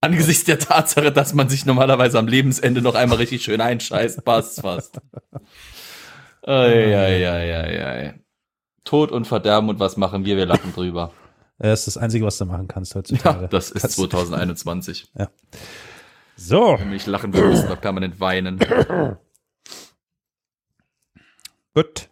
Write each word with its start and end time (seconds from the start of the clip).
Angesichts 0.00 0.44
der 0.44 0.58
Tatsache, 0.60 1.10
dass 1.10 1.34
man 1.34 1.48
sich 1.48 1.66
normalerweise 1.66 2.18
am 2.18 2.28
Lebensende 2.28 2.80
noch 2.82 2.94
einmal 2.94 3.18
richtig 3.18 3.42
schön 3.42 3.60
einscheißt, 3.60 4.24
passt 4.24 4.60
fast. 4.60 5.00
Eieieiei. 6.42 8.14
Tod 8.84 9.10
und 9.12 9.26
Verderben 9.26 9.68
und 9.68 9.80
was 9.80 9.96
machen 9.96 10.24
wir? 10.24 10.36
Wir 10.36 10.46
lachen 10.46 10.72
drüber. 10.74 11.12
Das 11.60 11.80
ist 11.80 11.86
das 11.88 11.96
Einzige, 11.96 12.24
was 12.24 12.38
du 12.38 12.44
machen 12.44 12.68
kannst 12.68 12.94
heutzutage. 12.94 13.42
Ja, 13.42 13.46
das 13.48 13.72
ist 13.72 13.82
Kannst- 13.82 13.96
2021. 13.96 15.10
Ja. 15.18 15.28
So, 16.36 16.76
Wenn 16.78 16.90
nicht 16.90 17.08
lachen, 17.08 17.34
wir 17.34 17.44
müssen 17.46 17.68
wir 17.68 17.74
permanent 17.74 18.20
weinen. 18.20 18.60
gut. 21.74 22.07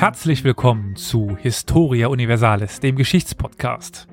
Herzlich 0.00 0.44
willkommen 0.44 0.96
zu 0.96 1.36
Historia 1.36 2.08
Universalis, 2.08 2.80
dem 2.80 2.96
Geschichtspodcast. 2.96 4.08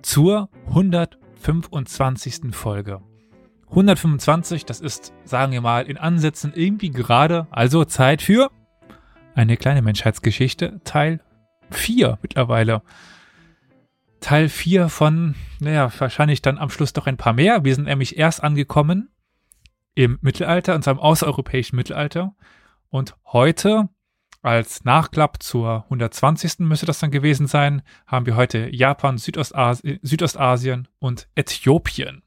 Zur 0.00 0.48
125. 0.68 2.52
Folge. 2.52 3.02
125, 3.68 4.64
das 4.64 4.80
ist, 4.80 5.12
sagen 5.24 5.52
wir 5.52 5.60
mal, 5.60 5.84
in 5.84 5.98
Ansätzen 5.98 6.54
irgendwie 6.54 6.88
gerade, 6.88 7.46
also 7.50 7.84
Zeit 7.84 8.22
für 8.22 8.50
eine 9.34 9.58
kleine 9.58 9.82
Menschheitsgeschichte, 9.82 10.80
Teil 10.84 11.20
4 11.70 12.18
mittlerweile. 12.22 12.80
Teil 14.20 14.48
4 14.48 14.88
von, 14.88 15.34
naja, 15.60 15.92
wahrscheinlich 15.98 16.40
dann 16.40 16.56
am 16.56 16.70
Schluss 16.70 16.94
doch 16.94 17.06
ein 17.06 17.18
paar 17.18 17.34
mehr. 17.34 17.62
Wir 17.62 17.74
sind 17.74 17.84
nämlich 17.84 18.16
erst 18.16 18.42
angekommen 18.42 19.10
im 19.94 20.16
Mittelalter, 20.22 20.74
und 20.74 20.82
zwar 20.82 20.94
im 20.94 21.00
außereuropäischen 21.00 21.76
Mittelalter. 21.76 22.34
Und 22.88 23.16
heute 23.26 23.90
als 24.44 24.84
Nachklapp 24.84 25.42
zur 25.42 25.84
120. 25.84 26.60
müsste 26.60 26.84
das 26.84 26.98
dann 26.98 27.10
gewesen 27.10 27.46
sein, 27.46 27.82
haben 28.06 28.26
wir 28.26 28.36
heute 28.36 28.68
Japan, 28.70 29.16
Südostasien, 29.16 29.98
Südostasien 30.02 30.86
und 30.98 31.28
Äthiopien. 31.34 32.22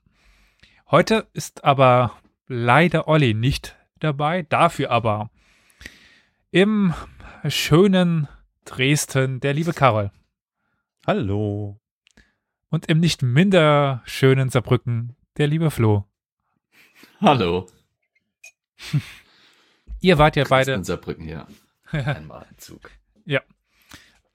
Heute 0.89 1.27
ist 1.33 1.63
aber 1.63 2.13
leider 2.47 3.07
Olli 3.07 3.35
nicht 3.35 3.75
dabei, 3.99 4.41
dafür 4.41 4.89
aber 4.89 5.29
im 6.49 6.95
schönen 7.47 8.27
Dresden 8.65 9.39
der 9.39 9.53
liebe 9.53 9.73
Karol 9.73 10.11
Hallo. 11.05 11.79
und 12.69 12.87
im 12.87 12.99
nicht 12.99 13.21
minder 13.21 14.01
schönen 14.05 14.49
Saarbrücken 14.49 15.15
der 15.37 15.45
liebe 15.45 15.69
Flo. 15.69 16.05
Hallo. 17.21 17.67
Ihr 20.01 20.17
wart 20.17 20.35
ja 20.35 20.45
beide 20.49 20.73
In 20.73 20.83
Saarbrücken 20.83 21.23
hier. 21.23 21.45
Einmal 21.91 22.45
ein 22.49 22.57
Zug. 22.57 22.91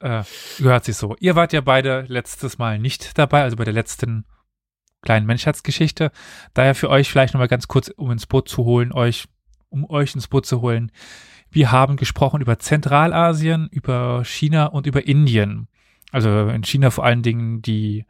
äh, 0.02 0.24
gehört 0.58 0.84
sich 0.84 0.96
so. 0.96 1.16
Ihr 1.20 1.36
wart 1.36 1.52
ja 1.52 1.60
beide 1.60 2.04
letztes 2.08 2.58
Mal 2.58 2.78
nicht 2.78 3.16
dabei, 3.18 3.42
also 3.42 3.56
bei 3.56 3.64
der 3.64 3.72
letzten 3.72 4.24
kleinen 5.00 5.26
Menschheitsgeschichte. 5.26 6.10
Daher 6.54 6.74
für 6.74 6.90
euch 6.90 7.10
vielleicht 7.10 7.34
nochmal 7.34 7.48
ganz 7.48 7.68
kurz, 7.68 7.88
um 7.88 8.10
ins 8.10 8.26
Boot 8.26 8.48
zu 8.48 8.64
holen, 8.64 8.92
euch, 8.92 9.28
um 9.68 9.88
euch 9.88 10.14
ins 10.14 10.28
Boot 10.28 10.46
zu 10.46 10.60
holen. 10.60 10.92
Wir 11.50 11.70
haben 11.70 11.96
gesprochen 11.96 12.40
über 12.40 12.58
Zentralasien, 12.58 13.68
über 13.70 14.24
China 14.24 14.66
und 14.66 14.86
über 14.86 15.06
Indien. 15.06 15.68
Also 16.10 16.48
in 16.48 16.64
China 16.64 16.90
vor 16.90 17.04
allen 17.04 17.22
Dingen 17.22 17.62
die 17.62 18.06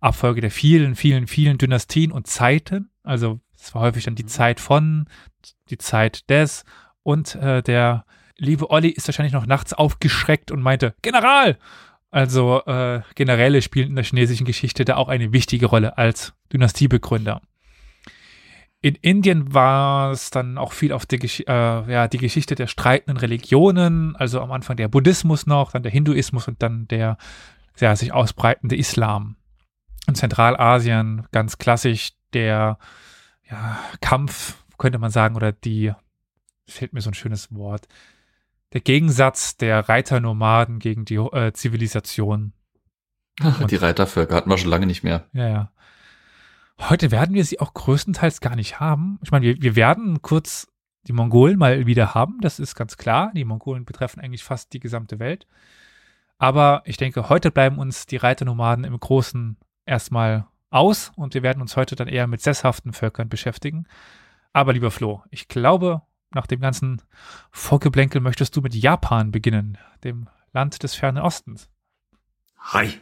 Abfolge 0.00 0.40
der 0.40 0.50
vielen, 0.50 0.94
vielen, 0.94 1.26
vielen 1.26 1.58
Dynastien 1.58 2.12
und 2.12 2.26
Zeiten. 2.26 2.90
Also 3.02 3.40
es 3.56 3.74
war 3.74 3.82
häufig 3.82 4.04
dann 4.04 4.14
die 4.14 4.26
Zeit 4.26 4.60
von, 4.60 5.08
die 5.70 5.78
Zeit 5.78 6.28
des 6.30 6.64
und 7.02 7.34
äh, 7.36 7.62
der 7.62 8.04
liebe 8.38 8.70
Olli 8.70 8.88
ist 8.88 9.08
wahrscheinlich 9.08 9.32
noch 9.32 9.46
nachts 9.46 9.72
aufgeschreckt 9.72 10.50
und 10.50 10.62
meinte, 10.62 10.94
General! 11.02 11.58
Also 12.10 12.62
äh, 12.64 13.02
Generäle 13.14 13.60
spielen 13.60 13.88
in 13.90 13.96
der 13.96 14.04
chinesischen 14.04 14.46
Geschichte 14.46 14.84
da 14.84 14.96
auch 14.96 15.08
eine 15.08 15.32
wichtige 15.32 15.66
Rolle 15.66 15.98
als 15.98 16.34
Dynastiebegründer. 16.52 17.42
In 18.80 18.94
Indien 18.94 19.52
war 19.52 20.12
es 20.12 20.30
dann 20.30 20.58
auch 20.58 20.72
viel 20.72 20.92
auf 20.92 21.06
die, 21.06 21.16
äh, 21.16 21.92
ja, 21.92 22.08
die 22.08 22.18
Geschichte 22.18 22.54
der 22.54 22.68
streitenden 22.68 23.16
Religionen, 23.16 24.14
also 24.16 24.40
am 24.40 24.52
Anfang 24.52 24.76
der 24.76 24.88
Buddhismus 24.88 25.46
noch, 25.46 25.72
dann 25.72 25.82
der 25.82 25.92
Hinduismus 25.92 26.46
und 26.46 26.62
dann 26.62 26.86
der 26.88 27.18
ja, 27.78 27.96
sich 27.96 28.12
ausbreitende 28.12 28.76
Islam. 28.76 29.36
In 30.06 30.14
Zentralasien 30.14 31.26
ganz 31.32 31.58
klassisch 31.58 32.12
der 32.32 32.78
ja, 33.50 33.78
Kampf, 34.00 34.62
könnte 34.78 34.98
man 34.98 35.10
sagen, 35.10 35.36
oder 35.36 35.52
die, 35.52 35.92
fehlt 36.68 36.92
mir 36.92 37.00
so 37.00 37.10
ein 37.10 37.14
schönes 37.14 37.52
Wort, 37.54 37.88
der 38.72 38.80
Gegensatz 38.80 39.56
der 39.56 39.88
Reiternomaden 39.88 40.78
gegen 40.78 41.04
die 41.04 41.16
äh, 41.16 41.52
Zivilisation. 41.52 42.52
Die 43.68 43.76
Reitervölker 43.76 44.34
hatten 44.34 44.48
wir 44.48 44.56
schon 44.56 44.70
lange 44.70 44.86
nicht 44.86 45.04
mehr. 45.04 45.26
Ja, 45.34 45.48
ja. 45.48 45.72
Heute 46.78 47.10
werden 47.10 47.34
wir 47.34 47.44
sie 47.44 47.60
auch 47.60 47.74
größtenteils 47.74 48.40
gar 48.40 48.56
nicht 48.56 48.80
haben. 48.80 49.18
Ich 49.22 49.30
meine, 49.30 49.44
wir, 49.44 49.60
wir 49.60 49.76
werden 49.76 50.22
kurz 50.22 50.68
die 51.06 51.12
Mongolen 51.12 51.58
mal 51.58 51.86
wieder 51.86 52.14
haben, 52.14 52.38
das 52.40 52.58
ist 52.58 52.74
ganz 52.74 52.96
klar. 52.96 53.30
Die 53.34 53.44
Mongolen 53.44 53.84
betreffen 53.84 54.20
eigentlich 54.20 54.42
fast 54.42 54.72
die 54.72 54.80
gesamte 54.80 55.18
Welt. 55.18 55.46
Aber 56.38 56.82
ich 56.84 56.96
denke, 56.96 57.28
heute 57.28 57.50
bleiben 57.50 57.78
uns 57.78 58.06
die 58.06 58.16
Reiternomaden 58.16 58.84
im 58.84 58.98
Großen 58.98 59.56
erstmal 59.86 60.46
aus 60.70 61.12
und 61.16 61.34
wir 61.34 61.42
werden 61.42 61.62
uns 61.62 61.76
heute 61.76 61.96
dann 61.96 62.08
eher 62.08 62.26
mit 62.26 62.42
sesshaften 62.42 62.92
Völkern 62.92 63.28
beschäftigen. 63.28 63.86
Aber 64.52 64.72
lieber 64.72 64.90
Flo, 64.90 65.22
ich 65.30 65.48
glaube, 65.48 66.02
nach 66.36 66.46
dem 66.46 66.60
ganzen 66.60 67.02
Vorgeblänkel 67.50 68.20
möchtest 68.20 68.54
du 68.54 68.60
mit 68.60 68.74
Japan 68.74 69.32
beginnen, 69.32 69.78
dem 70.04 70.28
Land 70.52 70.84
des 70.84 70.94
fernen 70.94 71.18
Ostens. 71.18 71.68
Hi. 72.58 73.00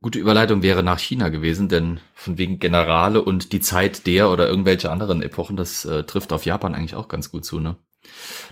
Gute 0.00 0.18
Überleitung 0.18 0.62
wäre 0.62 0.82
nach 0.82 0.98
China 0.98 1.28
gewesen, 1.28 1.68
denn 1.68 2.00
von 2.14 2.38
wegen 2.38 2.58
Generale 2.58 3.22
und 3.22 3.52
die 3.52 3.60
Zeit 3.60 4.06
der 4.06 4.30
oder 4.30 4.48
irgendwelche 4.48 4.90
anderen 4.90 5.22
Epochen, 5.22 5.56
das 5.56 5.84
äh, 5.84 6.04
trifft 6.04 6.32
auf 6.32 6.44
Japan 6.44 6.74
eigentlich 6.74 6.96
auch 6.96 7.08
ganz 7.08 7.30
gut 7.30 7.44
zu, 7.44 7.60
ne? 7.60 7.76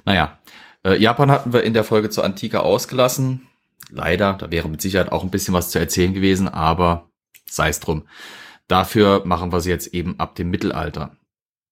Naja, 0.05 0.39
äh, 0.85 0.97
Japan 0.97 1.31
hatten 1.31 1.53
wir 1.53 1.65
in 1.65 1.75
der 1.75 1.83
Folge 1.83 2.11
zur 2.11 2.25
Antike 2.25 2.61
ausgelassen. 2.61 3.49
Leider, 3.91 4.35
da 4.35 4.51
wäre 4.53 4.69
mit 4.69 4.81
Sicherheit 4.81 5.11
auch 5.11 5.25
ein 5.25 5.31
bisschen 5.31 5.55
was 5.55 5.71
zu 5.71 5.81
erzählen 5.81 6.15
gewesen, 6.15 6.49
aber 6.49 7.11
sei 7.47 7.69
es 7.69 7.81
drum. 7.81 8.07
Dafür 8.69 9.27
machen 9.27 9.53
wir 9.53 9.61
sie 9.61 9.71
jetzt 9.71 9.89
eben 9.89 10.21
ab 10.21 10.37
dem 10.37 10.51
Mittelalter. 10.51 11.17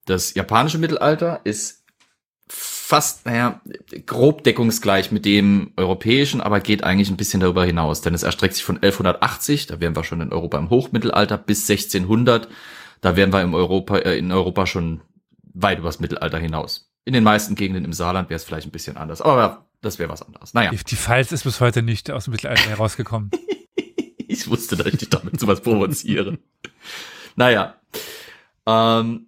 Das 0.09 0.33
japanische 0.33 0.79
Mittelalter 0.79 1.41
ist 1.45 1.85
fast, 2.49 3.27
naja, 3.27 3.61
grob 4.07 4.43
deckungsgleich 4.43 5.13
mit 5.13 5.27
dem 5.27 5.73
europäischen, 5.77 6.41
aber 6.41 6.61
geht 6.61 6.83
eigentlich 6.83 7.11
ein 7.11 7.19
bisschen 7.19 7.41
darüber 7.41 7.67
hinaus, 7.67 8.01
denn 8.01 8.15
es 8.15 8.23
erstreckt 8.23 8.55
sich 8.55 8.65
von 8.65 8.77
1180, 8.77 9.67
da 9.67 9.81
wären 9.81 9.95
wir 9.95 10.05
schon 10.05 10.23
in 10.23 10.33
Europa 10.33 10.57
im 10.57 10.71
Hochmittelalter, 10.71 11.37
bis 11.37 11.69
1600, 11.69 12.49
da 13.03 13.17
wären 13.17 13.35
wir 13.35 13.43
im 13.43 13.53
Europa, 13.53 13.99
äh, 13.99 14.17
in 14.17 14.33
Europa 14.33 14.65
schon 14.65 15.03
weit 15.53 15.79
übers 15.79 16.01
Mittelalter 16.01 16.39
hinaus. 16.39 16.91
In 17.05 17.13
den 17.13 17.25
meisten 17.25 17.55
Gegenden 17.55 17.85
im 17.85 17.93
Saarland 17.93 18.31
wäre 18.31 18.37
es 18.37 18.45
vielleicht 18.45 18.67
ein 18.67 18.73
bisschen 18.73 18.97
anders, 18.97 19.21
aber 19.21 19.67
das 19.83 19.99
wäre 19.99 20.09
was 20.09 20.23
anderes. 20.23 20.55
Naja, 20.55 20.71
Die, 20.71 20.83
die 20.83 20.97
Pfalz 20.97 21.33
ist 21.33 21.45
bis 21.45 21.61
heute 21.61 21.83
nicht 21.83 22.11
aus 22.11 22.25
dem 22.25 22.33
Mittelalter 22.33 22.71
herausgekommen. 22.71 23.31
ich 24.27 24.49
wusste, 24.49 24.77
dass 24.77 24.87
ich 24.87 24.97
dich 24.97 25.11
damit 25.11 25.39
sowas 25.39 25.61
provoziere. 25.61 26.39
naja, 27.37 27.75
ähm, 28.65 29.28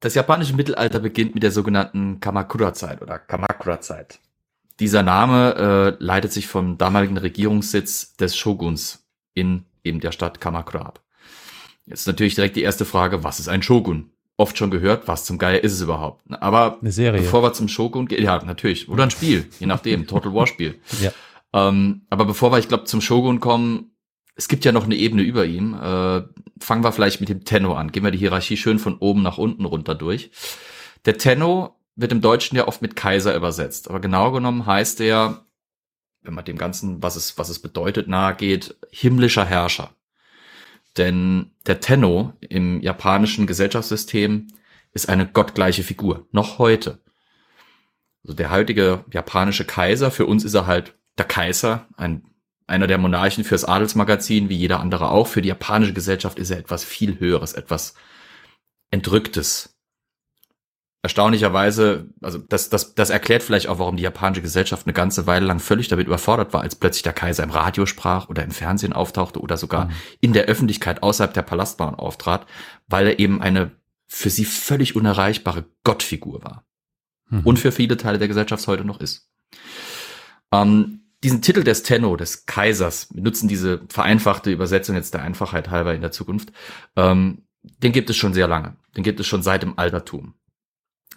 das 0.00 0.14
japanische 0.14 0.54
Mittelalter 0.54 0.98
beginnt 1.00 1.34
mit 1.34 1.42
der 1.42 1.50
sogenannten 1.52 2.20
Kamakura-Zeit 2.20 3.02
oder 3.02 3.18
Kamakura-Zeit. 3.18 4.20
Dieser 4.78 5.02
Name 5.02 5.96
äh, 5.98 6.04
leitet 6.04 6.32
sich 6.32 6.46
vom 6.48 6.76
damaligen 6.76 7.16
Regierungssitz 7.16 8.14
des 8.16 8.36
Shoguns 8.36 9.06
in 9.34 9.64
eben 9.84 10.00
der 10.00 10.12
Stadt 10.12 10.40
Kamakura 10.40 10.80
ab. 10.80 11.02
Jetzt 11.86 12.06
natürlich 12.06 12.34
direkt 12.34 12.56
die 12.56 12.62
erste 12.62 12.84
Frage, 12.84 13.24
was 13.24 13.38
ist 13.40 13.48
ein 13.48 13.62
Shogun? 13.62 14.10
Oft 14.36 14.58
schon 14.58 14.70
gehört, 14.70 15.08
was 15.08 15.24
zum 15.24 15.38
Geier 15.38 15.64
ist 15.64 15.72
es 15.72 15.80
überhaupt? 15.80 16.22
Aber 16.30 16.78
Eine 16.80 16.92
Serie. 16.92 17.22
bevor 17.22 17.42
wir 17.42 17.54
zum 17.54 17.68
Shogun 17.68 18.06
gehen, 18.06 18.22
ja, 18.22 18.42
natürlich, 18.44 18.88
oder 18.88 19.04
ein 19.04 19.10
Spiel, 19.10 19.48
je 19.60 19.66
nachdem, 19.66 20.06
Total 20.08 20.34
War 20.34 20.46
Spiel. 20.46 20.78
Ja. 21.00 21.10
Ähm, 21.54 22.02
aber 22.10 22.26
bevor 22.26 22.52
wir, 22.52 22.58
ich 22.58 22.68
glaube, 22.68 22.84
zum 22.84 23.00
Shogun 23.00 23.40
kommen, 23.40 23.92
es 24.36 24.48
gibt 24.48 24.64
ja 24.64 24.72
noch 24.72 24.84
eine 24.84 24.94
Ebene 24.94 25.22
über 25.22 25.46
ihm. 25.46 25.74
Äh, 25.74 26.22
fangen 26.60 26.84
wir 26.84 26.92
vielleicht 26.92 27.20
mit 27.20 27.30
dem 27.30 27.44
Tenno 27.44 27.74
an. 27.74 27.90
Gehen 27.90 28.04
wir 28.04 28.10
die 28.10 28.18
Hierarchie 28.18 28.58
schön 28.58 28.78
von 28.78 28.98
oben 28.98 29.22
nach 29.22 29.38
unten 29.38 29.64
runter 29.64 29.94
durch. 29.94 30.30
Der 31.06 31.16
Tenno 31.16 31.74
wird 31.96 32.12
im 32.12 32.20
Deutschen 32.20 32.56
ja 32.56 32.68
oft 32.68 32.82
mit 32.82 32.96
Kaiser 32.96 33.34
übersetzt. 33.34 33.88
Aber 33.88 33.98
genau 33.98 34.30
genommen 34.32 34.66
heißt 34.66 35.00
er, 35.00 35.46
wenn 36.20 36.34
man 36.34 36.44
dem 36.44 36.58
Ganzen, 36.58 37.02
was 37.02 37.16
es, 37.16 37.38
was 37.38 37.48
es 37.48 37.60
bedeutet, 37.60 38.08
nahe 38.08 38.34
geht, 38.34 38.76
himmlischer 38.90 39.46
Herrscher. 39.46 39.94
Denn 40.98 41.52
der 41.66 41.80
Tenno 41.80 42.34
im 42.40 42.80
japanischen 42.82 43.46
Gesellschaftssystem 43.46 44.48
ist 44.92 45.08
eine 45.08 45.26
gottgleiche 45.26 45.82
Figur. 45.82 46.26
Noch 46.30 46.58
heute. 46.58 47.00
Also 48.22 48.34
der 48.34 48.50
heutige 48.50 49.04
japanische 49.12 49.64
Kaiser, 49.64 50.10
für 50.10 50.26
uns 50.26 50.44
ist 50.44 50.54
er 50.54 50.66
halt 50.66 50.94
der 51.16 51.26
Kaiser, 51.26 51.86
ein, 51.96 52.24
einer 52.66 52.86
der 52.86 52.98
Monarchen 52.98 53.44
fürs 53.44 53.64
Adelsmagazin, 53.64 54.48
wie 54.48 54.56
jeder 54.56 54.80
andere 54.80 55.10
auch. 55.10 55.26
Für 55.28 55.42
die 55.42 55.48
japanische 55.48 55.92
Gesellschaft 55.92 56.38
ist 56.38 56.50
er 56.50 56.58
etwas 56.58 56.84
viel 56.84 57.18
Höheres, 57.20 57.52
etwas 57.52 57.94
Entrücktes, 58.90 59.76
erstaunlicherweise, 61.06 62.08
also 62.20 62.38
das, 62.38 62.68
das, 62.68 62.96
das 62.96 63.10
erklärt 63.10 63.44
vielleicht 63.44 63.68
auch, 63.68 63.78
warum 63.78 63.96
die 63.96 64.02
japanische 64.02 64.42
Gesellschaft 64.42 64.86
eine 64.86 64.92
ganze 64.92 65.28
Weile 65.28 65.46
lang 65.46 65.60
völlig 65.60 65.86
damit 65.86 66.08
überfordert 66.08 66.52
war, 66.52 66.62
als 66.62 66.74
plötzlich 66.74 67.04
der 67.04 67.12
Kaiser 67.12 67.44
im 67.44 67.50
Radio 67.50 67.86
sprach 67.86 68.28
oder 68.28 68.42
im 68.42 68.50
Fernsehen 68.50 68.92
auftauchte 68.92 69.40
oder 69.40 69.56
sogar 69.56 69.84
mhm. 69.84 69.90
in 70.20 70.32
der 70.32 70.46
Öffentlichkeit 70.46 71.04
außerhalb 71.04 71.32
der 71.32 71.42
Palastbahn 71.42 71.94
auftrat, 71.94 72.44
weil 72.88 73.06
er 73.06 73.18
eben 73.20 73.40
eine 73.40 73.70
für 74.08 74.30
sie 74.30 74.44
völlig 74.44 74.96
unerreichbare 74.96 75.66
Gottfigur 75.84 76.42
war. 76.42 76.64
Mhm. 77.28 77.42
Und 77.44 77.58
für 77.60 77.70
viele 77.70 77.96
Teile 77.96 78.18
der 78.18 78.28
Gesellschaft 78.28 78.66
heute 78.66 78.84
noch 78.84 79.00
ist. 79.00 79.30
Ähm, 80.50 81.05
diesen 81.26 81.42
Titel 81.42 81.64
des 81.64 81.82
Tenno, 81.82 82.14
des 82.14 82.46
Kaisers, 82.46 83.08
wir 83.12 83.20
nutzen 83.20 83.48
diese 83.48 83.80
vereinfachte 83.88 84.52
Übersetzung 84.52 84.94
jetzt 84.94 85.12
der 85.12 85.22
Einfachheit 85.22 85.70
halber 85.70 85.92
in 85.92 86.00
der 86.00 86.12
Zukunft, 86.12 86.52
ähm, 86.94 87.42
den 87.64 87.90
gibt 87.90 88.08
es 88.10 88.16
schon 88.16 88.32
sehr 88.32 88.46
lange. 88.46 88.76
Den 88.96 89.02
gibt 89.02 89.18
es 89.18 89.26
schon 89.26 89.42
seit 89.42 89.64
dem 89.64 89.76
Altertum 89.76 90.34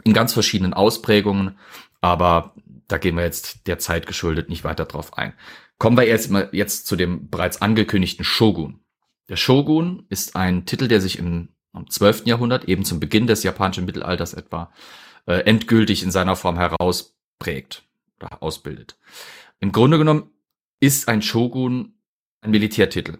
in 0.03 0.13
ganz 0.13 0.33
verschiedenen 0.33 0.73
Ausprägungen, 0.73 1.59
aber 2.01 2.55
da 2.87 2.97
gehen 2.97 3.17
wir 3.17 3.23
jetzt 3.23 3.67
der 3.67 3.77
Zeit 3.77 4.07
geschuldet 4.07 4.49
nicht 4.49 4.63
weiter 4.63 4.85
drauf 4.85 5.15
ein. 5.15 5.33
Kommen 5.77 5.95
wir 5.95 6.07
jetzt 6.07 6.31
mal 6.31 6.49
jetzt 6.53 6.87
zu 6.87 6.95
dem 6.95 7.29
bereits 7.29 7.61
angekündigten 7.61 8.25
Shogun. 8.25 8.79
Der 9.27 9.35
Shogun 9.35 10.07
ist 10.09 10.35
ein 10.35 10.65
Titel, 10.65 10.87
der 10.87 11.01
sich 11.01 11.19
im, 11.19 11.49
im 11.75 11.87
12. 11.87 12.25
Jahrhundert, 12.25 12.65
eben 12.65 12.83
zum 12.83 12.99
Beginn 12.99 13.27
des 13.27 13.43
japanischen 13.43 13.85
Mittelalters 13.85 14.33
etwa, 14.33 14.73
äh, 15.27 15.41
endgültig 15.41 16.01
in 16.01 16.09
seiner 16.09 16.35
Form 16.35 16.57
herausprägt 16.57 17.83
oder 18.19 18.41
ausbildet. 18.41 18.97
Im 19.59 19.71
Grunde 19.71 19.97
genommen 19.97 20.31
ist 20.79 21.07
ein 21.07 21.21
Shogun 21.21 21.93
ein 22.41 22.51
Militärtitel. 22.51 23.17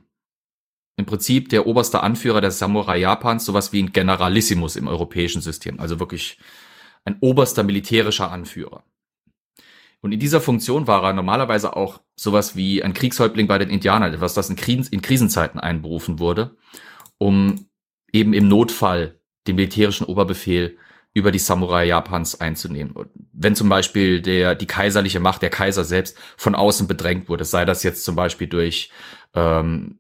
Im 0.98 1.06
Prinzip 1.06 1.50
der 1.50 1.68
oberste 1.68 2.02
Anführer 2.02 2.42
der 2.42 2.52
Samurai 2.52 2.98
Japans, 2.98 3.46
sowas 3.46 3.72
wie 3.72 3.82
ein 3.84 3.94
Generalissimus 3.94 4.76
im 4.76 4.88
europäischen 4.88 5.42
System. 5.42 5.80
Also 5.80 6.00
wirklich 6.00 6.40
ein 7.06 7.18
oberster 7.22 7.64
militärischer 7.64 8.32
Anführer. 8.32 8.84
Und 10.02 10.14
in 10.14 10.20
dieser 10.20 10.40
Funktion 10.40 10.88
war 10.88 11.04
er 11.04 11.14
normalerweise 11.14 11.76
auch 11.76 12.02
sowas 12.16 12.56
wie 12.56 12.84
ein 12.84 12.94
Kriegshäuptling 12.94 13.48
bei 13.48 13.58
den 13.58 13.70
Indianern, 13.70 14.14
etwas, 14.14 14.34
das 14.34 14.50
in, 14.50 14.56
Krisen, 14.56 14.92
in 14.92 15.02
Krisenzeiten 15.02 15.60
einberufen 15.60 16.20
wurde, 16.20 16.56
um 17.18 17.68
eben 18.12 18.34
im 18.34 18.48
Notfall 18.48 19.20
den 19.48 19.56
militärischen 19.56 20.06
Oberbefehl 20.06 20.78
über 21.14 21.32
die 21.32 21.40
Samurai 21.40 21.86
Japans 21.86 22.40
einzunehmen. 22.40 22.94
Wenn 23.34 23.56
zum 23.56 23.70
Beispiel 23.70 24.22
der, 24.22 24.56
die 24.56 24.68
kaiserliche 24.68 25.20
Macht, 25.20 25.42
der 25.42 25.50
Kaiser 25.50 25.84
selbst 25.84 26.18
von 26.38 26.56
außen 26.56 26.88
bedrängt 26.88 27.30
wurde, 27.30 27.46
sei 27.46 27.66
das 27.66 27.84
jetzt 27.84 28.04
zum 28.04 28.16
Beispiel 28.16 28.48
durch 28.48 28.92
ähm, 29.34 30.00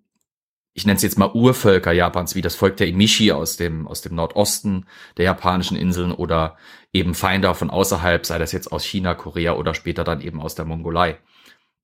ich 0.80 0.86
nenne 0.86 0.96
es 0.96 1.04
jetzt 1.04 1.18
mal 1.18 1.32
Urvölker 1.34 1.92
Japans, 1.92 2.36
wie 2.36 2.42
das 2.42 2.56
Volk 2.56 2.78
der 2.78 2.88
Imishi 2.88 3.34
aus 3.34 3.58
dem, 3.58 3.86
aus 3.86 4.02
dem 4.02 4.16
Nordosten 4.16 4.86
der 5.18 5.26
japanischen 5.26 5.76
Inseln 5.76 6.14
oder 6.14 6.56
eben 6.94 7.16
Feinde 7.16 7.54
von 7.54 7.70
außerhalb, 7.70 8.26
sei 8.26 8.38
das 8.38 8.54
jetzt 8.54 8.72
aus 8.72 8.86
China, 8.86 9.14
Korea 9.14 9.54
oder 9.54 9.74
später 9.74 10.06
dann 10.06 10.22
eben 10.22 10.42
aus 10.42 10.56
der 10.56 10.64
Mongolei. 10.64 11.18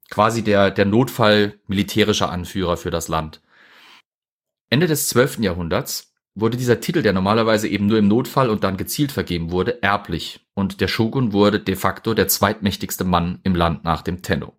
Quasi 0.10 0.44
der, 0.44 0.72
der 0.72 0.86
Notfall 0.86 1.60
militärischer 1.68 2.30
Anführer 2.30 2.78
für 2.78 2.90
das 2.90 3.10
Land. 3.10 3.42
Ende 4.70 4.88
des 4.88 5.10
12. 5.10 5.40
Jahrhunderts 5.40 6.15
wurde 6.36 6.58
dieser 6.58 6.82
Titel, 6.82 7.02
der 7.02 7.14
normalerweise 7.14 7.68
eben 7.68 7.88
nur 7.88 7.98
im 7.98 8.08
Notfall 8.08 8.50
und 8.50 8.64
dann 8.64 8.78
gezielt 8.78 9.12
vergeben 9.12 9.52
wurde, 9.52 9.82
erblich 9.82 10.46
und 10.54 10.82
der 10.82 10.88
Shogun 10.88 11.34
wurde 11.34 11.60
de 11.60 11.76
facto 11.76 12.14
der 12.14 12.28
zweitmächtigste 12.28 13.06
Mann 13.06 13.40
im 13.44 13.56
Land 13.56 13.84
nach 13.86 14.02
dem 14.02 14.22
Tenno. 14.22 14.54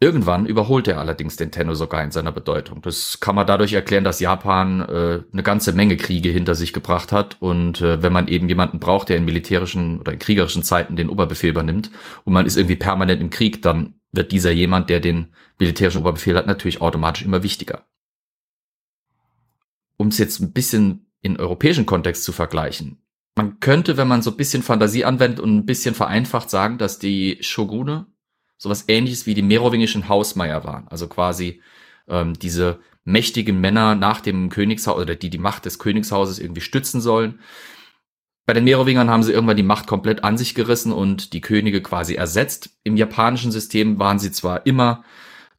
Irgendwann 0.00 0.44
überholt 0.44 0.86
er 0.86 0.98
allerdings 0.98 1.36
den 1.36 1.50
Tenno 1.50 1.74
sogar 1.74 2.02
in 2.02 2.10
seiner 2.10 2.32
Bedeutung. 2.32 2.82
Das 2.82 3.20
kann 3.20 3.34
man 3.34 3.46
dadurch 3.46 3.72
erklären, 3.72 4.04
dass 4.04 4.20
Japan 4.20 4.80
äh, 4.80 5.22
eine 5.32 5.42
ganze 5.42 5.72
Menge 5.72 5.96
Kriege 5.96 6.28
hinter 6.28 6.54
sich 6.54 6.72
gebracht 6.72 7.10
hat 7.10 7.36
und 7.40 7.80
äh, 7.80 8.02
wenn 8.02 8.12
man 8.12 8.28
eben 8.28 8.48
jemanden 8.48 8.80
braucht, 8.80 9.08
der 9.08 9.16
in 9.16 9.24
militärischen 9.24 10.00
oder 10.00 10.12
in 10.12 10.18
kriegerischen 10.18 10.62
Zeiten 10.62 10.96
den 10.96 11.08
Oberbefehl 11.08 11.50
übernimmt 11.50 11.90
und 12.24 12.32
man 12.32 12.44
ist 12.44 12.56
irgendwie 12.56 12.76
permanent 12.76 13.20
im 13.20 13.30
Krieg, 13.30 13.62
dann 13.62 13.94
wird 14.12 14.30
dieser 14.30 14.50
jemand, 14.50 14.90
der 14.90 15.00
den 15.00 15.32
militärischen 15.58 16.02
Oberbefehl 16.02 16.36
hat, 16.36 16.46
natürlich 16.46 16.80
automatisch 16.80 17.24
immer 17.24 17.42
wichtiger. 17.42 17.84
Um 19.96 20.08
es 20.08 20.18
jetzt 20.18 20.40
ein 20.40 20.52
bisschen 20.52 21.06
in 21.20 21.38
europäischen 21.38 21.86
Kontext 21.86 22.24
zu 22.24 22.32
vergleichen. 22.32 22.98
Man 23.36 23.58
könnte, 23.60 23.96
wenn 23.96 24.08
man 24.08 24.22
so 24.22 24.30
ein 24.30 24.36
bisschen 24.36 24.62
Fantasie 24.62 25.04
anwendet 25.04 25.40
und 25.40 25.56
ein 25.56 25.66
bisschen 25.66 25.94
vereinfacht 25.94 26.50
sagen, 26.50 26.78
dass 26.78 26.98
die 26.98 27.38
Shogune 27.40 28.06
sowas 28.56 28.84
ähnliches 28.88 29.26
wie 29.26 29.34
die 29.34 29.42
merowingischen 29.42 30.08
Hausmeier 30.08 30.64
waren. 30.64 30.86
Also 30.88 31.08
quasi 31.08 31.60
ähm, 32.08 32.34
diese 32.34 32.80
mächtigen 33.04 33.60
Männer 33.60 33.94
nach 33.94 34.20
dem 34.20 34.48
Königshaus 34.50 34.98
oder 34.98 35.14
die 35.14 35.30
die 35.30 35.38
Macht 35.38 35.64
des 35.64 35.78
Königshauses 35.78 36.38
irgendwie 36.38 36.60
stützen 36.60 37.00
sollen. 37.00 37.40
Bei 38.46 38.52
den 38.52 38.64
Merowingern 38.64 39.10
haben 39.10 39.22
sie 39.22 39.32
irgendwann 39.32 39.56
die 39.56 39.62
Macht 39.62 39.86
komplett 39.86 40.22
an 40.22 40.36
sich 40.36 40.54
gerissen 40.54 40.92
und 40.92 41.32
die 41.32 41.40
Könige 41.40 41.82
quasi 41.82 42.14
ersetzt. 42.14 42.78
Im 42.84 42.96
japanischen 42.96 43.50
System 43.50 43.98
waren 43.98 44.18
sie 44.18 44.32
zwar 44.32 44.66
immer 44.66 45.04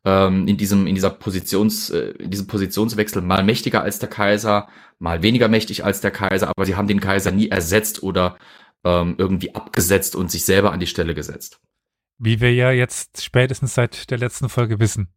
ähm, 0.05 0.47
in 0.47 0.55
diesem 0.55 0.87
in 0.87 0.95
dieser 0.95 1.09
Positions 1.09 1.89
äh, 1.89 2.11
in 2.19 2.31
diesem 2.31 2.47
Positionswechsel 2.47 3.21
mal 3.21 3.43
mächtiger 3.43 3.81
als 3.81 3.99
der 3.99 4.09
Kaiser, 4.09 4.67
mal 4.99 5.21
weniger 5.23 5.47
mächtig 5.47 5.83
als 5.83 5.99
der 5.99 6.11
Kaiser, 6.11 6.47
aber 6.49 6.65
sie 6.65 6.75
haben 6.75 6.87
den 6.87 6.99
Kaiser 7.01 7.31
nie 7.31 7.49
ersetzt 7.49 8.03
oder 8.03 8.37
ähm, 8.83 9.15
irgendwie 9.17 9.53
abgesetzt 9.55 10.15
und 10.15 10.31
sich 10.31 10.45
selber 10.45 10.71
an 10.71 10.79
die 10.79 10.87
Stelle 10.87 11.15
gesetzt. 11.15 11.59
Wie 12.17 12.39
wir 12.39 12.53
ja 12.53 12.71
jetzt 12.71 13.23
spätestens 13.23 13.73
seit 13.73 14.09
der 14.11 14.19
letzten 14.19 14.47
Folge 14.47 14.79
wissen, 14.79 15.09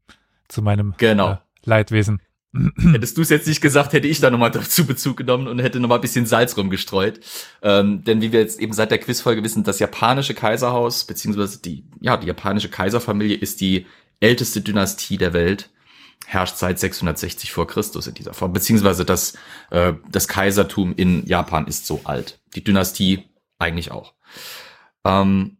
zu 0.48 0.62
meinem 0.62 0.94
genau. 0.96 1.32
äh, 1.32 1.36
Leidwesen. 1.64 2.20
Hättest 2.92 3.18
du 3.18 3.22
es 3.22 3.28
jetzt 3.28 3.46
nicht 3.46 3.60
gesagt, 3.60 3.92
hätte 3.92 4.08
ich 4.08 4.20
da 4.20 4.30
nochmal 4.30 4.50
dazu 4.50 4.86
Bezug 4.86 5.18
genommen 5.18 5.46
und 5.48 5.58
hätte 5.58 5.80
nochmal 5.80 5.98
ein 5.98 6.02
bisschen 6.02 6.24
Salz 6.24 6.56
rumgestreut. 6.56 7.20
Ähm, 7.60 8.02
denn 8.04 8.22
wie 8.22 8.32
wir 8.32 8.40
jetzt 8.40 8.58
eben 8.58 8.72
seit 8.72 8.90
der 8.90 8.98
Quizfolge 8.98 9.44
wissen, 9.44 9.64
das 9.64 9.78
japanische 9.78 10.32
Kaiserhaus, 10.32 11.04
beziehungsweise 11.04 11.60
die, 11.60 11.84
ja, 12.00 12.16
die 12.16 12.26
japanische 12.26 12.70
Kaiserfamilie 12.70 13.36
ist 13.36 13.60
die 13.60 13.86
älteste 14.20 14.60
Dynastie 14.60 15.16
der 15.16 15.32
Welt, 15.32 15.70
herrscht 16.26 16.56
seit 16.56 16.78
660 16.78 17.52
vor 17.52 17.66
Christus 17.66 18.06
in 18.06 18.14
dieser 18.14 18.34
Form, 18.34 18.52
beziehungsweise 18.52 19.04
das, 19.04 19.34
äh, 19.70 19.94
das 20.10 20.28
Kaisertum 20.28 20.94
in 20.94 21.24
Japan 21.26 21.66
ist 21.66 21.86
so 21.86 22.02
alt. 22.04 22.40
Die 22.54 22.64
Dynastie 22.64 23.24
eigentlich 23.58 23.90
auch. 23.90 24.14
Ähm, 25.04 25.58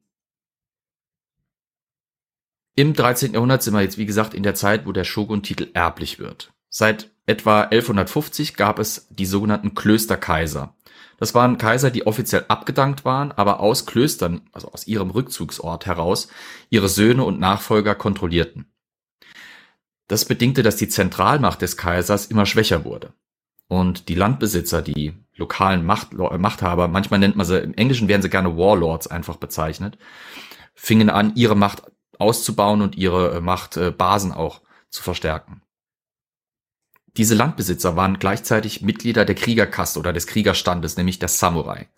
im 2.74 2.94
13. 2.94 3.32
Jahrhundert 3.32 3.62
sind 3.62 3.74
wir 3.74 3.82
jetzt, 3.82 3.98
wie 3.98 4.06
gesagt, 4.06 4.34
in 4.34 4.42
der 4.42 4.54
Zeit, 4.54 4.86
wo 4.86 4.92
der 4.92 5.04
Shogun-Titel 5.04 5.68
erblich 5.74 6.18
wird. 6.18 6.52
Seit 6.70 7.10
etwa 7.26 7.62
1150 7.62 8.54
gab 8.54 8.78
es 8.78 9.08
die 9.10 9.26
sogenannten 9.26 9.74
Klösterkaiser. 9.74 10.76
Das 11.18 11.34
waren 11.34 11.58
Kaiser, 11.58 11.90
die 11.90 12.06
offiziell 12.06 12.44
abgedankt 12.48 13.04
waren, 13.04 13.32
aber 13.32 13.60
aus 13.60 13.86
Klöstern, 13.86 14.42
also 14.52 14.72
aus 14.72 14.86
ihrem 14.86 15.10
Rückzugsort 15.10 15.84
heraus, 15.84 16.28
ihre 16.70 16.88
Söhne 16.88 17.24
und 17.24 17.40
Nachfolger 17.40 17.94
kontrollierten. 17.94 18.72
Das 20.06 20.24
bedingte, 20.24 20.62
dass 20.62 20.76
die 20.76 20.88
Zentralmacht 20.88 21.60
des 21.60 21.76
Kaisers 21.76 22.26
immer 22.26 22.46
schwächer 22.46 22.84
wurde. 22.84 23.12
Und 23.66 24.08
die 24.08 24.14
Landbesitzer, 24.14 24.80
die 24.80 25.12
lokalen 25.36 25.84
Macht, 25.84 26.14
Machthaber, 26.14 26.88
manchmal 26.88 27.20
nennt 27.20 27.36
man 27.36 27.44
sie, 27.44 27.58
im 27.58 27.74
Englischen 27.74 28.08
werden 28.08 28.22
sie 28.22 28.30
gerne 28.30 28.56
Warlords 28.56 29.08
einfach 29.08 29.36
bezeichnet, 29.36 29.98
fingen 30.74 31.10
an, 31.10 31.34
ihre 31.34 31.56
Macht 31.56 31.82
auszubauen 32.18 32.80
und 32.80 32.96
ihre 32.96 33.36
äh, 33.36 33.40
Machtbasen 33.40 34.30
äh, 34.30 34.34
auch 34.34 34.62
zu 34.88 35.02
verstärken. 35.02 35.62
Diese 37.18 37.34
Landbesitzer 37.34 37.96
waren 37.96 38.18
gleichzeitig 38.18 38.80
Mitglieder 38.80 39.24
der 39.24 39.34
Kriegerkaste 39.34 39.98
oder 39.98 40.12
des 40.12 40.28
Kriegerstandes, 40.28 40.96
nämlich 40.96 41.18
der 41.18 41.28
Samurai. 41.28 41.88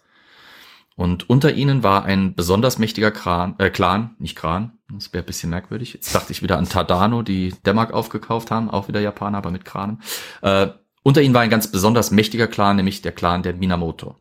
Und 0.96 1.30
unter 1.30 1.52
ihnen 1.52 1.82
war 1.82 2.04
ein 2.04 2.34
besonders 2.34 2.78
mächtiger 2.78 3.10
Kran, 3.10 3.54
äh, 3.58 3.70
Clan, 3.70 4.16
nicht 4.18 4.36
Kran, 4.36 4.78
das 4.92 5.12
wäre 5.12 5.22
ein 5.22 5.26
bisschen 5.26 5.50
merkwürdig. 5.50 5.92
Jetzt 5.92 6.14
dachte 6.14 6.32
ich 6.32 6.42
wieder 6.42 6.58
an 6.58 6.68
Tadano, 6.68 7.22
die 7.22 7.54
Dämmerk 7.64 7.92
aufgekauft 7.92 8.50
haben, 8.50 8.70
auch 8.70 8.88
wieder 8.88 9.00
Japaner, 9.00 9.38
aber 9.38 9.50
mit 9.50 9.64
Kranen. 9.64 10.02
Äh, 10.42 10.68
unter 11.02 11.22
ihnen 11.22 11.34
war 11.34 11.42
ein 11.42 11.50
ganz 11.50 11.70
besonders 11.70 12.10
mächtiger 12.10 12.48
Clan, 12.48 12.76
nämlich 12.76 13.02
der 13.02 13.12
Clan 13.12 13.42
der 13.42 13.54
Minamoto. 13.54 14.16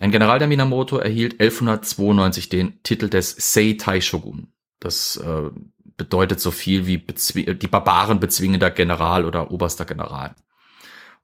Ein 0.00 0.10
General 0.10 0.38
der 0.38 0.48
Minamoto 0.48 0.96
erhielt 0.96 1.40
1192 1.40 2.48
den 2.48 2.82
Titel 2.82 3.08
des 3.08 3.36
Sei 3.38 3.76
Taishogun. 3.78 4.48
Das 4.80 5.16
äh, 5.16 5.50
bedeutet 5.96 6.40
so 6.40 6.50
viel 6.50 6.86
wie 6.86 6.98
die 6.98 7.68
Barbaren 7.68 8.20
bezwingender 8.20 8.70
General 8.70 9.24
oder 9.24 9.50
oberster 9.50 9.84
General. 9.84 10.34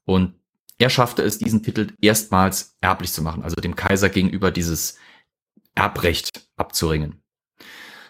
Und 0.05 0.35
er 0.79 0.91
schaffte 0.91 1.23
es, 1.23 1.39
diesen 1.39 1.63
Titel 1.63 1.93
erstmals 2.01 2.77
erblich 2.81 3.13
zu 3.13 3.23
machen, 3.23 3.43
also 3.43 3.57
dem 3.57 3.75
Kaiser 3.75 4.09
gegenüber 4.09 4.51
dieses 4.51 4.97
Erbrecht 5.75 6.49
abzuringen. 6.57 7.21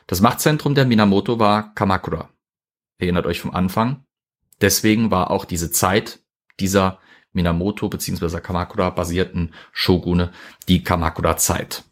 Das 0.07 0.21
Machtzentrum 0.21 0.75
der 0.75 0.85
Minamoto 0.85 1.39
war 1.39 1.75
Kamakura. 1.75 2.31
Erinnert 2.99 3.27
euch 3.27 3.41
vom 3.41 3.53
Anfang. 3.53 4.05
Deswegen 4.61 5.11
war 5.11 5.31
auch 5.31 5.45
diese 5.45 5.71
Zeit 5.71 6.21
dieser 6.61 6.99
Minamoto 7.33 7.89
bzw. 7.89 8.41
Kamakura 8.41 8.91
basierten 8.91 9.55
Shogune 9.73 10.33
die 10.67 10.83
Kamakura-Zeit. 10.83 11.85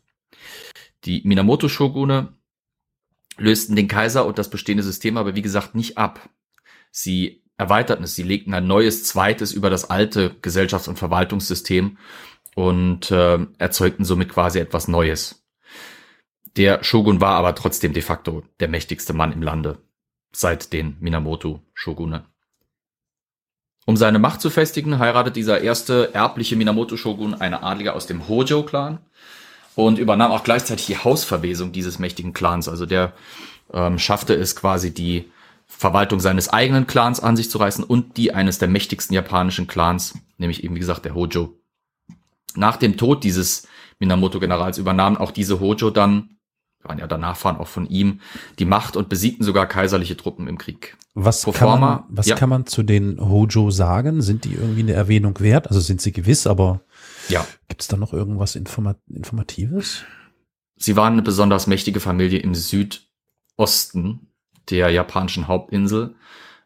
Die 1.05 1.23
Minamoto-Shogune 1.23 2.35
lösten 3.37 3.77
den 3.77 3.89
Kaiser 3.89 4.27
und 4.27 4.39
das 4.39 4.51
bestehende 4.51 4.83
System 4.83 5.17
aber 5.17 5.35
wie 5.35 5.43
gesagt 5.43 5.75
nicht 5.75 5.99
ab. 5.99 6.29
Sie 6.91 7.43
erweiterten 7.59 8.05
es, 8.05 8.15
sie 8.15 8.23
legten 8.23 8.55
ein 8.55 8.67
neues, 8.67 9.05
zweites 9.05 9.53
über 9.53 9.71
das 9.71 9.89
alte 9.91 10.37
Gesellschafts- 10.43 10.89
und 10.89 10.99
Verwaltungssystem 10.99 11.99
und 12.55 13.11
äh, 13.11 13.39
erzeugten 13.59 14.05
somit 14.05 14.31
quasi 14.31 14.59
etwas 14.59 14.89
Neues. 14.89 15.47
Der 16.57 16.83
Shogun 16.83 17.21
war 17.21 17.35
aber 17.35 17.55
trotzdem 17.55 17.93
de 17.93 18.03
facto 18.03 18.43
der 18.61 18.69
mächtigste 18.69 19.13
Mann 19.13 19.33
im 19.33 19.43
Lande 19.43 19.79
seit 20.33 20.73
den 20.73 20.97
Minamoto-Shogune. 21.01 22.25
Um 23.87 23.97
seine 23.97 24.19
Macht 24.19 24.41
zu 24.41 24.51
festigen, 24.51 24.99
heiratet 24.99 25.37
dieser 25.37 25.61
erste 25.61 26.13
erbliche 26.13 26.57
Minamoto-Shogun 26.57 27.35
eine 27.35 27.63
Adlige 27.63 27.93
aus 27.93 28.07
dem 28.07 28.27
Hojo-Clan 28.27 28.99
und 29.77 29.99
übernahm 29.99 30.33
auch 30.33 30.43
gleichzeitig 30.43 30.87
die 30.87 30.99
Hausverwesung 30.99 31.71
dieses 31.71 32.01
mächtigen 32.01 32.33
Clans. 32.33 32.69
Also 32.69 32.87
der 32.87 33.13
ähm, 33.73 33.99
schaffte 33.99 34.35
es 34.35 34.57
quasi 34.57 34.93
die 34.93 35.31
Verwaltung 35.67 36.19
seines 36.19 36.49
eigenen 36.49 36.87
Clans 36.87 37.21
an 37.21 37.37
sich 37.37 37.51
zu 37.51 37.59
reißen 37.59 37.85
und 37.85 38.17
die 38.17 38.33
eines 38.35 38.59
der 38.59 38.69
mächtigsten 38.69 39.15
japanischen 39.15 39.67
Clans, 39.67 40.19
nämlich 40.39 40.65
eben 40.65 40.75
wie 40.75 40.81
gesagt 40.81 41.05
der 41.05 41.15
Hojo. 41.15 41.55
Nach 42.55 42.77
dem 42.79 42.97
Tod 42.97 43.23
dieses 43.23 43.69
Minamoto-Generals 43.99 44.79
übernahmen 44.79 45.19
auch 45.19 45.31
diese 45.31 45.61
Hojo 45.61 45.91
dann 45.91 46.31
waren 46.83 46.99
ja 46.99 47.07
danach 47.07 47.37
fahren 47.37 47.57
auch 47.57 47.67
von 47.67 47.87
ihm, 47.87 48.21
die 48.59 48.65
Macht 48.65 48.97
und 48.97 49.09
besiegten 49.09 49.45
sogar 49.45 49.67
kaiserliche 49.67 50.17
Truppen 50.17 50.47
im 50.47 50.57
Krieg. 50.57 50.97
Was, 51.15 51.45
kann 51.45 51.81
man, 51.81 52.05
was 52.09 52.27
ja. 52.27 52.37
kann 52.37 52.49
man 52.49 52.67
zu 52.67 52.83
den 52.83 53.19
Hojo 53.21 53.71
sagen? 53.71 54.23
Sind 54.23 54.45
die 54.45 54.53
irgendwie 54.53 54.83
eine 54.83 54.93
Erwähnung 54.93 55.41
wert? 55.41 55.67
Also 55.69 55.81
sind 55.81 56.01
sie 56.01 56.13
gewiss, 56.13 56.47
aber 56.47 56.81
ja. 57.29 57.47
gibt 57.69 57.83
es 57.83 57.89
da 57.89 57.97
noch 57.97 58.13
irgendwas 58.13 58.57
Informat 58.57 58.99
Informatives? 59.09 60.05
Sie 60.77 60.97
waren 60.97 61.15
eine 61.15 61.23
besonders 61.23 61.67
mächtige 61.67 62.01
Familie 62.01 62.41
im 62.41 62.55
Südosten 62.55 64.29
der 64.71 64.91
japanischen 64.91 65.49
Hauptinsel 65.49 66.15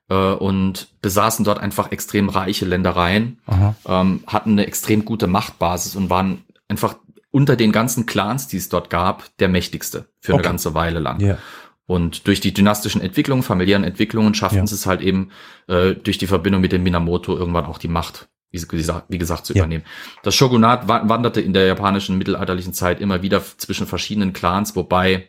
äh, 0.09 0.15
und 0.15 0.89
besaßen 1.03 1.45
dort 1.45 1.59
einfach 1.59 1.93
extrem 1.93 2.29
reiche 2.29 2.65
Ländereien, 2.65 3.39
ähm, 3.87 4.25
hatten 4.27 4.53
eine 4.53 4.67
extrem 4.67 5.05
gute 5.05 5.27
Machtbasis 5.27 5.97
und 5.97 6.11
waren 6.11 6.45
einfach 6.69 6.97
unter 7.31 7.57
den 7.57 7.73
ganzen 7.73 8.07
Clans, 8.07 8.49
die 8.49 8.57
es 8.57 8.69
dort 8.69 8.91
gab, 8.91 9.37
der 9.39 9.49
mächtigste 9.49 10.07
für 10.19 10.33
okay. 10.33 10.41
eine 10.41 10.49
ganze 10.49 10.75
Weile 10.75 10.99
lang. 10.99 11.21
Yeah. 11.21 11.39
Und 11.87 12.29
durch 12.29 12.41
die 12.41 12.55
dynastischen 12.55 13.01
Entwicklungen, 13.01 13.43
familiären 13.43 13.83
Entwicklungen 13.83 14.35
schafften 14.35 14.59
ja. 14.59 14.67
sie 14.67 14.77
es 14.77 14.87
halt 14.87 15.01
eben 15.01 15.31
äh, 15.67 15.95
durch 15.95 16.19
die 16.19 16.29
Verbindung 16.29 16.61
mit 16.61 16.73
dem 16.73 16.83
Minamoto 16.85 17.37
irgendwann 17.37 17.65
auch 17.65 17.79
die 17.79 17.89
Macht, 17.89 18.29
wie, 18.53 18.59
gesagt, 18.59 19.07
wie 19.09 19.19
gesagt 19.19 19.47
zu 19.47 19.55
ja. 19.55 19.61
übernehmen. 19.61 19.85
Das 20.23 20.35
Shogunat 20.35 20.89
wanderte 20.89 21.41
in 21.41 21.53
der 21.53 21.67
japanischen 21.67 22.19
mittelalterlichen 22.19 22.73
Zeit 22.73 23.01
immer 23.01 23.23
wieder 23.23 23.43
zwischen 23.57 23.87
verschiedenen 23.87 24.33
Clans, 24.33 24.77
wobei, 24.77 25.29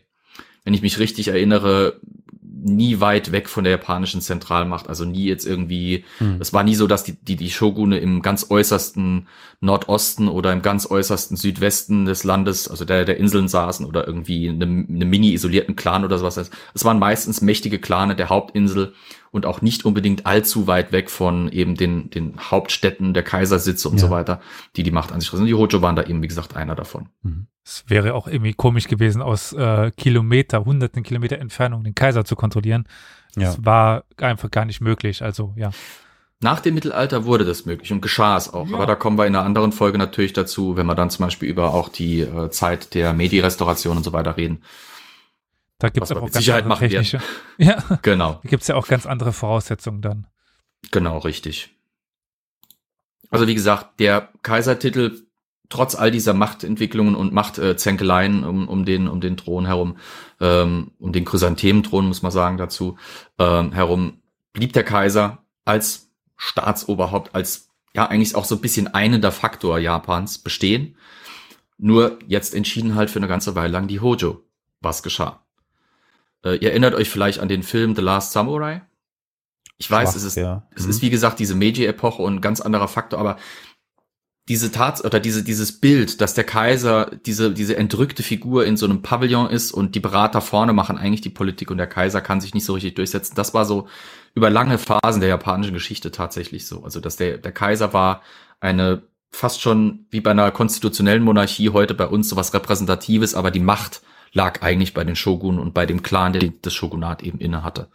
wenn 0.64 0.74
ich 0.74 0.82
mich 0.82 1.00
richtig 1.00 1.28
erinnere, 1.28 2.00
nie 2.64 3.00
weit 3.00 3.32
weg 3.32 3.50
von 3.50 3.64
der 3.64 3.72
japanischen 3.72 4.22
Zentralmacht, 4.22 4.88
also 4.88 5.06
nie 5.06 5.26
jetzt 5.26 5.46
irgendwie, 5.46 6.06
hm. 6.20 6.38
es 6.40 6.54
war 6.54 6.64
nie 6.64 6.76
so, 6.76 6.88
dass 6.88 7.04
die, 7.04 7.14
die, 7.14 7.36
die 7.36 7.50
Shogune 7.50 7.98
im 7.98 8.22
ganz 8.22 8.48
äußersten 8.50 9.28
Nordosten 9.60 10.28
oder 10.28 10.54
im 10.54 10.62
ganz 10.62 10.90
äußersten 10.90 11.38
Südwesten 11.38 12.06
des 12.06 12.24
Landes, 12.24 12.68
also 12.68 12.86
der, 12.86 13.06
der 13.06 13.18
Inseln 13.18 13.48
saßen 13.48 13.86
oder 13.86 14.08
irgendwie 14.08 14.50
eine, 14.50 14.66
eine 14.66 15.06
mini-isolierten 15.06 15.76
Clan 15.76 16.06
oder 16.06 16.18
sowas. 16.18 16.52
Es 16.74 16.86
waren 16.86 17.00
meistens 17.00 17.42
mächtige 17.42 17.80
Clane 17.80 18.16
der 18.16 18.30
Hauptinsel 18.30 18.94
und 19.32 19.46
auch 19.46 19.62
nicht 19.62 19.86
unbedingt 19.86 20.26
allzu 20.26 20.68
weit 20.68 20.92
weg 20.92 21.10
von 21.10 21.52
eben 21.52 21.76
den, 21.76 22.10
den 22.10 22.36
Hauptstädten 22.40 23.14
der 23.14 23.24
Kaisersitze 23.24 23.90
und 23.90 23.96
ja. 23.96 24.08
so 24.08 24.10
weiter, 24.10 24.42
die 24.76 24.84
die 24.84 24.92
Macht 24.92 25.12
an 25.12 25.22
sich 25.22 25.32
rissen. 25.32 25.46
Die 25.46 25.54
Hojo 25.54 25.82
waren 25.82 25.96
da 25.96 26.04
eben, 26.04 26.22
wie 26.22 26.28
gesagt, 26.28 26.56
einer 26.56 26.76
davon. 26.76 27.10
Mhm. 27.24 27.48
Es 27.64 27.84
wäre 27.88 28.16
auch 28.16 28.28
irgendwie 28.28 28.54
komisch 28.54 28.88
gewesen, 28.88 29.22
aus 29.22 29.54
äh, 29.54 29.92
Kilometer, 29.92 30.66
hunderten 30.66 31.04
Kilometer 31.04 31.38
Entfernung 31.38 31.84
den 31.84 31.96
Kaiser 31.96 32.26
zu 32.26 32.36
kontrollieren. 32.36 32.88
Ja. 33.36 33.44
Das 33.44 33.66
war 33.66 34.04
einfach 34.18 34.50
gar 34.50 34.66
nicht 34.66 34.82
möglich. 34.82 35.22
Also, 35.22 35.54
ja. 35.56 35.72
Nach 36.40 36.60
dem 36.60 36.74
Mittelalter 36.74 37.26
wurde 37.26 37.46
das 37.46 37.66
möglich 37.66 37.92
und 37.92 38.02
geschah 38.02 38.36
es 38.36 38.52
auch. 38.52 38.68
Ja. 38.68 38.76
Aber 38.76 38.88
da 38.88 38.96
kommen 38.96 39.18
wir 39.18 39.28
in 39.28 39.36
einer 39.36 39.46
anderen 39.46 39.72
Folge 39.72 40.00
natürlich 40.00 40.34
dazu, 40.34 40.76
wenn 40.76 40.88
wir 40.88 40.96
dann 40.96 41.12
zum 41.12 41.26
Beispiel 41.26 41.48
über 41.48 41.74
auch 41.74 41.90
die 41.90 42.22
äh, 42.22 42.50
Zeit 42.50 42.96
der 42.96 43.14
Medi-Restauration 43.14 43.98
und 43.98 44.04
so 44.04 44.12
weiter 44.12 44.38
reden. 44.38 44.64
Da 45.78 45.90
gibt 45.90 46.06
es 46.06 46.12
auch 46.12 46.22
ganz 46.22 46.34
Sicherheit 46.34 46.64
andere 46.64 46.80
technische. 46.80 47.20
Ja, 47.58 47.84
genau. 48.02 48.40
Da 48.44 48.50
gibt 48.50 48.62
es 48.62 48.68
ja 48.68 48.76
auch 48.76 48.88
ganz 48.88 49.06
andere 49.06 49.34
Voraussetzungen 49.34 50.02
dann. 50.02 50.28
Genau, 50.92 51.20
richtig. 51.20 51.76
Also 53.30 53.48
wie 53.48 53.56
gesagt, 53.56 54.00
der 54.00 54.30
Kaisertitel, 54.44 55.24
trotz 55.72 55.96
all 55.96 56.12
dieser 56.12 56.34
Machtentwicklungen 56.34 57.16
und 57.16 57.34
Machtzänkeleien 57.34 58.44
um, 58.44 58.68
um, 58.68 58.86
den, 58.86 59.08
um 59.08 59.22
den 59.22 59.38
Thron 59.38 59.66
herum, 59.66 59.98
ähm, 60.40 60.92
um 61.00 61.12
den 61.12 61.26
Chrysanthementhron, 61.26 62.08
muss 62.08 62.22
man 62.22 62.32
sagen, 62.32 62.58
dazu, 62.58 62.98
ähm, 63.40 63.72
herum, 63.72 64.20
blieb 64.54 64.74
der 64.74 64.84
Kaiser 64.84 65.40
als 65.66 66.12
Staatsoberhaupt, 66.36 67.34
als 67.34 67.70
ja 67.94 68.08
eigentlich 68.08 68.36
auch 68.36 68.46
so 68.46 68.56
ein 68.56 68.62
bisschen 68.62 68.94
einender 68.94 69.32
Faktor 69.32 69.80
Japans 69.80 70.38
bestehen. 70.38 70.96
Nur 71.78 72.20
jetzt 72.28 72.54
entschieden 72.54 72.96
halt 72.96 73.10
für 73.10 73.20
eine 73.20 73.28
ganze 73.28 73.56
Weile 73.56 73.74
lang 73.74 73.88
die 73.88 74.00
Hojo. 74.00 74.44
Was 74.82 75.04
geschah? 75.04 75.44
Äh, 76.44 76.56
ihr 76.58 76.70
erinnert 76.70 76.96
euch 76.96 77.10
vielleicht 77.10 77.40
an 77.40 77.48
den 77.48 77.64
Film 77.64 77.96
The 77.96 78.02
Last 78.02 78.34
Samurai. 78.34 78.82
Ich 79.78 79.90
weiß, 79.90 80.10
Schwach, 80.10 80.16
es 80.16 80.24
ist, 80.24 80.38
ja. 80.38 80.68
es 80.76 80.84
mhm. 80.84 80.90
ist 80.92 81.02
wie 81.02 81.10
gesagt 81.10 81.40
diese 81.40 81.56
Meiji-Epoche 81.56 82.22
und 82.22 82.36
ein 82.36 82.42
ganz 82.42 82.62
anderer 82.62 82.88
Faktor, 82.88 83.20
aber 83.20 83.38
diese 84.50 84.72
Tat 84.72 85.04
oder 85.06 85.20
diese 85.20 85.44
dieses 85.44 85.80
Bild, 85.80 86.20
dass 86.20 86.34
der 86.34 86.44
Kaiser 86.44 87.12
diese 87.26 87.52
diese 87.52 87.78
entrückte 87.78 88.24
Figur 88.24 88.66
in 88.66 88.76
so 88.76 88.86
einem 88.86 89.02
Pavillon 89.02 89.50
ist 89.50 89.72
und 89.72 89.96
die 89.96 90.00
Berater 90.00 90.42
vorne 90.42 90.74
machen 90.74 90.98
eigentlich 90.98 91.22
die 91.22 91.30
Politik 91.30 91.70
und 91.72 91.78
der 91.78 91.88
Kaiser 91.88 92.22
kann 92.22 92.42
sich 92.42 92.54
nicht 92.54 92.66
so 92.66 92.74
richtig 92.74 92.96
durchsetzen. 92.96 93.36
Das 93.36 93.54
war 93.54 93.66
so 93.66 93.88
über 94.34 94.50
lange 94.50 94.78
Phasen 94.78 95.22
der 95.22 95.30
japanischen 95.30 95.74
Geschichte 95.74 96.12
tatsächlich 96.12 96.66
so. 96.68 96.84
Also 96.84 97.00
dass 97.00 97.18
der 97.18 97.38
der 97.38 97.52
Kaiser 97.52 97.94
war 97.94 98.22
eine 98.60 99.04
fast 99.32 99.62
schon 99.62 100.06
wie 100.10 100.22
bei 100.22 100.32
einer 100.32 100.52
konstitutionellen 100.52 101.24
Monarchie 101.24 101.70
heute 101.70 101.94
bei 101.94 102.08
uns 102.08 102.28
sowas 102.30 102.54
repräsentatives, 102.54 103.36
aber 103.36 103.52
die 103.52 103.60
Macht 103.60 104.02
lag 104.34 104.62
eigentlich 104.62 104.94
bei 104.94 105.04
den 105.04 105.16
Shogun 105.16 105.60
und 105.60 105.74
bei 105.74 105.86
dem 105.86 106.04
Clan, 106.04 106.34
der 106.34 106.52
das 106.62 106.74
Shogunat 106.74 107.24
eben 107.24 107.40
inne 107.40 107.64
hatte. 107.64 107.90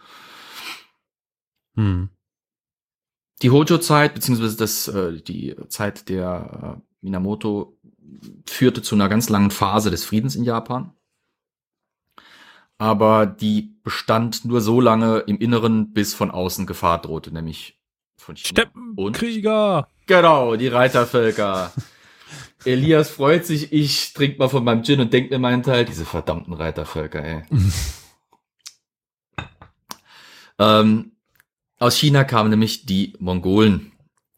Hm. 1.75 2.11
Die 3.43 3.51
Hojo-Zeit, 3.51 4.15
beziehungsweise 4.15 4.57
das, 4.57 4.89
äh, 4.89 5.21
die 5.21 5.55
Zeit 5.69 6.09
der 6.09 6.79
äh, 6.79 6.83
Minamoto 7.03 7.77
führte 8.47 8.83
zu 8.83 8.95
einer 8.95 9.09
ganz 9.09 9.29
langen 9.29 9.51
Phase 9.51 9.91
des 9.91 10.05
Friedens 10.05 10.37
in 10.37 10.45
Japan. 10.45 10.93
Aber 12.79 13.27
die 13.27 13.75
bestand 13.83 14.45
nur 14.45 14.61
so 14.61 14.81
lange 14.81 15.19
im 15.21 15.39
Inneren, 15.39 15.93
bis 15.93 16.15
von 16.15 16.31
außen 16.31 16.67
Gefahr 16.67 17.01
drohte, 17.01 17.33
nämlich 17.33 17.79
von 18.17 18.37
China. 18.37 18.63
Steppenkrieger! 18.63 19.89
Genau, 20.07 20.57
die 20.57 20.69
Reitervölker. 20.69 21.73
Elias 22.65 23.11
freut 23.11 23.47
sich, 23.47 23.73
ich 23.73 24.13
trink 24.13 24.39
mal 24.39 24.49
von 24.49 24.65
meinem 24.65 24.83
Gin 24.83 25.01
und 25.01 25.13
denk 25.13 25.31
mir 25.31 25.39
meinen 25.39 25.63
Teil, 25.63 25.85
diese 25.85 26.05
verdammten 26.05 26.53
Reitervölker, 26.53 27.25
ey. 27.25 27.43
ähm, 30.59 31.13
aus 31.79 31.97
China 31.97 32.25
kamen 32.25 32.51
nämlich 32.51 32.87
die 32.87 33.15
Mongolen, 33.19 33.93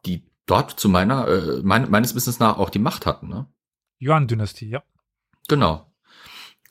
die 0.06 0.24
dort 0.46 0.78
zu 0.78 0.88
meiner, 0.88 1.28
äh, 1.28 1.60
mein, 1.62 1.90
meines 1.90 2.14
Wissens 2.14 2.38
nach 2.38 2.58
auch 2.58 2.70
die 2.70 2.78
Macht 2.78 3.06
hatten, 3.06 3.28
ne? 3.28 3.46
Yuan-Dynastie, 4.00 4.68
ja. 4.68 4.82
Genau. 5.48 5.92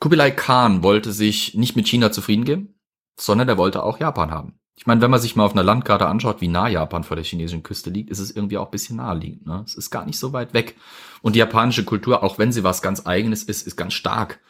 Kubilai 0.00 0.30
Khan 0.30 0.82
wollte 0.82 1.12
sich 1.12 1.54
nicht 1.54 1.76
mit 1.76 1.88
China 1.88 2.12
zufrieden 2.12 2.44
geben, 2.44 2.74
sondern 3.18 3.48
er 3.48 3.58
wollte 3.58 3.82
auch 3.82 3.98
Japan 3.98 4.30
haben. 4.30 4.58
Ich 4.76 4.86
meine, 4.86 5.00
wenn 5.00 5.10
man 5.10 5.20
sich 5.20 5.34
mal 5.34 5.44
auf 5.44 5.52
einer 5.52 5.64
Landkarte 5.64 6.06
anschaut, 6.06 6.40
wie 6.40 6.46
nah 6.46 6.68
Japan 6.68 7.02
vor 7.02 7.16
der 7.16 7.24
chinesischen 7.24 7.64
Küste 7.64 7.90
liegt, 7.90 8.10
ist 8.10 8.20
es 8.20 8.30
irgendwie 8.30 8.58
auch 8.58 8.66
ein 8.66 8.70
bisschen 8.70 8.96
naheliegend. 8.96 9.44
Ne? 9.44 9.62
Es 9.66 9.74
ist 9.74 9.90
gar 9.90 10.06
nicht 10.06 10.18
so 10.18 10.32
weit 10.32 10.54
weg. 10.54 10.76
Und 11.20 11.34
die 11.34 11.40
japanische 11.40 11.84
Kultur, 11.84 12.22
auch 12.22 12.38
wenn 12.38 12.52
sie 12.52 12.62
was 12.62 12.80
ganz 12.80 13.04
eigenes 13.04 13.42
ist, 13.42 13.66
ist 13.66 13.76
ganz 13.76 13.94
stark 13.94 14.40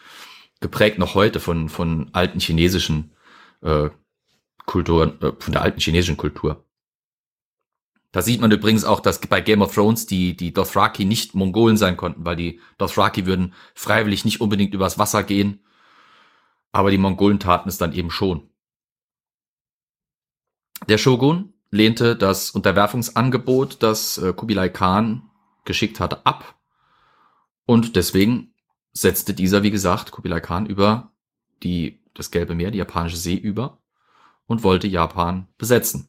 geprägt 0.61 0.99
noch 0.99 1.15
heute 1.15 1.41
von, 1.41 1.69
von 1.69 2.11
alten 2.13 2.41
chinesischen 2.41 3.13
äh, 3.63 3.89
Kulturen, 4.69 5.21
äh, 5.23 5.33
von 5.37 5.53
der 5.53 5.63
alten 5.63 5.81
chinesischen 5.81 6.17
Kultur. 6.17 6.65
Da 8.13 8.23
sieht 8.23 8.41
man 8.41 8.53
übrigens 8.53 8.85
auch, 8.85 9.01
dass 9.01 9.21
bei 9.21 9.41
Game 9.41 9.63
of 9.63 9.75
Thrones 9.75 10.07
die, 10.07 10.37
die 10.37 10.53
Dothraki 10.53 11.05
nicht 11.05 11.35
Mongolen 11.35 11.77
sein 11.77 11.97
konnten, 11.97 12.25
weil 12.25 12.37
die 12.37 12.61
Dothraki 12.79 13.27
würden 13.27 13.55
freiwillig 13.75 14.25
nicht 14.25 14.41
unbedingt 14.41 14.73
übers 14.73 14.99
Wasser 14.99 15.25
gehen, 15.25 15.61
aber 16.71 16.91
die 16.91 16.99
Mongolen 16.99 17.41
taten 17.41 17.69
es 17.69 17.79
dann 17.79 17.93
eben 17.93 18.11
schon. 18.11 18.49
Der 20.89 20.99
Shogun 20.99 21.55
lehnte 21.71 22.15
das 22.15 22.51
Unterwerfungsangebot, 22.51 23.83
das 23.83 24.19
äh, 24.19 24.33
Kubilai 24.33 24.69
Khan 24.69 25.31
geschickt 25.65 25.99
hatte, 25.99 26.25
ab. 26.25 26.57
Und 27.67 27.97
deswegen 27.97 28.55
setzte 28.93 29.35
dieser, 29.35 29.63
wie 29.63 29.71
gesagt, 29.71 30.13
Kubilai 30.13 30.41
Khan 30.41 30.67
über 30.67 31.13
die, 31.63 32.01
das 32.15 32.31
Gelbe 32.31 32.55
Meer, 32.55 32.71
die 32.71 32.79
japanische 32.79 33.17
See 33.17 33.35
über 33.35 33.79
und 34.49 34.64
wollte 34.64 34.88
Japan 34.88 35.47
besetzen. 35.59 36.09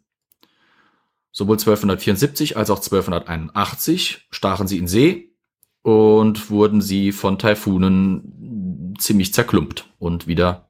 Sowohl 1.31 1.57
1274 1.57 2.57
als 2.57 2.71
auch 2.71 2.77
1281 2.77 4.27
stachen 4.31 4.67
sie 4.67 4.79
in 4.79 4.87
See 4.87 5.35
und 5.83 6.49
wurden 6.49 6.81
sie 6.81 7.11
von 7.11 7.37
Taifunen 7.37 8.95
ziemlich 8.97 9.33
zerklumpt 9.33 9.87
und 9.99 10.25
wieder 10.25 10.69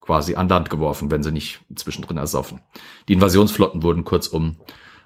quasi 0.00 0.34
an 0.34 0.48
Land 0.48 0.68
geworfen, 0.68 1.10
wenn 1.10 1.22
sie 1.22 1.32
nicht 1.32 1.60
zwischendrin 1.74 2.18
ersoffen. 2.18 2.60
Die 3.08 3.14
Invasionsflotten 3.14 3.82
wurden 3.82 4.04
kurzum 4.04 4.56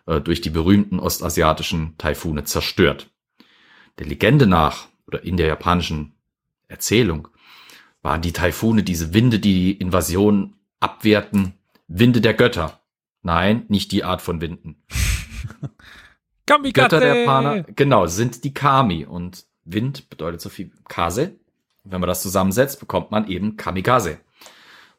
äh, 0.07 0.21
durch 0.21 0.41
die 0.41 0.51
berühmten 0.51 0.99
ostasiatischen 0.99 1.97
Taifune 1.99 2.43
zerstört. 2.45 3.09
Der 4.01 4.07
Legende 4.07 4.47
nach 4.47 4.89
oder 5.07 5.23
in 5.23 5.37
der 5.37 5.47
japanischen 5.47 6.15
Erzählung 6.67 7.29
waren 8.03 8.23
die 8.23 8.33
Taifune 8.33 8.83
diese 8.83 9.15
Winde, 9.15 9.39
die 9.39 9.55
die 9.55 9.73
Invasion 9.73 10.57
abwehrten, 10.81 11.55
Winde 11.89 12.21
der 12.21 12.35
Götter. 12.35 12.81
Nein, 13.23 13.65
nicht 13.69 13.91
die 13.93 14.05
Art 14.05 14.23
von 14.23 14.41
Winden. 14.41 14.85
Kamikaze! 16.47 16.89
Götter 16.89 17.01
der 17.01 17.17
Japaner, 17.17 17.63
genau, 17.63 18.07
sind 18.07 18.45
die 18.45 18.55
Kami 18.55 19.05
und 19.05 19.45
Wind 19.65 20.09
bedeutet 20.09 20.41
so 20.41 20.49
viel 20.49 20.71
Kase. 20.89 21.35
Wenn 21.85 22.01
man 22.01 22.09
das 22.09 22.23
zusammensetzt, 22.23 22.81
bekommt 22.81 23.11
man 23.11 23.29
eben 23.29 23.57
Kamikaze. 23.57 24.19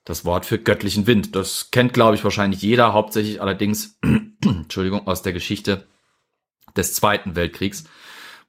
Das 0.04 0.26
Wort 0.26 0.46
für 0.46 0.58
göttlichen 0.58 1.08
Wind. 1.08 1.36
Das 1.36 1.72
kennt, 1.72 1.94
glaube 1.94 2.16
ich, 2.16 2.24
wahrscheinlich 2.24 2.62
jeder, 2.62 2.94
hauptsächlich 2.94 3.42
allerdings, 3.42 4.00
Entschuldigung, 4.44 5.08
aus 5.08 5.22
der 5.22 5.34
Geschichte 5.34 5.88
des 6.76 6.94
Zweiten 6.94 7.36
Weltkriegs, 7.36 7.86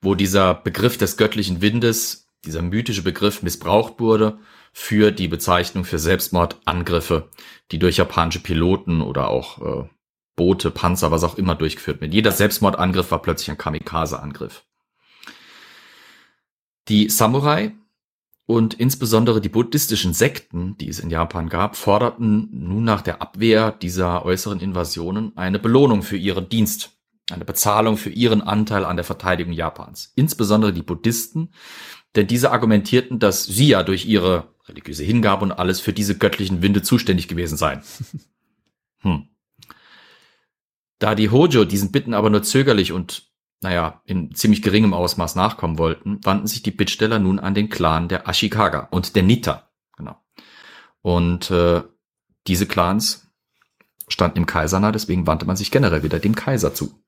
wo 0.00 0.14
dieser 0.14 0.54
Begriff 0.54 0.97
des 0.97 1.16
göttlichen 1.16 1.61
Windes, 1.61 2.28
dieser 2.44 2.62
mythische 2.62 3.02
Begriff 3.02 3.42
missbraucht 3.42 4.00
wurde 4.00 4.38
für 4.73 5.11
die 5.11 5.29
Bezeichnung 5.29 5.85
für 5.85 5.99
Selbstmordangriffe, 5.99 7.29
die 7.71 7.79
durch 7.79 7.97
japanische 7.97 8.41
Piloten 8.41 9.03
oder 9.03 9.29
auch 9.29 9.85
äh, 9.85 9.89
Boote, 10.37 10.71
Panzer, 10.71 11.11
was 11.11 11.25
auch 11.25 11.37
immer 11.37 11.55
durchgeführt 11.55 12.00
werden. 12.00 12.12
Jeder 12.12 12.33
Selbstmordangriff 12.33 13.11
war 13.11 13.21
plötzlich 13.21 13.50
ein 13.50 13.59
Kamikaze-Angriff. 13.59 14.65
Die 16.89 17.09
Samurai 17.09 17.73
und 18.47 18.75
insbesondere 18.75 19.41
die 19.41 19.49
buddhistischen 19.49 20.12
Sekten, 20.12 20.77
die 20.79 20.89
es 20.89 20.99
in 20.99 21.11
Japan 21.11 21.49
gab, 21.49 21.77
forderten 21.77 22.49
nun 22.50 22.85
nach 22.85 23.03
der 23.03 23.23
Abwehr 23.23 23.71
dieser 23.71 24.25
äußeren 24.25 24.61
Invasionen 24.61 25.37
eine 25.37 25.59
Belohnung 25.59 26.03
für 26.03 26.17
ihren 26.17 26.49
Dienst, 26.49 26.99
eine 27.31 27.45
Bezahlung 27.45 27.97
für 27.97 28.11
ihren 28.11 28.43
Anteil 28.43 28.85
an 28.85 28.97
der 28.97 29.05
Verteidigung 29.05 29.53
Japans. 29.53 30.12
Insbesondere 30.17 30.73
die 30.73 30.83
Buddhisten, 30.83 31.50
denn 32.17 32.27
diese 32.27 32.50
argumentierten, 32.50 33.21
dass 33.21 33.45
sie 33.45 33.69
ja 33.69 33.83
durch 33.85 34.07
ihre 34.07 34.49
religiöse 34.71 35.05
Hingabe 35.05 35.45
und 35.45 35.53
alles 35.53 35.81
für 35.81 35.93
diese 35.93 36.17
göttlichen 36.17 36.62
Winde 36.62 36.83
zuständig 36.83 37.29
gewesen 37.29 37.57
seien. 37.57 37.83
Hm. 39.03 39.29
Da 40.99 41.15
die 41.15 41.31
Hojo 41.31 41.65
diesen 41.65 41.91
Bitten 41.91 42.12
aber 42.12 42.29
nur 42.29 42.43
zögerlich 42.43 42.93
und 42.93 43.31
naja, 43.62 44.03
in 44.05 44.35
ziemlich 44.35 44.61
geringem 44.61 44.93
Ausmaß 44.93 45.37
nachkommen 45.37 45.79
wollten, 45.79 46.23
wandten 46.23 46.47
sich 46.47 46.62
die 46.62 46.71
Bittsteller 46.71 47.19
nun 47.19 47.39
an 47.39 47.55
den 47.55 47.71
Clan 47.71 48.09
der 48.09 48.29
Ashikaga 48.29 48.89
und 48.91 49.17
der 49.17 49.23
Nita. 49.23 49.71
Genau. 49.97 50.17
Und 51.00 51.50
äh, 51.50 51.83
diese 52.47 52.67
Clans 52.67 53.31
standen 54.09 54.39
im 54.39 54.47
Kaiser 54.47 54.81
nah, 54.81 54.93
deswegen 54.93 55.27
wandte 55.27 55.47
man 55.47 55.57
sich 55.57 55.71
generell 55.71 56.03
wieder 56.03 56.19
dem 56.19 56.35
Kaiser 56.35 56.75
zu. 56.75 57.03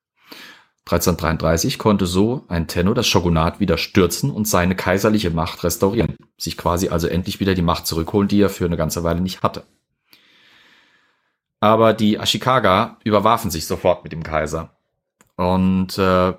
1333 0.85 1.79
konnte 1.79 2.05
so 2.05 2.43
ein 2.49 2.67
Tenno 2.67 2.93
das 2.93 3.07
Shogunat 3.07 3.59
wieder 3.59 3.77
stürzen 3.77 4.29
und 4.29 4.47
seine 4.47 4.75
kaiserliche 4.75 5.31
Macht 5.31 5.63
restaurieren, 5.63 6.17
sich 6.43 6.57
quasi 6.57 6.89
also 6.89 7.07
endlich 7.07 7.39
wieder 7.39 7.55
die 7.55 7.61
Macht 7.61 7.87
zurückholen, 7.87 8.27
die 8.27 8.41
er 8.41 8.49
für 8.49 8.65
eine 8.65 8.75
ganze 8.75 9.03
Weile 9.03 9.21
nicht 9.21 9.43
hatte. 9.43 9.63
Aber 11.61 11.93
die 11.93 12.19
Ashikaga 12.19 12.97
überwarfen 13.05 13.49
sich 13.49 13.65
sofort 13.65 14.03
mit 14.03 14.11
dem 14.11 14.23
Kaiser. 14.23 14.75
Und 15.37 15.97
äh, 15.97 16.33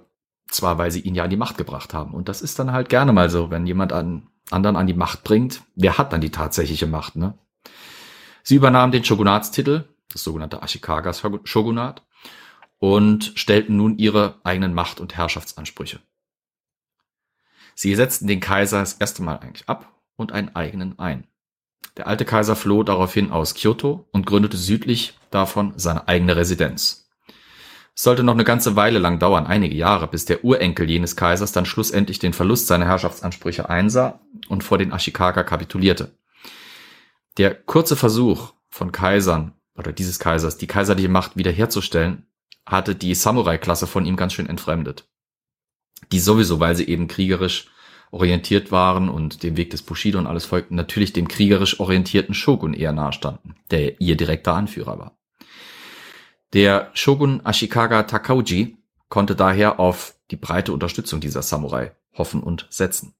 zwar, 0.49 0.77
weil 0.77 0.91
sie 0.91 1.01
ihn 1.01 1.15
ja 1.15 1.25
an 1.25 1.31
die 1.31 1.39
Macht 1.39 1.57
gebracht 1.57 1.95
haben. 1.95 2.13
Und 2.13 2.29
das 2.29 2.43
ist 2.43 2.59
dann 2.59 2.73
halt 2.73 2.91
gerne 2.91 3.15
mal 3.15 3.31
so, 3.31 3.51
wenn 3.51 3.67
jemand 3.67 3.95
an 3.95 4.29
anderen 4.51 4.77
an 4.77 4.87
die 4.87 4.93
Macht 4.93 5.25
bringt, 5.25 5.63
wer 5.75 5.97
hat 5.97 6.13
dann 6.13 6.21
die 6.21 6.31
tatsächliche 6.31 6.87
Macht, 6.87 7.17
ne? 7.17 7.39
Sie 8.43 8.57
übernahmen 8.57 8.93
den 8.93 9.05
Shogunatstitel, 9.05 9.85
das 10.13 10.23
sogenannte 10.23 10.63
Ashikaga 10.63 11.15
Shogunat, 11.45 12.03
und 12.79 13.33
stellten 13.37 13.79
nun 13.79 13.97
ihre 13.97 14.39
eigenen 14.45 14.75
Macht- 14.75 15.01
und 15.01 15.17
Herrschaftsansprüche. 15.17 16.01
Sie 17.75 17.95
setzten 17.95 18.27
den 18.27 18.41
Kaiser 18.41 18.81
das 18.81 18.93
erste 18.93 19.23
Mal 19.23 19.39
eigentlich 19.39 19.67
ab 19.67 19.94
und 20.17 20.33
einen 20.33 20.55
eigenen 20.55 20.99
ein. 20.99 21.27
Der 21.97 22.07
alte 22.07 22.25
Kaiser 22.25 22.57
floh 22.57 22.83
daraufhin 22.83 23.31
aus 23.31 23.55
Kyoto 23.55 24.09
und 24.13 24.27
gründete 24.27 24.57
südlich 24.57 25.19
davon 25.31 25.75
seine 25.77 26.09
eigene 26.09 26.37
Residenz. 26.37 27.09
Es 27.97 28.03
sollte 28.03 28.25
noch 28.25 28.35
eine 28.35 28.45
ganze 28.45 28.75
Weile 28.75 28.99
lang 28.99 29.21
dauern, 29.21 29.47
einige 29.47 29.77
Jahre, 29.77 30.09
bis 30.09 30.25
der 30.25 30.45
Urenkel 30.45 30.91
jenes 30.91 31.15
Kaisers 31.15 31.53
dann 31.53 31.65
schlussendlich 31.65 32.19
den 32.19 32.33
Verlust 32.33 32.67
seiner 32.67 32.87
Herrschaftsansprüche 32.87 33.71
einsah 33.71 34.21
und 34.49 34.65
vor 34.65 34.79
den 34.79 34.93
Ashikaga 34.93 35.45
kapitulierte. 35.45 36.19
Der 37.37 37.55
kurze 37.55 37.95
Versuch 37.95 38.55
von 38.69 38.91
Kaisern 38.91 39.53
oder 39.77 39.93
dieses 39.93 40.19
Kaisers, 40.19 40.57
die 40.57 40.67
kaiserliche 40.67 41.09
Macht 41.09 41.37
wiederherzustellen, 41.37 42.27
hatte 42.67 42.97
die 42.97 43.15
Samurai-Klasse 43.15 43.87
von 43.87 44.07
ihm 44.07 44.17
ganz 44.17 44.33
schön 44.33 44.49
entfremdet. 44.49 45.09
Die 46.11 46.21
sowieso, 46.21 46.59
weil 46.59 46.75
sie 46.75 46.89
eben 46.89 47.07
kriegerisch 47.07 47.69
orientiert 48.15 48.71
waren 48.71 49.09
und 49.09 49.43
dem 49.43 49.57
Weg 49.57 49.71
des 49.71 49.83
Bushido 49.83 50.19
und 50.19 50.27
alles 50.27 50.45
folgten, 50.47 50.77
natürlich 50.77 51.13
dem 51.13 51.27
kriegerisch 51.27 51.81
orientierten 51.81 52.35
Shogun 52.35 52.73
eher 52.73 52.93
nahestanden, 52.93 53.57
der 53.71 54.01
ihr 54.01 54.17
direkter 54.17 54.55
Anführer 54.55 54.99
war. 54.99 55.19
Der 56.53 56.91
Shogun 56.95 57.45
Ashikaga 57.45 58.05
Takauji 58.05 58.77
konnte 59.09 59.35
daher 59.35 59.81
auf 59.81 60.15
die 60.31 60.37
breite 60.37 60.73
Unterstützung 60.73 61.21
dieser 61.21 61.43
Samurai 61.43 61.93
hoffen 62.17 62.43
und 62.43 62.69
setzen. 62.71 63.15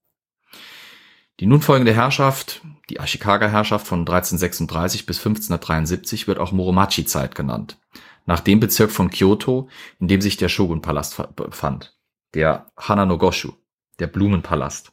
Die 1.41 1.47
nun 1.47 1.61
folgende 1.61 1.93
Herrschaft, 1.93 2.63
die 2.89 3.01
Ashikaga-Herrschaft 3.01 3.89
von 3.89 4.01
1336 4.01 5.07
bis 5.07 5.19
1573, 5.19 6.29
wird 6.29 6.39
auch 6.39 6.53
Muromachi-Zeit 6.53 7.35
genannt, 7.35 7.79
nach 8.27 8.39
dem 8.39 8.61
Bezirk 8.61 8.93
von 8.93 9.11
Kyoto, 9.11 9.69
in 9.99 10.07
dem 10.07 10.21
sich 10.21 10.37
der 10.37 10.49
Shogun-Palast 10.49 11.35
befand, 11.35 11.99
der 12.35 12.71
Hananogoshu, 12.77 13.55
der 13.99 14.07
Blumenpalast. 14.07 14.93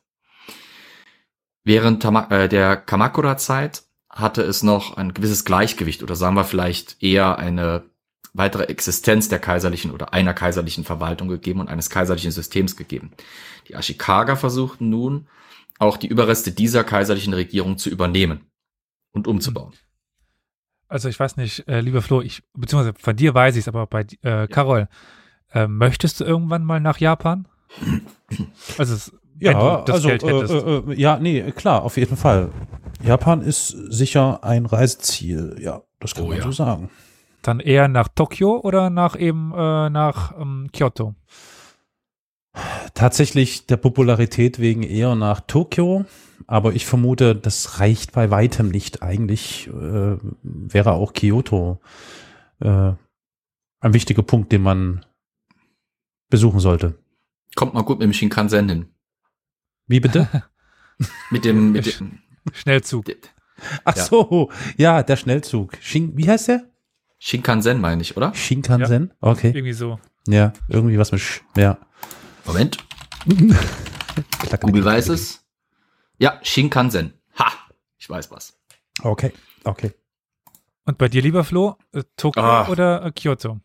Während 1.63 2.03
äh, 2.03 2.49
der 2.49 2.77
Kamakura-Zeit 2.77 3.83
hatte 4.09 4.41
es 4.41 4.63
noch 4.63 4.97
ein 4.97 5.13
gewisses 5.13 5.45
Gleichgewicht 5.45 6.03
oder 6.03 6.15
sagen 6.15 6.35
wir 6.35 6.43
vielleicht 6.43 7.01
eher 7.01 7.37
eine 7.37 7.89
weitere 8.33 8.63
Existenz 8.63 9.29
der 9.29 9.39
kaiserlichen 9.39 9.91
oder 9.91 10.13
einer 10.13 10.33
kaiserlichen 10.33 10.83
Verwaltung 10.83 11.27
gegeben 11.27 11.59
und 11.59 11.69
eines 11.69 11.89
kaiserlichen 11.89 12.31
Systems 12.31 12.75
gegeben. 12.75 13.11
Die 13.67 13.75
Ashikaga 13.75 14.35
versuchten 14.35 14.89
nun, 14.89 15.27
auch 15.79 15.97
die 15.97 16.07
Überreste 16.07 16.51
dieser 16.51 16.83
kaiserlichen 16.83 17.33
Regierung 17.33 17.77
zu 17.77 17.89
übernehmen 17.89 18.45
und 19.11 19.27
umzubauen. 19.27 19.73
Also 20.87 21.09
ich 21.09 21.19
weiß 21.19 21.37
nicht, 21.37 21.67
äh, 21.67 21.81
lieber 21.81 22.01
Flo, 22.01 22.21
ich, 22.21 22.43
beziehungsweise 22.53 22.93
von 22.99 23.15
dir 23.15 23.33
weiß 23.33 23.55
ich 23.55 23.61
es, 23.61 23.67
aber 23.67 23.87
bei 23.87 24.05
äh, 24.21 24.47
Carol, 24.47 24.89
äh, 25.53 25.67
möchtest 25.67 26.19
du 26.19 26.25
irgendwann 26.25 26.63
mal 26.63 26.79
nach 26.79 26.99
Japan? 26.99 27.47
Also 28.77 28.93
es, 28.93 29.11
ja, 29.39 29.81
also, 29.83 30.09
äh, 30.09 30.15
äh, 30.15 30.93
ja, 30.93 31.17
nee, 31.19 31.51
klar, 31.51 31.83
auf 31.83 31.97
jeden 31.97 32.15
Fall. 32.15 32.49
Japan 33.03 33.41
ist 33.41 33.69
sicher 33.69 34.43
ein 34.43 34.65
Reiseziel, 34.65 35.57
ja, 35.59 35.81
das 35.99 36.13
kann 36.13 36.25
oh, 36.25 36.27
man 36.29 36.37
ja. 36.37 36.43
so 36.43 36.51
sagen. 36.51 36.89
Dann 37.41 37.59
eher 37.59 37.87
nach 37.87 38.07
Tokio 38.07 38.59
oder 38.59 38.89
nach 38.89 39.19
eben 39.19 39.51
äh, 39.51 39.89
nach 39.89 40.39
ähm, 40.39 40.69
Kyoto? 40.71 41.15
Tatsächlich 42.93 43.65
der 43.65 43.77
Popularität 43.77 44.59
wegen 44.59 44.83
eher 44.83 45.15
nach 45.15 45.41
Tokio, 45.41 46.05
aber 46.45 46.73
ich 46.73 46.85
vermute, 46.85 47.35
das 47.35 47.79
reicht 47.79 48.11
bei 48.11 48.29
weitem 48.29 48.69
nicht. 48.69 49.01
Eigentlich 49.01 49.67
äh, 49.67 50.17
wäre 50.43 50.91
auch 50.91 51.13
Kyoto 51.13 51.79
äh, 52.59 52.93
ein 53.79 53.93
wichtiger 53.93 54.21
Punkt, 54.21 54.51
den 54.51 54.61
man 54.61 55.03
besuchen 56.29 56.59
sollte. 56.59 57.00
Kommt 57.55 57.73
mal 57.73 57.83
gut 57.83 57.99
mit 57.99 58.05
dem 58.05 58.13
Shinkansen 58.13 58.69
hin. 58.69 58.85
Wie 59.87 59.99
bitte? 59.99 60.27
mit 61.31 61.45
dem, 61.45 61.71
mit 61.71 61.99
dem 61.99 62.19
Schnellzug. 62.53 63.05
Ach 63.85 63.95
so, 63.95 64.51
ja, 64.77 65.03
der 65.03 65.17
Schnellzug. 65.17 65.77
Shin, 65.81 66.15
wie 66.17 66.27
heißt 66.27 66.47
der? 66.47 66.69
Shinkansen 67.19 67.79
meine 67.79 68.01
ich, 68.01 68.17
oder? 68.17 68.33
Shinkansen? 68.33 69.13
Ja, 69.21 69.27
okay. 69.29 69.51
Irgendwie 69.53 69.73
so. 69.73 69.99
Ja, 70.27 70.53
irgendwie 70.69 70.97
was 70.97 71.11
mit 71.11 71.21
Sch, 71.21 71.41
ja. 71.55 71.77
Moment. 72.45 72.77
Google 74.61 74.85
weiß 74.85 75.09
es. 75.09 75.45
Ja, 76.17 76.39
Shinkansen. 76.41 77.13
Ha! 77.37 77.51
Ich 77.97 78.09
weiß 78.09 78.31
was. 78.31 78.57
Okay, 79.03 79.33
okay. 79.63 79.91
Und 80.85 80.97
bei 80.97 81.07
dir, 81.07 81.21
lieber 81.21 81.43
Flo, 81.43 81.77
äh, 81.93 82.03
Tokio 82.17 82.43
ah. 82.43 82.67
oder 82.67 83.05
äh, 83.05 83.11
Kyoto? 83.11 83.59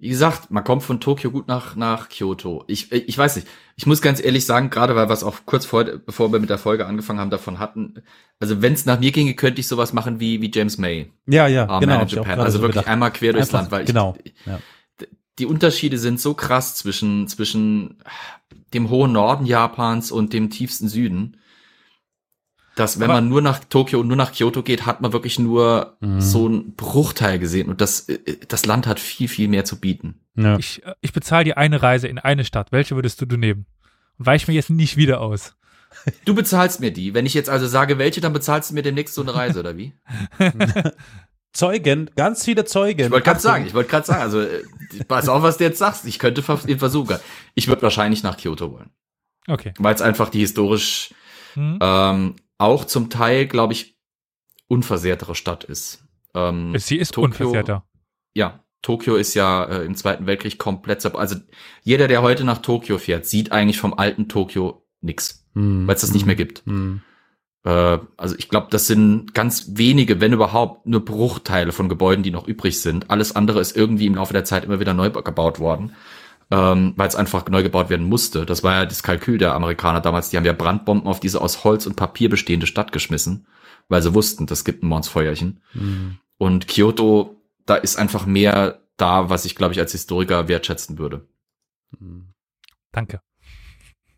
Wie 0.00 0.08
gesagt, 0.08 0.52
man 0.52 0.62
kommt 0.62 0.84
von 0.84 1.00
Tokio 1.00 1.32
gut 1.32 1.48
nach, 1.48 1.74
nach 1.74 2.08
Kyoto. 2.08 2.62
Ich, 2.68 2.92
ich 2.92 3.18
weiß 3.18 3.34
nicht. 3.34 3.48
Ich 3.76 3.84
muss 3.84 4.00
ganz 4.00 4.22
ehrlich 4.24 4.46
sagen, 4.46 4.70
gerade 4.70 4.94
weil 4.94 5.08
wir 5.08 5.12
es 5.12 5.24
auch 5.24 5.40
kurz 5.44 5.66
vor, 5.66 5.82
bevor 5.84 6.30
wir 6.32 6.38
mit 6.38 6.50
der 6.50 6.58
Folge 6.58 6.86
angefangen 6.86 7.18
haben, 7.18 7.30
davon 7.30 7.58
hatten. 7.58 7.94
Also 8.38 8.62
wenn 8.62 8.74
es 8.74 8.86
nach 8.86 9.00
mir 9.00 9.10
ginge, 9.10 9.34
könnte 9.34 9.60
ich 9.60 9.66
sowas 9.66 9.92
machen 9.92 10.20
wie, 10.20 10.40
wie 10.40 10.52
James 10.54 10.78
May. 10.78 11.10
Ja, 11.26 11.48
ja, 11.48 11.68
Arm 11.68 11.80
genau. 11.80 12.04
Ich 12.04 12.16
Also 12.16 12.58
so 12.58 12.62
wirklich 12.62 12.74
gedacht. 12.82 12.86
einmal 12.86 13.12
quer 13.12 13.32
durchs 13.32 13.48
Einfach- 13.48 13.60
Land, 13.60 13.70
weil 13.72 13.80
ich, 13.82 13.86
genau. 13.88 14.16
Ja. 14.46 14.60
die 15.40 15.46
Unterschiede 15.46 15.98
sind 15.98 16.20
so 16.20 16.34
krass 16.34 16.76
zwischen, 16.76 17.26
zwischen 17.26 17.98
dem 18.74 18.90
hohen 18.90 19.10
Norden 19.12 19.46
Japans 19.46 20.12
und 20.12 20.32
dem 20.32 20.50
tiefsten 20.50 20.88
Süden, 20.88 21.38
dass 22.78 22.98
wenn 23.00 23.04
Aber- 23.10 23.14
man 23.20 23.28
nur 23.28 23.42
nach 23.42 23.60
Tokio 23.64 24.00
und 24.00 24.08
nur 24.08 24.16
nach 24.16 24.32
Kyoto 24.32 24.62
geht, 24.62 24.86
hat 24.86 25.00
man 25.00 25.12
wirklich 25.12 25.38
nur 25.38 25.96
Mhm. 26.00 26.20
so 26.20 26.46
einen 26.46 26.74
Bruchteil 26.74 27.38
gesehen 27.38 27.68
und 27.68 27.80
das, 27.80 28.08
äh, 28.08 28.18
das 28.48 28.66
Land 28.66 28.86
hat 28.86 29.00
viel, 29.00 29.28
viel 29.28 29.48
mehr 29.48 29.64
zu 29.64 29.80
bieten. 29.80 30.20
Ja. 30.36 30.58
Ich, 30.58 30.84
äh, 30.84 30.94
ich 31.00 31.12
bezahle 31.12 31.44
dir 31.44 31.58
eine 31.58 31.82
Reise 31.82 32.08
in 32.08 32.18
eine 32.18 32.44
Stadt. 32.44 32.70
Welche 32.72 32.94
würdest 32.94 33.20
du, 33.20 33.26
du 33.26 33.36
nehmen? 33.36 33.66
Und 34.18 34.26
weich 34.26 34.46
mir 34.48 34.54
jetzt 34.54 34.70
nicht 34.70 34.96
wieder 34.96 35.20
aus. 35.20 35.54
Du 36.26 36.34
bezahlst 36.34 36.80
mir 36.80 36.92
die. 36.92 37.14
Wenn 37.14 37.24
ich 37.26 37.32
jetzt 37.34 37.48
also 37.48 37.66
sage, 37.66 37.96
welche, 37.98 38.20
dann 38.20 38.32
bezahlst 38.34 38.70
du 38.70 38.74
mir 38.74 38.82
demnächst 38.82 39.14
so 39.14 39.22
eine 39.22 39.34
Reise, 39.34 39.60
oder 39.60 39.76
wie? 39.78 39.94
Zeugen, 41.52 42.10
ganz 42.14 42.44
viele 42.44 42.64
Zeugen. 42.66 43.06
Ich 43.06 43.10
wollte 43.10 43.24
gerade 43.24 43.40
sagen, 43.40 43.66
ich 43.66 43.74
wollte 43.74 43.90
gerade 43.90 44.06
sagen, 44.06 44.20
also 44.22 44.40
äh, 44.42 44.62
pass 45.08 45.28
auf, 45.28 45.42
was 45.42 45.56
du 45.56 45.64
jetzt 45.64 45.78
sagst. 45.78 46.04
Ich 46.06 46.18
könnte 46.18 46.42
vers- 46.42 46.64
den 46.64 46.78
versuchen. 46.78 47.16
Ich 47.54 47.66
würde 47.68 47.82
wahrscheinlich 47.82 48.22
nach 48.22 48.36
Kyoto 48.36 48.70
wollen, 48.70 48.90
Okay. 49.48 49.72
weil 49.78 49.94
es 49.94 50.02
einfach 50.02 50.28
die 50.28 50.40
historisch 50.40 51.14
Hm. 51.54 51.78
ähm, 51.80 52.36
auch 52.58 52.84
zum 52.84 53.10
Teil, 53.10 53.46
glaube 53.46 53.72
ich, 53.72 53.96
unversehrtere 54.66 55.34
Stadt 55.34 55.64
ist. 55.64 56.04
Ähm, 56.34 56.74
Sie 56.78 56.96
ist 56.96 57.14
Tokio- 57.14 57.24
unversehrter. 57.46 57.84
ja, 58.34 58.64
Tokio 58.82 59.16
ist 59.16 59.34
ja 59.34 59.64
äh, 59.64 59.84
im 59.84 59.96
Zweiten 59.96 60.26
Weltkrieg 60.26 60.58
komplett, 60.58 61.04
also 61.06 61.36
jeder, 61.82 62.06
der 62.06 62.22
heute 62.22 62.44
nach 62.44 62.58
Tokio 62.58 62.98
fährt, 62.98 63.26
sieht 63.26 63.50
eigentlich 63.50 63.78
vom 63.80 63.94
alten 63.94 64.28
Tokio 64.28 64.84
nix, 65.00 65.46
Hm. 65.54 65.86
weil 65.86 65.94
es 65.96 66.02
das 66.02 66.12
nicht 66.12 66.26
mehr 66.26 66.36
gibt. 66.36 66.64
Hm. 66.66 67.00
Äh, 67.64 67.98
also 68.16 68.36
ich 68.38 68.48
glaube, 68.48 68.68
das 68.70 68.86
sind 68.86 69.34
ganz 69.34 69.70
wenige, 69.74 70.20
wenn 70.20 70.32
überhaupt, 70.32 70.86
nur 70.86 71.04
Bruchteile 71.04 71.72
von 71.72 71.88
Gebäuden, 71.88 72.22
die 72.22 72.30
noch 72.30 72.46
übrig 72.46 72.80
sind. 72.80 73.10
Alles 73.10 73.34
andere 73.34 73.60
ist 73.60 73.76
irgendwie 73.76 74.06
im 74.06 74.14
Laufe 74.14 74.32
der 74.32 74.44
Zeit 74.44 74.64
immer 74.64 74.78
wieder 74.78 74.94
neu 74.94 75.10
gebaut 75.10 75.58
worden, 75.58 75.94
ähm, 76.50 76.94
weil 76.96 77.08
es 77.08 77.16
einfach 77.16 77.46
neu 77.48 77.62
gebaut 77.62 77.90
werden 77.90 78.06
musste. 78.06 78.46
Das 78.46 78.62
war 78.62 78.74
ja 78.74 78.86
das 78.86 79.02
Kalkül 79.02 79.38
der 79.38 79.54
Amerikaner 79.54 80.00
damals. 80.00 80.30
Die 80.30 80.36
haben 80.36 80.44
ja 80.44 80.52
Brandbomben 80.52 81.06
auf 81.06 81.20
diese 81.20 81.40
aus 81.40 81.64
Holz 81.64 81.86
und 81.86 81.96
Papier 81.96 82.28
bestehende 82.30 82.66
Stadt 82.66 82.92
geschmissen, 82.92 83.46
weil 83.88 84.02
sie 84.02 84.14
wussten, 84.14 84.46
das 84.46 84.64
gibt 84.64 84.82
ein 84.82 84.88
Mordsfeuerchen. 84.88 85.60
Hm. 85.72 86.18
Und 86.38 86.68
Kyoto, 86.68 87.36
da 87.66 87.74
ist 87.76 87.96
einfach 87.96 88.24
mehr 88.26 88.80
da, 88.96 89.28
was 89.30 89.44
ich, 89.44 89.54
glaube 89.56 89.74
ich, 89.74 89.80
als 89.80 89.92
Historiker 89.92 90.48
wertschätzen 90.48 90.98
würde. 90.98 91.26
Hm. 91.98 92.32
Danke. 92.92 93.20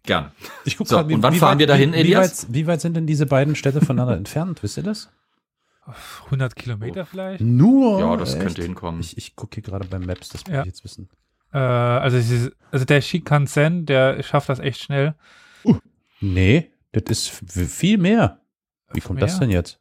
Gern. 0.04 0.32
Ich 0.64 0.76
guck 0.76 0.88
So, 0.88 0.96
grad, 0.96 1.12
und 1.12 1.22
wann 1.22 1.34
fahren 1.34 1.58
wir 1.58 1.66
dahin, 1.66 1.92
wie, 1.92 1.96
Elias? 1.98 2.44
Wie 2.44 2.48
weit, 2.48 2.54
wie 2.54 2.66
weit 2.68 2.80
sind 2.80 2.96
denn 2.96 3.06
diese 3.06 3.26
beiden 3.26 3.54
Städte 3.54 3.80
voneinander 3.80 4.16
entfernt? 4.16 4.62
Wisst 4.62 4.76
ihr 4.76 4.82
das? 4.82 5.10
100 6.26 6.54
Kilometer 6.56 7.04
vielleicht? 7.04 7.40
Nur. 7.40 7.98
ja, 8.00 8.16
das 8.16 8.34
echt? 8.34 8.42
könnte 8.42 8.62
hinkommen. 8.62 9.00
Ich, 9.00 9.16
ich 9.18 9.34
gucke 9.34 9.54
hier 9.56 9.62
gerade 9.62 9.86
beim 9.86 10.06
Maps, 10.06 10.28
das 10.28 10.46
muss 10.46 10.54
Ja. 10.54 10.60
ich 10.60 10.66
jetzt 10.66 10.84
wissen. 10.84 11.08
Äh, 11.52 11.58
also, 11.58 12.16
ist, 12.16 12.52
also 12.70 12.84
der 12.84 13.00
Shinkansen, 13.00 13.86
der 13.86 14.22
schafft 14.22 14.48
das 14.48 14.58
echt 14.58 14.82
schnell. 14.82 15.14
Nee, 16.20 16.70
das 16.92 17.04
ist 17.08 17.28
viel 17.28 17.98
mehr. 17.98 18.40
Wie 18.92 19.00
kommt 19.00 19.22
das 19.22 19.32
Mehr? 19.32 19.40
denn 19.40 19.50
jetzt? 19.50 19.80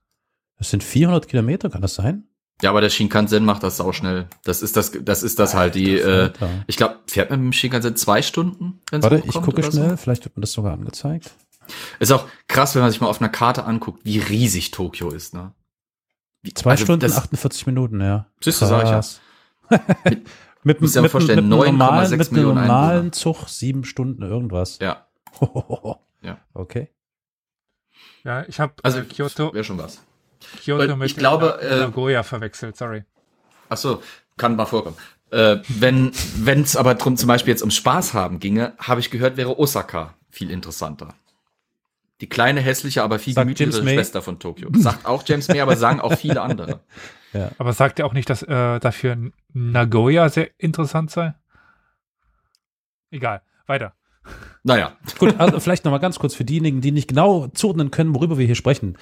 Das 0.57 0.69
sind 0.69 0.83
400 0.83 1.27
Kilometer, 1.27 1.69
kann 1.69 1.81
das 1.81 1.95
sein? 1.95 2.25
Ja, 2.61 2.71
aber 2.71 2.81
der 2.81 2.89
Shinkansen 2.89 3.45
macht 3.45 3.63
das 3.63 3.77
sauschnell. 3.77 4.27
Das 4.43 4.61
ist 4.61 4.75
das, 4.75 4.91
das 5.01 5.23
ist 5.23 5.39
das 5.39 5.53
halt 5.55 5.75
die, 5.75 5.95
äh, 5.97 6.31
ich 6.67 6.75
glaube, 6.77 6.99
fährt 7.07 7.29
man 7.29 7.39
mit 7.39 7.47
dem 7.47 7.53
Shinkansen 7.53 7.95
zwei 7.95 8.21
Stunden? 8.21 8.81
wenn's 8.91 9.03
Warte, 9.03 9.23
ich 9.25 9.33
gucke 9.33 9.63
schnell, 9.63 9.91
So? 9.91 9.97
vielleicht 9.97 10.25
wird 10.25 10.35
mir 10.35 10.41
das 10.41 10.51
sogar 10.51 10.73
angezeigt. 10.73 11.31
Ist 11.99 12.11
auch 12.11 12.27
krass, 12.47 12.75
wenn 12.75 12.81
man 12.81 12.91
sich 12.91 12.99
mal 12.99 13.07
auf 13.07 13.21
einer 13.21 13.29
Karte 13.29 13.63
anguckt, 13.63 14.03
wie 14.03 14.19
riesig 14.19 14.71
Tokio 14.71 15.09
ist, 15.11 15.33
ne? 15.33 15.53
Wie, 16.41 16.53
Zwei 16.53 16.71
also 16.71 16.85
Stunden, 16.85 17.01
das, 17.01 17.17
48 17.17 17.67
Minuten, 17.67 18.01
ja. 18.01 18.27
Siehst 18.41 18.61
du, 18.61 18.65
sag 18.65 18.83
ich 18.83 18.89
ja. 18.89 18.95
Krass. 18.95 19.21
mit, 20.63 20.81
mit, 20.81 20.93
mit, 20.95 21.11
vorstellen, 21.11 21.47
mit, 21.47 21.59
einem 21.59 21.77
9,6 21.77 21.77
normalen, 21.77 22.11
mit 22.11 22.19
einem 22.19 22.33
Millionen 22.33 22.55
normalen 22.55 22.95
Einwohner. 22.97 23.11
Zug 23.11 23.47
sieben 23.47 23.83
Stunden 23.85 24.23
irgendwas. 24.23 24.79
Ja, 24.79 25.07
Ja. 26.21 26.37
Okay. 26.53 26.89
Ja, 28.23 28.43
ich 28.47 28.59
habe 28.59 28.73
also 28.83 28.99
äh, 28.99 29.03
Kyoto, 29.03 29.53
wäre 29.53 29.63
schon 29.63 29.77
was. 29.77 30.01
Kyoto 30.61 30.95
mit 30.95 31.09
ich 31.09 31.15
glaube, 31.15 31.59
äh, 31.61 31.79
Nagoya 31.79 32.23
verwechselt, 32.23 32.75
sorry. 32.75 33.03
Ach 33.69 33.77
so, 33.77 34.01
kann 34.37 34.55
mal 34.55 34.65
vorkommen. 34.65 34.97
Äh, 35.31 35.57
wenn 35.67 36.11
es 36.45 36.75
aber 36.75 36.95
drum 36.95 37.15
zum 37.15 37.27
Beispiel 37.27 37.51
jetzt 37.51 37.61
um 37.61 37.71
Spaß 37.71 38.13
haben 38.13 38.39
ginge, 38.39 38.73
habe 38.79 38.99
ich 38.99 39.11
gehört, 39.11 39.37
wäre 39.37 39.59
Osaka 39.59 40.15
viel 40.29 40.49
interessanter. 40.49 41.13
Die 42.19 42.27
kleine, 42.27 42.59
hässliche, 42.59 43.03
aber 43.03 43.19
viel 43.19 43.33
gemütlichere. 43.33 43.81
Schwester 43.81 44.21
von 44.21 44.39
Tokio. 44.39 44.69
Sagt 44.73 45.05
auch 45.05 45.23
James 45.25 45.47
May, 45.47 45.61
aber 45.61 45.77
sagen 45.77 46.01
auch 46.01 46.17
viele 46.17 46.41
andere. 46.41 46.81
Aber 47.57 47.73
sagt 47.73 47.99
er 47.99 48.05
auch 48.05 48.13
nicht, 48.13 48.29
dass 48.29 48.43
äh, 48.43 48.79
dafür 48.79 49.17
Nagoya 49.53 50.29
sehr 50.29 50.49
interessant 50.57 51.11
sei? 51.11 51.35
Egal, 53.11 53.41
weiter. 53.65 53.93
Naja, 54.63 54.97
Gut, 55.17 55.39
also 55.39 55.59
vielleicht 55.59 55.85
nochmal 55.85 55.99
ganz 55.99 56.19
kurz 56.19 56.35
für 56.35 56.45
diejenigen, 56.45 56.81
die 56.81 56.91
nicht 56.91 57.07
genau 57.07 57.47
zuordnen 57.47 57.91
können, 57.91 58.13
worüber 58.13 58.37
wir 58.37 58.45
hier 58.45 58.55
sprechen. 58.55 58.97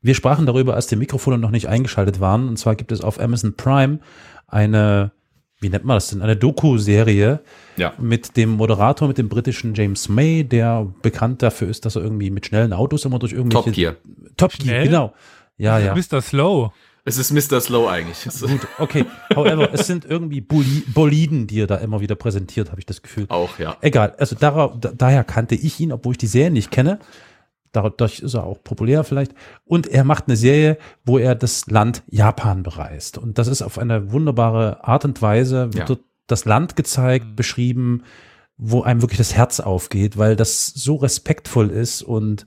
Wir 0.00 0.14
sprachen 0.14 0.46
darüber, 0.46 0.74
als 0.74 0.86
die 0.86 0.96
Mikrofone 0.96 1.38
noch 1.38 1.50
nicht 1.50 1.68
eingeschaltet 1.68 2.20
waren. 2.20 2.48
Und 2.48 2.58
zwar 2.58 2.76
gibt 2.76 2.92
es 2.92 3.00
auf 3.02 3.20
Amazon 3.20 3.54
Prime 3.56 3.98
eine, 4.46 5.12
wie 5.60 5.68
nennt 5.68 5.84
man 5.84 5.96
das 5.96 6.08
denn, 6.08 6.22
eine 6.22 6.36
Doku-Serie 6.36 7.40
ja. 7.76 7.92
mit 7.98 8.36
dem 8.36 8.50
Moderator, 8.50 9.08
mit 9.08 9.18
dem 9.18 9.28
britischen 9.28 9.74
James 9.74 10.08
May, 10.08 10.44
der 10.44 10.86
bekannt 11.02 11.42
dafür 11.42 11.68
ist, 11.68 11.84
dass 11.84 11.96
er 11.96 12.02
irgendwie 12.02 12.30
mit 12.30 12.46
schnellen 12.46 12.72
Autos 12.72 13.04
immer 13.04 13.18
durch 13.18 13.32
irgendwelche... 13.32 13.64
Top 13.64 13.74
Gear. 13.74 13.96
Top 14.36 14.52
Gear, 14.52 14.84
genau. 14.84 15.14
Ja, 15.56 15.78
ja. 15.78 15.94
Mr. 15.94 16.20
Slow. 16.20 16.72
Es 17.08 17.18
ist 17.18 17.30
Mr. 17.30 17.60
Slow 17.60 17.88
eigentlich. 17.88 18.24
Gut, 18.40 18.66
okay. 18.78 19.04
However, 19.34 19.72
es 19.72 19.86
sind 19.86 20.04
irgendwie 20.04 20.40
Boli 20.40 20.82
Boliden, 20.88 21.46
die 21.46 21.60
er 21.60 21.68
da 21.68 21.76
immer 21.76 22.00
wieder 22.00 22.16
präsentiert, 22.16 22.70
habe 22.70 22.80
ich 22.80 22.86
das 22.86 23.00
Gefühl. 23.00 23.26
Auch, 23.28 23.60
ja. 23.60 23.76
Egal, 23.80 24.14
also 24.18 24.34
dara, 24.34 24.76
da, 24.78 24.90
daher 24.92 25.22
kannte 25.22 25.54
ich 25.54 25.78
ihn, 25.78 25.92
obwohl 25.92 26.12
ich 26.12 26.18
die 26.18 26.26
Serie 26.26 26.50
nicht 26.50 26.72
kenne. 26.72 26.98
Dadurch 27.70 28.20
ist 28.20 28.34
er 28.34 28.44
auch 28.44 28.62
populär 28.64 29.04
vielleicht. 29.04 29.34
Und 29.64 29.86
er 29.86 30.02
macht 30.02 30.24
eine 30.26 30.36
Serie, 30.36 30.78
wo 31.04 31.16
er 31.18 31.36
das 31.36 31.66
Land 31.68 32.02
Japan 32.10 32.64
bereist. 32.64 33.18
Und 33.18 33.38
das 33.38 33.46
ist 33.46 33.62
auf 33.62 33.78
eine 33.78 34.10
wunderbare 34.12 34.82
Art 34.84 35.04
und 35.04 35.22
Weise, 35.22 35.66
wird 35.66 35.76
Ja. 35.76 35.84
dort 35.84 36.00
das 36.26 36.44
Land 36.44 36.74
gezeigt, 36.74 37.36
beschrieben, 37.36 38.02
wo 38.56 38.82
einem 38.82 39.00
wirklich 39.02 39.18
das 39.18 39.34
Herz 39.34 39.60
aufgeht, 39.60 40.18
weil 40.18 40.34
das 40.34 40.66
so 40.66 40.96
respektvoll 40.96 41.70
ist 41.70 42.02
und 42.02 42.46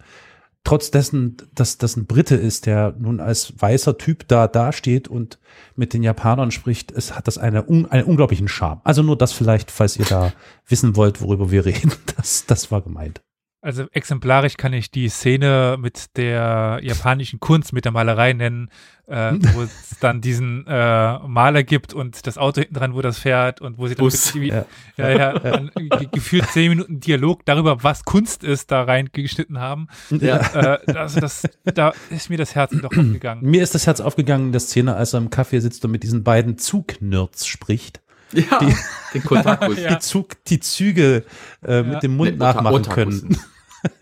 trotz 0.69 0.91
dessen, 0.91 1.35
dass 1.55 1.79
das 1.79 1.97
ein 1.97 2.05
Brite 2.05 2.35
ist, 2.35 2.67
der 2.67 2.93
nun 2.99 3.19
als 3.19 3.55
weißer 3.57 3.97
Typ 3.97 4.27
da 4.27 4.47
dasteht 4.47 5.07
und 5.07 5.39
mit 5.75 5.95
den 5.95 6.03
Japanern 6.03 6.51
spricht, 6.51 6.91
es 6.91 7.15
hat 7.15 7.25
das 7.25 7.39
eine, 7.39 7.67
einen 7.67 8.03
unglaublichen 8.03 8.47
Charme. 8.47 8.79
Also 8.83 9.01
nur 9.01 9.17
das 9.17 9.31
vielleicht, 9.31 9.71
falls 9.71 9.97
ihr 9.97 10.05
da 10.05 10.31
wissen 10.67 10.95
wollt, 10.95 11.21
worüber 11.21 11.49
wir 11.49 11.65
reden. 11.65 11.91
Das, 12.15 12.45
das 12.45 12.69
war 12.69 12.81
gemeint. 12.81 13.19
Also 13.61 13.87
exemplarisch 13.91 14.55
kann 14.55 14.71
ich 14.71 14.89
die 14.89 15.09
Szene 15.09 15.75
mit 15.77 16.15
der 16.15 16.79
japanischen 16.81 17.41
Kunst, 17.41 17.73
mit 17.73 17.83
der 17.83 17.91
Malerei 17.91 18.31
nennen, 18.31 18.69
äh, 19.07 19.33
wo 19.53 19.63
es 19.63 19.97
dann 19.99 20.21
diesen 20.21 20.65
äh, 20.65 21.19
Maler 21.27 21.63
gibt 21.63 21.93
und 21.93 22.25
das 22.25 22.37
Auto 22.37 22.61
hinten 22.61 22.75
dran, 22.75 22.93
wo 22.93 23.01
das 23.01 23.17
fährt 23.17 23.59
und 23.59 23.77
wo 23.77 23.87
sie 23.87 23.95
dann 23.95 24.05
Bus. 24.05 24.33
Ja. 24.33 24.65
ja, 24.95 25.09
ja, 25.09 25.39
dann 25.39 25.71
ge- 25.75 26.07
gefühlt 26.09 26.45
zehn 26.51 26.69
Minuten 26.69 27.01
Dialog 27.01 27.45
darüber, 27.45 27.83
was 27.83 28.05
Kunst 28.05 28.45
ist, 28.45 28.71
da 28.71 28.83
reingeschnitten 28.83 29.59
haben. 29.59 29.87
Ja. 30.09 30.37
Äh, 30.77 30.93
also 30.93 31.19
das, 31.19 31.43
da 31.65 31.91
ist 32.11 32.29
mir 32.29 32.37
das 32.37 32.55
Herz 32.55 32.71
doch 32.71 32.91
aufgegangen. 32.95 33.43
Mir 33.43 33.61
ist 33.61 33.75
das 33.75 33.85
Herz 33.87 33.99
aufgegangen 33.99 34.47
in 34.47 34.51
der 34.53 34.61
Szene, 34.61 34.95
als 34.95 35.13
er 35.13 35.17
im 35.19 35.29
Café 35.29 35.59
sitzt 35.59 35.83
und 35.83 35.91
mit 35.91 36.03
diesen 36.03 36.23
beiden 36.23 36.57
Zugnerds 36.57 37.45
spricht. 37.45 37.99
Ja, 38.33 38.59
den 39.13 39.23
Kotakus. 39.23 39.77
Ja. 39.79 39.95
Die, 39.95 39.99
Zug, 39.99 40.43
die 40.45 40.59
Züge 40.59 41.23
äh, 41.65 41.77
Ja. 41.77 41.83
mit 41.83 42.03
dem 42.03 42.15
Mund 42.17 42.31
Nee, 42.31 42.35
Ota- 42.37 42.53
nachmachen 42.53 42.75
Otakus 42.75 42.95
können. 43.21 43.37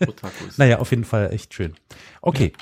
Otakus. 0.06 0.58
Naja, 0.58 0.78
auf 0.78 0.90
jeden 0.90 1.04
Fall 1.04 1.32
echt 1.32 1.54
schön. 1.54 1.74
Okay. 2.20 2.52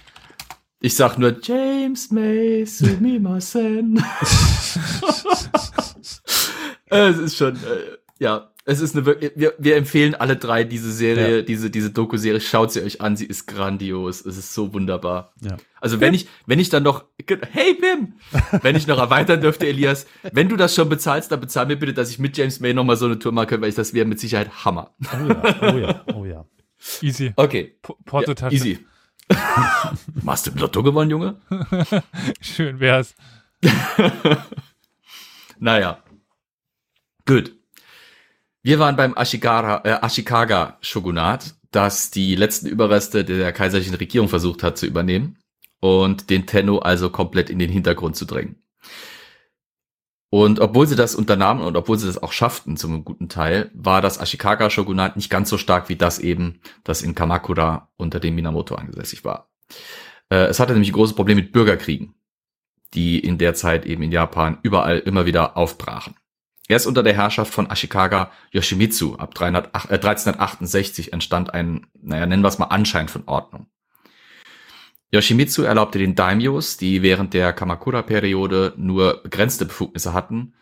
Ich 0.81 0.95
sag 0.95 1.19
nur 1.19 1.35
James 1.43 2.11
May 2.11 2.65
Sumimasen. 2.67 4.05
es 6.91 7.19
ist 7.19 7.37
schon, 7.37 7.57
äh, 7.57 7.96
ja, 8.19 8.51
es 8.69 8.81
ist 8.81 8.97
eine 8.97 9.07
wirklich, 9.07 9.31
wir, 9.37 9.55
wir 9.59 9.77
empfehlen 9.77 10.15
alle 10.17 10.37
drei 10.37 10.65
diese 10.65 10.91
Serie, 10.91 11.37
Ja. 11.37 11.43
diese, 11.43 11.71
diese 11.71 11.91
Doku-Serie. 11.91 12.41
Schaut 12.41 12.73
sie 12.73 12.83
euch 12.83 13.01
an, 13.01 13.17
sie 13.17 13.27
ist 13.27 13.47
grandios. 13.47 14.25
Es 14.27 14.37
ist 14.37 14.53
so 14.55 14.75
wunderbar. 14.75 15.33
Ja. 15.41 15.57
Also 15.81 16.01
wenn 16.01 16.15
ich, 16.15 16.27
wenn 16.47 16.59
ich 16.59 16.69
dann 16.69 16.83
noch, 16.83 17.05
hey 17.53 17.75
Pim, 17.75 18.15
wenn 18.63 18.75
ich 18.75 18.89
noch 18.89 18.99
erweitern 18.99 19.41
dürfte, 19.41 19.69
Elias, 19.69 20.07
wenn 20.33 20.49
du 20.49 20.57
das 20.57 20.75
schon 20.75 20.89
bezahlst, 20.89 21.31
dann 21.31 21.41
bezahl 21.41 21.67
mir 21.67 21.77
bitte, 21.77 21.95
dass 21.95 22.11
ich 22.11 22.19
mit 22.19 22.37
James 22.37 22.59
May 22.59 22.75
noch 22.75 22.83
mal 22.83 22.97
so 22.97 23.07
eine 23.07 23.21
Tour 23.21 23.31
machen 23.31 23.47
kann, 23.49 23.61
weil 23.61 23.69
ich 23.69 23.77
das 23.77 23.95
wäre 23.95 24.05
mit 24.07 24.19
Sicherheit 24.19 24.65
Hammer. 24.65 24.91
Oh 25.13 25.29
ja, 25.29 25.57
oh 25.73 25.77
ja, 25.79 26.05
oh 26.15 26.25
ja. 26.25 26.45
Easy. 27.03 27.33
Okay. 27.37 27.77
Po- 27.83 27.95
Ja, 27.99 28.05
Portotasche. 28.11 28.55
easy. 28.57 28.79
Hast 30.27 30.47
du 30.47 30.51
im 30.51 30.59
Lotto 30.59 30.83
gewonnen, 30.83 31.11
Junge? 31.11 31.37
Schön 32.41 32.81
wär's. 32.81 33.15
Naja. 35.59 36.03
Gut. 37.27 37.56
Wir 38.67 38.81
waren 38.81 38.97
beim 38.97 39.15
Ashikara, 39.17 39.83
äh, 39.85 40.05
Ashikaga-Shogunat, 40.05 41.55
das 41.71 42.11
die 42.11 42.35
letzten 42.35 42.67
Überreste 42.67 43.25
der 43.25 43.53
kaiserlichen 43.53 43.95
Regierung 43.95 44.29
versucht 44.29 44.65
hat 44.65 44.77
zu 44.77 44.87
übernehmen 44.87 45.39
und 45.79 46.31
den 46.31 46.47
Tenno 46.47 46.81
also 46.81 47.11
komplett 47.11 47.49
in 47.49 47.61
den 47.61 47.71
Hintergrund 47.71 48.17
zu 48.17 48.25
drängen. 48.25 48.61
Und 50.31 50.59
obwohl 50.59 50.89
sie 50.89 50.97
das 50.97 51.15
unternahmen 51.15 51.63
und 51.63 51.77
obwohl 51.77 51.97
sie 51.97 52.09
das 52.09 52.21
auch 52.21 52.33
schafften 52.33 52.77
zum 52.77 53.05
guten 53.05 53.29
Teil, 53.29 53.71
war 53.73 54.01
das 54.03 54.19
Ashikaga-Shogunat 54.19 55.15
nicht 55.15 55.31
ganz 55.31 55.49
so 55.49 55.59
stark 55.59 55.89
wie 55.89 55.95
das 55.95 56.19
eben, 56.19 56.59
das 56.83 57.03
in 57.03 57.15
Kamakura 57.15 57.93
unter 57.97 58.19
dem 58.19 58.35
Minamoto 58.35 58.75
angesässig 58.75 59.25
war. 59.25 59.49
Äh, 60.29 60.47
es 60.47 60.59
hatte 60.59 60.73
nämlich 60.73 60.91
ein 60.91 60.95
großes 60.95 61.15
Problem 61.15 61.37
mit 61.37 61.53
Bürgerkriegen, 61.53 62.17
die 62.95 63.21
in 63.21 63.39
der 63.39 63.55
Zeit 63.55 63.87
eben 63.87 64.03
in 64.03 64.11
Japan 64.11 64.59
überall 64.63 64.99
immer 64.99 65.25
wieder 65.25 65.57
aufbrachen. 65.57 66.17
Erst 66.69 66.87
unter 66.87 67.03
der 67.03 67.15
Herrschaft 67.15 67.53
von 67.53 67.71
Ashikaga 67.71 68.33
Yoshimitsu 68.51 69.17
ab 69.17 69.35
300, 69.35 69.67
äh, 69.67 69.99
1368 69.99 71.13
entstand 71.13 71.55
ein, 71.55 71.87
naja, 72.01 72.27
nennen 72.27 72.43
wir 72.43 72.49
es 72.49 72.59
mal 72.59 72.67
Anschein 72.67 73.09
von 73.09 73.25
Ordnung. 73.27 73.67
Yoshimitsu 75.13 75.63
erlaubte 75.63 75.99
den 75.99 76.17
Daimyos, 76.17 76.77
die 76.77 77.03
während 77.03 77.35
der 77.35 77.53
Kamakura-Periode 77.53 78.75
nur 78.77 79.23
begrenzte 79.23 79.65
Befugnisse 79.65 80.13
hatten, 80.13 80.55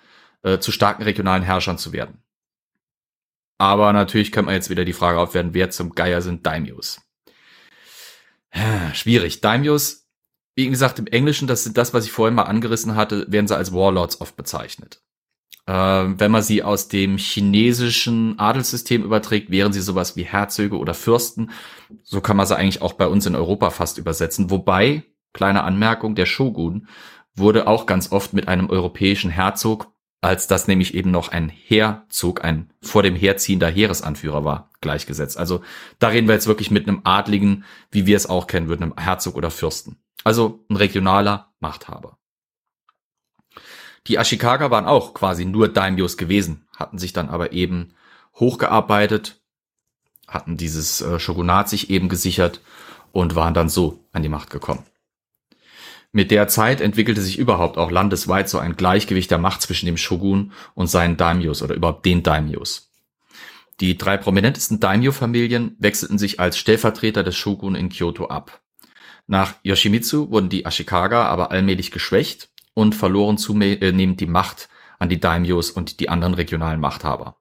äh, 0.42 0.58
zu 0.58 0.72
starken 0.72 1.02
regionalen 1.02 1.42
Herrschern 1.42 1.78
zu 1.78 1.92
werden. 1.92 2.22
Aber 3.56 3.92
natürlich 3.92 4.32
kann 4.32 4.44
man 4.44 4.54
jetzt 4.54 4.68
wieder 4.68 4.84
die 4.84 4.92
Frage 4.92 5.18
aufwerden, 5.18 5.54
wer 5.54 5.70
zum 5.70 5.94
Geier 5.94 6.20
sind 6.20 6.44
Daimyos? 6.44 7.00
Schwierig. 8.92 9.40
Daimyos, 9.40 10.06
wie 10.54 10.68
gesagt, 10.68 10.98
im 10.98 11.06
Englischen, 11.06 11.48
das 11.48 11.64
sind 11.64 11.78
das, 11.78 11.94
was 11.94 12.04
ich 12.04 12.12
vorhin 12.12 12.34
mal 12.34 12.42
angerissen 12.42 12.94
hatte, 12.94 13.26
werden 13.28 13.48
sie 13.48 13.56
als 13.56 13.72
Warlords 13.72 14.20
oft 14.20 14.36
bezeichnet. 14.36 15.03
Ähm, 15.66 16.20
wenn 16.20 16.30
man 16.30 16.42
sie 16.42 16.62
aus 16.62 16.88
dem 16.88 17.16
chinesischen 17.16 18.38
Adelssystem 18.38 19.02
überträgt, 19.02 19.50
wären 19.50 19.72
sie 19.72 19.80
sowas 19.80 20.14
wie 20.16 20.24
Herzöge 20.24 20.76
oder 20.76 20.92
Fürsten. 20.92 21.50
So 22.02 22.20
kann 22.20 22.36
man 22.36 22.46
sie 22.46 22.56
eigentlich 22.56 22.82
auch 22.82 22.92
bei 22.92 23.06
uns 23.06 23.24
in 23.26 23.34
Europa 23.34 23.70
fast 23.70 23.96
übersetzen. 23.98 24.50
Wobei, 24.50 25.04
kleine 25.32 25.64
Anmerkung, 25.64 26.14
der 26.14 26.26
Shogun 26.26 26.86
wurde 27.34 27.66
auch 27.66 27.86
ganz 27.86 28.12
oft 28.12 28.34
mit 28.34 28.46
einem 28.46 28.68
europäischen 28.68 29.30
Herzog, 29.30 29.90
als 30.20 30.46
das 30.46 30.68
nämlich 30.68 30.94
eben 30.94 31.10
noch 31.10 31.28
ein 31.28 31.48
Heerzog, 31.48 32.44
ein 32.44 32.70
vor 32.80 33.02
dem 33.02 33.16
Herziehender 33.16 33.68
Heeresanführer 33.68 34.44
war, 34.44 34.70
gleichgesetzt. 34.80 35.36
Also 35.36 35.62
da 35.98 36.08
reden 36.08 36.28
wir 36.28 36.34
jetzt 36.34 36.46
wirklich 36.46 36.70
mit 36.70 36.86
einem 36.86 37.00
Adligen, 37.04 37.64
wie 37.90 38.06
wir 38.06 38.16
es 38.16 38.28
auch 38.28 38.46
kennen 38.46 38.68
würden, 38.68 38.84
einem 38.84 38.96
Herzog 38.98 39.34
oder 39.34 39.50
Fürsten. 39.50 39.96
Also 40.24 40.64
ein 40.70 40.76
regionaler 40.76 41.52
Machthaber. 41.60 42.18
Die 44.06 44.18
Ashikaga 44.18 44.70
waren 44.70 44.86
auch 44.86 45.14
quasi 45.14 45.44
nur 45.44 45.68
Daimyos 45.68 46.16
gewesen, 46.16 46.66
hatten 46.76 46.98
sich 46.98 47.12
dann 47.12 47.30
aber 47.30 47.52
eben 47.52 47.94
hochgearbeitet, 48.34 49.40
hatten 50.28 50.56
dieses 50.56 51.00
äh, 51.00 51.18
Shogunat 51.18 51.68
sich 51.68 51.90
eben 51.90 52.08
gesichert 52.08 52.60
und 53.12 53.34
waren 53.34 53.54
dann 53.54 53.68
so 53.68 54.04
an 54.12 54.22
die 54.22 54.28
Macht 54.28 54.50
gekommen. 54.50 54.84
Mit 56.12 56.30
der 56.30 56.46
Zeit 56.48 56.80
entwickelte 56.80 57.22
sich 57.22 57.38
überhaupt 57.38 57.76
auch 57.76 57.90
landesweit 57.90 58.48
so 58.48 58.58
ein 58.58 58.76
Gleichgewicht 58.76 59.30
der 59.30 59.38
Macht 59.38 59.62
zwischen 59.62 59.86
dem 59.86 59.96
Shogun 59.96 60.52
und 60.74 60.86
seinen 60.86 61.16
Daimyos 61.16 61.62
oder 61.62 61.74
überhaupt 61.74 62.04
den 62.04 62.22
Daimyos. 62.22 62.90
Die 63.80 63.98
drei 63.98 64.16
prominentesten 64.16 64.78
Daimyo-Familien 64.78 65.74
wechselten 65.80 66.18
sich 66.18 66.38
als 66.38 66.56
Stellvertreter 66.56 67.24
des 67.24 67.34
Shogun 67.34 67.74
in 67.74 67.88
Kyoto 67.88 68.26
ab. 68.26 68.60
Nach 69.26 69.54
Yoshimitsu 69.62 70.30
wurden 70.30 70.50
die 70.50 70.64
Ashikaga 70.66 71.24
aber 71.26 71.50
allmählich 71.50 71.90
geschwächt 71.90 72.50
und 72.74 72.94
verloren 72.94 73.38
zunehmend 73.38 74.20
die 74.20 74.26
Macht 74.26 74.68
an 74.98 75.08
die 75.08 75.20
Daimyos 75.20 75.70
und 75.70 76.00
die 76.00 76.08
anderen 76.08 76.34
regionalen 76.34 76.80
Machthaber. 76.80 77.36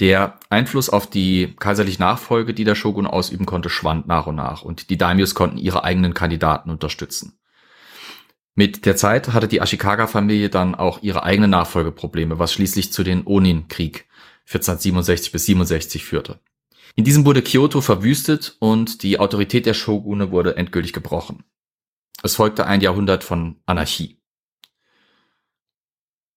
Der 0.00 0.40
Einfluss 0.50 0.88
auf 0.88 1.08
die 1.08 1.54
kaiserliche 1.58 2.00
Nachfolge, 2.00 2.54
die 2.54 2.64
der 2.64 2.74
Shogun 2.74 3.06
ausüben 3.06 3.46
konnte, 3.46 3.68
schwand 3.70 4.06
nach 4.06 4.26
und 4.26 4.36
nach 4.36 4.62
und 4.62 4.90
die 4.90 4.98
Daimyos 4.98 5.34
konnten 5.34 5.58
ihre 5.58 5.84
eigenen 5.84 6.14
Kandidaten 6.14 6.70
unterstützen. 6.70 7.38
Mit 8.54 8.84
der 8.84 8.96
Zeit 8.96 9.32
hatte 9.32 9.48
die 9.48 9.60
Ashikaga-Familie 9.60 10.50
dann 10.50 10.74
auch 10.74 11.02
ihre 11.02 11.22
eigenen 11.22 11.50
Nachfolgeprobleme, 11.50 12.38
was 12.38 12.52
schließlich 12.52 12.92
zu 12.92 13.02
den 13.02 13.26
Onin-Krieg 13.26 14.06
1467 14.46 15.32
bis 15.32 15.46
67 15.46 16.04
führte. 16.04 16.40
In 16.94 17.04
diesem 17.04 17.24
wurde 17.24 17.40
Kyoto 17.40 17.80
verwüstet 17.80 18.56
und 18.58 19.02
die 19.02 19.18
Autorität 19.18 19.64
der 19.64 19.72
Shogune 19.72 20.30
wurde 20.30 20.56
endgültig 20.56 20.92
gebrochen. 20.92 21.44
Es 22.22 22.36
folgte 22.36 22.66
ein 22.66 22.80
Jahrhundert 22.80 23.24
von 23.24 23.60
Anarchie. 23.66 24.18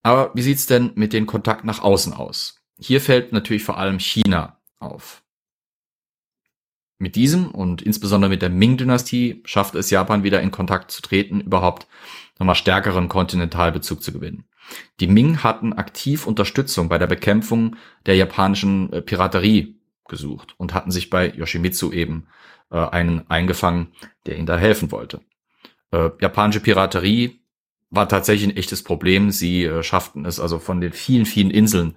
Aber 0.02 0.32
wie 0.34 0.42
sieht's 0.42 0.66
denn 0.66 0.92
mit 0.96 1.14
den 1.14 1.26
Kontakten 1.26 1.68
nach 1.68 1.82
außen 1.82 2.14
aus? 2.14 2.62
Hier 2.78 3.02
fällt 3.02 3.32
natürlich 3.32 3.64
vor 3.64 3.78
allem 3.78 4.00
China 4.00 4.60
auf. 4.80 5.24
Mit 6.98 7.16
diesem 7.16 7.52
und 7.52 7.82
insbesondere 7.82 8.30
mit 8.30 8.42
der 8.42 8.50
Ming-Dynastie 8.50 9.42
schaffte 9.46 9.80
es 9.80 9.90
Japan 9.90 10.24
wieder 10.24 10.42
in 10.42 10.52
Kontakt 10.52 10.92
zu 10.92 11.02
treten, 11.02 11.42
überhaupt 11.42 11.88
nochmal 12.40 12.56
stärkeren 12.56 13.10
Kontinentalbezug 13.10 14.02
zu 14.02 14.14
gewinnen. 14.14 14.46
Die 15.00 15.08
Ming 15.08 15.44
hatten 15.44 15.74
aktiv 15.74 16.26
Unterstützung 16.26 16.90
bei 16.90 16.98
der 16.98 17.08
Bekämpfung 17.08 17.76
der 18.06 18.16
japanischen 18.16 18.92
äh, 18.94 19.02
Piraterie 19.02 19.80
gesucht 20.08 20.56
und 20.58 20.74
hatten 20.74 20.92
sich 20.92 21.10
bei 21.10 21.30
Yoshimitsu 21.32 21.92
eben 21.92 22.28
äh, 22.72 22.78
einen 22.78 23.30
eingefangen, 23.30 23.94
der 24.26 24.38
ihnen 24.38 24.46
da 24.46 24.58
helfen 24.58 24.92
wollte. 24.92 25.22
Äh, 25.92 26.10
japanische 26.22 26.60
Piraterie 26.60 27.40
war 27.90 28.10
tatsächlich 28.10 28.50
ein 28.50 28.58
echtes 28.58 28.84
Problem. 28.84 29.32
Sie 29.32 29.64
äh, 29.64 29.84
schafften 29.84 30.26
es 30.26 30.40
also 30.40 30.60
von 30.60 30.82
den 30.82 30.92
vielen, 30.92 31.26
vielen 31.26 31.52
Inseln 31.52 31.96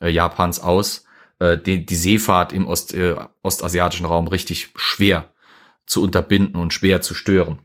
äh, 0.00 0.08
Japans 0.08 0.60
aus, 0.60 1.04
äh, 1.38 1.58
die, 1.58 1.84
die 1.84 1.96
Seefahrt 1.96 2.52
im 2.52 2.66
Ost, 2.66 2.94
äh, 2.94 3.16
ostasiatischen 3.42 4.06
Raum 4.06 4.28
richtig 4.28 4.70
schwer 4.76 5.32
zu 5.86 6.02
unterbinden 6.02 6.60
und 6.60 6.72
schwer 6.72 7.00
zu 7.00 7.14
stören. 7.14 7.60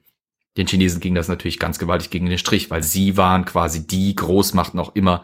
Den 0.58 0.68
Chinesen 0.68 1.02
ging 1.02 1.16
das 1.16 1.28
natürlich 1.28 1.60
ganz 1.60 1.80
gewaltig 1.80 2.10
gegen 2.10 2.28
den 2.28 2.38
Strich, 2.38 2.72
weil 2.72 2.82
sie 2.82 3.18
waren 3.18 3.46
quasi 3.46 3.86
die 3.86 4.16
Großmacht 4.16 4.74
noch 4.74 4.96
immer 4.96 5.24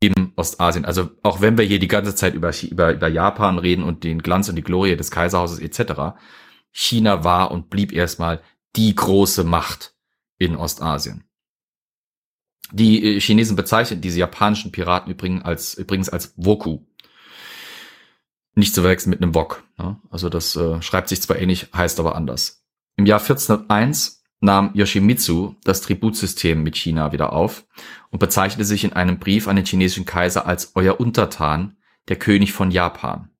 im 0.00 0.32
Ostasien. 0.36 0.84
Also 0.84 1.10
auch 1.22 1.40
wenn 1.40 1.58
wir 1.58 1.64
hier 1.64 1.80
die 1.80 1.88
ganze 1.88 2.14
Zeit 2.14 2.34
über, 2.34 2.52
über, 2.62 2.92
über 2.92 3.08
Japan 3.08 3.58
reden 3.58 3.82
und 3.82 4.04
den 4.04 4.22
Glanz 4.22 4.48
und 4.48 4.54
die 4.54 4.62
Glorie 4.62 4.96
des 4.96 5.10
Kaiserhauses 5.10 5.58
etc., 5.58 6.16
China 6.70 7.24
war 7.24 7.50
und 7.50 7.70
blieb 7.70 7.92
erstmal 7.92 8.40
die 8.76 8.94
große 8.94 9.44
Macht 9.44 9.94
in 10.38 10.56
Ostasien. 10.56 11.24
Die 12.72 13.16
äh, 13.16 13.20
Chinesen 13.20 13.56
bezeichnen 13.56 14.00
diese 14.00 14.18
japanischen 14.18 14.72
Piraten 14.72 15.10
übrigens 15.10 15.44
als, 15.44 15.74
übrigens 15.74 16.08
als 16.08 16.34
Woku. 16.36 16.80
Nicht 18.54 18.74
zu 18.74 18.84
wechseln 18.84 19.10
mit 19.10 19.22
einem 19.22 19.34
Wok. 19.34 19.64
Ne? 19.78 20.00
Also 20.10 20.28
das 20.28 20.56
äh, 20.56 20.82
schreibt 20.82 21.08
sich 21.08 21.22
zwar 21.22 21.38
ähnlich, 21.38 21.68
heißt 21.74 21.98
aber 22.00 22.14
anders. 22.14 22.64
Im 22.96 23.06
Jahr 23.06 23.20
1401 23.20 24.24
nahm 24.40 24.72
Yoshimitsu 24.74 25.54
das 25.64 25.80
Tributsystem 25.80 26.62
mit 26.62 26.76
China 26.76 27.12
wieder 27.12 27.32
auf 27.32 27.66
und 28.10 28.18
bezeichnete 28.18 28.64
sich 28.64 28.84
in 28.84 28.92
einem 28.92 29.18
Brief 29.18 29.48
an 29.48 29.56
den 29.56 29.64
chinesischen 29.64 30.04
Kaiser 30.04 30.46
als 30.46 30.72
euer 30.74 31.00
Untertan, 31.00 31.76
der 32.08 32.16
König 32.16 32.52
von 32.52 32.70
Japan. 32.70 33.30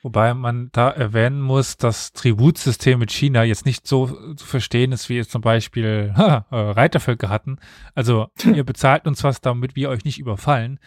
Wobei 0.00 0.32
man 0.32 0.70
da 0.72 0.90
erwähnen 0.90 1.40
muss, 1.40 1.76
dass 1.76 2.12
Tributsystem 2.12 3.00
mit 3.00 3.10
China 3.10 3.42
jetzt 3.42 3.66
nicht 3.66 3.84
so 3.86 4.06
zu 4.34 4.46
verstehen 4.46 4.92
ist, 4.92 5.08
wie 5.08 5.16
jetzt 5.16 5.32
zum 5.32 5.42
Beispiel 5.42 6.14
ha, 6.16 6.46
äh, 6.50 6.56
Reitervölker 6.56 7.28
hatten. 7.28 7.58
Also 7.94 8.28
ihr 8.54 8.64
bezahlt 8.64 9.08
uns 9.08 9.24
was, 9.24 9.40
damit 9.40 9.74
wir 9.74 9.88
euch 9.88 10.04
nicht 10.04 10.20
überfallen. 10.20 10.78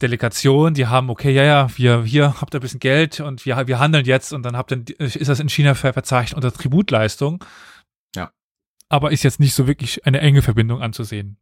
Delegation, 0.00 0.74
die 0.74 0.86
haben, 0.86 1.10
okay, 1.10 1.32
ja, 1.32 1.42
ja, 1.42 1.76
wir, 1.76 2.04
hier 2.04 2.40
habt 2.40 2.54
ihr 2.54 2.60
ein 2.60 2.62
bisschen 2.62 2.80
Geld 2.80 3.18
und 3.18 3.44
wir, 3.46 3.66
wir 3.66 3.78
handeln 3.80 4.04
jetzt 4.04 4.32
und 4.32 4.44
dann 4.44 4.56
habt 4.56 4.70
ihr, 4.70 4.84
ist 5.00 5.28
das 5.28 5.40
in 5.40 5.48
China 5.48 5.74
ver- 5.74 5.94
verzeichnet 5.94 6.36
unter 6.36 6.52
Tributleistung. 6.52 7.42
Ja. 8.14 8.30
Aber 8.88 9.10
ist 9.10 9.24
jetzt 9.24 9.40
nicht 9.40 9.54
so 9.54 9.66
wirklich 9.66 10.06
eine 10.06 10.20
enge 10.20 10.42
Verbindung 10.42 10.82
anzusehen. 10.82 11.38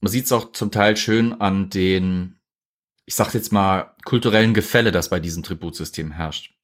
Man 0.00 0.10
sieht 0.10 0.24
es 0.26 0.32
auch 0.32 0.52
zum 0.52 0.70
Teil 0.70 0.96
schön 0.96 1.40
an 1.40 1.70
den, 1.70 2.39
ich 3.10 3.16
sag 3.16 3.34
jetzt 3.34 3.50
mal, 3.50 3.96
kulturellen 4.04 4.54
Gefälle, 4.54 4.92
das 4.92 5.10
bei 5.10 5.18
diesem 5.18 5.42
Tributsystem 5.42 6.12
herrscht. 6.12 6.54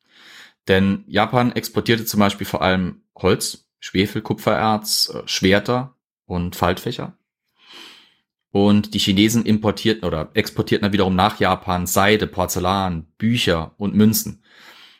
Denn 0.69 1.03
Japan 1.09 1.51
exportierte 1.51 2.05
zum 2.05 2.21
Beispiel 2.21 2.47
vor 2.47 2.63
allem 2.63 3.03
Holz, 3.17 3.67
Schwefel, 3.81 4.23
Kupfererz, 4.23 5.11
äh, 5.13 5.27
Schwerter 5.27 5.97
und 6.25 6.55
Faltfächer. 6.55 7.19
Und 8.53 8.95
die 8.95 9.01
Chinesen 9.01 9.45
importierten 9.45 10.05
oder 10.05 10.31
exportierten 10.35 10.85
dann 10.85 10.93
wiederum 10.93 11.17
nach 11.17 11.41
Japan 11.41 11.89
Seide, 11.89 12.29
Porzellan, 12.29 13.09
Bücher 13.19 13.75
und 13.77 13.97
Münzen. 13.97 14.45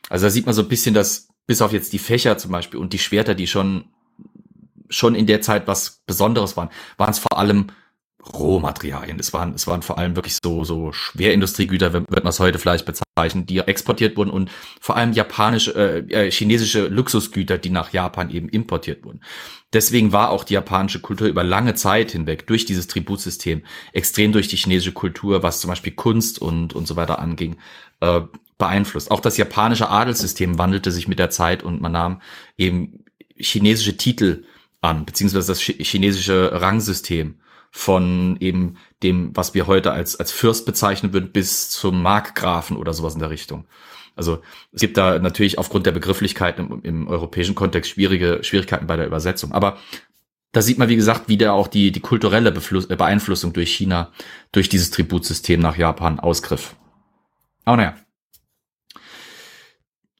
Also 0.09 0.27
da 0.27 0.31
sieht 0.31 0.47
man 0.47 0.55
so 0.55 0.63
ein 0.63 0.69
bisschen, 0.69 0.95
dass 0.95 1.29
bis 1.47 1.63
auf 1.63 1.73
jetzt 1.73 1.93
die 1.93 2.01
Fächer 2.01 2.39
zum 2.39 2.51
Beispiel 2.51 2.81
und 2.81 2.93
die 2.93 2.99
Schwerter, 2.99 3.37
die 3.37 3.47
schon, 3.47 3.85
schon 4.89 5.15
in 5.15 5.29
der 5.29 5.43
Zeit 5.43 5.69
was 5.69 6.03
Besonderes 6.07 6.57
waren, 6.57 6.71
waren 6.97 7.11
es 7.11 7.21
vor 7.21 7.39
allem 7.39 7.69
Rohmaterialien. 8.33 9.19
Es 9.19 9.33
waren, 9.33 9.55
es 9.55 9.67
waren 9.67 9.83
vor 9.83 9.99
allem 9.99 10.17
wirklich 10.17 10.39
so, 10.43 10.65
so 10.65 10.93
Schwerindustriegüter, 10.93 11.93
wird 11.93 12.11
man 12.11 12.27
es 12.27 12.41
heute 12.41 12.59
vielleicht 12.59 12.87
bezeichnen, 12.87 13.47
die 13.47 13.59
exportiert 13.59 14.17
wurden 14.17 14.31
und 14.31 14.51
vor 14.81 14.97
allem 14.97 15.13
japanische, 15.13 15.75
äh, 16.11 16.31
chinesische 16.31 16.89
Luxusgüter, 16.89 17.59
die 17.59 17.71
nach 17.71 17.93
Japan 17.93 18.31
eben 18.31 18.49
importiert 18.49 19.05
wurden. 19.05 19.21
Deswegen 19.73 20.13
war 20.13 20.31
auch 20.31 20.45
die 20.45 20.55
japanische 20.55 21.01
Kultur 21.01 21.29
über 21.29 21.45
lange 21.45 21.75
Zeit 21.75 22.13
hinweg 22.13 22.47
durch 22.47 22.65
dieses 22.65 22.87
Tributsystem 22.87 23.63
extrem 23.93 24.33
durch 24.33 24.49
die 24.49 24.57
chinesische 24.57 24.93
Kultur, 24.93 25.43
was 25.43 25.61
zum 25.61 25.69
Beispiel 25.69 25.93
Kunst 25.93 26.41
und, 26.41 26.75
und 26.75 26.87
so 26.87 26.97
weiter 26.97 27.19
anging, 27.19 27.57
äh, 28.01 28.21
beeinflusst. 28.59 29.11
Auch 29.11 29.21
das 29.21 29.37
japanische 29.37 29.89
Adelssystem 29.89 30.59
wandelte 30.59 30.93
sich 30.93 31.09
mit 31.09 31.19
der 31.19 31.31
Zeit 31.31 31.63
und 31.63 31.81
man 31.81 31.93
nahm 31.93 32.23
eben 32.57 33.05
chinesische 33.37 33.97
Titel 33.97 34.45
an, 34.81 35.05
beziehungsweise 35.05 35.49
das 35.49 35.61
chinesische 35.61 36.51
Rangsystem 36.53 37.37
von 37.71 38.37
eben 38.41 38.77
dem, 39.03 39.37
was 39.37 39.55
wir 39.55 39.67
heute 39.67 39.93
als, 39.93 40.17
als 40.17 40.33
Fürst 40.33 40.67
bezeichnen 40.67 41.13
würden, 41.13 41.33
bis 41.33 41.71
zum 41.71 42.03
Markgrafen 42.03 42.77
oder 42.77 42.93
sowas 42.93 43.15
in 43.15 43.21
der 43.21 43.31
Richtung. 43.31 43.67
Also 44.17 44.41
es 44.73 44.81
gibt 44.81 44.97
da 44.97 45.19
natürlich 45.19 45.59
aufgrund 45.59 45.87
der 45.87 45.93
Begrifflichkeiten 45.93 46.71
im, 46.71 46.83
im 46.83 47.09
europäischen 47.09 47.55
Kontext 47.55 47.91
schwierige 47.91 48.43
Schwierigkeiten 48.43 48.87
bei 48.87 48.97
der 48.97 49.07
Übersetzung. 49.07 49.53
Aber 49.53 49.79
da 50.53 50.63
sieht 50.63 50.79
man, 50.79 50.89
wie 50.89 50.97
gesagt, 50.97 51.29
wieder 51.29 51.53
auch 51.53 51.69
die, 51.69 51.93
die 51.93 52.01
kulturelle 52.01 52.51
Befluss, 52.51 52.87
äh, 52.87 52.97
Beeinflussung 52.97 53.53
durch 53.53 53.75
China, 53.75 54.11
durch 54.53 54.71
dieses 54.71 54.91
Tributsystem 54.91 55.61
nach 55.61 55.77
Japan 55.77 56.19
ausgriff. 56.19 56.77
Aber 57.67 57.77
naja. 57.77 57.97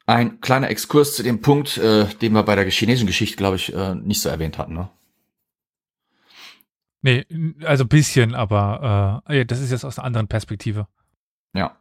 Ein 0.05 0.39
kleiner 0.39 0.69
Exkurs 0.69 1.15
zu 1.15 1.23
dem 1.23 1.41
Punkt, 1.41 1.77
äh, 1.79 2.05
den 2.21 2.33
wir 2.33 2.43
bei 2.43 2.55
der 2.55 2.69
chinesischen 2.69 3.07
Geschichte, 3.07 3.35
glaube 3.35 3.55
ich, 3.55 3.73
äh, 3.73 3.95
nicht 3.95 4.21
so 4.21 4.29
erwähnt 4.29 4.59
hatten. 4.59 4.75
Ne? 4.75 4.89
Nee, 7.07 7.25
also 7.63 7.85
ein 7.85 7.87
bisschen, 7.87 8.35
aber 8.35 9.23
äh, 9.29 9.45
das 9.45 9.61
ist 9.61 9.71
jetzt 9.71 9.85
aus 9.85 9.97
einer 9.97 10.05
anderen 10.05 10.27
Perspektive. 10.27 10.87
Ja. 11.53 11.77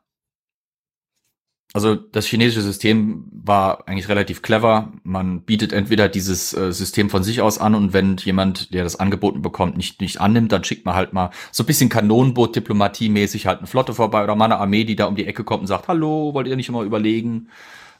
Also 1.72 1.96
das 1.96 2.26
chinesische 2.26 2.62
System 2.62 3.24
war 3.32 3.88
eigentlich 3.88 4.08
relativ 4.08 4.40
clever. 4.40 4.92
Man 5.02 5.40
bietet 5.40 5.72
entweder 5.72 6.08
dieses 6.08 6.54
äh, 6.54 6.72
System 6.72 7.10
von 7.10 7.24
sich 7.24 7.40
aus 7.40 7.58
an 7.58 7.74
und 7.74 7.92
wenn 7.92 8.16
jemand, 8.18 8.72
der 8.72 8.84
das 8.84 9.00
angeboten 9.00 9.42
bekommt, 9.42 9.76
nicht, 9.76 10.00
nicht 10.00 10.20
annimmt, 10.20 10.52
dann 10.52 10.62
schickt 10.62 10.86
man 10.86 10.94
halt 10.94 11.12
mal 11.12 11.30
so 11.50 11.64
ein 11.64 11.66
bisschen 11.66 11.90
Kanonenboot-Diplomatie-mäßig 11.90 13.48
halt 13.48 13.58
eine 13.58 13.66
Flotte 13.66 13.94
vorbei 13.94 14.22
oder 14.22 14.36
mal 14.36 14.44
eine 14.44 14.58
Armee, 14.58 14.84
die 14.84 14.94
da 14.94 15.06
um 15.06 15.16
die 15.16 15.26
Ecke 15.26 15.42
kommt 15.42 15.62
und 15.62 15.66
sagt, 15.66 15.88
hallo, 15.88 16.34
wollt 16.34 16.46
ihr 16.46 16.54
nicht 16.54 16.68
immer 16.68 16.82
überlegen? 16.82 17.48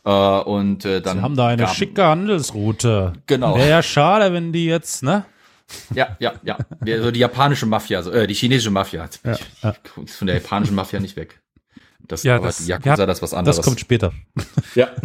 Äh, 0.05 0.11
und 0.11 0.85
äh, 0.85 1.01
dann 1.03 1.17
Sie 1.19 1.23
haben 1.25 1.37
da 1.37 1.49
eine 1.49 1.67
schicke 1.67 2.05
Handelsroute. 2.05 3.15
Genau. 3.27 3.57
Wäre 3.57 3.69
ja 3.69 3.83
schade, 3.83 4.33
wenn 4.33 4.53
die 4.53 4.67
jetzt, 4.67 5.03
ne? 5.03 5.25
Ja, 5.95 6.17
ja, 6.21 6.35
ja. 6.45 6.59
Wir- 6.81 7.03
So 7.03 7.11
die 7.11 7.21
japanische 7.21 7.67
Mafia, 7.67 8.03
so, 8.03 8.11
äh, 8.13 8.27
die 8.27 8.35
chinesische 8.35 8.71
Mafia. 8.71 9.09
Ja, 9.25 9.33
ich, 9.33 9.41
ich 9.97 10.05
ist 10.05 10.17
von 10.17 10.27
der 10.27 10.37
japanischen 10.37 10.75
Mafia 10.75 11.01
nicht 11.01 11.17
weg. 11.17 11.41
Das, 12.01 12.23
Ja, 12.23 12.37
aber 12.37 12.47
das- 12.47 12.59
die 12.59 12.67
Yakuza, 12.67 12.97
ja, 12.99 13.07
das 13.07 13.21
was 13.23 13.35
anderes. 13.35 13.57
Das 13.57 13.65
kommt 13.65 13.81
später. 13.81 14.13
ja. 14.75 14.89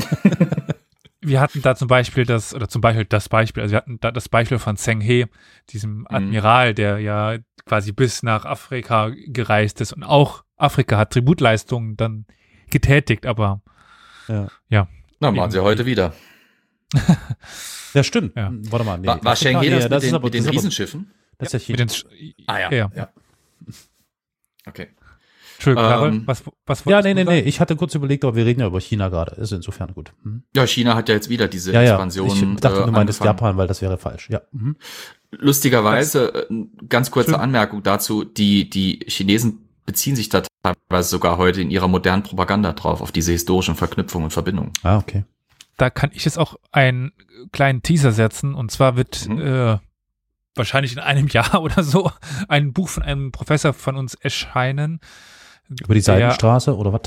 Wir 1.24 1.40
hatten 1.40 1.62
da 1.62 1.76
zum 1.76 1.88
Beispiel 1.88 2.26
das, 2.26 2.52
oder 2.56 2.68
zum 2.68 2.82
Beispiel 2.82 3.06
das 3.06 3.30
Beispiel, 3.30 3.62
also 3.62 3.74
wir 3.74 3.78
hatten 3.78 4.00
da 4.00 4.10
das 4.12 4.28
Beispiel 4.28 4.58
von 4.58 4.76
Zheng 4.76 5.02
He, 5.02 5.26
Mhm. 5.26 5.30
diesem 5.70 6.08
Admiral, 6.10 6.74
der 6.74 6.98
ja 6.98 7.38
quasi 7.68 7.92
bis 7.92 8.24
nach 8.24 8.44
Afrika 8.46 9.12
gereist 9.28 9.82
ist 9.82 9.94
und 9.94 10.02
auch 10.04 10.44
Afrika 10.58 10.98
hat 10.98 11.12
Tributleistungen 11.14 11.96
dann 11.96 12.26
getätigt, 12.72 13.28
aber 13.28 13.62
Na, 14.28 14.88
machen 15.20 15.52
sie 15.52 15.60
heute 15.62 15.86
wieder. 15.86 16.14
Ja, 17.94 18.04
stimmt. 18.04 18.36
Ja. 18.36 18.48
Hm, 18.50 18.72
Warte 18.72 18.86
mal. 18.86 18.98
Nee. 18.98 19.08
War, 19.08 19.24
war? 19.24 19.36
Schengen 19.36 19.62
Nee, 19.62 19.70
das, 19.70 19.84
mit 19.90 20.04
ist 20.04 20.12
den, 20.12 20.22
mit 20.22 20.34
den 20.34 20.44
das 20.44 20.54
Riesenschiffen? 20.54 21.12
Das 21.38 21.54
ist 21.54 21.54
ja 21.54 21.58
mit 21.60 21.66
China. 21.66 21.78
den 21.78 21.90
Sch- 21.90 22.34
Ah 22.48 22.60
ja. 22.60 22.72
ja. 22.72 22.92
ja. 22.96 23.10
Okay. 24.66 24.88
Entschuldigung, 25.56 26.06
Ähm, 26.06 26.24
was, 26.26 26.44
was 26.66 26.84
Ja, 26.86 27.02
nee, 27.04 27.14
nee, 27.14 27.24
nee. 27.24 27.40
Ich 27.42 27.60
hatte 27.60 27.76
kurz 27.76 27.94
überlegt, 27.94 28.24
aber 28.26 28.36
wir 28.36 28.46
reden 28.46 28.62
ja 28.62 28.68
über 28.68 28.80
China 28.82 29.10
gerade. 29.10 29.36
Ist 29.40 29.52
insofern 29.52 29.94
gut. 29.94 30.12
Hm. 30.24 30.44
Ja, 30.56 30.66
China 30.66 30.96
hat 30.96 31.08
ja 31.10 31.16
jetzt 31.16 31.30
wieder 31.30 31.48
diese 31.48 31.72
Ja, 31.72 31.82
ja. 31.84 31.92
Expansion. 31.92 32.54
Ich 32.56 32.60
dachte, 32.62 32.82
äh, 32.82 32.86
du 32.86 32.92
meintest 32.92 33.22
angefangen. 33.22 33.38
Japan, 33.38 33.58
weil 33.58 33.68
das 33.68 33.82
wäre 33.82 33.98
falsch. 34.00 34.30
Ja. 34.32 34.42
Mhm. 34.52 34.76
Lustigerweise, 35.32 36.48
äh, 36.50 36.66
ganz 36.90 37.12
kurze 37.12 37.32
Schön. 37.32 37.40
Anmerkung 37.40 37.84
dazu, 37.84 38.24
die, 38.24 38.70
die 38.70 39.06
Chinesen 39.08 39.68
beziehen 39.86 40.16
sich 40.16 40.30
da 40.30 40.42
teilweise 40.64 41.10
sogar 41.10 41.38
heute 41.38 41.62
in 41.62 41.70
ihrer 41.72 41.88
modernen 41.88 42.24
Propaganda 42.24 42.74
drauf, 42.74 43.02
auf 43.02 43.12
diese 43.12 43.32
historischen 43.32 43.76
Verknüpfungen 43.76 44.26
und 44.26 44.32
Verbindungen. 44.32 44.72
Ah, 44.84 44.98
okay. 44.98 45.26
Da 45.82 45.90
kann 45.90 46.12
ich 46.14 46.26
jetzt 46.26 46.38
auch 46.38 46.56
einen 46.72 47.12
kleinen 47.52 47.82
Teaser 47.82 48.12
setzen 48.12 48.54
und 48.54 48.70
zwar 48.72 48.96
wird 48.96 49.28
Mhm. 49.28 49.42
äh, 49.42 49.78
wahrscheinlich 50.56 50.94
in 50.94 51.00
einem 51.00 51.28
Jahr 51.30 51.62
oder 51.62 51.82
so 51.84 52.12
ein 52.48 52.72
Buch 52.72 52.88
von 52.90 53.02
einem 53.04 53.32
Professor 53.32 53.74
von 53.74 53.96
uns 53.96 54.14
erscheinen. 54.14 55.00
Über 55.84 55.96
die 55.96 56.02
Seidenstraße 56.02 56.76
oder 56.78 56.94
was? 56.94 57.02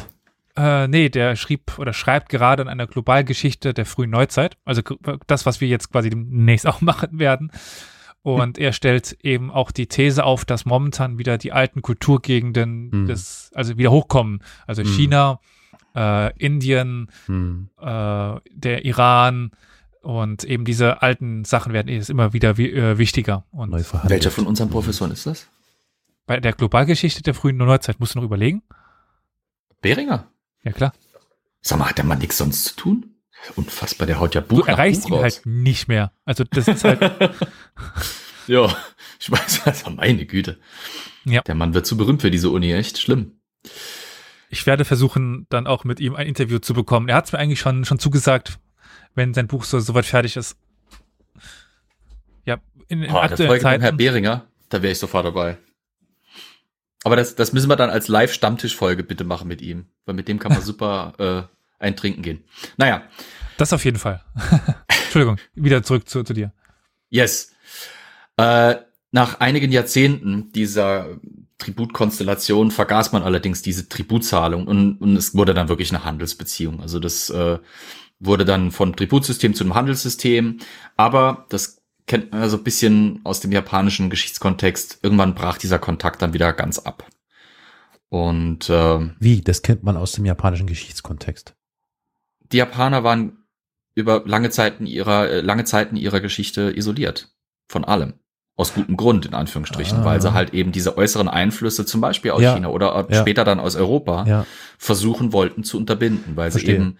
Äh, 0.57 0.89
nee, 0.89 1.09
der 1.09 1.37
schrieb 1.37 1.79
oder 1.79 1.93
schreibt 1.93 2.29
gerade 2.31 2.63
an 2.63 2.69
einer 2.69 2.87
Globalgeschichte 2.87 3.75
der 3.75 3.87
frühen 3.87 4.11
Neuzeit. 4.11 4.57
Also 4.65 4.83
das, 5.27 5.47
was 5.47 5.61
wir 5.61 5.69
jetzt 5.69 5.93
quasi 5.93 6.11
demnächst 6.11 6.67
auch 6.71 6.81
machen 6.81 7.19
werden. 7.19 7.53
Und 8.23 8.57
er 8.59 8.73
stellt 8.73 9.13
eben 9.23 9.51
auch 9.51 9.71
die 9.71 9.87
These 9.87 10.25
auf, 10.25 10.45
dass 10.47 10.65
momentan 10.65 11.19
wieder 11.19 11.37
die 11.39 11.53
alten 11.53 11.83
Kulturgegenden 11.83 12.91
Hm. 12.91 13.07
des, 13.07 13.51
also 13.55 13.77
wieder 13.77 13.91
hochkommen. 13.91 14.43
Also 14.67 14.83
Hm. 14.83 14.89
China, 14.89 15.41
äh, 15.95 16.37
Indien, 16.39 17.11
Hm. 17.27 17.71
äh, 17.81 17.85
der 18.51 18.85
Iran 18.85 19.51
und 20.03 20.45
eben 20.45 20.65
diese 20.65 21.01
alten 21.03 21.45
Sachen 21.45 21.73
werden 21.73 21.89
jetzt 21.89 22.11
immer 22.11 22.33
wieder 22.33 22.57
wi 22.59 22.71
äh, 22.73 22.99
wichtiger. 22.99 23.45
Und. 23.51 23.73
Welcher 23.73 24.31
von 24.31 24.47
unseren 24.47 24.71
Professoren 24.71 25.11
ist 25.13 25.27
das? 25.27 25.49
bei 26.27 26.41
der 26.41 26.55
Globalgeschichte 26.55 27.23
der 27.23 27.35
frühen 27.35 27.59
Neuzeit 27.59 28.01
musst 28.01 28.15
du 28.15 28.19
noch 28.19 28.25
überlegen. 28.25 28.63
Beringer. 29.83 30.27
Ja 30.63 30.73
klar. 30.73 30.95
Sag 31.61 31.79
mal, 31.79 31.89
hat 31.91 31.99
der 31.99 32.05
Mann 32.07 32.19
nichts 32.19 32.39
sonst 32.39 32.65
zu 32.65 32.77
tun? 32.77 33.15
Unfassbar, 33.57 34.07
der 34.07 34.19
haut 34.21 34.35
ja 34.35 34.41
Du 34.41 34.49
Buch 34.57 34.61
nach 34.67 34.69
erreichst 34.69 35.03
Buch 35.03 35.09
ihn 35.11 35.15
raus. 35.15 35.23
halt 35.23 35.43
nicht 35.45 35.87
mehr. 35.89 36.13
Also 36.25 36.45
das 36.45 36.67
ist 36.69 36.83
halt 36.85 37.01
Ja, 38.47 38.75
ich 39.21 39.31
weiß, 39.31 39.63
also 39.67 39.91
meine 39.91 40.25
Güte. 40.27 40.59
Ja. 41.27 41.43
Der 41.43 41.55
Mann 41.55 41.75
wird 41.75 41.87
zu 41.87 41.97
berühmt 41.99 42.23
für 42.23 42.31
diese 42.31 42.49
Uni, 42.51 42.73
echt 42.73 42.99
schlimm. 42.99 43.33
Ich 44.51 44.67
werde 44.67 44.85
versuchen, 44.85 45.47
dann 45.51 45.67
auch 45.67 45.85
mit 45.85 46.01
ihm 46.01 46.15
ein 46.15 46.27
Interview 46.27 46.59
zu 46.59 46.75
bekommen. 46.75 47.09
Er 47.09 47.17
hat 47.17 47.27
es 47.27 47.33
mir 47.33 47.39
eigentlich 47.39 47.61
schon, 47.61 47.85
schon 47.85 47.99
zugesagt, 47.99 48.59
wenn 49.15 49.35
sein 49.35 49.47
Buch 49.47 49.65
so 49.65 49.81
soweit 49.81 50.05
fertig 50.07 50.37
ist. 50.37 50.57
Ja, 52.45 52.59
in, 52.89 53.03
in 53.03 53.11
Oh, 53.13 53.17
aktuellen 53.19 53.53
mit 53.53 53.63
Herr 53.65 53.81
Zeiten. 53.81 53.97
Behringer, 53.97 54.47
da 54.69 54.83
wäre 54.83 54.93
ich 54.93 54.99
sofort 54.99 55.25
dabei. 55.27 55.57
Aber 57.05 57.17
das, 57.17 57.35
das 57.35 57.53
müssen 57.53 57.69
wir 57.69 57.77
dann 57.77 57.91
als 57.91 58.09
Live-Stammtisch-Folge 58.09 59.03
bitte 59.03 59.25
machen 59.25 59.49
mit 59.49 59.61
ihm, 59.61 59.87
weil 60.07 60.15
mit 60.15 60.29
dem 60.29 60.39
kann 60.39 60.53
man 60.53 60.63
super 60.63 61.49
äh, 61.51 61.83
ein 61.83 61.97
Trinken 61.97 62.23
gehen. 62.23 62.45
Naja, 62.77 63.03
Das 63.59 63.73
auf 63.73 63.85
jeden 63.85 63.99
Fall. 63.99 64.23
Entschuldigung, 65.05 65.39
wieder 65.55 65.83
zurück 65.83 66.09
zu, 66.09 66.23
zu 66.23 66.33
dir. 66.33 66.53
yes. 67.11 67.53
Äh, 68.37 68.77
nach 69.13 69.39
einigen 69.39 69.71
Jahrzehnten 69.71 70.51
dieser 70.51 71.19
Tributkonstellation 71.59 72.71
vergaß 72.71 73.13
man 73.13 73.23
allerdings 73.23 73.63
diese 73.63 73.89
Tributzahlung 73.89 74.67
und, 74.67 75.01
und 75.01 75.17
es 75.17 75.35
wurde 75.35 75.55
dann 75.55 75.69
wirklich 75.69 75.91
eine 75.95 76.05
Handelsbeziehung. 76.05 76.81
Also 76.81 76.99
das 76.99 77.31
äh, 77.31 77.59
wurde 78.19 78.45
dann 78.45 78.71
von 78.71 78.95
Tributsystem 78.97 79.55
zu 79.55 79.65
einem 79.65 79.75
Handelssystem, 79.75 80.59
aber 80.97 81.47
das 81.49 81.83
kennt 82.07 82.33
man 82.33 82.43
ja 82.43 82.49
so 82.49 82.57
ein 82.59 82.65
bisschen 82.65 83.21
aus 83.25 83.41
dem 83.41 83.53
japanischen 83.53 84.11
Geschichtskontext. 84.11 84.99
Irgendwann 85.03 85.35
brach 85.35 85.59
dieser 85.59 85.79
Kontakt 85.79 86.23
dann 86.23 86.35
wieder 86.35 86.53
ganz 86.53 86.79
ab. 86.79 87.09
Und 88.09 88.69
äh, 88.69 89.11
Wie? 89.19 89.41
Das 89.41 89.63
kennt 89.63 89.83
man 89.83 89.97
aus 89.97 90.13
dem 90.13 90.25
japanischen 90.25 90.67
Geschichtskontext. 90.67 91.55
die 92.53 92.59
Japaner 92.59 93.05
waren 93.05 93.45
über 93.95 94.23
lange 94.27 94.51
Zeiten 94.51 94.87
ihrer 94.87 95.29
äh, 95.29 95.41
lange 95.41 95.65
Zeiten 95.65 95.97
ihrer 95.97 96.21
Geschichte 96.21 96.73
isoliert 96.77 97.35
von 97.69 97.85
allem. 97.85 98.15
Aus 98.57 98.73
gutem 98.73 98.97
Grund, 98.97 99.27
in 99.27 99.35
Anführungsstrichen, 99.35 99.99
Ah. 99.99 100.05
weil 100.05 100.21
sie 100.21 100.33
halt 100.33 100.55
eben 100.55 100.71
diese 100.71 100.97
äußeren 100.97 101.27
Einflüsse, 101.29 101.85
zum 101.87 102.01
Beispiel 102.01 102.31
aus 102.31 102.41
Ja. 102.43 102.55
China 102.55 102.69
oder 102.69 103.07
Ja. 103.11 103.21
später 103.21 103.43
dann 103.45 103.59
aus 103.59 103.75
Europa, 103.75 104.25
Ja, 104.29 104.47
versuchen 104.79 105.33
wollten 105.33 105.65
zu 105.65 105.77
unterbinden, 105.77 106.37
weil 106.37 106.51
Verstehe. 106.53 106.71
sie 106.77 106.77
eben 106.77 106.99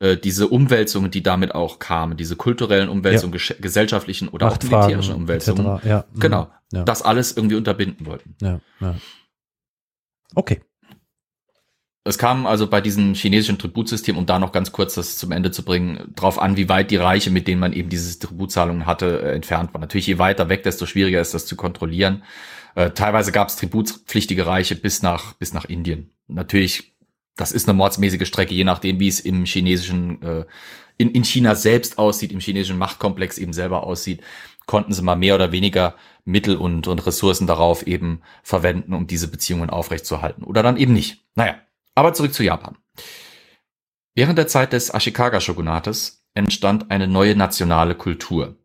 äh, 0.00 0.16
diese 0.16 0.48
Umwälzungen, 0.48 1.10
die 1.10 1.22
damit 1.22 1.54
auch 1.54 1.78
kamen, 1.78 2.16
diese 2.16 2.34
kulturellen 2.36 2.88
Umwälzungen, 2.88 3.38
gesellschaftlichen 3.60 4.28
oder 4.28 4.46
auch 4.46 4.50
Machtfragen 4.52 4.80
militärischen 4.86 5.14
Umwälzungen. 5.14 5.80
Ja, 5.84 6.04
mhm. 6.12 6.20
genau, 6.20 6.50
das 6.70 7.02
alles 7.02 7.36
irgendwie 7.36 7.54
unterbinden 7.56 8.04
wollten. 8.06 8.34
Okay. 10.34 10.60
Es 12.06 12.18
kam 12.18 12.46
also 12.46 12.66
bei 12.66 12.82
diesem 12.82 13.14
chinesischen 13.14 13.58
Tributsystem, 13.58 14.18
um 14.18 14.26
da 14.26 14.38
noch 14.38 14.52
ganz 14.52 14.72
kurz 14.72 14.94
das 14.94 15.16
zum 15.16 15.32
Ende 15.32 15.50
zu 15.50 15.64
bringen, 15.64 16.12
drauf 16.14 16.38
an, 16.38 16.58
wie 16.58 16.68
weit 16.68 16.90
die 16.90 16.96
Reiche, 16.96 17.30
mit 17.30 17.48
denen 17.48 17.60
man 17.60 17.72
eben 17.72 17.88
diese 17.88 18.18
Tributzahlungen 18.18 18.84
hatte, 18.84 19.22
äh, 19.22 19.34
entfernt 19.34 19.72
waren. 19.72 19.80
Natürlich, 19.80 20.06
je 20.06 20.18
weiter 20.18 20.50
weg, 20.50 20.64
desto 20.64 20.84
schwieriger 20.84 21.22
ist 21.22 21.32
das 21.32 21.46
zu 21.46 21.56
kontrollieren. 21.56 22.22
Äh, 22.74 22.90
teilweise 22.90 23.32
gab 23.32 23.48
es 23.48 23.56
tributspflichtige 23.56 24.46
Reiche 24.46 24.76
bis 24.76 25.00
nach, 25.00 25.32
bis 25.34 25.54
nach 25.54 25.64
Indien. 25.64 26.10
Natürlich, 26.28 26.94
das 27.36 27.52
ist 27.52 27.68
eine 27.68 27.76
mordsmäßige 27.76 28.28
Strecke, 28.28 28.54
je 28.54 28.64
nachdem, 28.64 29.00
wie 29.00 29.08
es 29.08 29.20
im 29.20 29.46
chinesischen, 29.46 30.20
äh, 30.22 30.44
in, 30.98 31.10
in 31.10 31.24
China 31.24 31.54
selbst 31.54 31.96
aussieht, 31.96 32.32
im 32.32 32.40
chinesischen 32.40 32.78
Machtkomplex 32.78 33.38
eben 33.38 33.54
selber 33.54 33.82
aussieht, 33.82 34.20
konnten 34.66 34.92
sie 34.92 35.02
mal 35.02 35.16
mehr 35.16 35.36
oder 35.36 35.52
weniger 35.52 35.94
Mittel 36.26 36.56
und, 36.56 36.86
und 36.86 37.06
Ressourcen 37.06 37.46
darauf 37.46 37.86
eben 37.86 38.20
verwenden, 38.42 38.92
um 38.92 39.06
diese 39.06 39.28
Beziehungen 39.28 39.70
aufrechtzuerhalten. 39.70 40.44
Oder 40.44 40.62
dann 40.62 40.76
eben 40.76 40.92
nicht. 40.92 41.24
Naja, 41.34 41.56
aber 41.94 42.12
zurück 42.12 42.34
zu 42.34 42.42
Japan. 42.42 42.76
Während 44.14 44.38
der 44.38 44.46
Zeit 44.46 44.72
des 44.72 44.94
Ashikaga-Shogunates 44.94 46.24
entstand 46.34 46.90
eine 46.90 47.08
neue 47.08 47.36
nationale 47.36 47.94
Kultur, 47.94 48.56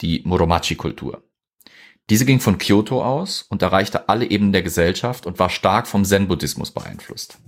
die 0.00 0.22
Muromachi-Kultur. 0.24 1.22
Diese 2.10 2.24
ging 2.24 2.40
von 2.40 2.58
Kyoto 2.58 3.02
aus 3.04 3.42
und 3.42 3.62
erreichte 3.62 4.08
alle 4.08 4.28
Ebenen 4.28 4.52
der 4.52 4.62
Gesellschaft 4.62 5.26
und 5.26 5.38
war 5.38 5.50
stark 5.50 5.86
vom 5.86 6.04
Zen-Buddhismus 6.04 6.72
beeinflusst. 6.72 7.38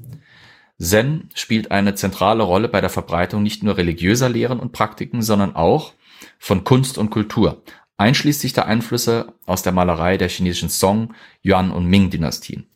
Zen 0.79 1.31
spielt 1.35 1.71
eine 1.71 1.95
zentrale 1.95 2.43
Rolle 2.43 2.69
bei 2.69 2.81
der 2.81 2.91
Verbreitung 2.91 3.43
nicht 3.43 3.63
nur 3.63 3.77
religiöser 3.77 4.29
Lehren 4.29 4.61
und 4.61 4.73
Praktiken, 4.73 5.23
sondern 5.23 5.55
auch 5.55 5.93
von 6.39 6.65
Kunst 6.65 6.99
und 6.99 7.11
Kultur, 7.11 7.63
einschließlich 7.97 8.53
der 8.53 8.67
Einflüsse 8.67 9.35
aus 9.47 9.63
der 9.63 9.73
Malerei 9.73 10.17
der 10.17 10.29
chinesischen 10.29 10.69
Song, 10.69 11.15
Yuan 11.45 11.71
und 11.71 11.87
Ming-Dynastien. 11.87 12.67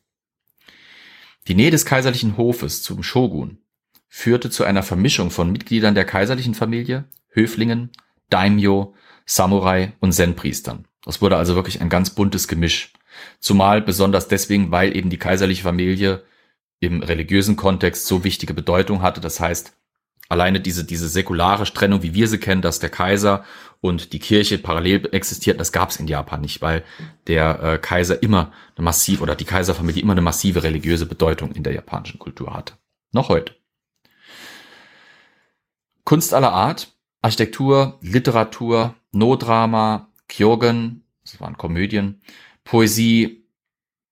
Die 1.49 1.55
Nähe 1.55 1.71
des 1.71 1.87
kaiserlichen 1.87 2.37
Hofes 2.37 2.83
zum 2.83 3.03
Shogun 3.03 3.57
führte 4.07 4.51
zu 4.51 4.65
einer 4.65 4.83
Vermischung 4.83 5.31
von 5.31 5.51
Mitgliedern 5.51 5.95
der 5.95 6.05
kaiserlichen 6.05 6.55
Familie, 6.55 7.05
Höflingen, 7.31 7.91
Daimyo, 8.29 8.95
Samurai 9.25 9.95
und 10.01 10.13
Zen-Priestern. 10.13 10.85
Das 11.05 11.23
wurde 11.23 11.39
also 11.39 11.55
wirklich 11.55 11.81
ein 11.81 11.89
ganz 11.89 12.11
buntes 12.11 12.49
Gemisch. 12.49 12.93
Zumal 13.41 13.81
besonders 13.81 14.29
deswegen, 14.29 14.71
weil 14.71 14.95
eben 14.95 15.09
die 15.09 15.17
kaiserliche 15.17 15.63
Familie 15.63 16.23
im 16.81 17.03
religiösen 17.03 17.57
Kontext 17.57 18.07
so 18.07 18.25
wichtige 18.25 18.53
Bedeutung 18.53 19.01
hatte. 19.01 19.23
Das 19.23 19.41
heißt, 19.41 19.73
alleine 20.29 20.61
diese, 20.61 20.85
diese 20.85 21.09
säkulare 21.09 21.65
Trennung, 21.65 22.03
wie 22.03 22.15
wir 22.15 22.29
sie 22.29 22.39
kennen, 22.39 22.63
dass 22.63 22.79
der 22.79 22.91
Kaiser 22.91 23.45
und 23.81 24.13
die 24.13 24.19
Kirche 24.19 24.59
parallel 24.59 25.09
existierten, 25.13 25.59
das 25.59 25.73
gab 25.73 25.91
es 25.91 25.97
in 25.97 26.09
Japan 26.09 26.41
nicht, 26.41 26.61
weil 26.61 26.85
der 27.27 27.63
äh, 27.63 27.79
Kaiser 27.79 28.23
immer 28.23 28.53
eine 28.77 28.85
massive 28.85 29.23
oder 29.23 29.35
die 29.35 29.45
Kaiserfamilie 29.45 30.03
immer 30.03 30.13
eine 30.13 30.21
massive 30.21 30.63
religiöse 30.63 31.07
Bedeutung 31.07 31.53
in 31.53 31.63
der 31.63 31.73
japanischen 31.73 32.19
Kultur 32.19 32.55
hatte. 32.55 32.75
Noch 33.13 33.29
heute. 33.29 33.55
Kunst 36.05 36.35
aller 36.35 36.53
Art, 36.53 36.93
Architektur, 37.23 37.99
Literatur, 38.01 38.95
No-Drama, 39.13 40.09
Kyogen, 40.29 41.05
das 41.23 41.41
waren 41.41 41.57
Komödien, 41.57 42.21
Poesie, 42.65 43.45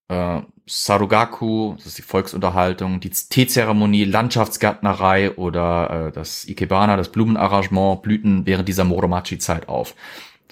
äh, 0.07 0.41
Sarugaku, 0.67 1.75
das 1.77 1.85
ist 1.87 1.97
die 1.97 2.03
Volksunterhaltung, 2.03 2.99
die 2.99 3.09
Teezeremonie, 3.09 4.03
Landschaftsgärtnerei 4.03 5.31
oder 5.31 6.07
äh, 6.07 6.11
das 6.11 6.45
Ikebana, 6.45 6.97
das 6.97 7.09
Blumenarrangement 7.09 8.01
blühten 8.01 8.45
während 8.45 8.67
dieser 8.67 8.83
Muromachi-Zeit 8.83 9.69
auf. 9.69 9.95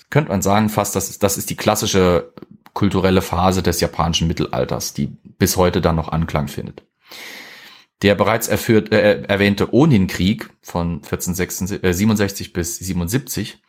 Könnte 0.10 0.32
man 0.32 0.42
sagen 0.42 0.70
fast, 0.70 0.96
das 0.96 1.10
ist, 1.10 1.22
das 1.22 1.38
ist 1.38 1.50
die 1.50 1.58
klassische 1.58 2.32
kulturelle 2.74 3.22
Phase 3.22 3.62
des 3.62 3.82
japanischen 3.82 4.28
Mittelalters, 4.28 4.94
die 4.94 5.08
bis 5.38 5.58
heute 5.58 5.82
dann 5.82 5.96
noch 5.96 6.10
Anklang 6.10 6.48
findet. 6.48 6.84
Der 8.02 8.16
bereits 8.16 8.48
erführt, 8.48 8.92
äh, 8.94 9.24
erwähnte 9.24 9.74
Onin-Krieg 9.74 10.50
von 10.62 11.02
1467 11.04 12.54
bis 12.54 12.78
77 12.78 13.62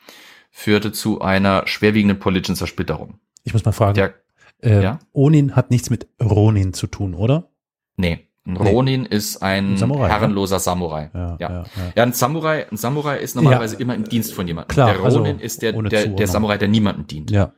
führte 0.50 0.92
zu 0.92 1.20
einer 1.20 1.66
schwerwiegenden 1.66 2.18
politischen 2.18 2.56
Zersplitterung. 2.56 3.18
Ich 3.44 3.52
muss 3.52 3.64
mal 3.64 3.72
fragen. 3.72 3.94
Der, 3.94 4.14
äh, 4.62 4.82
ja? 4.82 4.98
Onin 5.12 5.56
hat 5.56 5.70
nichts 5.70 5.90
mit 5.90 6.08
Ronin 6.22 6.72
zu 6.72 6.86
tun, 6.86 7.14
oder? 7.14 7.50
nee, 7.96 8.26
ein 8.46 8.56
Ronin 8.56 9.04
ist 9.04 9.42
ein, 9.42 9.72
Ein 9.72 9.76
Samurai, 9.76 10.08
herrenloser 10.08 10.60
Samurai. 10.60 11.10
Ja, 11.12 11.36
Ja. 11.40 11.50
ja, 11.50 11.64
ja. 11.96 12.02
Ein 12.04 12.12
Samurai, 12.12 12.66
ein 12.70 12.76
Samurai 12.76 13.18
ist 13.18 13.34
normalerweise 13.34 13.76
immer 13.76 13.94
im 13.94 14.04
Dienst 14.04 14.34
von 14.34 14.46
jemandem. 14.46 14.72
klar, 14.72 14.94
der 14.94 15.02
also 15.02 15.18
Ronin 15.18 15.40
ist 15.40 15.62
der, 15.62 15.72
der, 15.72 16.06
der 16.06 16.26
Samurai, 16.28 16.56
der 16.56 16.68
niemandem 16.68 17.06
dient. 17.06 17.30
ja. 17.30 17.52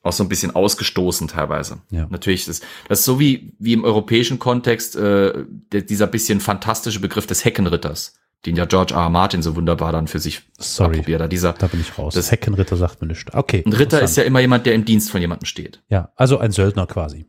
Auch 0.00 0.12
so 0.12 0.22
ein 0.22 0.28
bisschen 0.28 0.54
ausgestoßen 0.54 1.26
teilweise. 1.26 1.78
Ja. 1.90 2.06
Natürlich 2.08 2.46
ist 2.46 2.64
das 2.88 3.00
ist 3.00 3.04
so 3.04 3.18
wie, 3.18 3.52
wie 3.58 3.72
im 3.72 3.82
europäischen 3.82 4.38
Kontext 4.38 4.94
äh, 4.94 5.44
der, 5.72 5.82
dieser 5.82 6.06
bisschen 6.06 6.38
fantastische 6.40 7.00
Begriff 7.00 7.26
des 7.26 7.44
Heckenritters, 7.44 8.14
den 8.46 8.56
ja 8.56 8.64
George 8.66 8.94
R. 8.94 9.00
R. 9.02 9.10
Martin 9.10 9.42
so 9.42 9.56
wunderbar 9.56 9.92
dann 9.92 10.06
für 10.06 10.18
sich 10.20 10.42
Sorry, 10.58 10.96
approbiert 10.98 11.20
hat. 11.22 11.32
Dieser, 11.32 11.52
da 11.54 11.66
bin 11.66 11.80
ich 11.80 11.98
raus. 11.98 12.14
Das- 12.14 12.30
Heckenritter 12.30 12.76
sagt 12.76 13.00
mir 13.00 13.08
nichts. 13.08 13.32
Okay. 13.34 13.62
ein 13.66 13.72
Ritter 13.72 14.00
ist 14.00 14.16
ja 14.16 14.22
immer 14.22 14.40
jemand, 14.40 14.64
der 14.66 14.74
im 14.74 14.84
Dienst 14.84 15.10
von 15.10 15.20
jemandem 15.20 15.46
steht. 15.46 15.82
Ja, 15.88 16.12
also 16.16 16.38
ein 16.38 16.52
Söldner 16.52 16.86
quasi. 16.86 17.26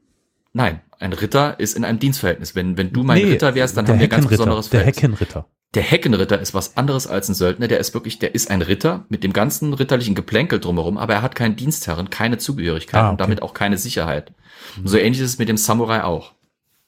Nein, 0.54 0.82
ein 1.00 1.14
Ritter 1.14 1.60
ist 1.60 1.78
in 1.78 1.86
einem 1.86 2.00
Dienstverhältnis. 2.00 2.56
Wenn, 2.56 2.78
wenn 2.78 2.92
du 2.92 3.04
mein 3.04 3.18
Nee, 3.24 3.32
Ritter 3.32 3.54
wärst, 3.56 3.78
dann 3.78 3.86
der 3.86 3.94
haben 3.96 4.00
wir 4.00 4.08
ein 4.08 4.10
ganz 4.10 4.28
besonderes 4.28 4.70
Der 4.70 4.80
Verhältnis. 4.82 5.04
Heckenritter. 5.04 5.46
Der 5.76 5.84
Heckenritter 5.84 6.40
ist 6.40 6.56
was 6.56 6.76
anderes 6.78 7.06
als 7.06 7.30
ein 7.30 7.36
Söldner. 7.36 7.68
Der 7.68 7.80
ist 7.80 7.94
wirklich, 7.94 8.18
der 8.18 8.34
ist 8.34 8.50
ein 8.50 8.64
Ritter 8.64 9.06
mit 9.10 9.24
dem 9.24 9.32
ganzen 9.34 9.74
ritterlichen 9.76 10.16
Geplänkel 10.16 10.60
drumherum, 10.60 10.98
aber 10.98 11.14
er 11.14 11.22
hat 11.22 11.36
keinen 11.36 11.56
Dienstherren, 11.56 12.10
keine 12.10 12.40
Zugehörigkeit 12.40 13.00
Ah, 13.02 13.10
und 13.10 13.14
okay. 13.16 13.24
damit 13.24 13.42
auch 13.44 13.54
keine 13.54 13.78
Sicherheit. 13.78 14.34
Und 14.78 14.88
so 14.88 14.98
ähnlich 14.98 15.22
ist 15.22 15.30
es 15.30 15.38
mit 15.38 15.48
dem 15.50 15.58
Samurai 15.58 16.04
auch. 16.04 16.34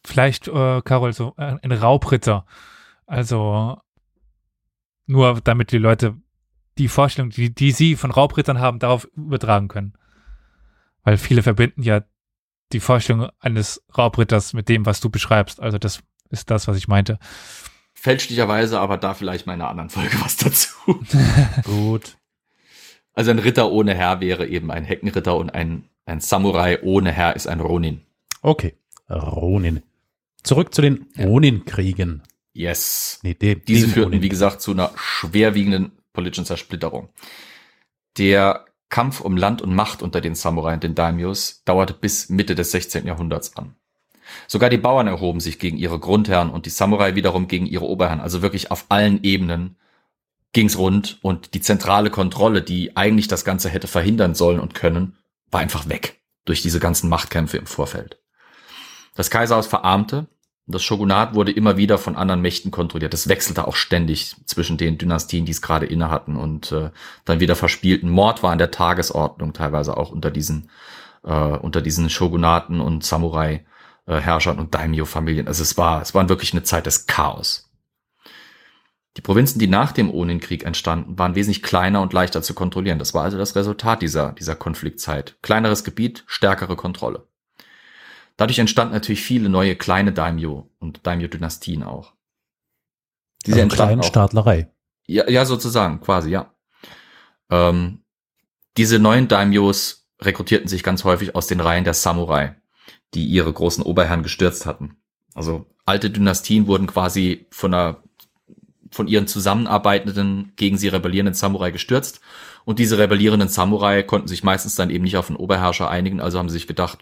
Vielleicht, 0.03 0.47
äh, 0.47 0.81
Carol, 0.81 1.13
so 1.13 1.33
ein 1.37 1.71
Raubritter. 1.71 2.45
Also 3.05 3.77
nur 5.05 5.39
damit 5.43 5.71
die 5.71 5.77
Leute 5.77 6.15
die 6.77 6.87
Vorstellung, 6.87 7.31
die, 7.31 7.53
die 7.53 7.71
sie 7.71 7.95
von 7.95 8.11
Raubrittern 8.11 8.59
haben, 8.59 8.79
darauf 8.79 9.05
übertragen 9.15 9.67
können. 9.67 9.93
Weil 11.03 11.17
viele 11.17 11.43
verbinden 11.43 11.83
ja 11.83 12.03
die 12.71 12.79
Vorstellung 12.79 13.29
eines 13.39 13.83
Raubritters 13.97 14.53
mit 14.53 14.69
dem, 14.69 14.85
was 14.85 14.99
du 15.01 15.09
beschreibst. 15.09 15.59
Also 15.59 15.77
das 15.77 16.01
ist 16.29 16.49
das, 16.49 16.67
was 16.67 16.77
ich 16.77 16.87
meinte. 16.87 17.19
Fälschlicherweise, 17.93 18.79
aber 18.79 18.97
da 18.97 19.13
vielleicht 19.13 19.45
mal 19.45 19.53
in 19.53 19.61
einer 19.61 19.69
anderen 19.69 19.89
Folge 19.89 20.15
was 20.21 20.37
dazu. 20.37 20.69
Gut. 21.63 22.17
Also 23.13 23.31
ein 23.31 23.39
Ritter 23.39 23.69
ohne 23.71 23.93
Herr 23.93 24.21
wäre 24.21 24.47
eben 24.47 24.71
ein 24.71 24.85
Heckenritter 24.85 25.35
und 25.35 25.49
ein, 25.53 25.83
ein 26.05 26.21
Samurai 26.21 26.81
ohne 26.81 27.11
Herr 27.11 27.35
ist 27.35 27.47
ein 27.47 27.59
Ronin. 27.59 28.01
Okay. 28.41 28.75
Ronin. 29.09 29.83
Zurück 30.43 30.73
zu 30.73 30.81
den 30.81 31.07
Ja. 31.15 31.25
Ronin-Kriegen. 31.25 32.23
Yes. 32.53 33.19
Nee, 33.23 33.33
dem, 33.33 33.63
Diese 33.65 33.87
dem 33.87 33.93
führten, 33.93 34.21
wie 34.21 34.29
gesagt, 34.29 34.61
zu 34.61 34.71
einer 34.71 34.91
schwerwiegenden 34.95 35.91
politischen 36.13 36.45
Zersplitterung. 36.45 37.09
Der 38.17 38.65
Kampf 38.89 39.21
um 39.21 39.37
Land 39.37 39.61
und 39.61 39.73
Macht 39.73 40.03
unter 40.03 40.19
den 40.19 40.35
Samurai 40.35 40.73
und 40.73 40.83
den 40.83 40.95
Daimyos 40.95 41.63
dauerte 41.63 41.93
bis 41.93 42.29
Mitte 42.29 42.55
des 42.55 42.71
16. 42.71 43.07
Jahrhunderts 43.07 43.55
an. 43.55 43.75
Sogar 44.47 44.69
die 44.69 44.77
Bauern 44.77 45.07
erhoben 45.07 45.39
sich 45.39 45.59
gegen 45.59 45.77
ihre 45.77 45.99
Grundherren 45.99 46.49
und 46.49 46.65
die 46.65 46.69
Samurai 46.69 47.15
wiederum 47.15 47.47
gegen 47.47 47.65
ihre 47.65 47.85
Oberherren. 47.85 48.19
Also 48.19 48.41
wirklich 48.41 48.71
auf 48.71 48.85
allen 48.89 49.23
Ebenen 49.23 49.77
ging's 50.53 50.77
rund 50.77 51.19
und 51.21 51.53
die 51.53 51.61
zentrale 51.61 52.09
Kontrolle, 52.09 52.61
die 52.61 52.95
eigentlich 52.97 53.27
das 53.27 53.45
Ganze 53.45 53.69
hätte 53.69 53.87
verhindern 53.87 54.35
sollen 54.35 54.59
und 54.59 54.73
können, 54.73 55.17
war 55.49 55.61
einfach 55.61 55.87
weg 55.87 56.21
durch 56.45 56.61
diese 56.61 56.79
ganzen 56.79 57.09
Machtkämpfe 57.09 57.57
im 57.57 57.65
Vorfeld. 57.65 58.19
Das 59.15 59.29
Kaiserhaus 59.29 59.67
verarmte 59.67 60.27
das 60.71 60.83
Shogunat 60.83 61.35
wurde 61.35 61.51
immer 61.51 61.77
wieder 61.77 61.97
von 61.97 62.15
anderen 62.15 62.41
Mächten 62.41 62.71
kontrolliert. 62.71 63.13
Das 63.13 63.27
wechselte 63.27 63.67
auch 63.67 63.75
ständig 63.75 64.35
zwischen 64.45 64.77
den 64.77 64.97
Dynastien, 64.97 65.45
die 65.45 65.51
es 65.51 65.61
gerade 65.61 65.85
inne 65.85 66.09
hatten 66.09 66.35
und 66.35 66.71
äh, 66.71 66.91
dann 67.25 67.39
wieder 67.39 67.55
verspielten. 67.55 68.09
Mord 68.09 68.43
war 68.43 68.51
an 68.51 68.57
der 68.57 68.71
Tagesordnung 68.71 69.53
teilweise 69.53 69.97
auch 69.97 70.11
unter 70.11 70.31
diesen 70.31 70.69
äh, 71.23 71.31
unter 71.31 71.81
diesen 71.81 72.09
Shogunaten 72.09 72.81
und 72.81 73.03
Samurai 73.03 73.65
äh, 74.07 74.19
Herrschern 74.19 74.59
und 74.59 74.73
Daimyo-Familien. 74.73 75.47
Also 75.47 75.63
es 75.63 75.77
war 75.77 76.01
es 76.01 76.13
war 76.13 76.27
wirklich 76.29 76.53
eine 76.53 76.63
Zeit 76.63 76.85
des 76.85 77.07
Chaos. 77.07 77.69
Die 79.17 79.21
Provinzen, 79.21 79.59
die 79.59 79.67
nach 79.67 79.91
dem 79.91 80.09
Onin-Krieg 80.09 80.63
entstanden, 80.63 81.19
waren 81.19 81.35
wesentlich 81.35 81.63
kleiner 81.63 82.01
und 82.01 82.13
leichter 82.13 82.41
zu 82.41 82.53
kontrollieren. 82.53 82.97
Das 82.97 83.13
war 83.13 83.23
also 83.23 83.37
das 83.37 83.55
Resultat 83.55 84.01
dieser 84.01 84.33
dieser 84.33 84.55
Konfliktzeit. 84.55 85.37
Kleineres 85.41 85.83
Gebiet, 85.83 86.23
stärkere 86.27 86.75
Kontrolle. 86.75 87.27
Dadurch 88.37 88.59
entstanden 88.59 88.93
natürlich 88.93 89.21
viele 89.21 89.49
neue 89.49 89.75
kleine 89.75 90.13
Daimyo 90.13 90.69
und 90.79 91.05
Daimyo-Dynastien 91.05 91.83
auch. 91.83 92.13
Diese 93.45 93.61
also 93.61 93.75
kleinen 93.75 94.01
auch, 94.01 94.05
Staatlerei. 94.05 94.71
ja, 95.07 95.29
ja, 95.29 95.45
sozusagen, 95.45 95.99
quasi, 96.01 96.31
ja. 96.31 96.53
Ähm, 97.49 98.03
diese 98.77 98.99
neuen 98.99 99.27
Daimyos 99.27 100.07
rekrutierten 100.21 100.67
sich 100.67 100.83
ganz 100.83 101.03
häufig 101.03 101.35
aus 101.35 101.47
den 101.47 101.59
Reihen 101.59 101.83
der 101.83 101.93
Samurai, 101.93 102.55
die 103.13 103.25
ihre 103.25 103.51
großen 103.51 103.83
Oberherren 103.83 104.23
gestürzt 104.23 104.65
hatten. 104.65 104.97
Also 105.33 105.65
alte 105.85 106.09
Dynastien 106.09 106.67
wurden 106.67 106.87
quasi 106.87 107.47
von 107.51 107.73
einer 107.73 108.03
von 108.91 109.07
ihren 109.07 109.25
zusammenarbeitenden, 109.25 110.51
gegen 110.57 110.77
sie 110.77 110.89
rebellierenden 110.89 111.33
Samurai 111.33 111.71
gestürzt. 111.71 112.19
Und 112.65 112.77
diese 112.77 112.97
rebellierenden 112.97 113.47
Samurai 113.49 114.03
konnten 114.03 114.27
sich 114.27 114.43
meistens 114.43 114.75
dann 114.75 114.89
eben 114.89 115.03
nicht 115.03 115.17
auf 115.17 115.29
einen 115.29 115.37
Oberherrscher 115.37 115.89
einigen, 115.89 116.19
also 116.19 116.37
haben 116.37 116.49
sie 116.49 116.53
sich 116.53 116.67
gedacht, 116.67 116.99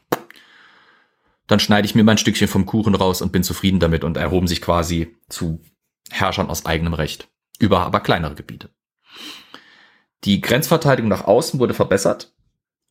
dann 1.50 1.60
schneide 1.60 1.88
ich 1.88 1.96
mir 1.96 2.04
mein 2.04 2.20
Stückchen 2.20 2.48
vom 2.48 2.68
Kuchen 2.68 2.94
raus 2.94 3.24
und 3.24 3.32
bin 3.32 3.44
zufrieden 3.44 3.80
damit 3.80 4.04
und 4.04 4.18
erhoben 4.18 4.48
sich 4.48 4.62
quasi 4.62 5.18
zu 5.30 5.62
Herrschern 6.12 6.50
aus 6.50 6.66
eigenem 6.66 6.94
Recht 6.94 7.28
über 7.58 7.82
aber 7.82 8.00
kleinere 8.00 8.36
Gebiete. 8.36 8.70
Die 10.24 10.42
Grenzverteidigung 10.42 11.10
nach 11.10 11.26
außen 11.26 11.60
wurde 11.60 11.74
verbessert 11.74 12.36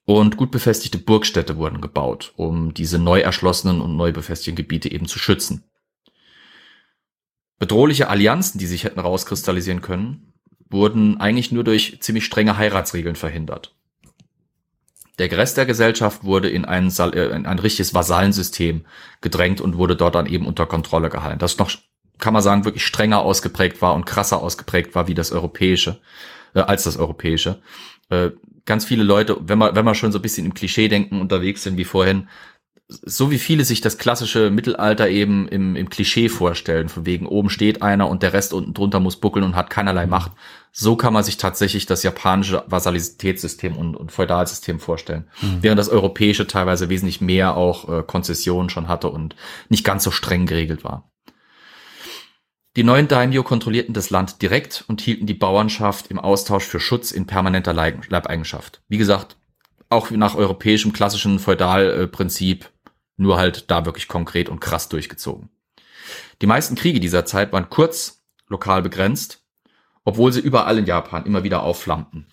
und 0.05 0.37
gut 0.37 0.51
befestigte 0.51 0.99
Burgstädte 0.99 1.57
wurden 1.57 1.81
gebaut, 1.81 2.33
um 2.37 2.75
diese 2.75 2.99
neu 2.99 3.21
erschlossenen 3.21 3.81
und 3.81 3.97
neu 3.97 4.11
befestigten 4.13 4.57
Gebiete 4.57 4.91
eben 4.91 5.07
zu 5.07 5.21
schützen. 5.21 5.65
Bedrohliche 7.61 8.09
Allianzen, 8.09 8.59
die 8.59 8.67
sich 8.67 8.85
hätten 8.85 9.01
rauskristallisieren 9.01 9.83
können, 9.83 10.35
wurden 10.69 11.21
eigentlich 11.21 11.53
nur 11.53 11.63
durch 11.63 11.99
ziemlich 12.01 12.25
strenge 12.25 12.57
Heiratsregeln 12.57 13.17
verhindert. 13.17 13.78
Der 15.19 15.31
Rest 15.33 15.57
der 15.57 15.67
Gesellschaft 15.67 16.25
wurde 16.25 16.49
in 16.49 16.65
ein, 16.65 16.93
äh, 16.99 17.27
in 17.29 17.47
ein 17.47 17.59
richtiges 17.59 17.95
Vasallensystem 17.95 18.85
gedrängt 19.21 19.61
und 19.61 19.77
wurde 19.77 19.97
dort 19.97 20.15
dann 20.15 20.27
eben 20.27 20.47
unter 20.47 20.67
Kontrolle 20.67 21.09
gehalten. 21.11 21.39
Das 21.39 21.59
noch, 21.59 21.71
kann 22.19 22.33
man 22.33 22.43
sagen, 22.43 22.65
wirklich 22.65 22.87
strenger 22.87 23.21
ausgeprägt 23.21 23.83
war 23.83 23.95
und 23.95 24.07
krasser 24.07 24.43
ausgeprägt 24.43 24.95
war 24.95 25.09
wie 25.09 25.15
das 25.15 25.33
europäische, 25.33 26.01
äh, 26.55 26.61
als 26.61 26.85
das 26.85 26.97
europäische. 26.97 27.61
Äh, 28.11 28.31
ganz 28.65 28.85
viele 28.85 29.03
Leute, 29.03 29.37
wenn 29.41 29.59
man, 29.59 29.75
wenn 29.75 29.85
man 29.85 29.95
schon 29.95 30.13
so 30.13 30.19
ein 30.19 30.23
bisschen 30.23 30.47
im 30.47 30.55
Klischee-Denken 30.55 31.21
unterwegs 31.21 31.63
sind 31.63 31.77
wie 31.77 31.85
vorhin, 31.85 32.29
so 32.89 33.31
wie 33.31 33.39
viele 33.39 33.65
sich 33.65 33.83
das 33.83 33.99
klassische 33.99 34.51
Mittelalter 34.51 35.11
eben 35.11 35.47
im, 35.49 35.77
im 35.77 35.91
Klischee 35.91 36.31
vorstellen, 36.31 36.89
von 36.89 37.05
wegen 37.05 37.27
oben 37.27 37.51
steht 37.51 37.83
einer 37.83 38.09
und 38.09 38.23
der 38.23 38.33
Rest 38.33 38.55
unten 38.55 38.73
drunter 38.73 38.99
muss 38.99 39.17
buckeln 39.17 39.45
und 39.45 39.57
hat 39.57 39.69
keinerlei 39.69 40.07
mhm. 40.07 40.11
Macht. 40.11 40.33
So 40.73 40.97
kann 40.97 41.13
man 41.13 41.23
sich 41.23 41.37
tatsächlich 41.37 41.85
das 41.85 42.03
japanische 42.03 42.65
Vasalitätssystem 42.67 43.77
und, 43.77 43.95
und 43.95 44.11
Feudalsystem 44.11 44.81
vorstellen. 44.81 45.29
Mhm. 45.43 45.59
Während 45.61 45.79
das 45.79 45.91
europäische 45.91 46.47
teilweise 46.47 46.89
wesentlich 46.89 47.21
mehr 47.21 47.57
auch 47.59 47.89
äh, 47.91 48.03
Konzessionen 48.03 48.71
schon 48.71 48.89
hatte 48.89 49.09
und 49.11 49.37
nicht 49.69 49.85
ganz 49.85 50.03
so 50.03 50.11
streng 50.11 50.47
geregelt 50.47 50.83
war. 50.83 51.11
Die 52.77 52.85
neuen 52.85 53.09
Daimyo 53.09 53.43
kontrollierten 53.43 53.93
das 53.93 54.09
Land 54.09 54.41
direkt 54.41 54.85
und 54.89 55.01
hielten 55.03 55.27
die 55.27 55.35
Bauernschaft 55.35 56.07
im 56.07 56.19
Austausch 56.19 56.65
für 56.65 56.81
Schutz 56.81 57.11
in 57.11 57.27
permanenter 57.27 57.75
Leibeigenschaft. 57.75 58.83
Wie 58.89 58.99
gesagt, 58.99 59.37
auch 59.91 60.11
nach 60.11 60.35
europäischem 60.35 60.93
klassischen 60.93 61.39
Feudalprinzip 61.39 62.71
nur 63.19 63.37
halt 63.37 63.71
da 63.71 63.85
wirklich 63.85 64.09
konkret 64.09 64.49
und 64.49 64.61
krass 64.61 64.89
durchgezogen. 64.89 65.51
Die 66.41 66.47
meisten 66.47 66.75
Kriege 66.75 67.01
dieser 67.01 67.27
Zeit 67.27 67.53
waren 67.53 67.69
kurz, 67.69 68.25
lokal 68.49 68.81
begrenzt, 68.81 69.45
obwohl 70.05 70.33
sie 70.33 70.41
überall 70.41 70.79
in 70.79 70.87
Japan 70.87 71.27
immer 71.27 71.45
wieder 71.45 71.63
aufflammten. 71.63 72.27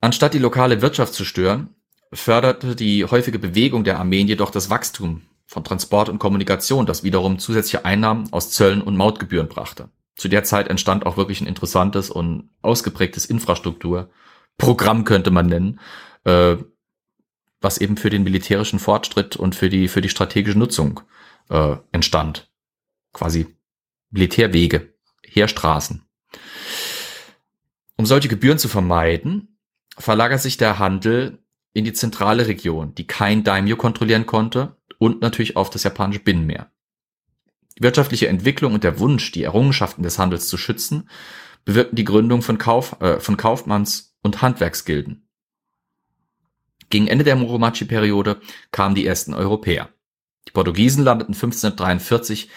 Anstatt 0.00 0.34
die 0.34 0.38
lokale 0.38 0.82
Wirtschaft 0.82 1.14
zu 1.14 1.24
stören, 1.24 1.74
förderte 2.12 2.74
die 2.74 3.04
häufige 3.04 3.38
Bewegung 3.38 3.84
der 3.84 3.98
Armeen 3.98 4.26
jedoch 4.28 4.50
das 4.50 4.70
Wachstum 4.70 5.22
von 5.46 5.64
Transport 5.64 6.08
und 6.08 6.18
Kommunikation, 6.18 6.86
das 6.86 7.04
wiederum 7.04 7.38
zusätzliche 7.38 7.84
Einnahmen 7.84 8.32
aus 8.32 8.50
Zöllen 8.50 8.82
und 8.82 8.96
Mautgebühren 8.96 9.48
brachte. 9.48 9.90
Zu 10.16 10.28
der 10.28 10.44
Zeit 10.44 10.68
entstand 10.68 11.06
auch 11.06 11.16
wirklich 11.16 11.40
ein 11.40 11.46
interessantes 11.46 12.10
und 12.10 12.50
ausgeprägtes 12.62 13.26
Infrastrukturprogramm, 13.26 15.04
könnte 15.04 15.30
man 15.30 15.46
nennen, 15.46 15.80
äh, 16.24 16.56
was 17.60 17.78
eben 17.78 17.96
für 17.96 18.10
den 18.10 18.22
militärischen 18.22 18.78
Fortschritt 18.78 19.36
und 19.36 19.54
für 19.54 19.68
die, 19.68 19.88
für 19.88 20.00
die 20.00 20.08
strategische 20.08 20.58
Nutzung 20.58 21.00
äh, 21.48 21.76
entstand. 21.92 22.50
Quasi 23.12 23.46
Militärwege, 24.10 24.94
Heerstraßen. 25.24 26.06
Um 27.96 28.06
solche 28.06 28.28
Gebühren 28.28 28.58
zu 28.58 28.68
vermeiden, 28.68 29.58
verlagert 29.98 30.42
sich 30.42 30.56
der 30.56 30.78
Handel 30.78 31.38
in 31.72 31.84
die 31.84 31.92
zentrale 31.92 32.46
Region, 32.46 32.94
die 32.94 33.06
kein 33.06 33.44
Daimyo 33.44 33.76
kontrollieren 33.76 34.26
konnte 34.26 34.76
und 34.98 35.20
natürlich 35.20 35.56
auf 35.56 35.70
das 35.70 35.82
japanische 35.82 36.20
Binnenmeer. 36.20 36.70
Die 37.78 37.82
wirtschaftliche 37.82 38.28
Entwicklung 38.28 38.74
und 38.74 38.84
der 38.84 38.98
Wunsch, 38.98 39.32
die 39.32 39.42
Errungenschaften 39.42 40.02
des 40.02 40.18
Handels 40.18 40.48
zu 40.48 40.56
schützen, 40.56 41.10
bewirkten 41.64 41.96
die 41.96 42.04
Gründung 42.04 42.42
von, 42.42 42.58
Kauf, 42.58 43.00
äh, 43.00 43.20
von 43.20 43.36
Kaufmanns- 43.36 44.14
und 44.22 44.40
Handwerksgilden. 44.40 45.25
Gegen 46.90 47.08
Ende 47.08 47.24
der 47.24 47.36
Muromachi-Periode 47.36 48.40
kamen 48.70 48.94
die 48.94 49.06
ersten 49.06 49.34
Europäer. 49.34 49.88
Die 50.46 50.52
Portugiesen 50.52 51.04
landeten 51.04 51.34
1543 51.34 52.48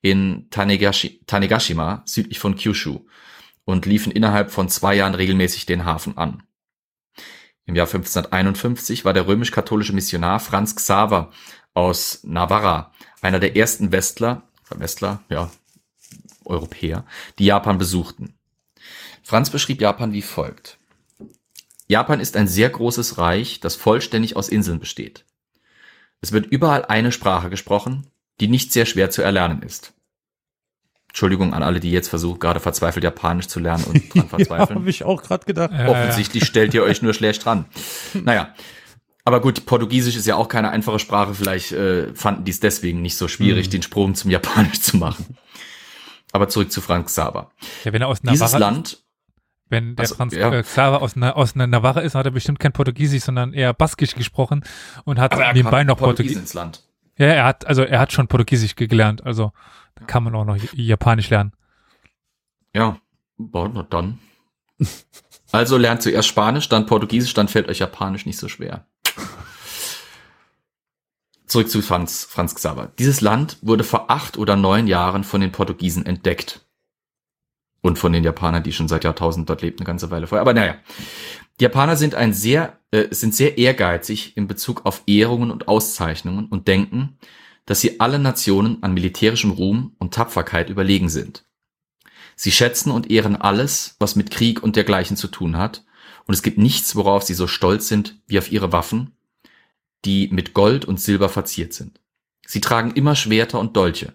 in 0.00 0.48
Tanegashi, 0.50 1.20
Tanegashima 1.26 2.02
südlich 2.06 2.38
von 2.38 2.56
Kyushu 2.56 3.06
und 3.64 3.86
liefen 3.86 4.12
innerhalb 4.12 4.50
von 4.50 4.68
zwei 4.68 4.94
Jahren 4.94 5.14
regelmäßig 5.14 5.66
den 5.66 5.84
Hafen 5.84 6.16
an. 6.18 6.42
Im 7.66 7.76
Jahr 7.76 7.86
1551 7.86 9.04
war 9.04 9.14
der 9.14 9.26
römisch-katholische 9.26 9.94
Missionar 9.94 10.40
Franz 10.40 10.76
Xaver 10.76 11.30
aus 11.72 12.20
Navarra 12.22 12.92
einer 13.22 13.40
der 13.40 13.56
ersten 13.56 13.90
Westler, 13.90 14.42
Westler, 14.70 15.22
ja, 15.30 15.50
Europäer, 16.44 17.06
die 17.38 17.46
Japan 17.46 17.78
besuchten. 17.78 18.34
Franz 19.22 19.48
beschrieb 19.48 19.80
Japan 19.80 20.12
wie 20.12 20.22
folgt. 20.22 20.78
Japan 21.86 22.20
ist 22.20 22.36
ein 22.36 22.48
sehr 22.48 22.70
großes 22.70 23.18
Reich, 23.18 23.60
das 23.60 23.76
vollständig 23.76 24.36
aus 24.36 24.48
Inseln 24.48 24.80
besteht. 24.80 25.24
Es 26.20 26.32
wird 26.32 26.46
überall 26.46 26.84
eine 26.86 27.12
Sprache 27.12 27.50
gesprochen, 27.50 28.06
die 28.40 28.48
nicht 28.48 28.72
sehr 28.72 28.86
schwer 28.86 29.10
zu 29.10 29.22
erlernen 29.22 29.62
ist. 29.62 29.92
Entschuldigung 31.08 31.54
an 31.54 31.62
alle, 31.62 31.78
die 31.78 31.92
jetzt 31.92 32.08
versuchen, 32.08 32.40
gerade 32.40 32.58
verzweifelt 32.58 33.04
Japanisch 33.04 33.46
zu 33.46 33.60
lernen 33.60 33.84
und 33.84 34.14
dran 34.14 34.28
verzweifeln. 34.28 34.68
ja, 34.70 34.74
habe 34.74 34.90
ich 34.90 35.04
auch 35.04 35.22
gerade 35.22 35.46
gedacht. 35.46 35.70
Ja, 35.72 35.88
Offensichtlich 35.88 36.42
ja. 36.42 36.46
stellt 36.46 36.74
ihr 36.74 36.82
euch 36.82 37.02
nur 37.02 37.14
schlecht 37.14 37.44
dran. 37.44 37.66
Naja, 38.14 38.54
aber 39.24 39.40
gut, 39.40 39.64
Portugiesisch 39.64 40.16
ist 40.16 40.26
ja 40.26 40.36
auch 40.36 40.48
keine 40.48 40.70
einfache 40.70 40.98
Sprache. 40.98 41.34
Vielleicht 41.34 41.72
äh, 41.72 42.14
fanden 42.14 42.44
die 42.44 42.50
es 42.50 42.60
deswegen 42.60 43.00
nicht 43.00 43.16
so 43.16 43.28
schwierig, 43.28 43.66
mhm. 43.68 43.70
den 43.70 43.82
Sprung 43.82 44.14
zum 44.14 44.30
Japanisch 44.30 44.80
zu 44.80 44.96
machen. 44.96 45.38
Aber 46.32 46.48
zurück 46.48 46.72
zu 46.72 46.80
Frank 46.80 47.08
Saba. 47.08 47.50
Ja, 47.84 47.92
wenn 47.92 48.02
er 48.02 48.08
aus 48.08 48.22
Navarra 48.22 48.46
Dieses 48.46 48.58
Land 48.58 49.03
wenn 49.74 49.96
der 49.96 50.04
also, 50.04 50.14
Franz 50.14 50.34
ja. 50.34 50.52
äh, 50.52 50.62
Xaver 50.62 51.02
aus, 51.02 51.16
aus 51.16 51.56
Navarra 51.56 52.00
ist, 52.00 52.14
hat 52.14 52.24
er 52.24 52.30
bestimmt 52.30 52.60
kein 52.60 52.72
Portugiesisch, 52.72 53.24
sondern 53.24 53.52
eher 53.52 53.74
Baskisch 53.74 54.14
gesprochen 54.14 54.64
und 55.04 55.18
hat 55.18 55.36
nebenbei 55.52 55.82
noch 55.82 55.98
Portugiesisch 55.98 56.38
ins 56.38 56.54
Land. 56.54 56.84
Ja, 57.18 57.26
er 57.26 57.44
hat, 57.44 57.66
also 57.66 57.82
er 57.82 57.98
hat 57.98 58.12
schon 58.12 58.28
Portugiesisch 58.28 58.76
gelernt, 58.76 59.26
also 59.26 59.52
da 59.96 60.04
kann 60.04 60.22
man 60.22 60.34
auch 60.36 60.44
noch 60.44 60.56
Japanisch 60.72 61.28
lernen. 61.30 61.52
Ja, 62.72 62.98
na 63.36 63.82
dann. 63.90 64.20
Also 65.52 65.76
lernt 65.76 66.02
zuerst 66.02 66.28
Spanisch, 66.28 66.68
dann 66.68 66.86
Portugiesisch, 66.86 67.34
dann 67.34 67.48
fällt 67.48 67.68
euch 67.68 67.78
Japanisch 67.78 68.26
nicht 68.26 68.38
so 68.38 68.48
schwer. 68.48 68.86
Zurück 71.46 71.70
zu 71.70 71.82
Franz, 71.82 72.24
Franz 72.24 72.54
Xaver. 72.54 72.92
Dieses 72.98 73.20
Land 73.20 73.58
wurde 73.62 73.84
vor 73.84 74.10
acht 74.10 74.38
oder 74.38 74.56
neun 74.56 74.86
Jahren 74.86 75.22
von 75.22 75.40
den 75.40 75.52
Portugiesen 75.52 76.06
entdeckt 76.06 76.63
und 77.84 77.98
von 77.98 78.14
den 78.14 78.24
Japanern, 78.24 78.62
die 78.62 78.72
schon 78.72 78.88
seit 78.88 79.04
Jahrtausend 79.04 79.50
dort 79.50 79.60
leben, 79.60 79.76
eine 79.78 79.86
ganze 79.86 80.10
Weile 80.10 80.26
vorher. 80.26 80.40
Aber 80.40 80.54
naja, 80.54 80.78
die 81.60 81.64
Japaner 81.64 81.96
sind 81.96 82.14
ein 82.14 82.32
sehr, 82.32 82.80
äh, 82.92 83.08
sind 83.10 83.34
sehr 83.34 83.58
ehrgeizig 83.58 84.38
in 84.38 84.48
Bezug 84.48 84.86
auf 84.86 85.02
Ehrungen 85.06 85.50
und 85.50 85.68
Auszeichnungen 85.68 86.46
und 86.46 86.66
denken, 86.66 87.18
dass 87.66 87.82
sie 87.82 88.00
alle 88.00 88.18
Nationen 88.18 88.82
an 88.82 88.94
militärischem 88.94 89.50
Ruhm 89.50 89.94
und 89.98 90.14
Tapferkeit 90.14 90.70
überlegen 90.70 91.10
sind. 91.10 91.44
Sie 92.36 92.52
schätzen 92.52 92.90
und 92.90 93.10
ehren 93.10 93.36
alles, 93.36 93.96
was 93.98 94.16
mit 94.16 94.30
Krieg 94.30 94.62
und 94.62 94.76
dergleichen 94.76 95.18
zu 95.18 95.28
tun 95.28 95.58
hat, 95.58 95.84
und 96.26 96.32
es 96.32 96.42
gibt 96.42 96.56
nichts, 96.56 96.96
worauf 96.96 97.22
sie 97.22 97.34
so 97.34 97.46
stolz 97.46 97.86
sind 97.86 98.18
wie 98.26 98.38
auf 98.38 98.50
ihre 98.50 98.72
Waffen, 98.72 99.14
die 100.06 100.28
mit 100.28 100.54
Gold 100.54 100.86
und 100.86 100.98
Silber 100.98 101.28
verziert 101.28 101.74
sind. 101.74 102.00
Sie 102.46 102.62
tragen 102.62 102.92
immer 102.92 103.14
Schwerter 103.14 103.60
und 103.60 103.76
Dolche, 103.76 104.14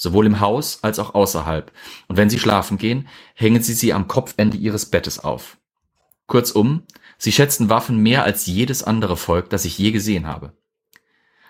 sowohl 0.00 0.24
im 0.24 0.40
Haus 0.40 0.78
als 0.82 0.98
auch 0.98 1.14
außerhalb, 1.14 1.70
und 2.08 2.16
wenn 2.16 2.30
sie 2.30 2.38
schlafen 2.38 2.78
gehen, 2.78 3.06
hängen 3.34 3.62
sie 3.62 3.74
sie 3.74 3.92
am 3.92 4.08
Kopfende 4.08 4.56
ihres 4.56 4.86
Bettes 4.86 5.18
auf. 5.18 5.58
Kurzum, 6.26 6.84
sie 7.18 7.32
schätzen 7.32 7.68
Waffen 7.68 7.98
mehr 7.98 8.24
als 8.24 8.46
jedes 8.46 8.82
andere 8.82 9.18
Volk, 9.18 9.50
das 9.50 9.66
ich 9.66 9.76
je 9.76 9.90
gesehen 9.90 10.26
habe. 10.26 10.54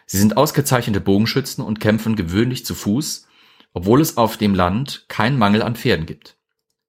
Sie 0.05 0.19
sind 0.19 0.37
ausgezeichnete 0.37 1.01
Bogenschützen 1.01 1.63
und 1.63 1.79
kämpfen 1.79 2.17
gewöhnlich 2.17 2.67
zu 2.67 2.75
Fuß, 2.75 3.29
obwohl 3.73 4.01
es 4.01 4.17
auf 4.17 4.37
dem 4.37 4.57
Land 4.57 5.05
keinen 5.07 5.39
Mangel 5.39 5.63
an 5.63 5.77
Pferden 5.77 6.07
gibt. 6.07 6.37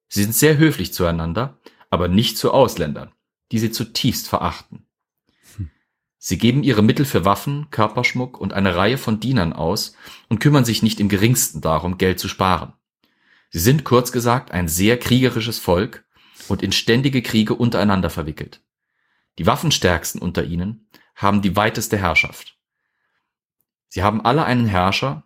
Sie 0.08 0.24
sind 0.24 0.34
sehr 0.34 0.58
höflich 0.58 0.92
zueinander, 0.92 1.60
aber 1.90 2.08
nicht 2.08 2.38
zu 2.38 2.50
Ausländern, 2.50 3.12
die 3.52 3.60
sie 3.60 3.70
zutiefst 3.70 4.28
verachten. 4.28 4.84
Sie 6.24 6.38
geben 6.38 6.62
ihre 6.62 6.82
Mittel 6.82 7.04
für 7.04 7.24
Waffen, 7.24 7.66
Körperschmuck 7.72 8.40
und 8.40 8.52
eine 8.52 8.76
Reihe 8.76 8.96
von 8.96 9.18
Dienern 9.18 9.52
aus 9.52 9.96
und 10.28 10.38
kümmern 10.38 10.64
sich 10.64 10.80
nicht 10.80 11.00
im 11.00 11.08
geringsten 11.08 11.60
darum, 11.60 11.98
Geld 11.98 12.20
zu 12.20 12.28
sparen. 12.28 12.74
Sie 13.50 13.58
sind 13.58 13.82
kurz 13.82 14.12
gesagt 14.12 14.52
ein 14.52 14.68
sehr 14.68 15.00
kriegerisches 15.00 15.58
Volk 15.58 16.04
und 16.46 16.62
in 16.62 16.70
ständige 16.70 17.22
Kriege 17.22 17.56
untereinander 17.56 18.08
verwickelt. 18.08 18.62
Die 19.40 19.46
Waffenstärksten 19.46 20.22
unter 20.22 20.44
ihnen 20.44 20.86
haben 21.16 21.42
die 21.42 21.56
weiteste 21.56 21.98
Herrschaft. 21.98 22.56
Sie 23.88 24.04
haben 24.04 24.24
alle 24.24 24.44
einen 24.44 24.66
Herrscher, 24.66 25.24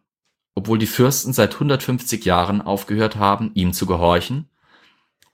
obwohl 0.54 0.78
die 0.78 0.86
Fürsten 0.86 1.34
seit 1.34 1.52
150 1.52 2.24
Jahren 2.24 2.62
aufgehört 2.62 3.16
haben, 3.16 3.50
ihm 3.52 3.74
zu 3.74 3.84
gehorchen, 3.84 4.48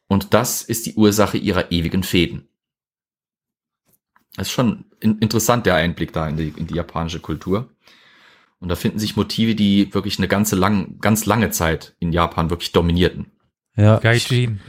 und 0.09 0.35
das 0.35 0.63
ist 0.63 0.87
die 0.87 0.95
Ursache 0.95 1.39
ihrer 1.39 1.71
ewigen 1.71 2.03
Fäden. 2.03 2.49
Das 4.37 4.49
ist 4.49 4.53
schon 4.53 4.85
in, 5.01 5.19
interessant, 5.19 5.67
der 5.67 5.75
Einblick 5.75 6.13
da 6.13 6.29
in 6.29 6.37
die, 6.37 6.53
in 6.57 6.67
die 6.67 6.75
japanische 6.75 7.21
Kultur. 7.21 7.69
Und 8.61 8.69
da 8.69 8.77
finden 8.77 8.99
sich 8.99 9.17
Motive, 9.17 9.55
die 9.55 9.93
wirklich 9.93 10.19
eine 10.19 10.29
ganze 10.29 10.57
lang, 10.57 10.99
ganz 11.01 11.27
lange 11.27 11.51
Zeit 11.51 11.97
in 11.99 12.13
Japan 12.13 12.49
wirklich 12.49 12.73
dominierten. 12.73 13.33
Ja. 13.77 13.99
Gaijin. 13.99 14.61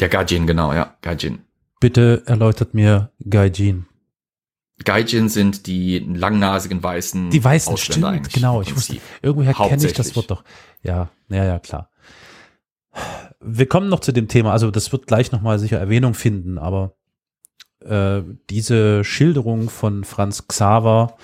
Der 0.00 0.08
Gaijin, 0.08 0.46
genau, 0.46 0.72
ja, 0.72 0.96
Gaijin. 1.02 1.40
Bitte 1.80 2.22
erläutert 2.26 2.74
mir 2.74 3.12
Gaijin. 3.28 3.86
Gaijin 4.82 5.28
sind 5.28 5.66
die 5.66 5.98
langnasigen 5.98 6.82
weißen 6.82 7.30
Die 7.30 7.44
weißen, 7.44 7.72
Ausländer 7.72 7.92
stimmt, 7.92 8.06
eigentlich 8.06 8.34
genau. 8.34 8.62
Ich 8.62 8.74
wusste, 8.74 8.96
irgendwoher 9.22 9.54
kenne 9.54 9.86
ich 9.86 9.92
das. 9.92 10.16
Wort 10.16 10.30
doch. 10.30 10.42
Ja, 10.82 11.10
ja, 11.28 11.44
ja, 11.44 11.58
klar. 11.58 11.90
Wir 13.40 13.66
kommen 13.66 13.88
noch 13.88 14.00
zu 14.00 14.12
dem 14.12 14.28
Thema, 14.28 14.52
also 14.52 14.70
das 14.70 14.90
wird 14.92 15.06
gleich 15.06 15.30
nochmal 15.30 15.58
sicher 15.58 15.78
Erwähnung 15.78 16.14
finden, 16.14 16.58
aber 16.58 16.96
äh, 17.84 18.22
diese 18.50 19.04
Schilderung 19.04 19.68
von 19.70 20.04
Franz 20.04 20.46
Xaver 20.48 21.16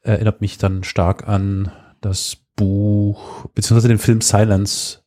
erinnert 0.00 0.40
mich 0.40 0.58
dann 0.58 0.84
stark 0.84 1.26
an 1.28 1.70
das 2.00 2.36
Buch, 2.56 3.46
beziehungsweise 3.54 3.88
den 3.88 3.98
Film 3.98 4.20
Silence 4.20 5.00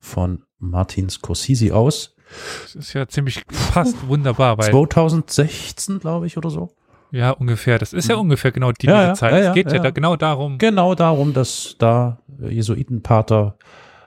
von 0.00 0.42
Martin 0.58 1.08
Scorsese 1.08 1.74
aus. 1.74 2.14
Das 2.62 2.74
ist 2.74 2.92
ja 2.92 3.08
ziemlich 3.08 3.44
passt 3.72 4.06
wunderbar, 4.06 4.58
weil 4.58 4.70
2016, 4.70 5.98
glaube 6.00 6.26
ich, 6.26 6.36
oder 6.36 6.50
so. 6.50 6.70
ja 7.10 7.30
ungefähr, 7.30 7.78
das 7.78 7.92
ist 7.92 8.08
ja 8.08 8.16
ungefähr 8.16 8.52
genau 8.52 8.72
die 8.72 8.86
Mhm. 8.86 8.92
Ja, 8.92 9.02
ja, 9.02 9.14
Zeit. 9.14 9.32
ja, 9.32 9.48
es 9.48 9.54
geht 9.54 9.66
ja, 9.68 9.76
ja. 9.76 9.82
da 9.82 9.90
genau 9.90 10.16
darum. 10.16 10.58
Genau 10.58 10.94
darum, 10.94 11.32
dass 11.32 11.76
da 11.78 12.18
äh, 12.40 12.48
Jesuitenpater 12.48 13.56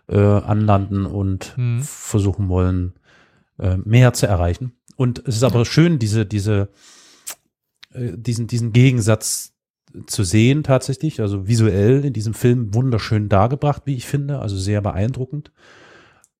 äh, 0.08 0.18
anlanden 0.20 1.06
und 1.06 1.54
Hm. 1.56 1.82
versuchen 1.84 2.48
wollen, 2.50 2.94
äh, 3.60 3.78
mehr 3.78 4.14
zu 4.14 4.28
erreichen. 4.28 4.74
Und 4.96 5.24
es 5.28 5.38
ist 5.38 5.44
aber 5.44 5.66
schön, 5.66 6.00
diese, 6.00 6.26
diese, 6.26 6.70
äh, 7.94 8.12
diesen, 8.16 8.48
diesen 8.48 8.74
Gegensatz 8.74 9.54
zu 10.08 10.24
sehen 10.24 10.64
tatsächlich, 10.64 11.22
also 11.22 11.48
visuell 11.48 12.06
in 12.06 12.14
diesem 12.14 12.34
Film 12.34 12.74
wunderschön 12.74 13.30
dargebracht, 13.30 13.84
wie 13.86 13.96
ich 13.96 14.08
finde, 14.08 14.39
also 14.39 14.58
sehr 14.58 14.82
beeindruckend. 14.82 15.52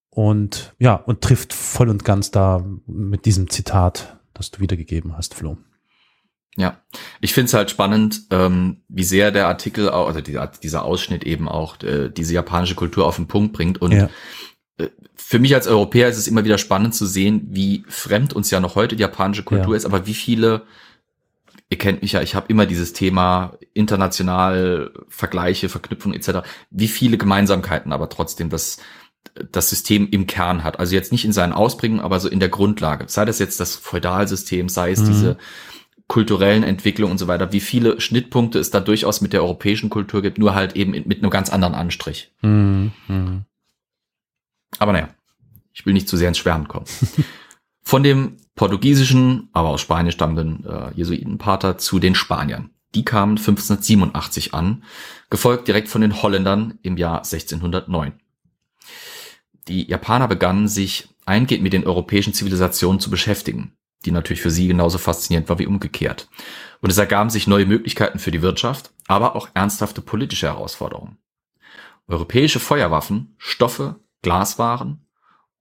Und 0.10 0.76
ja, 0.80 0.96
und 0.96 1.22
trifft 1.22 1.54
voll 1.54 1.90
und 1.90 2.06
ganz 2.06 2.32
da 2.32 2.64
mit 2.86 3.26
diesem 3.26 3.50
Zitat, 3.50 4.20
das 4.34 4.52
du 4.52 4.60
wiedergegeben 4.60 5.18
hast, 5.18 5.34
Flo. 5.34 5.58
Ja, 6.56 6.78
ich 7.20 7.34
finde 7.34 7.48
es 7.48 7.54
halt 7.56 7.72
spannend, 7.72 8.28
ähm, 8.30 8.84
wie 8.88 9.04
sehr 9.04 9.32
der 9.32 9.48
Artikel, 9.48 9.90
also 9.90 10.22
dieser, 10.22 10.48
dieser 10.48 10.86
Ausschnitt 10.86 11.24
eben 11.24 11.48
auch 11.50 11.82
äh, 11.82 12.10
diese 12.10 12.34
japanische 12.34 12.76
Kultur 12.76 13.08
auf 13.08 13.16
den 13.16 13.28
Punkt 13.28 13.54
bringt. 13.54 13.82
Und 13.82 13.92
Ja. 13.92 14.10
Äh, 14.78 14.90
für 15.16 15.40
mich 15.40 15.54
als 15.56 15.68
Europäer 15.68 16.10
ist 16.10 16.18
es 16.18 16.28
immer 16.28 16.46
wieder 16.46 16.58
spannend 16.58 16.96
zu 16.96 17.06
sehen, 17.06 17.48
wie 17.52 17.84
fremd 17.88 18.34
uns 18.34 18.52
ja 18.52 18.60
noch 18.60 18.76
heute 18.76 18.96
die 18.96 19.02
japanische 19.02 19.44
Kultur 19.44 19.74
Ja. 19.74 19.78
ist, 19.78 19.86
aber 19.86 20.06
wie 20.08 20.14
viele, 20.14 20.64
ihr 21.70 21.78
kennt 21.78 22.02
mich 22.02 22.14
ja, 22.14 22.22
ich 22.22 22.36
habe 22.36 22.48
immer 22.50 22.66
dieses 22.66 22.94
Thema 22.94 23.58
international, 23.74 24.92
Vergleiche, 25.10 25.70
Verknüpfung 25.70 26.14
etc., 26.14 26.40
wie 26.70 26.88
viele 26.88 27.18
Gemeinsamkeiten 27.18 27.92
aber 27.92 28.10
trotzdem 28.10 28.50
das 28.50 28.78
das 29.52 29.70
System 29.70 30.10
im 30.12 30.28
Kern 30.28 30.66
hat. 30.66 30.80
Also 30.80 30.96
jetzt 30.96 31.14
nicht 31.14 31.24
in 31.24 31.32
seinen 31.32 31.54
Ausprägungen, 31.54 32.04
aber 32.04 32.20
so 32.20 32.28
in 32.28 32.42
der 32.42 32.50
Grundlage. 32.50 33.06
Sei 33.08 33.24
das 33.24 33.40
jetzt 33.40 33.58
das 33.62 33.74
Feudalsystem, 33.76 34.68
sei 34.68 34.92
es 34.92 35.00
Mhm. 35.00 35.06
diese 35.08 35.38
kulturellen 36.08 36.64
Entwicklungen 36.64 37.14
und 37.14 37.18
so 37.18 37.28
weiter, 37.28 37.54
wie 37.54 37.62
viele 37.62 38.02
Schnittpunkte 38.02 38.60
es 38.60 38.70
da 38.70 38.82
durchaus 38.82 39.22
mit 39.22 39.32
der 39.32 39.42
europäischen 39.42 39.90
Kultur 39.90 40.22
gibt, 40.22 40.38
nur 40.38 40.54
halt 40.54 40.76
eben 40.76 40.92
mit 40.92 41.20
einem 41.20 41.30
ganz 41.30 41.50
anderen 41.50 41.74
Anstrich. 41.74 42.34
Mhm. 42.42 42.92
Aber 44.80 44.94
naja, 44.94 45.10
ich 45.74 45.86
will 45.86 45.94
nicht 45.94 46.08
zu 46.08 46.18
sehr 46.18 46.28
ins 46.28 46.38
Schwärmen 46.38 46.68
kommen. 46.68 46.86
Von 47.82 48.04
dem 48.04 48.38
portugiesischen, 48.56 49.50
aber 49.52 49.70
aus 49.70 49.82
Spanien 49.82 50.12
stammenden 50.12 50.66
äh, 50.66 50.92
Jesuitenpater 50.96 51.78
zu 51.78 52.00
den 52.00 52.16
Spaniern. 52.16 52.70
Die 52.96 53.04
kamen 53.04 53.38
1587 53.38 54.54
an, 54.54 54.84
gefolgt 55.30 55.68
direkt 55.68 55.90
von 55.90 56.02
den 56.02 56.22
Holländern 56.22 56.78
im 56.84 56.98
Jahr 56.98 57.18
1609. 57.18 58.14
Die 59.68 59.90
Japaner 59.90 60.28
begannen 60.28 60.68
sich 60.68 61.10
eingehend 61.26 61.64
mit 61.64 61.74
den 61.74 61.88
europäischen 61.88 62.34
Zivilisationen 62.34 63.00
zu 63.00 63.10
beschäftigen, 63.10 63.76
die 64.06 64.12
natürlich 64.12 64.42
für 64.42 64.52
sie 64.52 64.68
genauso 64.68 64.98
faszinierend 64.98 65.50
war 65.50 65.58
wie 65.58 65.66
umgekehrt. 65.66 66.30
Und 66.82 66.92
es 66.92 66.98
ergaben 66.98 67.30
sich 67.30 67.48
neue 67.48 67.66
Möglichkeiten 67.66 68.20
für 68.20 68.32
die 68.32 68.42
Wirtschaft, 68.42 68.92
aber 69.08 69.36
auch 69.36 69.50
ernsthafte 69.54 70.02
politische 70.02 70.48
Herausforderungen. 70.48 71.18
Europäische 72.08 72.60
Feuerwaffen, 72.60 73.34
Stoffe, 73.38 73.96
Glaswaren, 74.24 75.06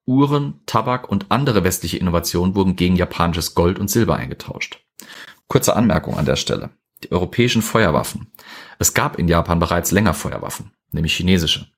Uhren, 0.06 0.60
Tabak 0.66 1.08
und 1.08 1.26
andere 1.28 1.62
westliche 1.62 1.98
Innovationen 1.98 2.54
wurden 2.56 2.74
gegen 2.74 2.96
japanisches 2.96 3.54
Gold 3.54 3.78
und 3.78 3.88
Silber 3.88 4.16
eingetauscht. 4.16 4.80
Kurze 5.46 5.76
Anmerkung 5.76 6.16
an 6.16 6.24
der 6.24 6.36
Stelle. 6.36 6.70
Die 7.04 7.12
europäischen 7.12 7.62
Feuerwaffen. 7.62 8.32
Es 8.78 8.94
gab 8.94 9.18
in 9.18 9.28
Japan 9.28 9.58
bereits 9.58 9.90
länger 9.90 10.14
Feuerwaffen, 10.14 10.72
nämlich 10.90 11.14
chinesische. 11.14 11.68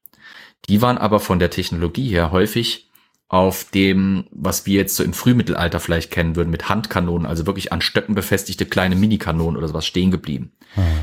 Die 0.68 0.80
waren 0.80 0.98
aber 0.98 1.20
von 1.20 1.38
der 1.38 1.50
Technologie 1.50 2.08
her 2.08 2.30
häufig 2.30 2.90
auf 3.28 3.64
dem, 3.70 4.26
was 4.30 4.64
wir 4.66 4.76
jetzt 4.76 4.96
so 4.96 5.02
im 5.02 5.12
Frühmittelalter 5.12 5.80
vielleicht 5.80 6.10
kennen 6.10 6.36
würden, 6.36 6.50
mit 6.50 6.68
Handkanonen, 6.68 7.26
also 7.26 7.46
wirklich 7.46 7.72
an 7.72 7.80
Stöcken 7.80 8.14
befestigte 8.14 8.66
kleine 8.66 8.96
Minikanonen 8.96 9.56
oder 9.56 9.66
sowas 9.66 9.86
stehen 9.86 10.10
geblieben. 10.10 10.52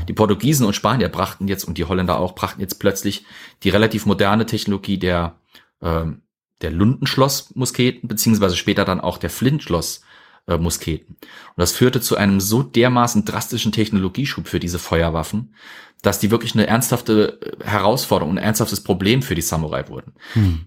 Die 0.08 0.12
Portugiesen 0.12 0.66
und 0.66 0.74
Spanier 0.74 1.08
brachten 1.08 1.48
jetzt, 1.48 1.64
und 1.64 1.78
die 1.78 1.84
Holländer 1.84 2.18
auch, 2.18 2.34
brachten 2.34 2.60
jetzt 2.60 2.78
plötzlich 2.78 3.24
die 3.64 3.70
relativ 3.70 4.06
moderne 4.06 4.46
Technologie 4.46 4.98
der, 4.98 5.36
ähm, 5.82 6.22
der 6.62 6.70
Lundenschloss-Musketen, 6.70 8.08
beziehungsweise 8.08 8.56
später 8.56 8.84
dann 8.84 9.00
auch 9.00 9.18
der 9.18 9.30
Flintschloss-Musketen. 9.30 11.16
Und 11.16 11.56
das 11.56 11.72
führte 11.72 12.00
zu 12.00 12.16
einem 12.16 12.40
so 12.40 12.62
dermaßen 12.62 13.24
drastischen 13.24 13.72
Technologieschub 13.72 14.46
für 14.46 14.60
diese 14.60 14.78
Feuerwaffen, 14.78 15.54
dass 16.02 16.18
die 16.18 16.30
wirklich 16.30 16.54
eine 16.54 16.66
ernsthafte 16.66 17.40
äh, 17.40 17.64
Herausforderung, 17.64 18.34
ein 18.34 18.42
ernsthaftes 18.42 18.82
Problem 18.82 19.22
für 19.22 19.34
die 19.34 19.42
Samurai 19.42 19.88
wurden. 19.88 20.14
Hm. 20.34 20.66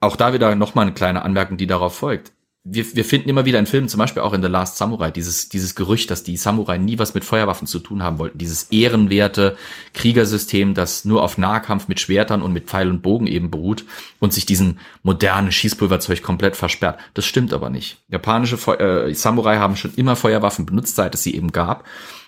Auch 0.00 0.16
da 0.16 0.34
wieder 0.34 0.54
nochmal 0.54 0.86
eine 0.86 0.94
kleine 0.94 1.22
Anmerkung, 1.22 1.56
die 1.56 1.66
darauf 1.66 1.94
folgt. 1.96 2.32
Wir, 2.66 2.96
wir 2.96 3.04
finden 3.04 3.28
immer 3.28 3.44
wieder 3.44 3.58
in 3.58 3.66
Filmen, 3.66 3.90
zum 3.90 3.98
Beispiel 3.98 4.22
auch 4.22 4.32
in 4.32 4.42
The 4.42 4.48
Last 4.48 4.78
Samurai, 4.78 5.10
dieses, 5.10 5.50
dieses 5.50 5.74
Gerücht, 5.74 6.10
dass 6.10 6.22
die 6.22 6.38
Samurai 6.38 6.78
nie 6.78 6.98
was 6.98 7.12
mit 7.12 7.22
Feuerwaffen 7.22 7.66
zu 7.66 7.78
tun 7.78 8.02
haben 8.02 8.18
wollten. 8.18 8.38
Dieses 8.38 8.64
ehrenwerte 8.64 9.58
Kriegersystem, 9.92 10.72
das 10.72 11.04
nur 11.04 11.22
auf 11.22 11.36
Nahkampf 11.36 11.88
mit 11.88 12.00
Schwertern 12.00 12.40
und 12.40 12.54
mit 12.54 12.64
Pfeil 12.64 12.88
und 12.88 13.02
Bogen 13.02 13.26
eben 13.26 13.50
beruht 13.50 13.84
und 14.18 14.32
sich 14.32 14.46
diesen 14.46 14.80
modernen 15.02 15.52
Schießpulverzeug 15.52 16.22
komplett 16.22 16.56
versperrt. 16.56 16.98
Das 17.12 17.26
stimmt 17.26 17.52
aber 17.52 17.68
nicht. 17.68 17.98
Japanische 18.08 18.56
Feu 18.56 18.76
äh, 18.76 19.14
Samurai 19.14 19.58
haben 19.58 19.76
schon 19.76 19.92
immer 19.96 20.16
Feuerwaffen 20.16 20.64
benutzt, 20.64 20.96
seit 20.96 21.14
es 21.14 21.22
sie 21.22 21.34
eben 21.34 21.52
gab. 21.52 21.84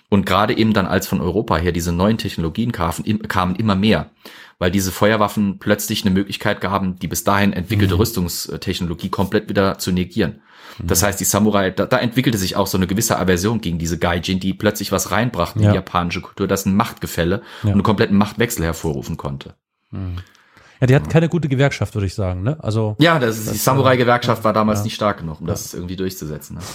Und 0.09 0.25
gerade 0.25 0.57
eben 0.57 0.73
dann, 0.73 0.85
als 0.85 1.07
von 1.07 1.19
Europa 1.19 1.57
her 1.57 1.71
diese 1.73 1.91
neuen 1.91 2.17
Technologien 2.17 2.71
kamen, 2.71 3.19
kamen 3.27 3.55
immer 3.55 3.75
mehr. 3.75 4.11
Weil 4.59 4.71
diese 4.71 4.91
Feuerwaffen 4.91 5.59
plötzlich 5.59 6.03
eine 6.05 6.11
Möglichkeit 6.13 6.61
gaben, 6.61 6.97
die 6.97 7.07
bis 7.07 7.23
dahin 7.23 7.53
entwickelte 7.53 7.99
Rüstungstechnologie 7.99 9.09
komplett 9.09 9.49
wieder 9.49 9.77
zu 9.79 9.91
negieren. 9.91 10.41
Das 10.79 11.01
heißt, 11.03 11.19
die 11.19 11.23
Samurai, 11.25 11.71
da, 11.71 11.85
da 11.85 11.97
entwickelte 11.97 12.37
sich 12.37 12.55
auch 12.55 12.67
so 12.67 12.77
eine 12.77 12.85
gewisse 12.87 13.17
Aversion 13.17 13.61
gegen 13.61 13.79
diese 13.79 13.97
Gaijin, 13.97 14.39
die 14.39 14.53
plötzlich 14.53 14.91
was 14.91 15.11
reinbrachten 15.11 15.61
in 15.61 15.65
Ja. 15.65 15.71
die 15.71 15.75
japanische 15.75 16.21
Kultur, 16.21 16.47
das 16.47 16.65
ein 16.65 16.75
Machtgefälle 16.75 17.41
Ja. 17.63 17.67
und 17.67 17.71
einen 17.73 17.83
kompletten 17.83 18.17
Machtwechsel 18.17 18.63
hervorrufen 18.63 19.17
konnte. 19.17 19.55
Ja, 20.79 20.85
die 20.87 20.95
hatten 20.95 21.09
keine 21.09 21.29
gute 21.29 21.47
Gewerkschaft, 21.49 21.95
würde 21.95 22.05
ich 22.05 22.13
sagen. 22.13 22.43
Ne? 22.43 22.57
Also 22.63 22.95
Ja, 22.99 23.17
das 23.17 23.37
ist, 23.39 23.53
die 23.53 23.57
Samurai-Gewerkschaft 23.57 24.43
war 24.43 24.53
damals 24.53 24.79
ja. 24.79 24.83
nicht 24.85 24.95
stark 24.95 25.19
genug, 25.19 25.41
um 25.41 25.47
das 25.47 25.73
irgendwie 25.73 25.95
durchzusetzen. 25.95 26.57
Ne? 26.57 26.61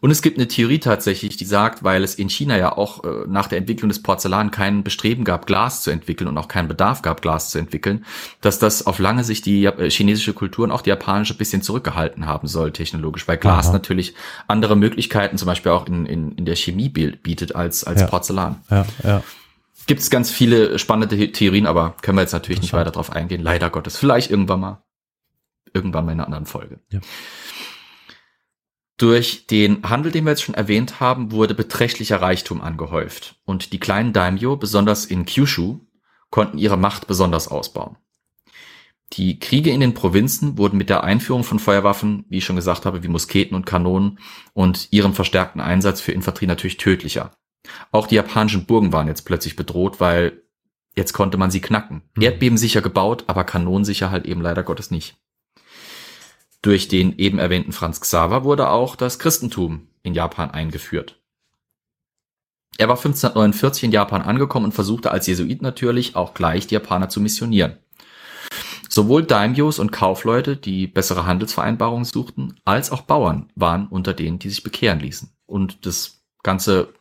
Und 0.00 0.10
es 0.12 0.22
gibt 0.22 0.38
eine 0.38 0.46
Theorie 0.46 0.78
tatsächlich, 0.78 1.36
die 1.36 1.44
sagt, 1.44 1.82
weil 1.82 2.04
es 2.04 2.14
in 2.14 2.28
China 2.30 2.56
ja 2.56 2.76
auch 2.76 3.02
äh, 3.04 3.08
nach 3.26 3.48
der 3.48 3.58
Entwicklung 3.58 3.88
des 3.88 4.00
Porzellan 4.02 4.50
kein 4.52 4.84
Bestreben 4.84 5.24
gab, 5.24 5.46
Glas 5.46 5.82
zu 5.82 5.90
entwickeln 5.90 6.28
und 6.28 6.38
auch 6.38 6.46
keinen 6.46 6.68
Bedarf 6.68 7.02
gab, 7.02 7.20
Glas 7.20 7.50
zu 7.50 7.58
entwickeln, 7.58 8.04
dass 8.40 8.58
das 8.60 8.86
auf 8.86 8.98
lange 9.00 9.24
Sicht 9.24 9.44
die 9.46 9.64
äh, 9.64 9.90
chinesische 9.90 10.34
Kultur 10.34 10.64
und 10.64 10.70
auch 10.70 10.82
die 10.82 10.90
japanische 10.90 11.34
ein 11.34 11.38
bisschen 11.38 11.62
zurückgehalten 11.62 12.26
haben 12.26 12.46
soll, 12.46 12.70
technologisch, 12.72 13.26
weil 13.26 13.38
Glas 13.38 13.66
Aha. 13.66 13.72
natürlich 13.72 14.14
andere 14.46 14.76
Möglichkeiten, 14.76 15.36
zum 15.36 15.46
Beispiel 15.46 15.72
auch 15.72 15.86
in, 15.88 16.06
in, 16.06 16.32
in 16.32 16.44
der 16.44 16.54
Chemie 16.56 16.88
bietet 16.88 17.56
als, 17.56 17.82
als 17.82 18.00
Ja. 18.02 18.06
Porzellan. 18.06 18.62
ja, 18.70 18.86
ja. 19.02 19.22
Gibt 19.86 20.00
es 20.02 20.10
ganz 20.10 20.30
viele 20.30 20.78
spannende 20.78 21.16
The- 21.16 21.32
Theorien, 21.32 21.66
aber 21.66 21.96
können 22.02 22.18
wir 22.18 22.22
jetzt 22.22 22.32
natürlich 22.34 22.60
nicht 22.60 22.74
weiter 22.74 22.90
drauf 22.90 23.10
eingehen. 23.10 23.40
Leider 23.42 23.70
Gottes. 23.70 23.96
Vielleicht 23.96 24.30
irgendwann 24.30 24.60
mal. 24.60 24.82
Irgendwann 25.72 26.04
mal 26.04 26.12
in 26.12 26.18
einer 26.18 26.26
anderen 26.26 26.44
Folge. 26.46 26.78
Ja. 26.92 27.00
Durch 28.98 29.46
den 29.46 29.88
Handel, 29.88 30.10
den 30.10 30.24
wir 30.24 30.30
jetzt 30.30 30.42
schon 30.42 30.56
erwähnt 30.56 30.98
haben, 30.98 31.30
wurde 31.30 31.54
beträchtlicher 31.54 32.20
Reichtum 32.20 32.60
angehäuft. 32.60 33.36
Und 33.44 33.72
die 33.72 33.78
kleinen 33.78 34.12
Daimyo, 34.12 34.56
besonders 34.56 35.06
in 35.06 35.24
Kyushu, 35.24 35.78
konnten 36.30 36.58
ihre 36.58 36.76
Macht 36.76 37.06
besonders 37.06 37.46
ausbauen. 37.46 37.96
Die 39.14 39.38
Kriege 39.38 39.70
in 39.70 39.80
den 39.80 39.94
Provinzen 39.94 40.58
wurden 40.58 40.76
mit 40.76 40.90
der 40.90 41.04
Einführung 41.04 41.44
von 41.44 41.60
Feuerwaffen, 41.60 42.26
wie 42.28 42.38
ich 42.38 42.44
schon 42.44 42.56
gesagt 42.56 42.84
habe, 42.84 43.02
wie 43.02 43.08
Musketen 43.08 43.56
und 43.56 43.64
Kanonen 43.64 44.18
und 44.52 44.88
ihrem 44.90 45.14
verstärkten 45.14 45.60
Einsatz 45.60 46.00
für 46.00 46.12
Infanterie 46.12 46.48
natürlich 46.48 46.76
tödlicher. 46.76 47.30
Auch 47.92 48.06
die 48.06 48.16
japanischen 48.16 48.66
Burgen 48.66 48.92
waren 48.92 49.06
jetzt 49.06 49.22
plötzlich 49.22 49.56
bedroht, 49.56 50.00
weil 50.00 50.42
jetzt 50.96 51.12
konnte 51.12 51.38
man 51.38 51.50
sie 51.50 51.60
knacken. 51.60 52.02
Mhm. 52.16 52.22
Erdbebensicher 52.22 52.82
gebaut, 52.82 53.24
aber 53.28 53.44
kanonensicher 53.44 54.10
halt 54.10 54.26
eben 54.26 54.42
leider 54.42 54.62
Gottes 54.62 54.90
nicht. 54.90 55.16
Durch 56.62 56.88
den 56.88 57.16
eben 57.18 57.38
erwähnten 57.38 57.72
Franz 57.72 58.00
Xaver 58.00 58.44
wurde 58.44 58.68
auch 58.70 58.96
das 58.96 59.18
Christentum 59.18 59.88
in 60.02 60.14
Japan 60.14 60.50
eingeführt. 60.50 61.20
Er 62.78 62.88
war 62.88 62.96
1549 62.96 63.84
in 63.84 63.92
Japan 63.92 64.22
angekommen 64.22 64.66
und 64.66 64.72
versuchte 64.72 65.10
als 65.10 65.26
Jesuit 65.26 65.62
natürlich 65.62 66.16
auch 66.16 66.34
gleich 66.34 66.66
die 66.66 66.74
Japaner 66.74 67.08
zu 67.08 67.20
missionieren. 67.20 67.76
Sowohl 68.88 69.24
Daimyos 69.24 69.78
und 69.78 69.92
Kaufleute, 69.92 70.56
die 70.56 70.86
bessere 70.86 71.26
Handelsvereinbarungen 71.26 72.04
suchten, 72.04 72.60
als 72.64 72.90
auch 72.90 73.02
Bauern 73.02 73.50
waren 73.54 73.86
unter 73.88 74.14
denen, 74.14 74.38
die 74.38 74.48
sich 74.48 74.62
bekehren 74.62 75.00
ließen. 75.00 75.30
Und 75.46 75.86
das 75.86 76.22
Ganze 76.42 76.94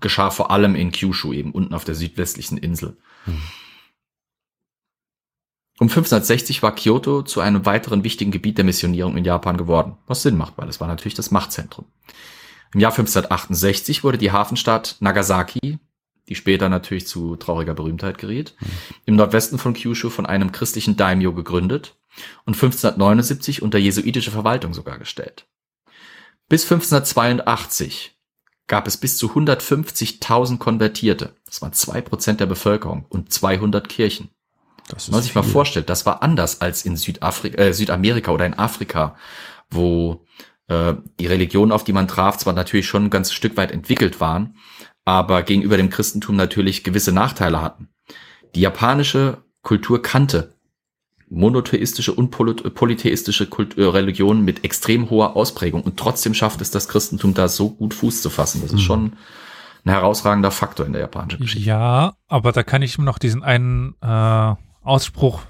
geschah 0.00 0.30
vor 0.30 0.50
allem 0.50 0.74
in 0.74 0.92
Kyushu, 0.92 1.32
eben 1.32 1.52
unten 1.52 1.74
auf 1.74 1.84
der 1.84 1.94
südwestlichen 1.94 2.58
Insel. 2.58 2.96
Um 5.80 5.86
1560 5.88 6.62
war 6.62 6.74
Kyoto 6.74 7.22
zu 7.22 7.40
einem 7.40 7.64
weiteren 7.64 8.04
wichtigen 8.04 8.30
Gebiet 8.30 8.58
der 8.58 8.66
Missionierung 8.66 9.16
in 9.16 9.24
Japan 9.24 9.56
geworden, 9.56 9.96
was 10.06 10.20
Sinn 10.20 10.36
macht, 10.36 10.58
weil 10.58 10.68
es 10.68 10.78
war 10.78 10.86
natürlich 10.86 11.14
das 11.14 11.30
Machtzentrum. 11.30 11.86
Im 12.74 12.80
Jahr 12.80 12.92
1568 12.92 14.04
wurde 14.04 14.18
die 14.18 14.30
Hafenstadt 14.30 14.96
Nagasaki, 15.00 15.78
die 16.28 16.34
später 16.34 16.68
natürlich 16.68 17.06
zu 17.06 17.34
trauriger 17.36 17.72
Berühmtheit 17.72 18.18
geriet, 18.18 18.54
im 19.06 19.16
Nordwesten 19.16 19.58
von 19.58 19.72
Kyushu 19.72 20.10
von 20.10 20.26
einem 20.26 20.52
christlichen 20.52 20.98
Daimyo 20.98 21.32
gegründet 21.32 21.96
und 22.44 22.56
1579 22.56 23.62
unter 23.62 23.78
jesuitische 23.78 24.30
Verwaltung 24.30 24.74
sogar 24.74 24.98
gestellt. 24.98 25.46
Bis 26.50 26.64
1582 26.64 28.18
gab 28.66 28.86
es 28.86 28.98
bis 28.98 29.16
zu 29.16 29.30
150.000 29.30 30.58
Konvertierte. 30.58 31.34
Das 31.46 31.62
waren 31.62 31.72
zwei 31.72 32.02
Prozent 32.02 32.38
der 32.38 32.46
Bevölkerung 32.46 33.06
und 33.08 33.32
200 33.32 33.88
Kirchen. 33.88 34.28
Das 34.92 35.08
Wenn 35.08 35.14
man 35.14 35.22
sich 35.22 35.34
mal 35.34 35.42
vorstellt, 35.42 35.88
das 35.90 36.06
war 36.06 36.22
anders 36.22 36.60
als 36.60 36.84
in 36.84 36.96
Südafrika, 36.96 37.62
äh, 37.62 37.72
Südamerika 37.72 38.30
oder 38.32 38.46
in 38.46 38.58
Afrika, 38.58 39.16
wo 39.70 40.24
äh, 40.68 40.94
die 41.18 41.26
Religionen, 41.26 41.72
auf 41.72 41.84
die 41.84 41.92
man 41.92 42.08
traf, 42.08 42.38
zwar 42.38 42.52
natürlich 42.52 42.86
schon 42.86 43.04
ein 43.04 43.10
ganzes 43.10 43.34
Stück 43.34 43.56
weit 43.56 43.72
entwickelt 43.72 44.20
waren, 44.20 44.56
aber 45.04 45.42
gegenüber 45.42 45.76
dem 45.76 45.90
Christentum 45.90 46.36
natürlich 46.36 46.84
gewisse 46.84 47.12
Nachteile 47.12 47.60
hatten. 47.62 47.88
Die 48.54 48.60
japanische 48.60 49.38
Kultur 49.62 50.02
kannte 50.02 50.54
monotheistische 51.28 52.12
und 52.12 52.34
poly- 52.34 52.68
polytheistische 52.70 53.46
Kult 53.46 53.78
äh, 53.78 53.84
Religionen 53.84 54.44
mit 54.44 54.64
extrem 54.64 55.10
hoher 55.10 55.36
Ausprägung 55.36 55.82
und 55.82 55.96
trotzdem 55.96 56.34
schafft 56.34 56.60
es 56.60 56.70
das 56.70 56.88
Christentum 56.88 57.34
da 57.34 57.46
so 57.48 57.70
gut 57.70 57.94
Fuß 57.94 58.20
zu 58.22 58.30
fassen. 58.30 58.60
Das 58.62 58.70
ist 58.72 58.80
Mhm. 58.80 58.84
schon 58.84 59.12
ein 59.84 59.92
herausragender 59.92 60.50
Faktor 60.50 60.86
in 60.86 60.92
der 60.92 61.02
japanischen 61.02 61.40
Geschichte. 61.40 61.66
Ja, 61.68 62.14
aber 62.26 62.52
da 62.52 62.62
kann 62.64 62.82
ich 62.82 62.98
noch 62.98 63.18
diesen 63.18 63.42
einen 63.44 63.94
äh, 64.02 64.54
Ausspruch 64.82 65.42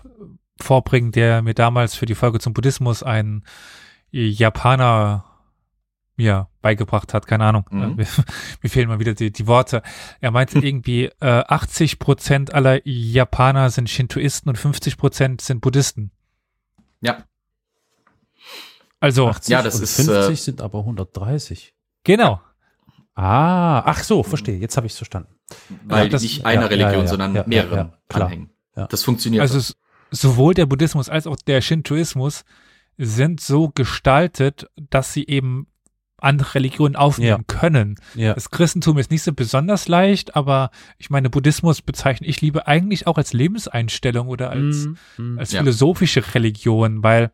vorbringen, 0.60 1.12
der 1.12 1.42
mir 1.42 1.54
damals 1.54 1.94
für 1.94 2.06
die 2.06 2.14
Folge 2.14 2.38
zum 2.38 2.52
Buddhismus 2.52 3.02
ein 3.02 3.44
Japaner 4.10 5.24
mir 6.16 6.48
beigebracht 6.60 7.14
hat. 7.14 7.26
Keine 7.26 7.44
Ahnung. 7.44 7.64
Mhm. 7.70 7.94
Mir, 7.96 8.06
mir 8.62 8.68
fehlen 8.68 8.88
mal 8.88 8.98
wieder 9.00 9.14
die, 9.14 9.32
die 9.32 9.46
Worte. 9.46 9.82
Er 10.20 10.30
meinte 10.30 10.58
irgendwie, 10.58 11.06
äh, 11.20 11.44
80 11.48 11.98
Prozent 11.98 12.52
aller 12.52 12.86
Japaner 12.86 13.70
sind 13.70 13.88
Shintoisten 13.88 14.50
und 14.50 14.56
50 14.56 14.96
Prozent 14.98 15.40
sind 15.40 15.60
Buddhisten. 15.60 16.10
Ja. 17.00 17.24
Also, 18.98 19.28
80 19.28 19.50
Ja, 19.50 19.62
das 19.62 19.76
und 19.76 19.82
ist, 19.84 19.96
50 19.96 20.14
äh, 20.14 20.34
sind 20.36 20.60
aber 20.60 20.80
130. 20.80 21.74
genau. 22.04 22.40
Ah, 23.14 23.80
ach 23.84 24.02
so, 24.02 24.22
verstehe. 24.22 24.56
Jetzt 24.58 24.76
habe 24.76 24.86
ich 24.86 24.92
es 24.92 24.96
verstanden. 24.98 25.34
Weil 25.84 26.04
Ja, 26.04 26.08
das- 26.10 26.22
nicht 26.22 26.44
einer 26.46 26.62
ja, 26.62 26.66
Religion, 26.68 26.92
ja, 26.92 27.00
ja, 27.00 27.06
sondern 27.06 27.34
ja, 27.34 27.42
ja, 27.42 27.46
mehreren 27.48 27.92
anhängen. 28.08 28.50
Ja. 28.80 28.86
Das 28.88 29.04
funktioniert. 29.04 29.42
Also 29.42 29.74
sowohl 30.10 30.54
der 30.54 30.66
Buddhismus 30.66 31.08
als 31.08 31.26
auch 31.26 31.36
der 31.36 31.60
Shintoismus 31.60 32.44
sind 32.98 33.40
so 33.40 33.68
gestaltet, 33.70 34.66
dass 34.90 35.12
sie 35.12 35.26
eben 35.26 35.66
andere 36.18 36.54
Religionen 36.54 36.96
aufnehmen 36.96 37.46
können. 37.46 37.94
Ja. 38.14 38.34
Das 38.34 38.50
Christentum 38.50 38.98
ist 38.98 39.10
nicht 39.10 39.22
so 39.22 39.32
besonders 39.32 39.88
leicht, 39.88 40.36
aber 40.36 40.70
ich 40.98 41.08
meine, 41.08 41.30
Buddhismus 41.30 41.80
bezeichne 41.80 42.26
ich 42.26 42.42
lieber 42.42 42.68
eigentlich 42.68 43.06
auch 43.06 43.16
als 43.16 43.32
Lebenseinstellung 43.32 44.28
oder 44.28 44.50
als, 44.50 44.86
Mm, 45.16 45.22
mm. 45.34 45.38
als 45.38 45.52
Ja. 45.52 45.60
philosophische 45.60 46.34
Religion, 46.34 47.02
weil 47.02 47.30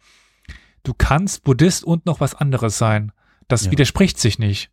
du 0.85 0.95
kannst 0.95 1.43
Buddhist 1.43 1.83
und 1.83 2.07
noch 2.07 2.21
was 2.21 2.37
anderes 2.37 2.79
sein. 2.79 3.11
Das 3.49 3.65
Ja. 3.65 3.71
widerspricht 3.73 4.21
sich 4.21 4.39
nicht. 4.39 4.71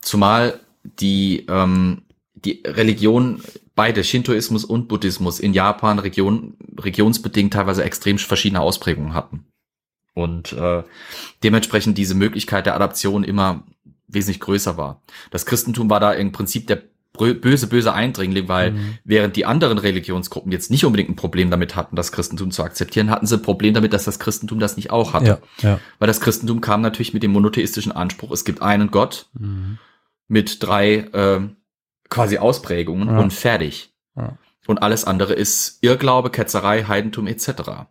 Zumal 0.00 0.60
die, 0.84 1.46
ähm, 1.48 2.02
die 2.44 2.62
Religion, 2.66 3.42
beide 3.74 4.04
Shintoismus 4.04 4.64
und 4.64 4.88
Buddhismus 4.88 5.40
in 5.40 5.54
Japan 5.54 5.98
Region, 5.98 6.54
regionsbedingt 6.78 7.52
teilweise 7.52 7.84
extrem 7.84 8.18
verschiedene 8.18 8.60
Ausprägungen 8.60 9.14
hatten. 9.14 9.46
Und 10.14 10.52
äh, 10.52 10.82
dementsprechend 11.42 11.96
diese 11.96 12.14
Möglichkeit 12.14 12.66
der 12.66 12.74
Adaption 12.74 13.24
immer 13.24 13.64
wesentlich 14.08 14.40
größer 14.40 14.76
war. 14.76 15.02
Das 15.30 15.46
Christentum 15.46 15.88
war 15.88 16.00
da 16.00 16.12
im 16.12 16.32
Prinzip 16.32 16.66
der 16.66 16.82
böse, 17.14 17.66
böse 17.66 17.92
Eindringling, 17.92 18.48
weil 18.48 18.72
Mhm. 18.72 18.98
während 19.04 19.36
die 19.36 19.44
anderen 19.44 19.78
Religionsgruppen 19.78 20.50
jetzt 20.50 20.70
nicht 20.70 20.84
unbedingt 20.84 21.10
ein 21.10 21.16
Problem 21.16 21.50
damit 21.50 21.76
hatten, 21.76 21.94
das 21.94 22.10
Christentum 22.10 22.50
zu 22.50 22.62
akzeptieren, 22.64 23.10
hatten 23.10 23.26
sie 23.26 23.36
ein 23.36 23.42
Problem 23.42 23.74
damit, 23.74 23.92
dass 23.92 24.04
das 24.04 24.18
Christentum 24.18 24.58
das 24.58 24.76
nicht 24.76 24.90
auch 24.90 25.12
hatte. 25.12 25.40
Ja, 25.60 25.68
ja. 25.68 25.80
Weil 25.98 26.08
das 26.08 26.20
Christentum 26.20 26.60
kam 26.62 26.80
natürlich 26.80 27.12
mit 27.14 27.22
dem 27.22 27.32
monotheistischen 27.32 27.92
Anspruch, 27.92 28.30
es 28.32 28.44
gibt 28.44 28.62
einen 28.62 28.90
Gott, 28.90 29.28
Mhm. 29.38 29.78
mit 30.28 30.62
drei 30.62 31.08
ähm, 31.12 31.56
quasi 32.12 32.38
Ausprägungen 32.38 33.08
Ja. 33.08 33.18
und 33.18 33.32
fertig. 33.32 33.92
Ja. 34.16 34.38
Und 34.68 34.82
alles 34.82 35.04
andere 35.04 35.32
ist 35.32 35.78
Irrglaube, 35.80 36.30
Ketzerei, 36.30 36.84
Heidentum 36.84 37.26
etc. 37.26 37.86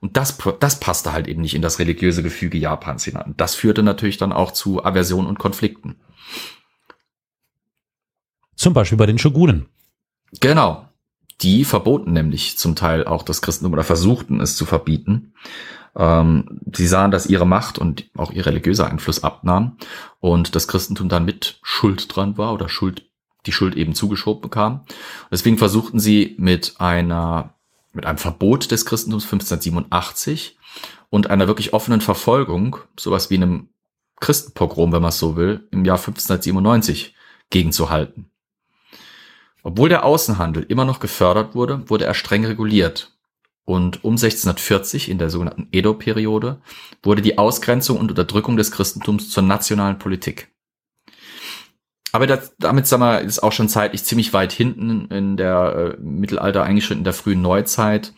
Und 0.00 0.16
das, 0.16 0.38
das 0.60 0.78
passte 0.78 1.12
halt 1.12 1.26
eben 1.26 1.40
nicht 1.40 1.54
in 1.54 1.62
das 1.62 1.78
religiöse 1.80 2.22
Gefüge 2.22 2.58
Japans 2.58 3.04
hinein. 3.04 3.34
Das 3.36 3.54
führte 3.56 3.82
natürlich 3.82 4.16
dann 4.18 4.32
auch 4.32 4.52
zu 4.52 4.84
Aversion 4.84 5.26
und 5.26 5.38
Konflikten. 5.38 5.96
Zum 8.54 8.74
Beispiel 8.74 8.98
bei 8.98 9.06
den 9.06 9.18
Shogunen. 9.18 9.66
Genau. 10.40 10.88
Die 11.40 11.64
verboten 11.64 12.12
nämlich 12.12 12.58
zum 12.58 12.74
Teil 12.74 13.04
auch 13.06 13.22
das 13.22 13.40
Christentum 13.42 13.72
oder 13.72 13.84
versuchten 13.84 14.40
es 14.40 14.56
zu 14.56 14.66
verbieten. 14.66 15.32
Ähm, 15.94 16.60
sie 16.74 16.86
sahen, 16.88 17.12
dass 17.12 17.26
ihre 17.26 17.46
Macht 17.46 17.78
und 17.78 18.10
auch 18.16 18.32
ihr 18.32 18.44
religiöser 18.44 18.88
Einfluss 18.90 19.22
abnahm 19.22 19.76
und 20.18 20.54
das 20.56 20.66
Christentum 20.66 21.08
dann 21.08 21.24
mit 21.24 21.60
Schuld 21.62 22.14
dran 22.14 22.36
war 22.36 22.52
oder 22.52 22.68
Schuld, 22.68 23.07
die 23.46 23.52
Schuld 23.52 23.76
eben 23.76 23.94
zugeschoben 23.94 24.42
bekam. 24.42 24.84
Deswegen 25.30 25.58
versuchten 25.58 26.00
sie 26.00 26.34
mit 26.38 26.74
einer, 26.78 27.54
mit 27.92 28.06
einem 28.06 28.18
Verbot 28.18 28.70
des 28.70 28.86
Christentums 28.86 29.24
1587 29.24 30.58
und 31.10 31.30
einer 31.30 31.46
wirklich 31.46 31.72
offenen 31.72 32.00
Verfolgung, 32.00 32.76
sowas 32.98 33.30
wie 33.30 33.36
einem 33.36 33.68
Christenpogrom, 34.20 34.92
wenn 34.92 35.02
man 35.02 35.10
es 35.10 35.18
so 35.18 35.36
will, 35.36 35.66
im 35.70 35.84
Jahr 35.84 35.98
1597 35.98 37.14
gegenzuhalten. 37.50 38.30
Obwohl 39.62 39.88
der 39.88 40.04
Außenhandel 40.04 40.64
immer 40.68 40.84
noch 40.84 41.00
gefördert 41.00 41.54
wurde, 41.54 41.88
wurde 41.88 42.04
er 42.04 42.14
streng 42.14 42.44
reguliert. 42.44 43.12
Und 43.64 44.02
um 44.02 44.12
1640, 44.12 45.10
in 45.10 45.18
der 45.18 45.28
sogenannten 45.28 45.68
Edo-Periode, 45.72 46.62
wurde 47.02 47.20
die 47.20 47.36
Ausgrenzung 47.36 47.98
und 47.98 48.10
Unterdrückung 48.10 48.56
des 48.56 48.70
Christentums 48.70 49.30
zur 49.30 49.42
nationalen 49.42 49.98
Politik. 49.98 50.48
Aber 52.12 52.26
das, 52.26 52.54
damit, 52.58 52.86
sagen 52.86 53.02
wir, 53.02 53.20
ist 53.20 53.42
auch 53.42 53.52
schon 53.52 53.68
zeitlich 53.68 54.04
ziemlich 54.04 54.32
weit 54.32 54.52
hinten 54.52 55.06
in 55.06 55.36
der 55.36 55.96
äh, 55.98 56.00
Mittelalter, 56.00 56.66
schon 56.80 56.98
in 56.98 57.04
der 57.04 57.12
frühen 57.12 57.42
Neuzeit. 57.42 58.14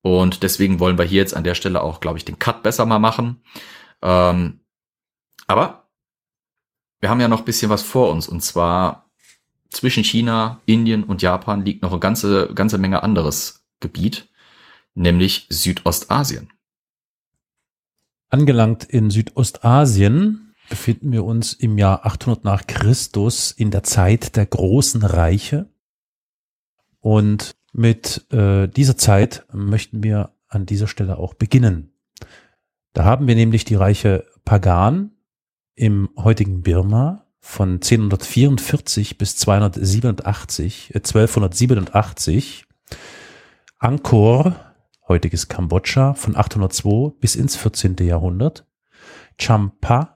Und 0.00 0.42
deswegen 0.42 0.80
wollen 0.80 0.98
wir 0.98 1.04
hier 1.04 1.20
jetzt 1.20 1.36
an 1.36 1.44
der 1.44 1.54
Stelle 1.54 1.82
auch, 1.82 2.00
glaube 2.00 2.18
ich, 2.18 2.24
den 2.24 2.38
Cut 2.38 2.62
besser 2.62 2.86
mal 2.86 2.98
machen. 2.98 3.42
Ähm, 4.02 4.60
aber 5.46 5.88
wir 7.00 7.10
haben 7.10 7.20
ja 7.20 7.28
noch 7.28 7.42
bisschen 7.42 7.70
was 7.70 7.82
vor 7.82 8.10
uns. 8.10 8.28
Und 8.28 8.42
zwar 8.42 9.10
zwischen 9.70 10.04
China, 10.04 10.60
Indien 10.66 11.04
und 11.04 11.22
Japan 11.22 11.64
liegt 11.64 11.82
noch 11.82 11.90
eine 11.90 12.00
ganze, 12.00 12.52
ganze 12.54 12.78
Menge 12.78 13.02
anderes 13.02 13.66
Gebiet, 13.80 14.28
nämlich 14.94 15.46
Südostasien. 15.50 16.50
Angelangt 18.30 18.84
in 18.84 19.10
Südostasien 19.10 20.43
befinden 20.68 21.12
wir 21.12 21.24
uns 21.24 21.52
im 21.52 21.78
Jahr 21.78 22.06
800 22.06 22.44
nach 22.44 22.66
Christus 22.66 23.50
in 23.50 23.70
der 23.70 23.82
Zeit 23.82 24.36
der 24.36 24.46
großen 24.46 25.02
Reiche. 25.02 25.68
Und 27.00 27.56
mit 27.72 28.32
äh, 28.32 28.68
dieser 28.68 28.96
Zeit 28.96 29.44
möchten 29.52 30.02
wir 30.02 30.34
an 30.48 30.66
dieser 30.66 30.86
Stelle 30.86 31.18
auch 31.18 31.34
beginnen. 31.34 31.92
Da 32.92 33.04
haben 33.04 33.26
wir 33.26 33.34
nämlich 33.34 33.64
die 33.64 33.74
Reiche 33.74 34.26
Pagan 34.44 35.10
im 35.74 36.08
heutigen 36.16 36.62
Birma 36.62 37.26
von 37.40 37.74
1044 37.74 39.18
bis 39.18 39.36
287, 39.36 40.94
äh, 40.94 40.98
1287 40.98 42.64
Angkor, 43.78 44.56
heutiges 45.08 45.48
Kambodscha, 45.48 46.14
von 46.14 46.36
802 46.36 47.12
bis 47.20 47.36
ins 47.36 47.56
14. 47.56 47.96
Jahrhundert. 47.98 48.66
Champa, 49.38 50.13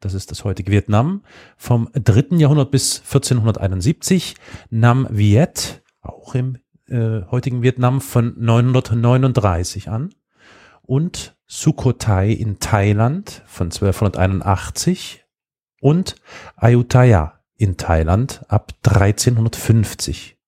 das 0.00 0.14
ist 0.14 0.30
das 0.30 0.44
heutige 0.44 0.72
Vietnam, 0.72 1.22
vom 1.56 1.88
3. 1.92 2.36
Jahrhundert 2.36 2.70
bis 2.70 3.00
1471. 3.00 4.34
Nam 4.70 5.06
Viet, 5.10 5.82
auch 6.00 6.34
im 6.34 6.58
äh, 6.88 7.22
heutigen 7.30 7.62
Vietnam, 7.62 8.00
von 8.00 8.34
939 8.38 9.88
an. 9.88 10.10
Und 10.82 11.36
Sukhothai 11.46 12.30
in 12.30 12.58
Thailand 12.58 13.42
von 13.46 13.66
1281 13.66 15.24
und 15.80 16.16
Ayutthaya 16.56 17.40
in 17.56 17.76
Thailand 17.76 18.42
ab 18.48 18.72
1350. 18.84 20.38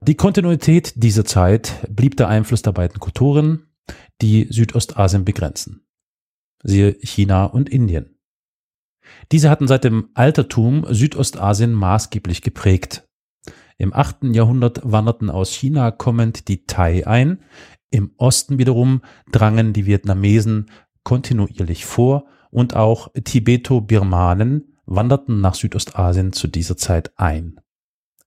Die 0.00 0.16
Kontinuität 0.16 0.94
dieser 0.96 1.24
Zeit 1.24 1.86
blieb 1.88 2.16
der 2.16 2.28
Einfluss 2.28 2.62
der 2.62 2.72
beiden 2.72 2.98
Kulturen, 2.98 3.68
die 4.20 4.48
Südostasien 4.50 5.24
begrenzen. 5.24 5.86
Siehe 6.62 6.92
China 7.00 7.44
und 7.44 7.68
Indien. 7.68 8.11
Diese 9.30 9.50
hatten 9.50 9.68
seit 9.68 9.84
dem 9.84 10.08
Altertum 10.14 10.86
Südostasien 10.88 11.72
maßgeblich 11.72 12.42
geprägt. 12.42 13.08
Im 13.78 13.92
8. 13.92 14.34
Jahrhundert 14.34 14.80
wanderten 14.84 15.30
aus 15.30 15.52
China 15.52 15.90
kommend 15.90 16.48
die 16.48 16.66
Thai 16.66 17.06
ein, 17.06 17.38
im 17.90 18.12
Osten 18.16 18.58
wiederum 18.58 19.02
drangen 19.32 19.72
die 19.72 19.86
Vietnamesen 19.86 20.70
kontinuierlich 21.04 21.84
vor 21.84 22.24
und 22.50 22.74
auch 22.74 23.12
Tibeto-Birmanen 23.12 24.78
wanderten 24.86 25.40
nach 25.40 25.54
Südostasien 25.54 26.32
zu 26.32 26.48
dieser 26.48 26.76
Zeit 26.76 27.12
ein. 27.16 27.60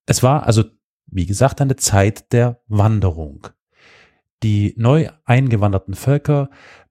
Es 0.05 0.23
war 0.23 0.43
also, 0.43 0.63
wie 1.07 1.25
gesagt, 1.25 1.61
eine 1.61 1.75
Zeit 1.75 2.31
der 2.31 2.61
Wanderung. 2.67 3.47
Die 4.43 4.75
neu 4.77 5.09
eingewanderten 5.25 5.95
Völker 5.95 6.49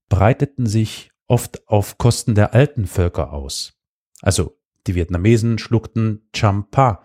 breiteten 0.09 0.67
sich 0.67 1.13
oft 1.27 1.69
auf 1.69 1.99
Kosten 1.99 2.35
der 2.35 2.55
alten 2.55 2.87
Völker 2.87 3.33
aus. 3.33 3.75
Also 4.25 4.57
die 4.87 4.95
Vietnamesen 4.95 5.59
schluckten 5.59 6.27
Champa. 6.35 7.05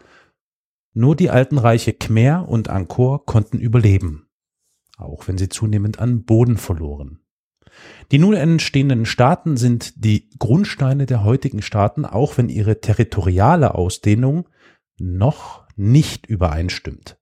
Nur 0.93 1.17
die 1.17 1.30
alten 1.30 1.57
Reiche 1.57 1.91
Khmer 1.91 2.47
und 2.47 2.70
Angkor 2.70 3.26
konnten 3.26 3.59
überleben, 3.59 4.30
auch 4.97 5.28
wenn 5.28 5.38
sie 5.38 5.49
zunehmend 5.49 5.99
an 5.99 6.24
Boden 6.24 6.55
verloren. 6.55 7.20
Die 8.13 8.20
nun 8.20 8.36
entstehenden 8.36 9.05
Staaten 9.05 9.57
sind 9.57 10.05
die 10.05 10.30
Grundsteine 10.39 11.05
der 11.07 11.26
heutigen 11.26 11.61
Staaten, 11.61 12.05
auch 12.05 12.38
wenn 12.38 12.47
ihre 12.47 12.80
territoriale 12.80 13.76
Ausdehnung 13.76 14.47
noch 14.97 15.67
nicht 15.76 16.26
übereinstimmt. 16.26 17.17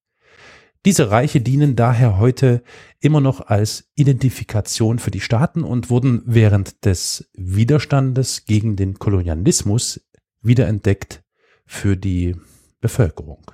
Diese 0.85 1.09
Reiche 1.09 1.41
dienen 1.41 1.75
daher 1.75 2.19
heute 2.19 2.63
immer 2.99 3.21
noch 3.21 3.47
als 3.47 3.89
Identifikation 3.95 4.99
für 4.99 5.11
die 5.11 5.19
Staaten 5.19 5.63
und 5.63 5.89
wurden 5.89 6.23
während 6.25 6.85
des 6.85 7.29
Widerstandes 7.33 8.45
gegen 8.45 8.75
den 8.75 8.99
Kolonialismus 8.99 10.01
wiederentdeckt 10.41 11.23
für 11.65 11.95
die 11.95 12.35
Bevölkerung. 12.79 13.51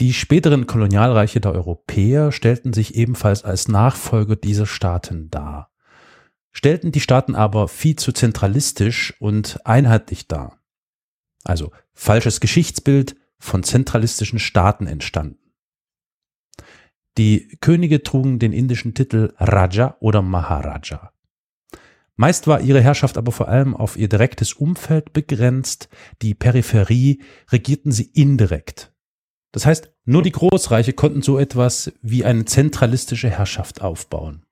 Die 0.00 0.12
späteren 0.12 0.66
Kolonialreiche 0.66 1.40
der 1.40 1.52
Europäer 1.52 2.32
stellten 2.32 2.72
sich 2.72 2.96
ebenfalls 2.96 3.44
als 3.44 3.68
Nachfolger 3.68 4.36
dieser 4.36 4.66
Staaten 4.66 5.30
dar 5.30 5.70
stellten 6.54 6.92
die 6.92 7.00
Staaten 7.00 7.34
aber 7.34 7.68
viel 7.68 7.96
zu 7.96 8.12
zentralistisch 8.12 9.14
und 9.20 9.60
einheitlich 9.66 10.28
dar. 10.28 10.58
Also 11.42 11.72
falsches 11.92 12.40
Geschichtsbild 12.40 13.16
von 13.38 13.62
zentralistischen 13.62 14.38
Staaten 14.38 14.86
entstanden. 14.86 15.43
Die 17.16 17.56
Könige 17.60 18.02
trugen 18.02 18.38
den 18.38 18.52
indischen 18.52 18.94
Titel 18.94 19.32
Raja 19.38 19.96
oder 20.00 20.20
Maharaja. 20.20 21.12
Meist 22.16 22.46
war 22.46 22.60
ihre 22.60 22.80
Herrschaft 22.80 23.16
aber 23.16 23.32
vor 23.32 23.48
allem 23.48 23.74
auf 23.74 23.96
ihr 23.96 24.08
direktes 24.08 24.52
Umfeld 24.52 25.12
begrenzt, 25.12 25.88
die 26.22 26.34
Peripherie 26.34 27.20
regierten 27.50 27.92
sie 27.92 28.04
indirekt. 28.04 28.92
Das 29.52 29.66
heißt, 29.66 29.92
nur 30.04 30.22
die 30.22 30.32
Großreiche 30.32 30.92
konnten 30.92 31.22
so 31.22 31.38
etwas 31.38 31.92
wie 32.02 32.24
eine 32.24 32.44
zentralistische 32.44 33.30
Herrschaft 33.30 33.82
aufbauen. 33.82 34.44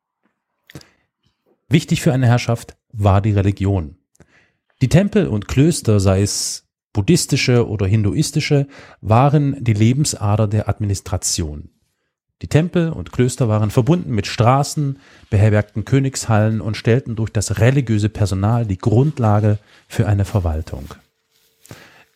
Wichtig 1.69 2.03
für 2.03 2.13
eine 2.13 2.27
Herrschaft 2.27 2.77
war 2.93 3.21
die 3.21 3.33
Religion. 3.33 3.97
Die 4.81 4.89
Tempel 4.89 5.27
und 5.27 5.49
Klöster, 5.49 5.99
sei 5.99 6.23
es 6.23 6.69
buddhistische 6.93 7.67
oder 7.69 7.87
hinduistische, 7.87 8.69
waren 9.01 9.63
die 9.63 9.73
Lebensader 9.73 10.47
der 10.47 10.69
Administration. 10.69 11.72
Die 12.43 12.49
Tempel 12.49 12.91
und 12.91 13.13
Klöster 13.13 13.49
waren 13.49 13.71
verbunden 13.71 14.13
mit 14.13 14.27
Straßen, 14.27 14.99
beherbergten 15.31 15.85
Königshallen 15.85 16.61
und 16.61 16.77
stellten 16.77 17.15
durch 17.15 17.31
das 17.31 17.61
religiöse 17.61 18.09
Personal 18.09 18.67
die 18.67 18.79
Grundlage 18.79 19.59
für 19.87 20.09
eine 20.09 20.25
Verwaltung. 20.25 20.93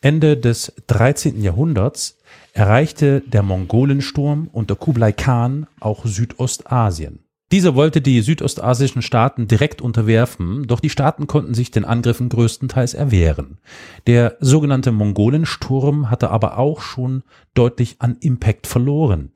Ende 0.01 0.35
des 0.35 0.73
13. 0.87 1.41
Jahrhunderts 1.41 2.17
erreichte 2.51 3.21
der 3.21 3.41
Mongolensturm 3.41 4.49
unter 4.51 4.75
Kublai 4.75 5.13
Khan 5.13 5.65
auch 5.79 6.05
Südostasien. 6.05 7.19
Dieser 7.53 7.75
wollte 7.75 8.01
die 8.01 8.19
südostasischen 8.19 9.01
Staaten 9.01 9.47
direkt 9.47 9.81
unterwerfen, 9.81 10.67
doch 10.67 10.81
die 10.81 10.89
Staaten 10.89 11.27
konnten 11.27 11.53
sich 11.53 11.71
den 11.71 11.85
Angriffen 11.85 12.27
größtenteils 12.27 12.93
erwehren. 12.93 13.59
Der 14.05 14.35
sogenannte 14.41 14.91
Mongolensturm 14.91 16.09
hatte 16.09 16.29
aber 16.29 16.57
auch 16.57 16.81
schon 16.81 17.23
deutlich 17.53 17.95
an 17.99 18.17
Impact 18.19 18.67
verloren. 18.67 19.31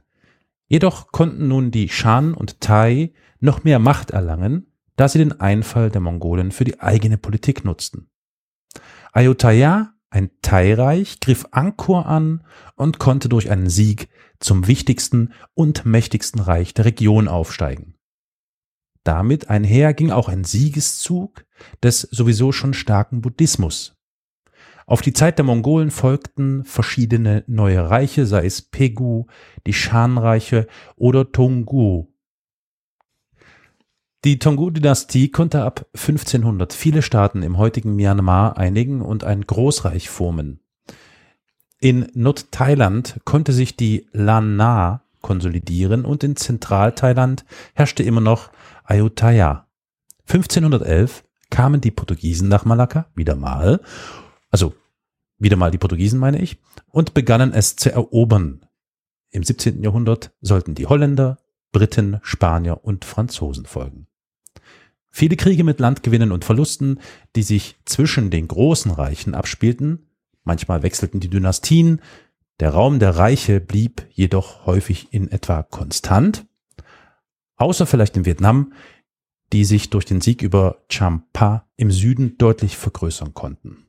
Jedoch 0.71 1.11
konnten 1.11 1.49
nun 1.49 1.69
die 1.69 1.89
Shan 1.89 2.33
und 2.33 2.61
Thai 2.61 3.11
noch 3.41 3.65
mehr 3.65 3.77
Macht 3.77 4.11
erlangen, 4.11 4.71
da 4.95 5.09
sie 5.09 5.17
den 5.17 5.37
Einfall 5.41 5.89
der 5.89 5.99
Mongolen 5.99 6.53
für 6.53 6.63
die 6.63 6.79
eigene 6.79 7.17
Politik 7.17 7.65
nutzten. 7.65 8.09
Ayutthaya, 9.11 9.95
ein 10.09 10.31
Thai-Reich, 10.41 11.19
griff 11.19 11.45
Angkor 11.51 12.05
an 12.05 12.45
und 12.77 12.99
konnte 12.99 13.27
durch 13.27 13.51
einen 13.51 13.69
Sieg 13.69 14.07
zum 14.39 14.65
wichtigsten 14.65 15.33
und 15.55 15.85
mächtigsten 15.85 16.39
Reich 16.39 16.73
der 16.73 16.85
Region 16.85 17.27
aufsteigen. 17.27 17.97
Damit 19.03 19.49
einher 19.49 19.93
ging 19.93 20.09
auch 20.09 20.29
ein 20.29 20.45
Siegeszug 20.45 21.43
des 21.83 21.99
sowieso 21.99 22.53
schon 22.53 22.73
starken 22.73 23.19
Buddhismus. 23.19 24.00
Auf 24.85 25.01
die 25.01 25.13
Zeit 25.13 25.37
der 25.37 25.45
Mongolen 25.45 25.91
folgten 25.91 26.63
verschiedene 26.63 27.43
neue 27.47 27.89
Reiche, 27.89 28.25
sei 28.25 28.45
es 28.45 28.61
Pegu, 28.61 29.25
die 29.67 29.73
Shan-Reiche 29.73 30.67
oder 30.95 31.31
Tongu. 31.31 32.07
Die 34.23 34.37
Tongu-Dynastie 34.37 35.29
konnte 35.29 35.63
ab 35.63 35.87
1500 35.95 36.73
viele 36.73 37.01
Staaten 37.01 37.41
im 37.41 37.57
heutigen 37.57 37.95
Myanmar 37.95 38.57
einigen 38.57 39.01
und 39.01 39.23
ein 39.23 39.41
Großreich 39.41 40.09
formen. 40.09 40.59
In 41.79 42.07
Nordthailand 42.13 43.19
konnte 43.25 43.51
sich 43.51 43.75
die 43.75 44.07
Lan 44.11 44.55
Na 44.55 45.01
konsolidieren 45.21 46.05
und 46.05 46.23
in 46.23 46.35
Zentralthailand 46.35 47.45
herrschte 47.73 48.03
immer 48.03 48.21
noch 48.21 48.51
Ayutthaya. 48.83 49.67
1511 50.27 51.23
kamen 51.49 51.81
die 51.81 51.91
Portugiesen 51.91 52.47
nach 52.47 52.65
Malakka, 52.65 53.07
wieder 53.15 53.35
mal, 53.35 53.81
also 54.51 54.73
wieder 55.39 55.55
mal 55.55 55.71
die 55.71 55.79
Portugiesen 55.79 56.19
meine 56.19 56.39
ich, 56.39 56.57
und 56.89 57.13
begannen 57.13 57.53
es 57.53 57.75
zu 57.75 57.91
erobern. 57.91 58.65
Im 59.31 59.43
17. 59.43 59.81
Jahrhundert 59.81 60.31
sollten 60.41 60.75
die 60.75 60.85
Holländer, 60.85 61.39
Briten, 61.71 62.19
Spanier 62.21 62.83
und 62.83 63.05
Franzosen 63.05 63.65
folgen. 63.65 64.07
Viele 65.09 65.35
Kriege 65.35 65.63
mit 65.63 65.79
Landgewinnen 65.79 66.31
und 66.31 66.45
Verlusten, 66.45 66.99
die 67.35 67.43
sich 67.43 67.77
zwischen 67.85 68.29
den 68.29 68.47
großen 68.47 68.91
Reichen 68.91 69.33
abspielten, 69.33 70.07
manchmal 70.43 70.83
wechselten 70.83 71.19
die 71.19 71.29
Dynastien, 71.29 72.01
der 72.59 72.69
Raum 72.69 72.99
der 72.99 73.17
Reiche 73.17 73.59
blieb 73.59 74.07
jedoch 74.11 74.67
häufig 74.67 75.07
in 75.11 75.31
etwa 75.31 75.63
konstant 75.63 76.45
außer 77.61 77.85
vielleicht 77.85 78.17
in 78.17 78.25
Vietnam, 78.25 78.73
die 79.53 79.65
sich 79.65 79.89
durch 79.89 80.05
den 80.05 80.19
Sieg 80.19 80.41
über 80.41 80.83
Champa 80.89 81.69
im 81.77 81.91
Süden 81.91 82.37
deutlich 82.37 82.75
vergrößern 82.75 83.33
konnten. 83.33 83.85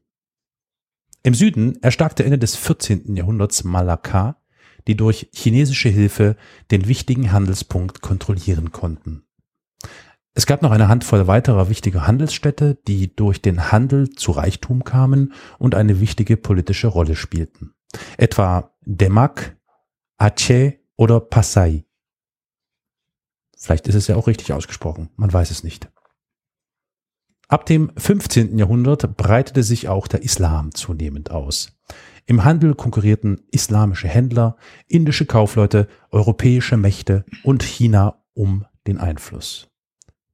Im 1.25 1.35
Süden 1.35 1.81
erstarkte 1.83 2.25
Ende 2.25 2.39
des 2.39 2.57
14. 2.57 3.15
Jahrhunderts 3.15 3.63
Malakka, 3.63 4.43
die 4.89 4.97
durch 4.97 5.29
chinesische 5.33 5.89
Hilfe 5.89 6.37
den 6.73 6.89
wichtigen 6.89 7.31
Handelspunkt 7.31 8.01
kontrollieren 8.01 8.73
konnten. 8.73 9.25
Es 10.35 10.47
gab 10.47 10.63
noch 10.63 10.73
eine 10.73 10.89
Handvoll 10.89 11.29
weiterer 11.29 11.69
wichtiger 11.69 12.07
Handelsstädte, 12.07 12.79
die 12.89 13.15
durch 13.15 13.41
den 13.41 13.71
Handel 13.71 14.11
zu 14.11 14.33
Reichtum 14.33 14.83
kamen 14.83 15.35
und 15.59 15.75
eine 15.75 16.01
wichtige 16.01 16.37
politische 16.37 16.89
Rolle 16.89 17.15
spielten. 17.15 17.75
Etwa 18.17 18.75
Demak, 18.81 19.57
Aceh 20.17 20.81
oder 20.97 21.21
Pasai. 21.21 21.85
Vielleicht 23.57 23.87
ist 23.87 23.95
es 23.95 24.09
ja 24.09 24.17
auch 24.17 24.27
richtig 24.27 24.53
ausgesprochen, 24.53 25.11
man 25.17 25.33
weiß 25.33 25.53
es 25.53 25.63
nicht. 25.63 25.89
Ab 27.53 27.67
dem 27.67 27.93
15. 27.99 28.57
Jahrhundert 28.57 29.15
breitete 29.19 29.63
sich 29.63 29.87
auch 29.87 30.07
der 30.07 30.23
Islam 30.23 30.75
zunehmend 30.75 31.31
aus. 31.31 31.79
Im 32.25 32.45
Handel 32.45 32.75
konkurrierten 32.75 33.43
islamische 33.51 34.09
Händler, 34.09 34.57
indische 34.89 35.27
Kaufleute, 35.27 35.87
europäische 36.11 36.79
Mächte 36.79 37.27
und 37.45 37.63
China 37.63 38.25
um 38.33 38.65
den 38.87 38.97
Einfluss. 38.97 39.69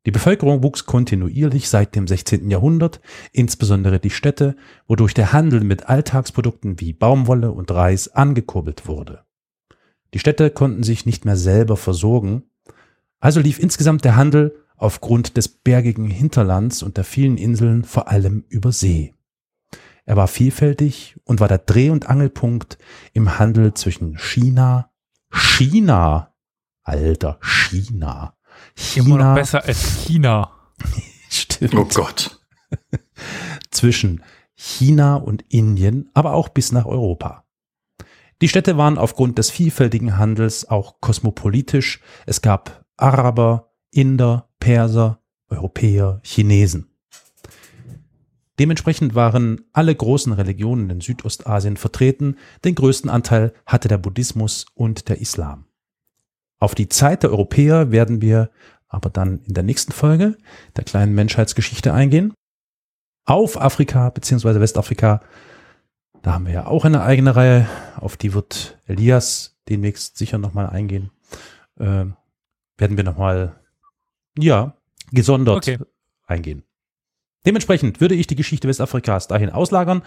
Die 0.07 0.13
Bevölkerung 0.13 0.63
wuchs 0.63 0.87
kontinuierlich 0.87 1.69
seit 1.69 1.97
dem 1.97 2.07
16. 2.07 2.53
Jahrhundert, 2.53 3.01
insbesondere 3.33 3.99
die 3.99 4.11
Städte, 4.11 4.55
wodurch 4.87 5.13
der 5.13 5.33
Handel 5.33 5.65
mit 5.65 5.89
Alltagsprodukten 5.89 6.79
wie 6.79 6.93
Baumwolle 6.93 7.51
und 7.51 7.73
Reis 7.73 8.07
angekurbelt 8.07 8.87
wurde. 8.87 9.25
Die 10.15 10.21
Städte 10.21 10.51
konnten 10.51 10.85
sich 10.85 11.05
nicht 11.05 11.25
mehr 11.25 11.37
selber 11.37 11.77
versorgen, 11.77 12.45
also 13.19 13.41
lief 13.41 13.59
insgesamt 13.59 14.05
der 14.05 14.15
Handel 14.15 14.55
aufgrund 14.79 15.37
des 15.37 15.49
bergigen 15.49 16.09
Hinterlands 16.09 16.83
und 16.83 16.97
der 16.97 17.05
vielen 17.05 17.37
Inseln 17.37 17.85
vor 17.85 18.09
allem 18.09 18.45
über 18.49 18.73
See. 18.73 19.15
Er 20.07 20.17
war 20.17 20.29
vielfältig 20.29 21.17
und 21.25 21.41
war 21.41 21.49
der 21.49 21.59
Dreh- 21.59 21.91
und 21.91 22.09
Angelpunkt 22.09 22.79
im 23.13 23.39
Handel 23.39 23.75
zwischen 23.75 24.17
China, 24.17 24.91
China, 25.31 26.35
alter 26.83 27.39
China, 27.43 28.35
Immer 28.95 29.09
noch 29.09 29.17
China, 29.17 29.35
besser 29.35 29.65
als 29.65 30.07
China. 30.07 30.51
stimmt, 31.29 31.75
Oh 31.75 31.85
Gott. 31.85 32.41
zwischen 33.71 34.23
China 34.55 35.17
und 35.17 35.45
Indien, 35.49 36.11
aber 36.15 36.33
auch 36.33 36.49
bis 36.49 36.73
nach 36.73 36.87
Europa. 36.87 37.45
Die 38.41 38.49
Städte 38.49 38.77
waren 38.77 38.99
aufgrund 38.99 39.39
des 39.39 39.51
vielfältigen 39.51 40.17
Handels 40.17 40.69
auch 40.69 41.01
kosmopolitisch. 41.01 42.01
Es 42.25 42.41
gab 42.41 42.85
Araber, 42.97 43.68
Inder, 43.91 44.49
Perser, 44.61 45.21
Europäer, 45.49 46.21
Chinesen. 46.23 46.91
Dementsprechend 48.59 49.15
waren 49.15 49.61
alle 49.73 49.95
großen 49.95 50.33
Religionen 50.33 50.91
in 50.91 51.01
Südostasien 51.01 51.77
vertreten, 51.77 52.37
den 52.65 52.75
größten 52.75 53.09
Anteil 53.09 53.53
hatte 53.67 53.89
der 53.89 53.99
Buddhismus 53.99 54.67
und 54.75 55.09
der 55.09 55.21
Islam. 55.21 55.67
Auf 56.59 56.75
die 56.75 56.89
Zeit 56.89 57.23
der 57.23 57.31
Europäer 57.31 57.93
werden 57.93 58.21
wir 58.21 58.51
aber 58.89 59.11
dann 59.11 59.41
in 59.45 59.55
der 59.55 59.63
nächsten 59.63 59.93
Folge 59.93 60.37
der 60.77 60.85
kleinen 60.85 61.15
Menschheitsgeschichte 61.15 61.93
eingehen. 61.93 62.35
Auf 63.25 63.61
Afrika 63.61 64.11
bzw. 64.11 64.61
Westafrika, 64.61 65.21
da 66.23 66.35
haben 66.35 66.47
wir 66.47 66.53
ja 66.55 66.67
auch 66.67 66.85
eine 66.85 67.03
eigene 67.03 67.37
Reihe, 67.37 67.69
auf 67.97 68.17
die 68.17 68.35
wird 68.35 68.79
Elias 68.87 69.57
demnächst 69.69 70.17
sicher 70.17 70.39
nochmal 70.39 70.69
eingehen. 70.69 71.11
Ähm, 71.79 72.17
werden 72.77 72.97
wir 72.97 73.05
nochmal, 73.05 73.61
ja, 74.41 74.75
gesondert 75.13 75.57
Okay. 75.69 75.79
eingehen. 76.27 76.63
Dementsprechend 77.47 78.01
würde 78.01 78.15
ich 78.15 78.27
die 78.27 78.35
Geschichte 78.37 78.69
Westafrikas 78.69 79.29
dahin 79.29 79.51
auslagern, 79.51 80.03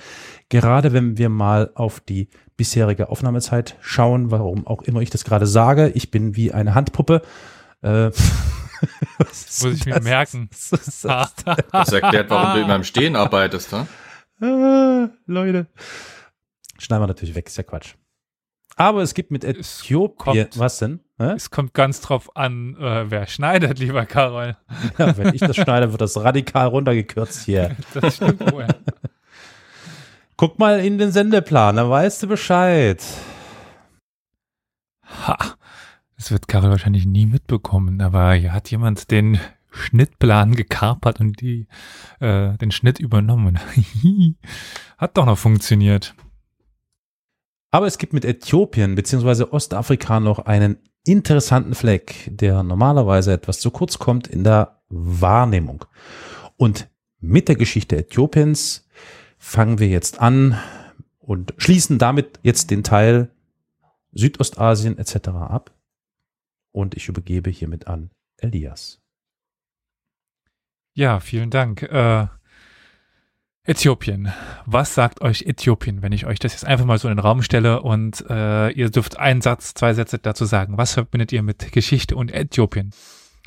gerade 0.50 0.94
wenn 0.94 1.18
wir 1.18 1.30
mal 1.30 1.72
auf 1.76 2.00
die 2.00 2.28
bisherige 2.58 3.10
Aufnahmezeit 3.10 3.78
schauen, 3.82 4.30
warum 4.32 4.68
auch 4.68 4.84
immer 4.84 5.02
ich 5.02 5.10
das 5.10 5.24
gerade 5.24 5.48
sage. 5.48 5.90
Ich 5.96 6.12
bin 6.12 6.36
wie 6.36 6.52
eine 6.52 6.76
Handpuppe. 6.76 7.22
Äh, 7.82 8.12
Muss 9.20 9.64
ich 9.64 9.86
mir 9.86 9.96
das? 9.96 10.04
merken. 10.04 10.50
Das 11.72 11.92
erklärt, 11.94 12.30
warum 12.30 12.54
du 12.56 12.62
immer 12.66 12.76
im 12.76 12.84
Stehen 12.84 13.16
arbeitest, 13.16 13.72
ne? 13.72 13.88
Ah, 14.42 15.10
Leute. 15.26 15.68
Schneiden 16.80 17.04
wir 17.04 17.08
natürlich 17.08 17.34
weg, 17.36 17.48
ist 17.48 17.58
ja 17.58 17.64
Quatsch. 17.64 17.94
Aber 18.76 19.02
es 19.02 19.14
gibt 19.14 19.32
mit 19.32 19.44
Äthiopien, 19.44 20.18
kommt. 20.18 20.60
was 20.60 20.80
denn? 20.80 21.02
Hä? 21.18 21.34
Es 21.36 21.52
kommt 21.52 21.74
ganz 21.74 22.02
drauf 22.02 22.36
an, 22.36 22.76
äh, 22.78 23.12
wer 23.12 23.28
schneidet, 23.28 23.80
lieber 23.80 24.06
Karol. 24.06 24.58
Ja, 24.98 25.16
wenn 25.18 25.36
ich 25.36 25.42
das 25.42 25.56
schneide, 25.56 25.92
wird 25.92 26.02
das 26.02 26.18
radikal 26.18 26.68
runtergekürzt 26.68 27.46
hier. 27.46 27.76
Das 27.94 28.16
stimmt 28.16 28.52
wohl. 28.52 28.68
Guck 30.38 30.58
mal 30.58 30.80
in 30.80 30.98
den 30.98 31.12
Sendeplan, 31.12 31.76
dann 31.76 31.90
weißt 31.90 32.24
du 32.24 32.28
Bescheid. 32.28 33.04
Ha, 35.28 35.38
das 36.18 36.32
wird 36.32 36.48
Karol 36.48 36.72
wahrscheinlich 36.72 37.06
nie 37.06 37.26
mitbekommen, 37.26 38.02
aber 38.02 38.34
hier 38.34 38.54
hat 38.54 38.72
jemand 38.72 39.12
den 39.12 39.40
Schnittplan 39.72 40.56
gekapert 40.56 41.20
und 41.20 41.40
die, 41.42 41.68
äh, 42.20 42.58
den 42.58 42.72
Schnitt 42.72 43.00
übernommen. 43.00 43.60
hat 44.98 45.18
doch 45.18 45.26
noch 45.26 45.38
funktioniert. 45.38 46.16
Aber 47.72 47.88
es 47.88 47.98
gibt 47.98 48.14
mit 48.14 48.26
Äthiopien 48.26 48.96
bzw. 48.96 49.46
Ostafrika 49.46 50.20
noch 50.20 50.40
einen 50.40 50.78
interessanten 51.06 51.74
Fleck, 51.74 52.30
der 52.30 52.64
normalerweise 52.64 53.34
etwas 53.34 53.60
zu 53.60 53.72
kurz 53.72 53.98
kommt 53.98 54.28
in 54.28 54.44
der 54.44 54.82
Wahrnehmung. 54.90 55.86
Und 56.58 56.90
mit 57.20 57.48
der 57.48 57.56
Geschichte 57.56 57.98
Äthiopiens 57.98 58.88
fangen 59.38 59.80
wir 59.80 59.88
jetzt 59.88 60.20
an 60.20 60.60
und 61.20 61.54
schließen 61.58 61.98
damit 61.98 62.40
jetzt 62.44 62.72
den 62.72 62.84
Teil 62.84 63.32
Südostasien 64.12 64.98
etc. 64.98 65.30
ab. 65.30 65.72
Und 66.72 66.96
ich 66.96 67.08
übergebe 67.08 67.50
hiermit 67.50 67.88
an 67.88 68.12
Elias. 68.38 69.02
Ja, 70.94 71.20
vielen 71.20 71.50
Dank. 71.50 71.84
Äh, 71.84 72.28
Äthiopien. 73.64 74.32
Was 74.66 74.96
sagt 74.96 75.22
euch 75.22 75.44
Äthiopien, 75.44 76.02
wenn 76.02 76.14
ich 76.14 76.26
euch 76.26 76.40
das 76.40 76.54
jetzt 76.54 76.66
einfach 76.66 76.86
mal 76.86 76.98
so 76.98 77.08
in 77.08 77.16
den 77.16 77.24
Raum 77.24 77.44
stelle 77.44 77.82
und 77.82 78.26
äh, 78.28 78.72
ihr 78.72 78.90
dürft 78.90 79.20
einen 79.20 79.42
Satz, 79.42 79.76
zwei 79.76 79.94
Sätze 79.94 80.18
dazu 80.18 80.46
sagen. 80.46 80.78
Was 80.78 80.94
verbindet 80.94 81.32
ihr 81.32 81.44
mit 81.44 81.72
Geschichte 81.72 82.16
und 82.16 82.34
Äthiopien? 82.34 82.92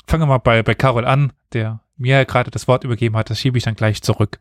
Fangen 0.07 0.23
wir 0.23 0.27
mal 0.27 0.37
bei, 0.37 0.63
bei 0.63 0.73
Carol 0.73 1.05
an, 1.05 1.33
der 1.51 1.81
mir 1.97 2.23
gerade 2.25 2.49
das 2.49 2.67
Wort 2.67 2.85
übergeben 2.85 3.17
hat. 3.17 3.29
Das 3.29 3.39
schiebe 3.39 3.57
ich 3.57 3.65
dann 3.65 3.75
gleich 3.75 4.01
zurück. 4.01 4.39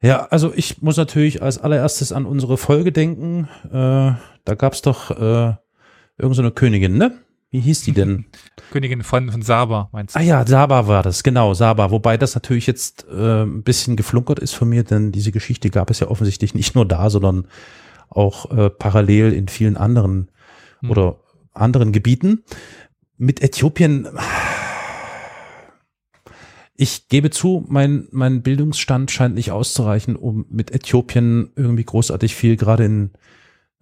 Ja, 0.00 0.26
also 0.26 0.52
ich 0.54 0.80
muss 0.80 0.96
natürlich 0.96 1.42
als 1.42 1.58
allererstes 1.58 2.12
an 2.12 2.26
unsere 2.26 2.56
Folge 2.56 2.92
denken. 2.92 3.48
Äh, 3.64 4.14
da 4.44 4.54
gab's 4.56 4.82
doch 4.82 5.10
äh, 5.10 5.54
irgend 6.18 6.36
so 6.36 6.50
Königin, 6.50 6.98
ne? 6.98 7.23
Wie 7.54 7.60
hieß 7.60 7.82
die 7.82 7.92
denn? 7.92 8.24
Königin 8.72 9.02
von, 9.04 9.30
von 9.30 9.42
Saba, 9.42 9.88
meinst 9.92 10.16
du? 10.16 10.18
Ah 10.18 10.22
ja, 10.22 10.46
Saba 10.46 10.88
war 10.88 11.04
das, 11.04 11.22
genau, 11.22 11.54
Saba. 11.54 11.92
Wobei 11.92 12.16
das 12.16 12.34
natürlich 12.34 12.66
jetzt 12.66 13.06
äh, 13.08 13.44
ein 13.44 13.62
bisschen 13.62 13.94
geflunkert 13.94 14.40
ist 14.40 14.54
von 14.54 14.68
mir, 14.68 14.82
denn 14.82 15.12
diese 15.12 15.30
Geschichte 15.30 15.70
gab 15.70 15.90
es 15.90 16.00
ja 16.00 16.08
offensichtlich 16.08 16.54
nicht 16.54 16.74
nur 16.74 16.86
da, 16.86 17.10
sondern 17.10 17.46
auch 18.08 18.50
äh, 18.50 18.70
parallel 18.70 19.32
in 19.32 19.48
vielen 19.48 19.76
anderen 19.76 20.30
Hm. 20.84 20.90
oder 20.90 21.20
anderen 21.52 21.92
Gebieten. 21.92 22.44
Mit 23.16 23.42
Äthiopien, 23.42 24.08
ich 26.76 27.08
gebe 27.08 27.30
zu, 27.30 27.64
mein, 27.68 28.08
mein 28.10 28.42
Bildungsstand 28.42 29.10
scheint 29.10 29.36
nicht 29.36 29.52
auszureichen, 29.52 30.16
um 30.16 30.46
mit 30.50 30.72
Äthiopien 30.72 31.52
irgendwie 31.54 31.84
großartig 31.84 32.34
viel 32.34 32.56
gerade 32.56 32.84
in 32.84 33.10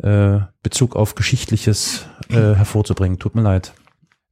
äh, 0.02 0.40
Bezug 0.62 0.96
auf 0.96 1.14
Geschichtliches 1.14 2.06
äh, 2.28 2.34
hervorzubringen. 2.34 3.18
Tut 3.18 3.34
mir 3.34 3.42
leid. 3.42 3.72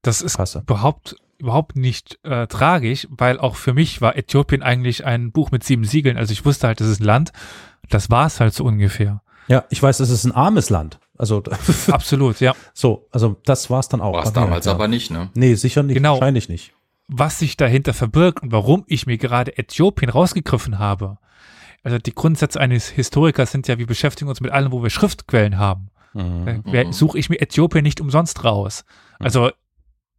Das 0.02 0.22
ist 0.22 0.36
Passe. 0.36 0.60
überhaupt 0.60 1.16
überhaupt 1.38 1.74
nicht 1.74 2.18
äh, 2.22 2.46
tragisch, 2.48 3.08
weil 3.10 3.40
auch 3.40 3.56
für 3.56 3.72
mich 3.72 4.02
war 4.02 4.14
Äthiopien 4.16 4.62
eigentlich 4.62 5.06
ein 5.06 5.32
Buch 5.32 5.50
mit 5.50 5.64
sieben 5.64 5.84
Siegeln. 5.84 6.18
Also 6.18 6.32
ich 6.32 6.44
wusste 6.44 6.66
halt, 6.66 6.80
das 6.80 6.88
ist 6.88 7.00
ein 7.00 7.04
Land. 7.04 7.32
Das 7.88 8.10
war 8.10 8.26
es 8.26 8.40
halt 8.40 8.52
so 8.52 8.64
ungefähr. 8.64 9.22
Ja, 9.48 9.64
ich 9.70 9.82
weiß, 9.82 10.00
es 10.00 10.10
ist 10.10 10.24
ein 10.26 10.32
armes 10.32 10.68
Land. 10.68 11.00
Also 11.16 11.42
Absolut, 11.90 12.40
ja. 12.40 12.54
so, 12.74 13.08
also 13.10 13.36
das 13.46 13.70
war's 13.70 13.88
dann 13.88 14.00
auch. 14.02 14.12
War 14.12 14.24
es 14.24 14.32
damals 14.34 14.66
ja. 14.66 14.72
aber 14.72 14.86
nicht, 14.86 15.10
ne? 15.10 15.30
Nee, 15.34 15.54
sicher 15.54 15.82
nicht, 15.82 15.94
Genau. 15.94 16.14
wahrscheinlich 16.14 16.48
nicht. 16.50 16.74
Was 17.08 17.38
sich 17.38 17.56
dahinter 17.56 17.94
verbirgt 17.94 18.42
und 18.42 18.52
warum 18.52 18.84
ich 18.86 19.06
mir 19.06 19.16
gerade 19.18 19.56
Äthiopien 19.58 20.10
rausgegriffen 20.10 20.78
habe. 20.78 21.16
Also 21.82 21.98
die 21.98 22.14
Grundsätze 22.14 22.60
eines 22.60 22.88
Historikers 22.88 23.52
sind 23.52 23.68
ja, 23.68 23.78
wir 23.78 23.86
beschäftigen 23.86 24.28
uns 24.28 24.40
mit 24.40 24.50
allem, 24.52 24.72
wo 24.72 24.82
wir 24.82 24.90
Schriftquellen 24.90 25.58
haben. 25.58 25.88
Mhm. 26.12 26.44
Da 26.44 26.72
wer- 26.72 26.92
suche 26.92 27.18
ich 27.18 27.30
mir 27.30 27.40
Äthiopien 27.40 27.82
nicht 27.82 28.00
umsonst 28.00 28.44
raus. 28.44 28.84
Also 29.18 29.50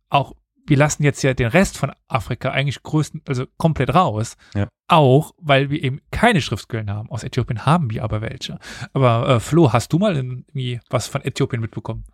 auch, 0.10 0.34
wir 0.68 0.78
lassen 0.78 1.04
jetzt 1.04 1.22
ja 1.24 1.34
den 1.34 1.48
Rest 1.48 1.78
von 1.78 1.92
Afrika 2.08 2.50
eigentlich 2.52 2.82
größten, 2.84 3.22
also 3.28 3.46
komplett 3.58 3.94
raus. 3.94 4.38
Ja. 4.56 4.68
Auch, 4.88 5.34
weil 5.38 5.70
wir 5.70 5.84
eben 5.84 6.02
keine 6.12 6.42
Schriftquellen 6.42 6.90
haben. 6.90 7.10
Aus 7.10 7.24
Äthiopien 7.24 7.66
haben 7.66 7.90
wir 7.92 8.04
aber 8.04 8.22
welche. 8.22 8.58
Aber 8.94 9.28
äh, 9.28 9.40
Flo, 9.40 9.72
hast 9.74 9.92
du 9.94 10.00
mal 10.00 10.16
irgendwie 10.16 10.80
was 10.90 11.08
von 11.08 11.22
Äthiopien 11.24 11.62
mitbekommen? 11.62 12.06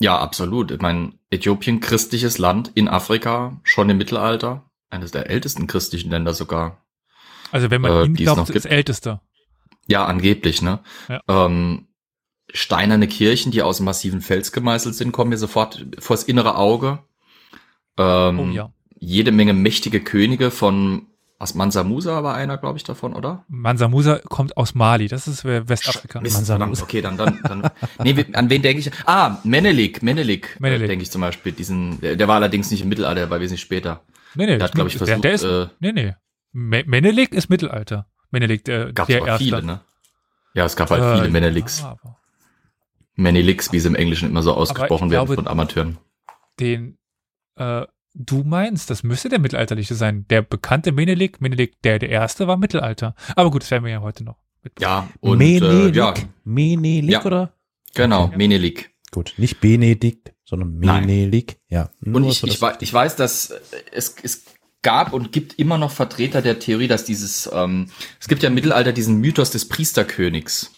Ja, 0.00 0.18
absolut. 0.18 0.70
Ich 0.70 0.80
meine, 0.80 1.12
Äthiopien, 1.30 1.80
christliches 1.80 2.38
Land 2.38 2.70
in 2.74 2.88
Afrika, 2.88 3.58
schon 3.64 3.90
im 3.90 3.98
Mittelalter. 3.98 4.62
Eines 4.90 5.10
der 5.10 5.28
ältesten 5.28 5.66
christlichen 5.66 6.10
Länder 6.10 6.34
sogar. 6.34 6.78
Also 7.52 7.70
wenn 7.70 7.80
man 7.80 7.90
Äh, 7.92 8.04
ihn 8.06 8.14
glaubt, 8.14 8.40
das 8.40 8.50
gibt. 8.52 8.66
älteste. 8.66 9.20
Ja, 9.86 10.04
angeblich, 10.06 10.60
ne? 10.62 10.80
Ja. 11.08 11.20
Ähm, 11.28 11.86
steinerne 12.52 13.08
Kirchen, 13.08 13.52
die 13.52 13.62
aus 13.62 13.80
massiven 13.80 14.20
Fels 14.20 14.52
gemeißelt 14.52 14.94
sind, 14.94 15.12
kommen 15.12 15.30
mir 15.30 15.38
sofort 15.38 15.84
vors 15.98 16.24
innere 16.24 16.56
Auge. 16.56 16.98
Ähm, 17.98 18.38
Oh 18.38 18.46
ja. 18.46 18.72
Jede 19.00 19.30
Menge 19.32 19.52
mächtige 19.52 20.00
Könige 20.00 20.50
von, 20.50 21.06
was 21.38 21.54
Mansa 21.54 21.84
Musa 21.84 22.24
war 22.24 22.34
einer, 22.34 22.58
glaube 22.58 22.78
ich, 22.78 22.84
davon, 22.84 23.14
oder? 23.14 23.44
Mansa 23.48 23.86
Musa 23.88 24.18
kommt 24.18 24.56
aus 24.56 24.74
Mali, 24.74 25.06
das 25.06 25.28
ist 25.28 25.44
Westafrika. 25.44 26.20
Mist, 26.20 26.34
Mansa 26.34 26.58
Musa. 26.58 26.82
okay, 26.82 27.00
dann, 27.00 27.16
dann, 27.16 27.38
dann. 27.44 27.70
nee, 28.02 28.26
an 28.32 28.50
wen 28.50 28.60
denke 28.62 28.80
ich? 28.80 28.90
Ah, 29.06 29.38
Menelik, 29.44 30.02
Menelik, 30.02 30.56
äh, 30.58 30.62
Menelik. 30.62 30.88
denke 30.88 31.02
ich 31.04 31.10
zum 31.12 31.20
Beispiel. 31.20 31.52
Diesen, 31.52 32.00
der, 32.00 32.16
der 32.16 32.26
war 32.28 32.36
allerdings 32.36 32.70
nicht 32.72 32.82
im 32.82 32.88
Mittelalter, 32.88 33.20
der 33.20 33.30
war 33.30 33.38
wesentlich 33.40 33.60
später. 33.62 34.02
Nee, 34.34 34.46
nee, 34.46 34.56
Der 34.58 34.64
hat, 34.66 34.74
glaube 34.74 34.88
ich, 34.88 34.96
der, 34.98 35.06
versucht, 35.06 35.24
der 35.24 35.32
ist, 35.32 35.44
äh, 35.44 35.68
nee, 35.80 35.92
nee. 35.92 36.14
Me 36.52 36.84
Menelik 36.86 37.32
ist 37.32 37.48
Mittelalter. 37.50 38.06
Menelik, 38.30 38.64
der, 38.64 38.92
gab 38.92 39.06
der 39.06 39.24
Erste. 39.26 39.44
viele, 39.44 39.62
ne? 39.62 39.80
Ja, 40.54 40.64
es 40.64 40.76
gab 40.76 40.90
halt 40.90 41.02
Äh, 41.02 41.16
viele 41.18 41.30
Meneliks. 41.30 41.80
ja, 41.80 41.96
Meneliks, 43.16 43.72
wie 43.72 43.80
sie 43.80 43.88
im 43.88 43.94
Englischen 43.94 44.30
immer 44.30 44.42
so 44.42 44.54
ausgesprochen 44.54 45.06
ich 45.08 45.12
werden 45.12 45.26
glaube- 45.26 45.34
von 45.42 45.46
Amateuren. 45.48 45.98
den, 46.60 46.98
äh, 47.56 47.86
du 48.14 48.42
meinst, 48.44 48.90
das 48.90 49.02
müsste 49.02 49.28
der 49.28 49.38
mittelalterliche 49.38 49.94
sein. 49.94 50.26
Der 50.28 50.42
bekannte 50.42 50.92
Menelik, 50.92 51.40
Menelik 51.40 51.80
der 51.82 51.98
der 51.98 52.10
erste 52.10 52.46
war 52.46 52.56
Mittelalter. 52.56 53.14
Aber 53.36 53.50
gut, 53.50 53.62
das 53.62 53.70
werden 53.70 53.84
wir 53.84 53.92
ja 53.92 54.00
heute 54.00 54.24
noch. 54.24 54.36
Mit 54.62 54.80
Ja, 54.80 55.08
und 55.20 55.38
Menelik, 55.38 55.94
äh, 55.94 55.98
ja, 55.98 56.14
Menelik 56.44 57.10
Ja. 57.12 57.24
oder? 57.24 57.52
genau, 57.94 58.24
Okay. 58.24 58.36
Menelik. 58.36 58.90
Gut, 59.10 59.34
nicht 59.38 59.60
Benedikt, 59.60 60.34
sondern 60.44 60.78
Nein. 60.78 61.06
Menelik. 61.06 61.60
Ja. 61.68 61.90
Und 62.04 62.24
ich, 62.24 62.38
so, 62.40 62.46
ich, 62.46 62.54
dass- 62.58 62.62
wei- 62.62 62.76
ich 62.80 62.92
weiß, 62.92 63.16
dass 63.16 63.50
äh, 63.50 63.60
es, 63.92 64.14
es 64.22 64.44
gab 64.82 65.12
und 65.12 65.32
gibt 65.32 65.58
immer 65.58 65.78
noch 65.78 65.90
Vertreter 65.90 66.42
der 66.42 66.58
Theorie, 66.58 66.88
dass 66.88 67.04
dieses, 67.04 67.48
ähm, 67.52 67.90
es 68.20 68.28
gibt 68.28 68.42
ja 68.42 68.48
im 68.48 68.54
Mittelalter 68.54 68.92
diesen 68.92 69.20
Mythos 69.20 69.50
des 69.50 69.68
Priesterkönigs. 69.68 70.70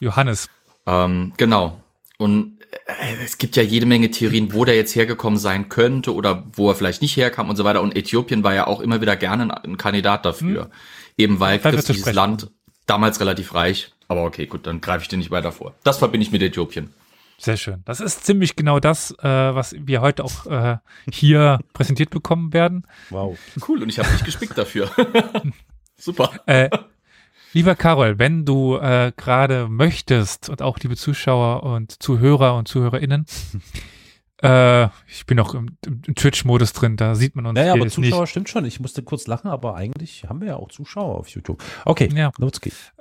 Johannes. 0.00 0.48
Ähm, 0.86 1.32
genau. 1.36 1.80
Und 2.18 2.58
äh, 2.86 3.24
es 3.24 3.38
gibt 3.38 3.56
ja 3.56 3.62
jede 3.62 3.86
Menge 3.86 4.10
Theorien, 4.10 4.52
wo 4.52 4.64
der 4.64 4.76
jetzt 4.76 4.94
hergekommen 4.94 5.38
sein 5.38 5.68
könnte 5.68 6.14
oder 6.14 6.44
wo 6.54 6.68
er 6.68 6.74
vielleicht 6.74 7.02
nicht 7.02 7.16
herkam 7.16 7.48
und 7.48 7.56
so 7.56 7.64
weiter. 7.64 7.82
Und 7.82 7.96
Äthiopien 7.96 8.42
war 8.42 8.54
ja 8.54 8.66
auch 8.66 8.80
immer 8.80 9.00
wieder 9.00 9.16
gerne 9.16 9.62
ein, 9.64 9.76
Kandidat 9.76 10.24
dafür. 10.24 10.70
Eben 11.16 11.40
weil 11.40 11.60
christliches 11.60 12.00
sprechen. 12.00 12.16
Land 12.16 12.50
damals 12.86 13.20
relativ 13.20 13.54
reich. 13.54 13.92
Aber 14.08 14.24
okay, 14.24 14.46
gut, 14.46 14.66
dann 14.66 14.80
greife 14.80 15.02
ich 15.02 15.08
dir 15.08 15.16
nicht 15.16 15.30
weiter 15.30 15.52
vor. 15.52 15.74
Das 15.84 15.98
verbinde 15.98 16.26
ich 16.26 16.32
mit 16.32 16.42
Äthiopien. 16.42 16.92
Sehr 17.38 17.56
schön. 17.56 17.82
Das 17.84 18.00
ist 18.00 18.24
ziemlich 18.24 18.56
genau 18.56 18.80
das, 18.80 19.10
äh, 19.18 19.24
was 19.24 19.74
wir 19.78 20.00
heute 20.00 20.24
auch 20.24 20.46
äh, 20.46 20.78
hier 21.10 21.58
präsentiert 21.72 22.10
bekommen 22.10 22.52
werden. 22.52 22.86
Wow. 23.10 23.36
Cool, 23.68 23.82
und 23.82 23.88
ich 23.88 23.98
habe 23.98 24.08
dich 24.10 24.24
gespickt 24.24 24.56
dafür. 24.56 24.90
Super. 25.96 26.30
Äh, 26.46 26.70
lieber 27.52 27.74
Carol, 27.74 28.18
wenn 28.18 28.44
du 28.44 28.76
äh, 28.76 29.12
gerade 29.16 29.68
möchtest 29.68 30.48
und 30.48 30.62
auch 30.62 30.78
liebe 30.78 30.96
Zuschauer 30.96 31.62
und 31.62 32.02
Zuhörer 32.02 32.56
und 32.56 32.68
ZuhörerInnen, 32.68 33.26
äh, 34.42 34.84
ich 35.06 35.26
bin 35.26 35.36
noch 35.36 35.54
im, 35.54 35.76
im 35.86 36.14
Twitch-Modus 36.14 36.72
drin, 36.72 36.96
da 36.96 37.14
sieht 37.14 37.36
man 37.36 37.46
uns 37.46 37.58
Naja, 37.58 37.72
aber 37.74 37.88
Zuschauer 37.88 38.26
stimmt 38.26 38.48
schon. 38.48 38.64
Ich 38.64 38.80
musste 38.80 39.02
kurz 39.02 39.26
lachen, 39.26 39.48
aber 39.50 39.74
eigentlich 39.76 40.24
haben 40.28 40.40
wir 40.40 40.48
ja 40.48 40.56
auch 40.56 40.68
Zuschauer 40.70 41.16
auf 41.18 41.28
YouTube. 41.28 41.62
Okay, 41.84 42.08
Ja. 42.14 42.30
los 42.38 42.60
geht's. 42.60 42.92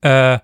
Äh, 0.00 0.38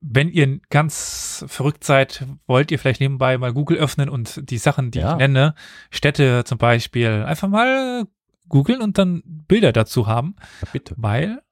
wenn 0.00 0.28
ihr 0.30 0.60
ganz 0.70 1.44
verrückt 1.48 1.82
seid, 1.84 2.24
wollt 2.46 2.70
ihr 2.70 2.78
vielleicht 2.78 3.00
nebenbei 3.00 3.38
mal 3.38 3.52
Google 3.52 3.78
öffnen 3.78 4.08
und 4.08 4.48
die 4.50 4.58
Sachen, 4.58 4.90
die 4.90 4.98
Ja. 5.00 5.12
ich 5.12 5.18
nenne, 5.18 5.54
Städte 5.90 6.44
zum 6.44 6.58
Beispiel, 6.58 7.24
einfach 7.26 7.48
mal 7.48 8.06
googeln 8.48 8.80
und 8.82 8.98
dann 8.98 9.22
Bilder 9.24 9.72
dazu 9.72 10.06
haben, 10.06 10.36
Ja, 10.62 10.68
bitte. 10.72 10.94
weil 10.98 11.42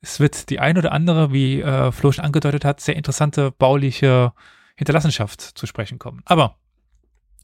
es 0.00 0.18
wird 0.20 0.50
die 0.50 0.58
ein 0.58 0.76
oder 0.76 0.92
andere, 0.92 1.32
wie 1.32 1.60
äh, 1.60 1.92
Flo 1.92 2.10
schon 2.12 2.24
angedeutet 2.24 2.64
hat, 2.64 2.80
sehr 2.80 2.96
interessante 2.96 3.52
bauliche 3.52 4.32
Hinterlassenschaft 4.76 5.40
zu 5.40 5.66
sprechen 5.66 5.98
kommen. 5.98 6.22
Aber 6.24 6.58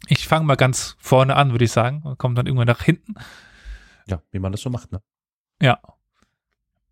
ich 0.08 0.26
fange 0.28 0.44
mal 0.44 0.56
ganz 0.56 0.96
vorne 0.98 1.36
an, 1.36 1.52
würde 1.52 1.64
ich 1.64 1.72
sagen, 1.72 2.02
und 2.02 2.18
komme 2.18 2.34
dann 2.34 2.46
irgendwann 2.46 2.66
nach 2.66 2.82
hinten. 2.82 3.14
Ja, 4.06 4.22
wie 4.32 4.38
man 4.40 4.52
das 4.52 4.60
so 4.60 4.70
macht, 4.70 4.90
ne? 4.92 5.00
Ja. 5.62 5.78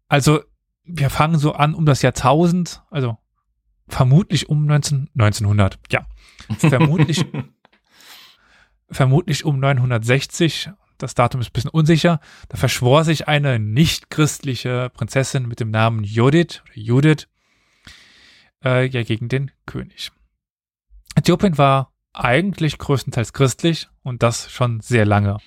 Also, 0.09 0.41
wir 0.85 1.11
fangen 1.11 1.39
so 1.39 1.53
an 1.53 1.75
um 1.75 1.85
das 1.85 2.03
Jahrtausend, 2.03 2.83
also 2.91 3.19
vermutlich 3.89 4.49
um 4.49 4.67
19, 4.67 5.11
1900, 5.15 5.79
ja. 5.91 6.07
Vermutlich, 6.59 7.25
vermutlich 8.91 9.45
um 9.45 9.59
960, 9.59 10.71
das 10.99 11.15
Datum 11.15 11.41
ist 11.41 11.49
ein 11.49 11.53
bisschen 11.53 11.71
unsicher, 11.71 12.21
da 12.49 12.57
verschwor 12.57 13.05
sich 13.05 13.29
eine 13.29 13.59
nicht-christliche 13.59 14.91
Prinzessin 14.91 15.47
mit 15.47 15.61
dem 15.61 15.71
Namen 15.71 16.05
Judith, 16.05 16.63
oder 16.65 16.75
Judith, 16.75 17.29
äh, 18.65 18.87
ja, 18.87 19.03
gegen 19.03 19.29
den 19.29 19.51
König. 19.67 20.11
Äthiopien 21.15 21.59
war 21.59 21.93
eigentlich 22.13 22.79
größtenteils 22.79 23.33
christlich 23.33 23.89
und 24.03 24.23
das 24.23 24.51
schon 24.51 24.81
sehr 24.81 25.05
lange. 25.05 25.39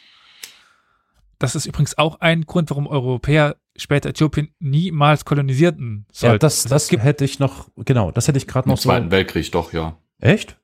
Das 1.40 1.56
ist 1.56 1.66
übrigens 1.66 1.98
auch 1.98 2.20
ein 2.20 2.46
Grund, 2.46 2.70
warum 2.70 2.86
Europäer 2.86 3.56
später 3.80 4.10
Äthiopien 4.10 4.50
niemals 4.60 5.26
kolonisierten 5.26 6.06
sollten. 6.12 6.34
Ja, 6.36 6.38
das, 6.40 6.72
Also 6.72 6.96
das 6.96 7.04
hätte 7.04 7.26
ich 7.26 7.40
noch, 7.40 7.70
genau, 7.78 8.12
das 8.12 8.28
hätte 8.28 8.38
ich 8.38 8.48
gerade 8.48 8.66
Im 8.66 8.72
noch 8.72 8.78
so. 8.78 8.90
Zweiten 8.90 9.12
Weltkrieg, 9.12 9.52
doch, 9.52 9.74
ja. 9.74 9.98
Echt? 10.20 10.58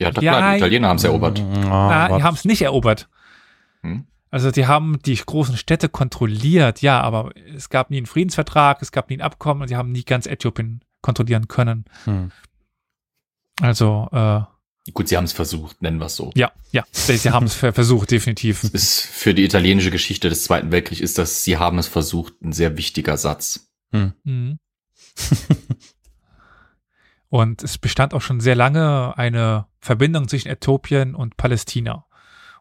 Ja, 0.00 0.10
da, 0.10 0.20
Ja, 0.22 0.32
klar, 0.32 0.50
die 0.52 0.56
Italiener 0.58 0.88
haben 0.88 0.96
es 0.96 1.04
erobert. 1.04 1.40
ah, 1.40 2.06
die 2.06 2.12
warte. 2.12 2.22
haben 2.24 2.34
es 2.34 2.44
nicht 2.44 2.62
erobert. 2.62 3.08
Hm? 3.82 4.06
Also 4.30 4.50
die 4.50 4.66
haben 4.66 4.98
die 5.04 5.14
großen 5.16 5.56
Städte 5.58 5.88
kontrolliert, 5.90 6.80
ja, 6.80 7.00
aber 7.02 7.32
es 7.54 7.68
gab 7.68 7.90
nie 7.90 7.98
einen 7.98 8.06
Friedensvertrag, 8.06 8.80
es 8.80 8.90
gab 8.90 9.10
nie 9.10 9.18
ein 9.18 9.20
Abkommen 9.20 9.60
und 9.62 9.68
sie 9.68 9.76
haben 9.76 9.92
nie 9.92 10.04
ganz 10.04 10.26
Äthiopien 10.26 10.82
kontrollieren 11.02 11.48
können. 11.48 11.84
Hm. 12.04 12.30
Also, 13.60 14.08
äh, 14.12 14.40
Gut, 14.92 15.06
sie 15.08 15.16
haben 15.16 15.24
es 15.24 15.32
versucht, 15.32 15.80
nennen 15.80 15.98
wir 16.00 16.06
es 16.06 16.16
so. 16.16 16.32
ja, 16.34 16.50
ja, 16.72 16.84
sie 16.90 17.30
haben 17.30 17.46
es 17.46 17.54
ver- 17.54 17.72
versucht, 17.72 18.10
definitiv. 18.10 18.64
Ist 18.64 19.02
für 19.06 19.32
die 19.32 19.44
italienische 19.44 19.92
Geschichte 19.92 20.28
des 20.28 20.42
Zweiten 20.42 20.72
Weltkriegs 20.72 21.00
ist 21.00 21.18
das, 21.18 21.44
sie 21.44 21.56
haben 21.56 21.78
es 21.78 21.86
versucht, 21.86 22.34
ein 22.42 22.52
sehr 22.52 22.76
wichtiger 22.76 23.16
Satz. 23.16 23.70
Mhm. 23.92 24.58
Und 27.28 27.62
es 27.62 27.78
bestand 27.78 28.12
auch 28.12 28.20
schon 28.20 28.40
sehr 28.40 28.54
lange 28.56 29.16
eine 29.16 29.66
Verbindung 29.80 30.28
zwischen 30.28 30.48
Äthiopien 30.48 31.14
und 31.14 31.36
Palästina. 31.38 32.04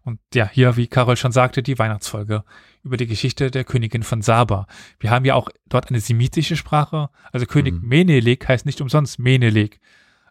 Und 0.04 0.20
ja, 0.34 0.50
hier, 0.50 0.78
wie 0.78 0.88
Carol 0.88 1.18
schon 1.18 1.32
sagte, 1.34 1.62
die 1.62 1.78
Weihnachtsfolge 1.78 2.44
über 2.84 2.98
die 2.98 3.06
Geschichte 3.06 3.52
der 3.52 3.66
Königin 3.66 4.02
von 4.04 4.22
Saba. 4.22 4.66
Wir 5.00 5.12
haben 5.12 5.26
ja 5.26 5.36
auch 5.36 5.50
dort 5.68 5.90
eine 5.90 6.00
semitische 6.00 6.56
Sprache. 6.56 7.10
Also 7.32 7.46
König 7.46 7.76
Mhm. 7.82 7.88
Menelik 7.88 8.48
heißt 8.48 8.66
nicht 8.66 8.80
umsonst 8.82 9.20
Menelik. 9.20 9.80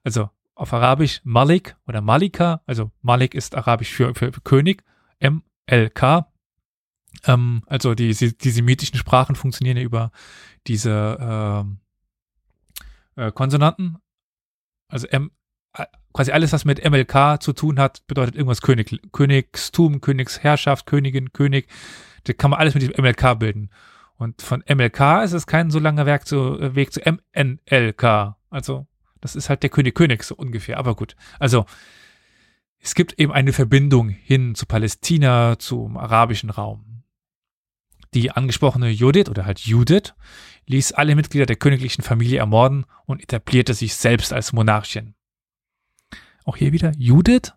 Also 0.03 0.31
auf 0.61 0.75
Arabisch 0.75 1.23
Malik 1.25 1.75
oder 1.87 2.03
Malika. 2.03 2.61
Also 2.67 2.91
Malik 3.01 3.35
ist 3.35 3.55
Arabisch 3.55 3.91
für, 3.91 4.15
für, 4.15 4.31
für 4.31 4.43
König. 4.43 4.85
M-L-K. 5.19 6.31
Ähm, 7.25 7.63
also 7.67 7.95
die, 7.95 8.15
die 8.15 8.51
semitischen 8.51 8.99
Sprachen 8.99 9.37
funktionieren 9.37 9.79
ja 9.79 9.83
über 9.83 10.13
diese 10.67 11.17
ähm, 11.19 11.79
äh, 13.17 13.33
Konsonanten. 13.33 13.97
Also 14.89 15.07
M, 15.07 15.31
äh, 15.73 15.87
quasi 16.13 16.31
alles, 16.31 16.53
was 16.53 16.67
mit 16.67 16.85
MLK 16.85 17.43
zu 17.43 17.55
tun 17.55 17.81
hat, 17.81 18.07
bedeutet 18.07 18.35
irgendwas 18.35 18.61
König, 18.61 19.01
Königstum, 19.13 20.03
Königsherrschaft, 20.03 20.85
Königin, 20.85 21.33
König. 21.33 21.69
Da 22.25 22.35
kann 22.35 22.51
man 22.51 22.61
alles 22.61 22.75
mit 22.75 22.83
diesem 22.83 23.03
MLK 23.03 23.39
bilden. 23.39 23.71
Und 24.17 24.43
von 24.43 24.63
MLK 24.69 25.25
ist 25.25 25.33
es 25.33 25.47
kein 25.47 25.71
so 25.71 25.79
langer 25.79 26.05
Werk 26.05 26.27
zu, 26.27 26.61
äh, 26.61 26.75
Weg 26.75 26.93
zu 26.93 27.01
MNLK. 27.01 28.37
Also, 28.51 28.90
das 29.21 29.37
ist 29.37 29.49
halt 29.49 29.63
der 29.63 29.71
König 29.71 29.95
König, 29.95 30.23
so 30.23 30.35
ungefähr. 30.35 30.79
Aber 30.79 30.95
gut. 30.95 31.17
Also, 31.39 31.67
es 32.79 32.95
gibt 32.95 33.19
eben 33.19 33.33
eine 33.33 33.53
Verbindung 33.53 34.09
hin 34.09 34.55
zu 34.55 34.67
Palästina, 34.67 35.59
zum 35.59 35.97
arabischen 35.97 36.51
Raum. 36.51 37.03
Die 38.15 38.31
angesprochene 38.31 38.89
Judith 38.91 39.29
oder 39.29 39.45
halt 39.45 39.61
Judith 39.61 40.15
ließ 40.67 40.93
alle 40.93 41.15
Mitglieder 41.15 41.47
der 41.47 41.57
königlichen 41.57 42.03
Familie 42.03 42.39
ermorden 42.39 42.87
und 43.05 43.23
etablierte 43.23 43.75
sich 43.75 43.95
selbst 43.95 44.33
als 44.33 44.53
Monarchin. 44.53 45.15
Auch 46.45 46.57
hier 46.57 46.73
wieder 46.73 46.93
Judith. 46.97 47.53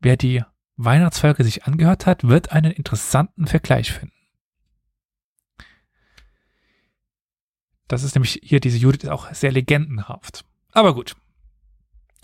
Wer 0.00 0.16
die 0.16 0.42
Weihnachtsfolge 0.76 1.42
sich 1.44 1.64
angehört 1.64 2.06
hat, 2.06 2.24
wird 2.24 2.52
einen 2.52 2.72
interessanten 2.72 3.46
Vergleich 3.46 3.92
finden. 3.92 4.12
Das 7.88 8.02
ist 8.02 8.14
nämlich 8.14 8.40
hier 8.42 8.60
diese 8.60 8.78
Judith 8.78 9.04
ist 9.04 9.10
auch 9.10 9.32
sehr 9.32 9.52
legendenhaft. 9.52 10.44
Aber 10.76 10.94
gut. 10.94 11.16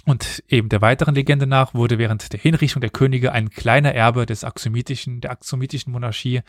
Und 0.05 0.45
eben 0.47 0.69
der 0.69 0.83
weiteren 0.83 1.15
Legende 1.15 1.47
nach 1.47 1.73
wurde 1.73 1.97
während 1.97 2.35
der 2.35 2.39
Hinrichtung 2.39 2.83
der 2.83 2.91
Könige 2.91 3.33
ein 3.33 3.49
kleiner 3.49 3.95
Erbe 3.95 4.27
des 4.27 4.45
axomitischen, 4.45 5.23
der 5.23 5.31
axomitischen 5.31 5.91
Monarchie 5.91 6.43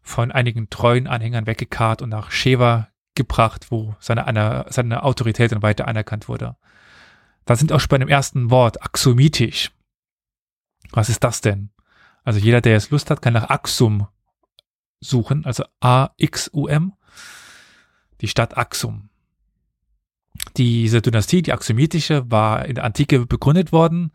von 0.00 0.32
einigen 0.32 0.70
treuen 0.70 1.06
Anhängern 1.06 1.46
weggekarrt 1.46 2.00
und 2.00 2.08
nach 2.08 2.30
Sheva 2.30 2.88
gebracht, 3.14 3.66
wo 3.68 3.94
seine, 4.00 4.26
eine, 4.26 4.64
seine 4.70 5.02
Autorität 5.02 5.52
dann 5.52 5.60
weiter 5.60 5.86
anerkannt 5.86 6.30
wurde. 6.30 6.56
Da 7.44 7.56
sind 7.56 7.72
auch 7.72 7.80
schon 7.80 7.90
bei 7.90 7.98
dem 7.98 8.08
ersten 8.08 8.50
Wort 8.50 8.82
axomitisch. 8.82 9.70
Was 10.92 11.10
ist 11.10 11.22
das 11.24 11.42
denn? 11.42 11.68
Also 12.24 12.40
jeder, 12.40 12.62
der 12.62 12.72
jetzt 12.72 12.90
Lust 12.90 13.10
hat, 13.10 13.20
kann 13.20 13.34
nach 13.34 13.50
Axum 13.50 14.08
suchen, 15.00 15.44
also 15.44 15.64
A-X-U-M, 15.80 16.94
die 18.22 18.28
Stadt 18.28 18.56
Axum. 18.56 19.07
Diese 20.56 21.02
Dynastie, 21.02 21.42
die 21.42 21.52
axomitische, 21.52 22.30
war 22.30 22.64
in 22.66 22.74
der 22.76 22.84
Antike 22.84 23.26
begründet 23.26 23.72
worden. 23.72 24.12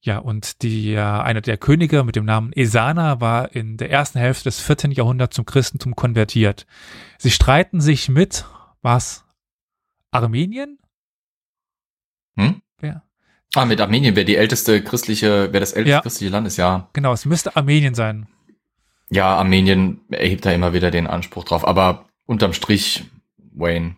Ja, 0.00 0.18
und 0.18 0.62
die, 0.62 0.92
äh, 0.92 1.00
einer 1.00 1.40
der 1.40 1.56
Könige 1.56 2.04
mit 2.04 2.14
dem 2.16 2.24
Namen 2.24 2.52
Esana 2.52 3.20
war 3.20 3.52
in 3.54 3.76
der 3.76 3.90
ersten 3.90 4.18
Hälfte 4.18 4.44
des 4.44 4.60
vierten 4.60 4.92
Jahrhunderts 4.92 5.34
zum 5.34 5.46
Christentum 5.46 5.96
konvertiert. 5.96 6.66
Sie 7.18 7.30
streiten 7.30 7.80
sich 7.80 8.08
mit, 8.08 8.44
was? 8.82 9.24
Armenien? 10.12 10.78
Hm? 12.36 12.62
Wer? 12.78 13.02
Ah, 13.54 13.64
mit 13.64 13.80
Armenien 13.80 14.14
wäre 14.14 14.26
die 14.26 14.36
älteste 14.36 14.82
christliche, 14.82 15.52
wäre 15.52 15.60
das 15.60 15.72
älteste 15.72 15.90
Ja. 15.90 16.00
christliche 16.02 16.30
Land 16.30 16.46
ist, 16.46 16.56
ja. 16.56 16.88
Genau, 16.92 17.12
es 17.12 17.24
müsste 17.24 17.56
Armenien 17.56 17.94
sein. 17.94 18.28
Ja, 19.10 19.36
Armenien 19.36 20.00
erhebt 20.10 20.44
da 20.44 20.52
immer 20.52 20.72
wieder 20.72 20.90
den 20.90 21.06
Anspruch 21.06 21.44
drauf, 21.44 21.66
aber 21.66 22.06
unterm 22.26 22.52
Strich, 22.52 23.04
Wayne. 23.54 23.96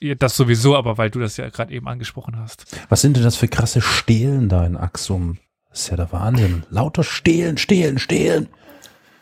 Ja, 0.00 0.14
Das 0.16 0.36
sowieso, 0.36 0.76
aber 0.76 0.98
weil 0.98 1.10
du 1.10 1.20
das 1.20 1.36
ja 1.36 1.48
gerade 1.48 1.72
eben 1.72 1.86
angesprochen 1.86 2.36
hast. 2.36 2.76
Was 2.88 3.00
sind 3.02 3.16
denn 3.16 3.22
das 3.22 3.36
für 3.36 3.48
krasse 3.48 3.80
Stelen 3.80 4.48
da 4.48 4.66
in 4.66 4.76
Axum? 4.76 5.38
Das 5.70 5.82
ist 5.82 5.90
ja 5.90 5.96
der 5.96 6.12
Wahnsinn. 6.12 6.64
Lauter 6.70 7.04
stehlen, 7.04 7.56
stehlen, 7.56 7.98
stehlen. 7.98 8.48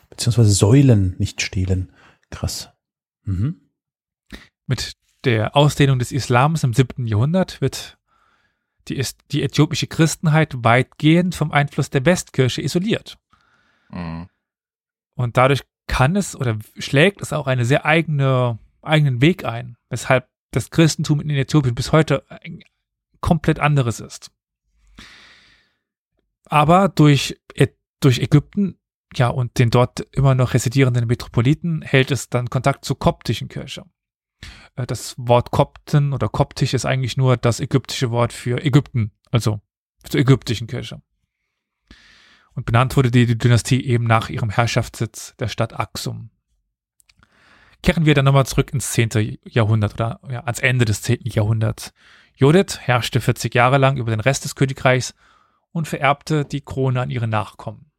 Beziehungsweise 0.08 0.50
Säulen, 0.50 1.14
nicht 1.18 1.42
stehlen. 1.42 1.92
Krass. 2.30 2.70
Mhm. 3.24 3.60
Mit 4.66 4.94
der 5.24 5.54
Ausdehnung 5.54 5.98
des 5.98 6.12
Islams 6.12 6.64
im 6.64 6.74
siebten 6.74 7.06
Jahrhundert 7.06 7.60
wird 7.60 7.98
die, 8.88 9.04
die 9.30 9.42
äthiopische 9.42 9.86
Christenheit 9.86 10.54
weitgehend 10.64 11.34
vom 11.34 11.52
Einfluss 11.52 11.90
der 11.90 12.04
Westkirche 12.04 12.62
isoliert. 12.62 13.18
Mhm. 13.90 14.28
Und 15.14 15.36
dadurch 15.36 15.62
kann 15.86 16.16
es 16.16 16.34
oder 16.34 16.58
schlägt 16.78 17.20
es 17.20 17.32
auch 17.32 17.46
einen 17.46 17.64
sehr 17.64 17.84
eigene, 17.84 18.58
eigenen 18.82 19.20
Weg 19.20 19.44
ein, 19.44 19.76
weshalb 19.88 20.28
das 20.50 20.70
Christentum 20.70 21.20
in 21.20 21.30
Äthiopien 21.30 21.74
bis 21.74 21.92
heute 21.92 22.24
ein 22.30 22.62
komplett 23.20 23.58
anderes 23.60 24.00
ist. 24.00 24.30
Aber 26.46 26.88
durch, 26.88 27.40
durch 28.00 28.18
Ägypten, 28.18 28.78
ja, 29.14 29.28
und 29.28 29.58
den 29.58 29.70
dort 29.70 30.00
immer 30.12 30.34
noch 30.34 30.54
residierenden 30.54 31.06
Metropoliten 31.06 31.82
hält 31.82 32.10
es 32.10 32.28
dann 32.28 32.50
Kontakt 32.50 32.84
zur 32.84 32.98
koptischen 32.98 33.48
Kirche. 33.48 33.84
Äh, 34.76 34.86
das 34.86 35.14
Wort 35.18 35.50
Kopten 35.50 36.12
oder 36.12 36.28
Koptisch 36.28 36.74
ist 36.74 36.86
eigentlich 36.86 37.16
nur 37.16 37.36
das 37.36 37.60
ägyptische 37.60 38.10
Wort 38.10 38.32
für 38.32 38.64
Ägypten, 38.64 39.12
also 39.30 39.60
zur 40.04 40.20
ägyptischen 40.20 40.66
Kirche. 40.66 41.02
Und 42.54 42.66
benannt 42.66 42.96
wurde 42.96 43.10
die, 43.10 43.38
Dynastie 43.38 43.84
eben 43.84 44.04
nach 44.04 44.28
ihrem 44.28 44.50
Herrschaftssitz 44.50 45.36
der 45.38 45.48
Stadt 45.48 45.78
Aksum. 45.78 46.30
Kehren 47.82 48.06
wir 48.06 48.14
dann 48.14 48.26
nochmal 48.26 48.46
zurück 48.46 48.72
ins 48.72 48.92
10. 48.92 49.38
Jahrhundert 49.44 49.94
oder 49.94 50.20
ja, 50.30 50.40
ans 50.40 50.60
Ende 50.60 50.84
des 50.84 51.02
10. 51.02 51.20
Jahrhunderts. 51.24 51.92
Judith 52.36 52.78
herrschte 52.80 53.20
40 53.20 53.54
Jahre 53.54 53.78
lang 53.78 53.96
über 53.96 54.10
den 54.10 54.20
Rest 54.20 54.44
des 54.44 54.54
Königreichs 54.54 55.14
und 55.72 55.88
vererbte 55.88 56.44
die 56.44 56.60
Krone 56.62 57.00
an 57.00 57.10
ihre 57.10 57.28
Nachkommen. 57.28 57.90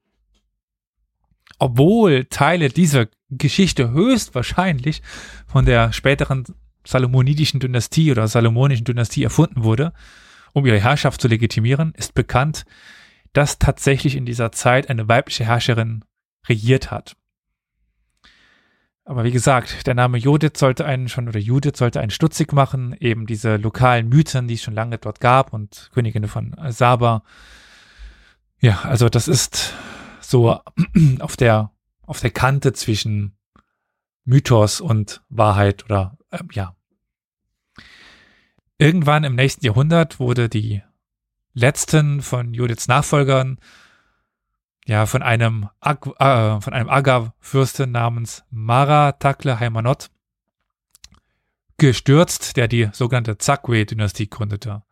Obwohl 1.59 2.25
Teile 2.25 2.69
dieser 2.69 3.07
Geschichte 3.29 3.91
höchstwahrscheinlich 3.91 5.01
von 5.47 5.65
der 5.65 5.93
späteren 5.93 6.45
Salomonidischen 6.85 7.59
Dynastie 7.59 8.11
oder 8.11 8.27
Salomonischen 8.27 8.85
Dynastie 8.85 9.23
erfunden 9.23 9.63
wurde, 9.63 9.93
um 10.53 10.65
ihre 10.65 10.81
Herrschaft 10.81 11.21
zu 11.21 11.27
legitimieren, 11.27 11.93
ist 11.95 12.13
bekannt, 12.13 12.65
dass 13.33 13.59
tatsächlich 13.59 14.15
in 14.15 14.25
dieser 14.25 14.51
Zeit 14.51 14.89
eine 14.89 15.07
weibliche 15.07 15.45
Herrscherin 15.45 16.03
regiert 16.49 16.91
hat. 16.91 17.15
Aber 19.03 19.23
wie 19.23 19.31
gesagt, 19.31 19.87
der 19.87 19.95
Name 19.95 20.17
Judith 20.17 20.53
sollte 20.57 20.85
einen 20.85 21.09
schon, 21.09 21.27
oder 21.27 21.39
Judith 21.39 21.77
sollte 21.77 21.99
einen 21.99 22.11
stutzig 22.11 22.53
machen, 22.53 22.95
eben 22.99 23.25
diese 23.25 23.57
lokalen 23.57 24.09
Mythen, 24.09 24.47
die 24.47 24.53
es 24.53 24.61
schon 24.61 24.75
lange 24.75 24.99
dort 24.99 25.19
gab 25.19 25.53
und 25.53 25.89
Königin 25.93 26.27
von 26.27 26.55
Saba. 26.69 27.23
Ja, 28.59 28.81
also 28.83 29.09
das 29.09 29.27
ist 29.27 29.73
so 30.19 30.59
auf 31.19 31.35
der, 31.35 31.71
auf 32.03 32.19
der 32.19 32.31
Kante 32.31 32.73
zwischen 32.73 33.35
Mythos 34.23 34.81
und 34.81 35.23
Wahrheit 35.29 35.83
oder, 35.85 36.17
äh, 36.29 36.39
ja. 36.53 36.75
Irgendwann 38.77 39.23
im 39.23 39.35
nächsten 39.35 39.65
Jahrhundert 39.65 40.19
wurde 40.19 40.47
die 40.47 40.81
letzten 41.53 42.21
von 42.21 42.53
Judiths 42.53 42.87
Nachfolgern 42.87 43.59
ja 44.85 45.05
von 45.05 45.21
einem 45.21 45.69
Ag 45.79 46.07
äh, 46.19 46.23
einem 46.71 46.89
Agav-Fürsten 46.89 47.91
namens 47.91 48.43
Mara 48.49 49.13
Takle 49.13 49.59
Haymanot 49.59 50.09
gestürzt, 51.77 52.57
der 52.57 52.67
die 52.67 52.89
sogenannte 52.93 53.37
Zakwe-Dynastie 53.37 54.29
gründete. 54.29 54.83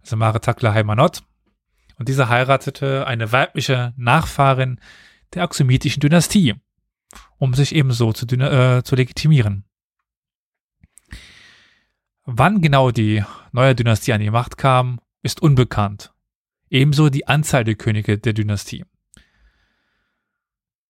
Also 0.00 0.16
Mara 0.16 0.38
Takle 0.38 0.74
Haymanot. 0.74 1.22
Und 1.98 2.08
dieser 2.08 2.28
heiratete 2.28 3.06
eine 3.06 3.32
weibliche 3.32 3.94
Nachfahrin 3.96 4.80
der 5.34 5.42
axumitischen 5.42 6.00
Dynastie, 6.00 6.54
um 7.38 7.54
sich 7.54 7.74
ebenso 7.74 8.12
zu, 8.12 8.26
äh, 8.26 8.82
zu 8.84 8.96
legitimieren. 8.96 9.64
Wann 12.24 12.60
genau 12.60 12.90
die 12.90 13.24
neue 13.52 13.74
Dynastie 13.74 14.12
an 14.12 14.20
die 14.20 14.30
Macht 14.30 14.58
kam, 14.58 15.00
ist 15.22 15.40
unbekannt. 15.40 16.12
Ebenso 16.68 17.08
die 17.08 17.28
Anzahl 17.28 17.64
der 17.64 17.76
Könige 17.76 18.18
der 18.18 18.32
Dynastie. 18.32 18.84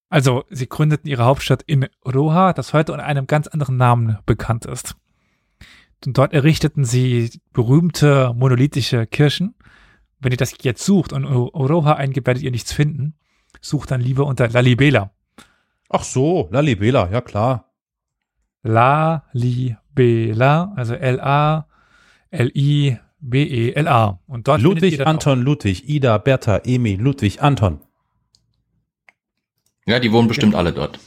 Also, 0.09 0.45
sie 0.51 0.69
gründeten 0.69 1.11
ihre 1.11 1.25
Hauptstadt 1.25 1.63
in 1.67 1.89
Roha, 2.05 2.53
das 2.53 2.73
heute 2.73 2.93
unter 2.93 3.05
einem 3.05 3.27
ganz 3.27 3.49
anderen 3.49 3.77
Namen 3.77 4.19
bekannt 4.25 4.65
ist. 4.65 4.97
Und 6.05 6.17
dort 6.17 6.33
errichteten 6.33 6.85
sie 6.85 7.41
berühmte 7.53 8.33
monolithische 8.35 9.07
Kirchen. 9.07 9.55
Wenn 10.21 10.33
ihr 10.33 10.39
das 10.39 10.55
jetzt 10.63 10.85
sucht 10.85 11.13
und 11.13 11.25
Roha 11.25 11.99
werdet 11.99 12.43
ihr 12.43 12.51
nichts 12.51 12.73
finden. 12.73 13.15
Sucht 13.61 13.91
dann 13.91 14.01
lieber 14.01 14.27
unter 14.27 14.49
Lalibela. 14.49 15.11
Ach 15.89 16.05
so, 16.05 16.49
Lalibela, 16.53 17.11
ja 17.11 17.21
klar. 17.21 17.73
Lalibela, 18.63 19.83
also 20.77 20.95
L-A-L-I 20.95 21.67
B-E-L-A. 23.19 24.21
Und 24.27 24.49
dort 24.49 24.61
Ludwig, 24.61 25.07
Anton, 25.07 25.43
Ludwig, 25.43 25.89
Ida, 25.89 26.19
Bertha, 26.19 26.59
Emil, 26.65 27.01
Ludwig, 27.01 27.43
Anton. 27.43 27.81
Ja, 29.87 30.01
die 30.01 30.13
wohnen 30.13 30.29
bestimmt 30.29 30.53
ja. 30.53 30.59
alle 30.59 30.73
dort. 30.73 30.99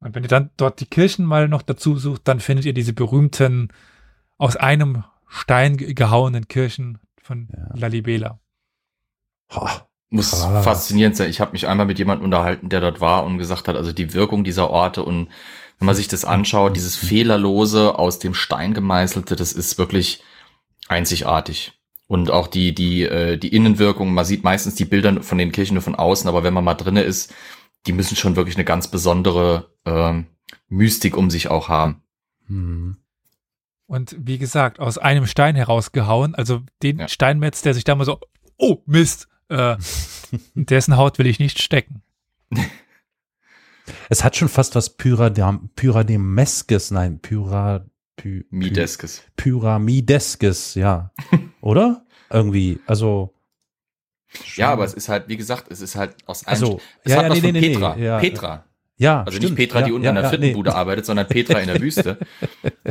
Und 0.00 0.14
wenn 0.14 0.22
ihr 0.22 0.28
dann 0.28 0.50
dort 0.56 0.80
die 0.80 0.86
Kirchen 0.86 1.26
mal 1.26 1.48
noch 1.48 1.62
dazu 1.62 1.96
sucht, 1.98 2.22
dann 2.24 2.38
findet 2.40 2.64
ihr 2.64 2.72
diese 2.72 2.92
berühmten, 2.92 3.72
aus 4.38 4.54
einem 4.56 5.02
Stein 5.26 5.76
gehauenen 5.76 6.46
Kirchen 6.46 6.98
von 7.20 7.48
ja. 7.52 7.68
Lalibela. 7.74 8.38
Muss 10.10 10.32
ah. 10.42 10.62
faszinierend 10.62 11.16
sein. 11.16 11.28
Ich 11.28 11.40
habe 11.40 11.52
mich 11.52 11.66
einmal 11.66 11.86
mit 11.86 11.98
jemandem 11.98 12.24
unterhalten, 12.24 12.68
der 12.68 12.80
dort 12.80 13.00
war 13.00 13.24
und 13.24 13.38
gesagt 13.38 13.68
hat, 13.68 13.76
also 13.76 13.92
die 13.92 14.14
Wirkung 14.14 14.44
dieser 14.44 14.70
Orte 14.70 15.02
und 15.02 15.28
wenn 15.78 15.86
man 15.86 15.94
sich 15.94 16.08
das 16.08 16.24
anschaut, 16.24 16.76
dieses 16.76 16.96
fehlerlose, 16.96 17.98
aus 17.98 18.18
dem 18.18 18.34
Stein 18.34 18.74
gemeißelte, 18.74 19.36
das 19.36 19.52
ist 19.52 19.78
wirklich 19.78 20.22
einzigartig. 20.88 21.77
Und 22.08 22.30
auch 22.30 22.48
die, 22.48 22.74
die, 22.74 23.02
äh, 23.02 23.36
die 23.36 23.54
Innenwirkung, 23.54 24.12
man 24.14 24.24
sieht 24.24 24.42
meistens 24.42 24.74
die 24.74 24.86
Bilder 24.86 25.22
von 25.22 25.36
den 25.38 25.52
Kirchen 25.52 25.74
nur 25.74 25.82
von 25.82 25.94
außen, 25.94 26.28
aber 26.28 26.42
wenn 26.42 26.54
man 26.54 26.64
mal 26.64 26.74
drinne 26.74 27.02
ist, 27.02 27.34
die 27.86 27.92
müssen 27.92 28.16
schon 28.16 28.34
wirklich 28.34 28.56
eine 28.56 28.64
ganz 28.64 28.88
besondere 28.88 29.70
äh, 29.84 30.22
Mystik 30.68 31.16
um 31.16 31.30
sich 31.30 31.48
auch 31.48 31.68
haben. 31.68 32.02
Mhm. 32.48 32.96
Und 33.86 34.16
wie 34.18 34.38
gesagt, 34.38 34.80
aus 34.80 34.98
einem 34.98 35.26
Stein 35.26 35.54
herausgehauen, 35.54 36.34
also 36.34 36.62
den 36.82 36.98
ja. 36.98 37.08
Steinmetz, 37.08 37.62
der 37.62 37.74
sich 37.74 37.84
da 37.84 37.94
mal 37.94 38.04
so, 38.04 38.20
oh 38.56 38.78
Mist, 38.86 39.28
äh, 39.48 39.76
dessen 40.54 40.96
Haut 40.96 41.18
will 41.18 41.26
ich 41.26 41.38
nicht 41.38 41.62
stecken. 41.62 42.02
Es 44.10 44.22
hat 44.22 44.36
schon 44.36 44.50
fast 44.50 44.74
was 44.74 44.98
Pyradam, 44.98 45.70
Pyrademeskes, 45.74 46.90
nein, 46.90 47.20
Pyra, 47.20 47.86
Py, 48.16 48.44
Mideskes. 48.50 49.22
Pyramideskes, 49.36 50.74
ja. 50.74 51.12
Oder? 51.68 52.02
Irgendwie, 52.30 52.80
also. 52.86 53.34
Ja, 54.56 54.72
aber 54.72 54.84
es 54.84 54.94
ist 54.94 55.10
halt, 55.10 55.28
wie 55.28 55.36
gesagt, 55.36 55.70
es 55.70 55.82
ist 55.82 55.96
halt 55.96 56.16
aus 56.24 56.46
einem. 56.46 56.54
Also, 56.54 56.80
es 57.04 57.12
ja, 57.12 57.18
hat 57.18 57.34
ja, 57.34 57.42
nee, 57.42 57.52
nee, 57.52 57.60
Petra. 57.60 57.94
Nee, 57.94 58.04
ja. 58.06 58.18
Petra. 58.18 58.64
Ja, 59.00 59.20
also 59.20 59.36
stimmt. 59.36 59.56
nicht 59.56 59.68
Petra, 59.68 59.82
die 59.82 59.92
unten 59.92 60.04
ja, 60.04 60.10
an 60.10 60.16
der 60.16 60.24
ja, 60.24 60.30
Frittenbude 60.30 60.70
nee. 60.70 60.76
arbeitet, 60.76 61.06
sondern 61.06 61.28
Petra 61.28 61.60
in 61.60 61.68
der 61.68 61.80
Wüste, 61.80 62.18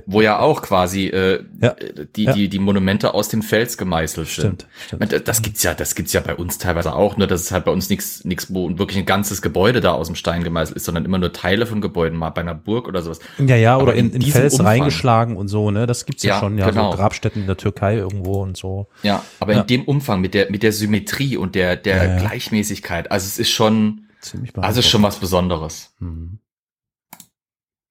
wo 0.06 0.22
ja 0.22 0.40
auch 0.40 0.62
quasi 0.62 1.08
äh, 1.08 1.44
ja, 1.62 1.76
die 2.16 2.28
die 2.28 2.48
die 2.48 2.60
Monumente 2.60 3.14
aus 3.14 3.28
dem 3.28 3.42
Fels 3.42 3.78
gemeißelt 3.78 4.30
stimmt, 4.30 4.66
sind. 4.90 5.04
Stimmt. 5.10 5.28
Das 5.28 5.42
gibt's 5.42 5.64
ja, 5.64 5.74
das 5.74 5.96
gibt's 5.96 6.14
ja 6.14 6.22
bei 6.22 6.34
uns 6.34 6.60
teilweise 6.60 6.96
auch, 6.96 7.18
nur 7.18 7.28
dass 7.28 7.42
es 7.42 7.52
halt 7.52 7.66
bei 7.66 7.72
uns 7.72 7.90
nichts 7.90 8.24
nichts 8.24 8.54
wo 8.54 8.78
wirklich 8.78 8.98
ein 8.98 9.06
ganzes 9.06 9.42
Gebäude 9.42 9.82
da 9.82 9.92
aus 9.92 10.08
dem 10.08 10.16
Stein 10.16 10.46
gemeißelt 10.46 10.78
ist, 10.78 10.86
sondern 10.86 11.04
immer 11.04 11.18
nur 11.18 11.34
Teile 11.34 11.66
von 11.66 11.82
Gebäuden, 11.82 12.18
mal 12.18 12.30
bei 12.30 12.42
einer 12.42 12.56
Burg 12.56 12.88
oder 12.88 13.02
sowas. 13.02 13.20
Ja, 13.38 13.58
ja, 13.58 13.78
oder 13.78 13.94
in, 13.94 14.12
in, 14.12 14.22
in 14.22 14.32
Fels 14.32 14.54
Umfang, 14.54 14.68
reingeschlagen 14.68 15.36
und 15.36 15.50
so, 15.50 15.72
ne? 15.72 15.88
Das 15.88 16.06
gibt's 16.06 16.24
ja, 16.24 16.36
ja 16.36 16.40
schon, 16.40 16.58
ja, 16.58 16.70
genau. 16.70 16.92
so 16.92 16.98
Grabstätten 16.98 17.42
in 17.42 17.48
der 17.48 17.58
Türkei 17.58 17.98
irgendwo 17.98 18.42
und 18.42 18.56
so. 18.56 18.88
Ja, 19.04 19.24
aber 19.42 19.54
in 19.54 19.68
dem 19.68 19.84
Umfang 19.84 20.22
mit 20.22 20.34
der 20.34 20.50
mit 20.50 20.64
der 20.64 20.72
Symmetrie 20.72 21.36
und 21.36 21.54
der 21.54 21.76
der 21.76 22.16
Gleichmäßigkeit, 22.16 23.12
also 23.12 23.26
es 23.26 23.40
ist 23.40 23.50
schon 23.50 24.07
Ziemlich 24.22 24.58
also 24.58 24.80
ist 24.80 24.90
schon 24.90 25.04
was 25.04 25.20
Besonderes. 25.20 25.94
Mhm 26.00 26.40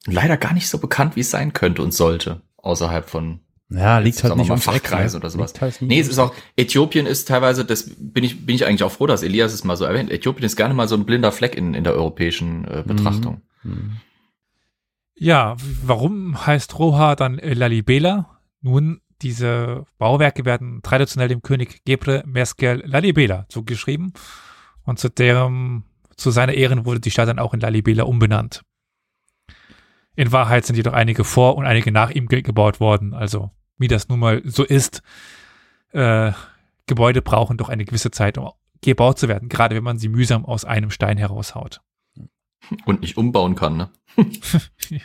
leider 0.06 0.36
gar 0.36 0.54
nicht 0.54 0.68
so 0.68 0.78
bekannt, 0.78 1.16
wie 1.16 1.20
es 1.20 1.30
sein 1.30 1.52
könnte 1.52 1.82
und 1.82 1.92
sollte, 1.92 2.42
außerhalb 2.56 3.08
von 3.08 3.40
ja, 3.68 3.98
liegt 3.98 4.22
halt 4.22 4.36
nicht 4.36 4.48
mal 4.48 4.58
Fachkreise 4.58 5.16
oder 5.16 5.28
sowas. 5.28 5.52
Halt 5.60 5.82
nee, 5.82 5.98
es 5.98 6.06
ist 6.06 6.20
auch, 6.20 6.32
Äthiopien 6.54 7.04
ist 7.04 7.26
teilweise, 7.26 7.64
das 7.64 7.90
bin 7.98 8.22
ich, 8.22 8.46
bin 8.46 8.54
ich 8.54 8.64
eigentlich 8.64 8.84
auch 8.84 8.92
froh, 8.92 9.08
dass 9.08 9.24
Elias 9.24 9.52
es 9.52 9.64
mal 9.64 9.76
so 9.76 9.84
erwähnt. 9.84 10.08
Äthiopien 10.12 10.44
ist 10.44 10.54
gerne 10.54 10.72
mal 10.72 10.86
so 10.86 10.94
ein 10.94 11.04
blinder 11.04 11.32
Fleck 11.32 11.56
in, 11.56 11.74
in 11.74 11.82
der 11.82 11.94
europäischen 11.94 12.64
äh, 12.64 12.82
mhm. 12.82 12.86
Betrachtung. 12.86 13.42
Mhm. 13.64 13.96
Ja, 15.16 15.56
warum 15.82 16.46
heißt 16.46 16.78
Roha 16.78 17.16
dann 17.16 17.40
Lalibela? 17.42 18.38
Nun, 18.60 19.00
diese 19.22 19.84
Bauwerke 19.98 20.44
werden 20.44 20.80
traditionell 20.82 21.28
dem 21.28 21.42
König 21.42 21.84
Gebre 21.84 22.22
Meskel 22.24 22.84
Lalibela 22.86 23.46
zugeschrieben 23.48 24.12
und 24.84 25.00
zu 25.00 25.08
deren, 25.08 25.86
zu 26.16 26.30
seiner 26.30 26.54
Ehren 26.54 26.84
wurde 26.84 27.00
die 27.00 27.10
Stadt 27.10 27.28
dann 27.28 27.38
auch 27.38 27.54
in 27.54 27.60
Lalibela 27.60 28.04
umbenannt. 28.04 28.62
In 30.14 30.32
Wahrheit 30.32 30.64
sind 30.64 30.76
jedoch 30.76 30.94
einige 30.94 31.24
vor 31.24 31.56
und 31.56 31.66
einige 31.66 31.92
nach 31.92 32.10
ihm 32.10 32.26
ge 32.26 32.40
gebaut 32.40 32.80
worden. 32.80 33.12
Also, 33.12 33.50
wie 33.76 33.88
das 33.88 34.08
nun 34.08 34.20
mal 34.20 34.40
so 34.44 34.64
ist, 34.64 35.02
äh, 35.92 36.32
Gebäude 36.86 37.20
brauchen 37.20 37.58
doch 37.58 37.68
eine 37.68 37.84
gewisse 37.84 38.10
Zeit, 38.10 38.38
um 38.38 38.50
gebaut 38.80 39.18
zu 39.18 39.28
werden, 39.28 39.48
gerade 39.48 39.74
wenn 39.74 39.84
man 39.84 39.98
sie 39.98 40.08
mühsam 40.08 40.44
aus 40.44 40.64
einem 40.64 40.90
Stein 40.90 41.18
heraushaut. 41.18 41.80
Und 42.84 43.00
nicht 43.02 43.16
umbauen 43.16 43.54
kann, 43.54 43.76
ne? 43.76 43.90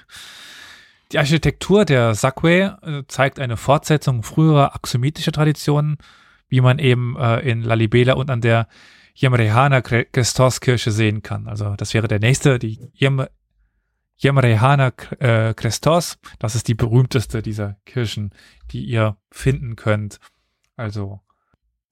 Die 1.12 1.18
Architektur 1.18 1.84
der 1.84 2.16
Sakwe 2.16 2.78
äh, 2.82 3.04
zeigt 3.08 3.40
eine 3.40 3.58
Fortsetzung 3.58 4.24
früherer 4.24 4.74
axomitischer 4.76 5.34
Traditionen, 5.34 5.98
wie 6.48 6.62
man 6.62 6.80
eben 6.80 7.18
äh, 7.18 7.40
in 7.40 7.64
Lalibela 7.64 8.14
und 8.14 8.30
an 8.30 8.40
der 8.40 8.68
Yemrehana 9.16 9.82
Christoskirche 9.82 10.92
sehen 10.92 11.22
kann. 11.22 11.48
Also 11.48 11.76
das 11.76 11.94
wäre 11.94 12.08
der 12.08 12.20
nächste, 12.20 12.60
die 12.60 12.92
Yem 13.00 13.26
Yemrehana 14.20 14.94
äh, 15.20 15.54
Christos. 15.54 16.18
Das 16.40 16.56
ist 16.56 16.68
die 16.68 16.76
berühmteste 16.76 17.42
dieser 17.42 17.78
Kirchen, 17.86 18.32
die 18.72 18.84
ihr 18.84 19.18
finden 19.32 19.76
könnt. 19.76 20.20
Also 20.76 21.22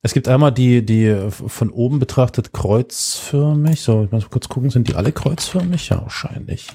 es 0.01 0.13
gibt 0.13 0.27
einmal 0.27 0.53
die, 0.53 0.85
die 0.85 1.29
von 1.29 1.69
oben 1.71 1.99
betrachtet 1.99 2.53
kreuzförmig. 2.53 3.81
So, 3.81 4.05
ich 4.05 4.11
muss 4.11 4.29
kurz 4.29 4.47
gucken, 4.47 4.69
sind 4.69 4.87
die 4.87 4.95
alle 4.95 5.11
kreuzförmig? 5.11 5.89
Ja, 5.89 6.01
wahrscheinlich. 6.01 6.67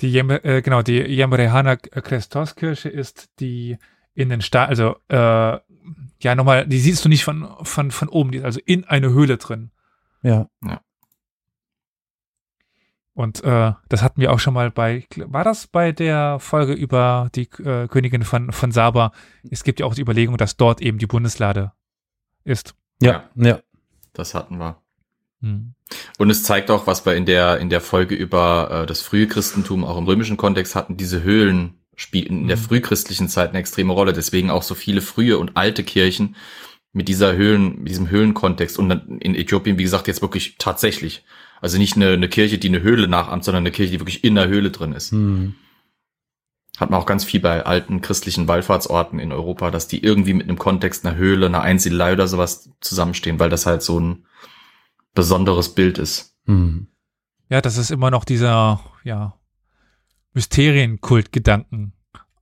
Die 0.00 0.10
Jem, 0.10 0.30
äh, 0.30 0.62
genau, 0.62 0.82
die 0.82 0.98
Yamrehana 0.98 1.76
Christoskirche 1.76 2.88
ist 2.88 3.28
die 3.38 3.78
in 4.14 4.28
den 4.28 4.40
Stahl, 4.40 4.66
also 4.66 4.96
äh, 5.08 5.58
ja 6.20 6.34
nochmal, 6.34 6.66
die 6.66 6.78
siehst 6.78 7.04
du 7.04 7.08
nicht 7.08 7.24
von, 7.24 7.48
von, 7.62 7.90
von 7.90 8.08
oben, 8.08 8.32
die 8.32 8.38
ist 8.38 8.44
also 8.44 8.60
in 8.64 8.84
eine 8.84 9.10
Höhle 9.10 9.38
drin. 9.38 9.70
Ja. 10.22 10.48
ja. 10.64 10.80
Und 13.14 13.44
äh, 13.44 13.72
das 13.88 14.02
hatten 14.02 14.20
wir 14.20 14.32
auch 14.32 14.38
schon 14.38 14.54
mal 14.54 14.70
bei, 14.70 15.06
war 15.16 15.44
das 15.44 15.66
bei 15.66 15.92
der 15.92 16.38
Folge 16.38 16.72
über 16.72 17.28
die 17.34 17.48
äh, 17.62 17.86
Königin 17.88 18.22
von, 18.22 18.52
von 18.52 18.72
Saba? 18.72 19.12
Es 19.50 19.64
gibt 19.64 19.80
ja 19.80 19.86
auch 19.86 19.94
die 19.94 20.00
Überlegung, 20.00 20.38
dass 20.38 20.56
dort 20.56 20.80
eben 20.80 20.98
die 20.98 21.06
Bundeslade 21.06 21.72
ist. 22.44 22.74
Ja, 23.02 23.24
ja. 23.34 23.60
Das 24.14 24.34
hatten 24.34 24.58
wir. 24.58 24.80
Hm. 25.40 25.74
Und 26.18 26.30
es 26.30 26.44
zeigt 26.44 26.70
auch, 26.70 26.86
was 26.86 27.04
wir 27.04 27.14
in 27.14 27.26
der, 27.26 27.58
in 27.58 27.68
der 27.68 27.80
Folge 27.80 28.14
über 28.14 28.70
äh, 28.70 28.86
das 28.86 29.02
frühe 29.02 29.26
Christentum 29.26 29.84
auch 29.84 29.98
im 29.98 30.06
römischen 30.06 30.38
Kontext 30.38 30.74
hatten, 30.74 30.96
diese 30.96 31.22
Höhlen 31.22 31.81
spielten 31.94 32.42
in 32.42 32.48
der 32.48 32.56
hm. 32.56 32.64
frühchristlichen 32.64 33.28
Zeit 33.28 33.50
eine 33.50 33.58
extreme 33.58 33.92
Rolle. 33.92 34.12
Deswegen 34.12 34.50
auch 34.50 34.62
so 34.62 34.74
viele 34.74 35.00
frühe 35.00 35.38
und 35.38 35.56
alte 35.56 35.84
Kirchen 35.84 36.36
mit 36.92 37.08
dieser 37.08 37.34
Höhlen, 37.34 37.80
mit 37.80 37.88
diesem 37.88 38.10
Höhlenkontext 38.10 38.78
und 38.78 38.88
dann 38.88 39.18
in 39.18 39.34
Äthiopien, 39.34 39.78
wie 39.78 39.84
gesagt, 39.84 40.08
jetzt 40.08 40.22
wirklich 40.22 40.56
tatsächlich 40.58 41.24
also 41.62 41.78
nicht 41.78 41.94
eine, 41.94 42.08
eine 42.08 42.28
Kirche, 42.28 42.58
die 42.58 42.68
eine 42.68 42.82
Höhle 42.82 43.06
nachahmt, 43.06 43.44
sondern 43.44 43.62
eine 43.62 43.70
Kirche, 43.70 43.92
die 43.92 44.00
wirklich 44.00 44.24
in 44.24 44.34
der 44.34 44.48
Höhle 44.48 44.72
drin 44.72 44.92
ist. 44.92 45.12
Mhm. 45.12 45.54
Hat 46.76 46.90
man 46.90 47.00
auch 47.00 47.06
ganz 47.06 47.24
viel 47.24 47.40
bei 47.40 47.64
alten 47.64 48.00
christlichen 48.00 48.48
Wallfahrtsorten 48.48 49.20
in 49.20 49.30
Europa, 49.30 49.70
dass 49.70 49.86
die 49.86 50.02
irgendwie 50.02 50.34
mit 50.34 50.48
einem 50.48 50.58
Kontext 50.58 51.06
einer 51.06 51.16
Höhle, 51.16 51.46
einer 51.46 51.62
Einsiedelei 51.62 52.14
oder 52.14 52.26
sowas 52.26 52.72
zusammenstehen, 52.80 53.38
weil 53.38 53.48
das 53.48 53.64
halt 53.64 53.82
so 53.82 54.00
ein 54.00 54.26
besonderes 55.14 55.74
Bild 55.74 55.98
ist. 55.98 56.36
Mhm. 56.46 56.88
Ja, 57.48 57.60
das 57.60 57.76
ist 57.76 57.92
immer 57.92 58.10
noch 58.10 58.24
dieser, 58.24 58.80
ja, 59.04 59.38
Mysterienkult-Gedanken, 60.34 61.92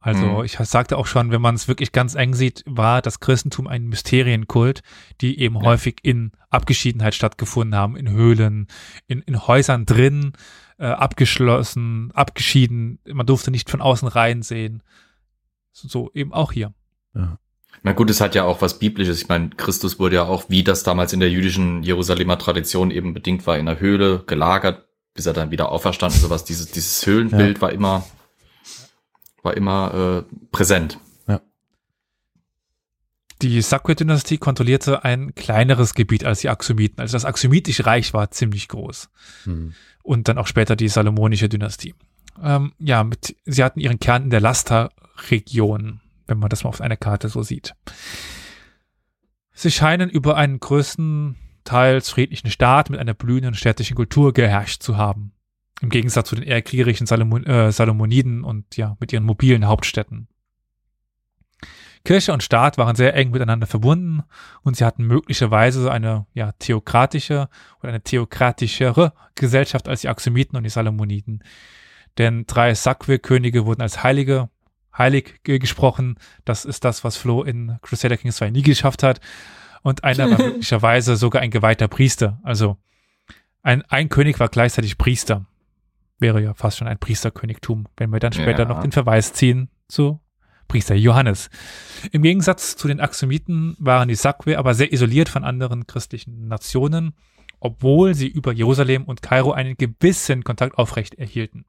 also 0.00 0.24
mhm. 0.38 0.44
ich 0.44 0.56
sagte 0.56 0.96
auch 0.96 1.06
schon, 1.06 1.30
wenn 1.30 1.42
man 1.42 1.54
es 1.54 1.68
wirklich 1.68 1.92
ganz 1.92 2.14
eng 2.14 2.34
sieht, 2.34 2.64
war 2.66 3.02
das 3.02 3.20
Christentum 3.20 3.66
ein 3.66 3.86
Mysterienkult, 3.86 4.82
die 5.20 5.38
eben 5.38 5.56
ja. 5.56 5.62
häufig 5.62 5.98
in 6.02 6.32
Abgeschiedenheit 6.48 7.14
stattgefunden 7.14 7.78
haben, 7.78 7.96
in 7.96 8.10
Höhlen, 8.10 8.66
in, 9.06 9.20
in 9.20 9.46
Häusern 9.46 9.84
drin, 9.84 10.32
äh, 10.78 10.86
abgeschlossen, 10.86 12.12
abgeschieden, 12.14 12.98
man 13.04 13.26
durfte 13.26 13.50
nicht 13.50 13.68
von 13.68 13.82
außen 13.82 14.08
rein 14.08 14.40
sehen. 14.40 14.82
So, 15.72 15.88
so 15.88 16.10
eben 16.14 16.32
auch 16.32 16.52
hier. 16.52 16.72
Ja. 17.14 17.38
Na 17.82 17.92
gut, 17.92 18.08
es 18.08 18.22
hat 18.22 18.34
ja 18.34 18.44
auch 18.44 18.62
was 18.62 18.78
Biblisches. 18.78 19.20
Ich 19.20 19.28
meine, 19.28 19.50
Christus 19.50 19.98
wurde 19.98 20.16
ja 20.16 20.24
auch, 20.24 20.44
wie 20.48 20.64
das 20.64 20.82
damals 20.82 21.12
in 21.12 21.20
der 21.20 21.30
jüdischen 21.30 21.82
Jerusalemer 21.82 22.38
Tradition 22.38 22.90
eben 22.90 23.12
bedingt 23.12 23.46
war, 23.46 23.58
in 23.58 23.66
der 23.66 23.80
Höhle 23.80 24.24
gelagert, 24.26 24.86
bis 25.14 25.26
er 25.26 25.32
dann 25.32 25.50
wieder 25.50 25.70
auferstanden. 25.70 26.20
Sowas, 26.20 26.44
dieses, 26.44 26.70
dieses 26.70 27.04
Höhlenbild 27.06 27.58
ja. 27.58 27.62
war 27.62 27.72
immer 27.72 28.04
war 29.42 29.56
immer 29.56 30.26
äh, 30.28 30.34
präsent. 30.52 30.98
Ja. 31.26 31.40
Die 33.42 33.60
Sakwe-Dynastie 33.62 34.38
kontrollierte 34.38 35.04
ein 35.04 35.34
kleineres 35.34 35.94
Gebiet 35.94 36.24
als 36.24 36.40
die 36.40 36.48
Axomiten. 36.48 37.00
Also 37.00 37.12
das 37.12 37.24
Axomitische 37.24 37.86
Reich 37.86 38.12
war 38.12 38.30
ziemlich 38.30 38.68
groß. 38.68 39.08
Hm. 39.44 39.74
Und 40.02 40.28
dann 40.28 40.38
auch 40.38 40.46
später 40.46 40.76
die 40.76 40.88
Salomonische 40.88 41.48
Dynastie. 41.48 41.94
Ähm, 42.42 42.72
ja, 42.78 43.04
mit, 43.04 43.36
sie 43.44 43.64
hatten 43.64 43.80
ihren 43.80 44.00
Kern 44.00 44.24
in 44.24 44.30
der 44.30 44.40
Lasta-Region, 44.40 46.00
wenn 46.26 46.38
man 46.38 46.48
das 46.48 46.64
mal 46.64 46.70
auf 46.70 46.80
einer 46.80 46.96
Karte 46.96 47.28
so 47.28 47.42
sieht. 47.42 47.74
Sie 49.52 49.70
scheinen 49.70 50.08
über 50.08 50.36
einen 50.36 50.58
größtenteils 51.70 52.10
friedlichen 52.10 52.50
Staat 52.50 52.90
mit 52.90 52.98
einer 52.98 53.14
blühenden 53.14 53.54
städtischen 53.54 53.96
Kultur 53.96 54.32
geherrscht 54.32 54.82
zu 54.82 54.96
haben. 54.96 55.32
Im 55.80 55.88
Gegensatz 55.88 56.28
zu 56.28 56.34
den 56.34 56.44
eher 56.44 56.62
kriegerischen 56.62 57.06
Salomon, 57.06 57.46
äh, 57.46 57.72
Salomoniden 57.72 58.44
und 58.44 58.76
ja, 58.76 58.96
mit 59.00 59.12
ihren 59.12 59.24
mobilen 59.24 59.66
Hauptstädten. 59.66 60.28
Kirche 62.04 62.32
und 62.32 62.42
Staat 62.42 62.76
waren 62.78 62.96
sehr 62.96 63.14
eng 63.14 63.30
miteinander 63.30 63.66
verbunden 63.66 64.22
und 64.62 64.76
sie 64.76 64.84
hatten 64.84 65.04
möglicherweise 65.04 65.90
eine 65.92 66.26
ja, 66.34 66.52
theokratische 66.58 67.48
oder 67.80 67.90
eine 67.90 68.02
theokratischere 68.02 69.12
Gesellschaft 69.34 69.88
als 69.88 70.00
die 70.00 70.08
Axomiten 70.08 70.56
und 70.56 70.64
die 70.64 70.70
Salomoniden. 70.70 71.44
Denn 72.18 72.46
drei 72.46 72.74
Sakwe-Könige 72.74 73.64
wurden 73.64 73.82
als 73.82 74.02
Heilige, 74.02 74.48
heilig 74.96 75.40
gesprochen. 75.44 76.16
Das 76.44 76.64
ist 76.64 76.84
das, 76.84 77.04
was 77.04 77.16
Flo 77.16 77.42
in 77.42 77.78
Crusader 77.82 78.16
Kings 78.16 78.36
2 78.36 78.50
nie 78.50 78.62
geschafft 78.62 79.02
hat. 79.02 79.20
Und 79.82 80.04
einer 80.04 80.30
war 80.30 80.38
möglicherweise 80.38 81.16
sogar 81.16 81.42
ein 81.42 81.50
geweihter 81.50 81.88
Priester. 81.88 82.40
Also 82.42 82.76
ein, 83.62 83.82
ein 83.82 84.08
König 84.08 84.40
war 84.40 84.48
gleichzeitig 84.48 84.98
Priester 84.98 85.46
wäre 86.20 86.42
ja 86.42 86.54
fast 86.54 86.78
schon 86.78 86.88
ein 86.88 86.98
Priesterkönigtum, 86.98 87.86
wenn 87.96 88.10
wir 88.10 88.20
dann 88.20 88.32
später 88.32 88.62
ja. 88.62 88.68
noch 88.68 88.80
den 88.80 88.92
Verweis 88.92 89.32
ziehen 89.32 89.70
zu 89.88 90.20
Priester 90.68 90.94
Johannes. 90.94 91.50
Im 92.12 92.22
Gegensatz 92.22 92.76
zu 92.76 92.86
den 92.86 93.00
Axomiten 93.00 93.76
waren 93.80 94.08
die 94.08 94.14
Sakwe 94.14 94.58
aber 94.58 94.74
sehr 94.74 94.92
isoliert 94.92 95.28
von 95.28 95.44
anderen 95.44 95.86
christlichen 95.86 96.46
Nationen, 96.46 97.14
obwohl 97.58 98.14
sie 98.14 98.28
über 98.28 98.52
Jerusalem 98.52 99.04
und 99.04 99.22
Kairo 99.22 99.52
einen 99.52 99.76
gewissen 99.76 100.44
Kontakt 100.44 100.78
aufrecht 100.78 101.14
erhielten. 101.14 101.64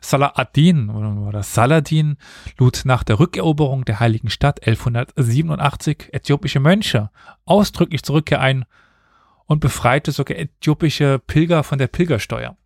Salah 0.00 0.32
ad-Din 0.34 0.88
oder 0.88 1.42
Saladin 1.42 2.16
lud 2.58 2.82
nach 2.84 3.04
der 3.04 3.20
Rückeroberung 3.20 3.84
der 3.84 4.00
heiligen 4.00 4.30
Stadt 4.30 4.66
1187 4.66 6.08
äthiopische 6.12 6.60
Mönche 6.60 7.10
ausdrücklich 7.44 8.02
Zurückkehr 8.02 8.40
ein 8.40 8.64
und 9.46 9.60
befreite 9.60 10.12
sogar 10.12 10.38
äthiopische 10.38 11.18
Pilger 11.18 11.62
von 11.64 11.78
der 11.78 11.88
Pilgersteuer. 11.88 12.56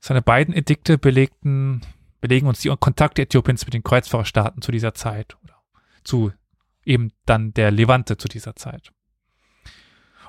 Seine 0.00 0.22
beiden 0.22 0.54
Edikte 0.54 0.96
belegten, 0.96 1.82
belegen 2.20 2.46
uns 2.46 2.60
die 2.60 2.74
Kontakte 2.80 3.22
Äthiopiens 3.22 3.66
mit 3.66 3.74
den 3.74 3.82
Kreuzfahrerstaaten 3.82 4.62
zu 4.62 4.72
dieser 4.72 4.94
Zeit 4.94 5.36
oder 5.42 5.56
zu 6.04 6.32
eben 6.84 7.12
dann 7.26 7.52
der 7.52 7.70
Levante 7.70 8.16
zu 8.16 8.28
dieser 8.28 8.56
Zeit. 8.56 8.90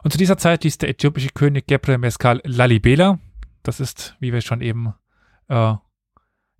Und 0.03 0.11
zu 0.11 0.17
dieser 0.17 0.37
Zeit 0.37 0.63
ließ 0.63 0.79
der 0.79 0.89
äthiopische 0.89 1.29
König 1.29 1.67
Gebre 1.67 1.97
Mescal 1.97 2.41
Lalibela, 2.43 3.19
das 3.63 3.79
ist, 3.79 4.15
wie 4.19 4.33
wir 4.33 4.41
schon 4.41 4.61
eben 4.61 4.93
äh, 5.51 5.75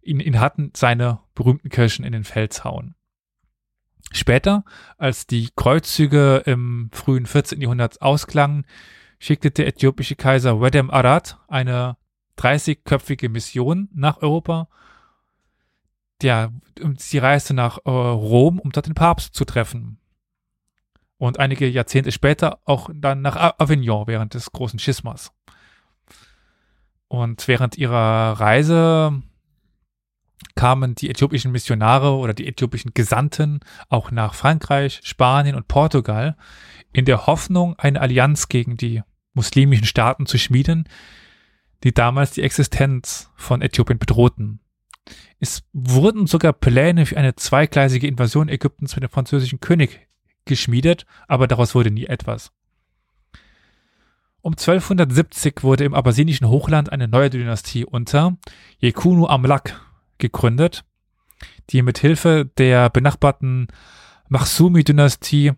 ihn, 0.01 0.19
ihn 0.19 0.39
hatten, 0.39 0.71
seine 0.75 1.19
berühmten 1.33 1.69
Kirchen 1.69 2.05
in 2.05 2.11
den 2.11 2.23
Fels 2.23 2.63
hauen. 2.63 2.95
Später, 4.11 4.65
als 4.97 5.25
die 5.25 5.49
Kreuzzüge 5.55 6.43
im 6.45 6.89
frühen 6.91 7.25
14. 7.25 7.61
Jahrhundert 7.61 8.01
ausklangen, 8.01 8.65
schickte 9.19 9.51
der 9.51 9.67
äthiopische 9.67 10.15
Kaiser 10.15 10.59
Wedem 10.59 10.91
Arad 10.91 11.39
eine 11.47 11.95
30-köpfige 12.37 13.29
Mission 13.29 13.87
nach 13.93 14.17
Europa. 14.21 14.67
Ja, 16.21 16.51
sie 16.97 17.19
reiste 17.19 17.53
nach 17.53 17.77
äh, 17.85 17.89
Rom, 17.89 18.59
um 18.59 18.71
dort 18.71 18.87
den 18.87 18.95
Papst 18.95 19.33
zu 19.33 19.45
treffen. 19.45 19.99
Und 21.17 21.39
einige 21.39 21.67
Jahrzehnte 21.67 22.11
später 22.11 22.59
auch 22.65 22.89
dann 22.93 23.21
nach 23.21 23.35
Avignon 23.59 24.07
während 24.07 24.33
des 24.33 24.51
großen 24.51 24.79
Schismas. 24.79 25.31
Und 27.11 27.49
während 27.49 27.77
ihrer 27.77 28.39
Reise 28.39 29.21
kamen 30.55 30.95
die 30.95 31.09
äthiopischen 31.09 31.51
Missionare 31.51 32.13
oder 32.13 32.33
die 32.33 32.47
äthiopischen 32.47 32.93
Gesandten 32.93 33.59
auch 33.89 34.11
nach 34.11 34.33
Frankreich, 34.33 35.01
Spanien 35.03 35.57
und 35.57 35.67
Portugal 35.67 36.37
in 36.93 37.03
der 37.03 37.27
Hoffnung, 37.27 37.75
eine 37.77 37.99
Allianz 37.99 38.47
gegen 38.47 38.77
die 38.77 39.03
muslimischen 39.33 39.83
Staaten 39.83 40.25
zu 40.25 40.37
schmieden, 40.37 40.87
die 41.83 41.93
damals 41.93 42.31
die 42.31 42.43
Existenz 42.43 43.29
von 43.35 43.61
Äthiopien 43.61 43.99
bedrohten. 43.99 44.61
Es 45.41 45.63
wurden 45.73 46.27
sogar 46.27 46.53
Pläne 46.53 47.05
für 47.05 47.17
eine 47.17 47.35
zweigleisige 47.35 48.07
Invasion 48.07 48.47
Ägyptens 48.47 48.95
mit 48.95 49.03
dem 49.03 49.09
französischen 49.09 49.59
König 49.59 50.07
geschmiedet, 50.45 51.05
aber 51.27 51.49
daraus 51.49 51.75
wurde 51.75 51.91
nie 51.91 52.05
etwas. 52.05 52.53
Um 54.41 54.53
1270 54.53 55.61
wurde 55.61 55.83
im 55.83 55.93
abbasinischen 55.93 56.47
Hochland 56.47 56.91
eine 56.91 57.07
neue 57.07 57.29
Dynastie 57.29 57.85
unter 57.85 58.37
Jekunu 58.79 59.27
Amlak 59.27 59.79
gegründet, 60.17 60.83
die 61.69 61.83
mit 61.83 61.99
Hilfe 61.99 62.49
der 62.57 62.89
benachbarten 62.89 63.67
Machsumi-Dynastie 64.29 65.53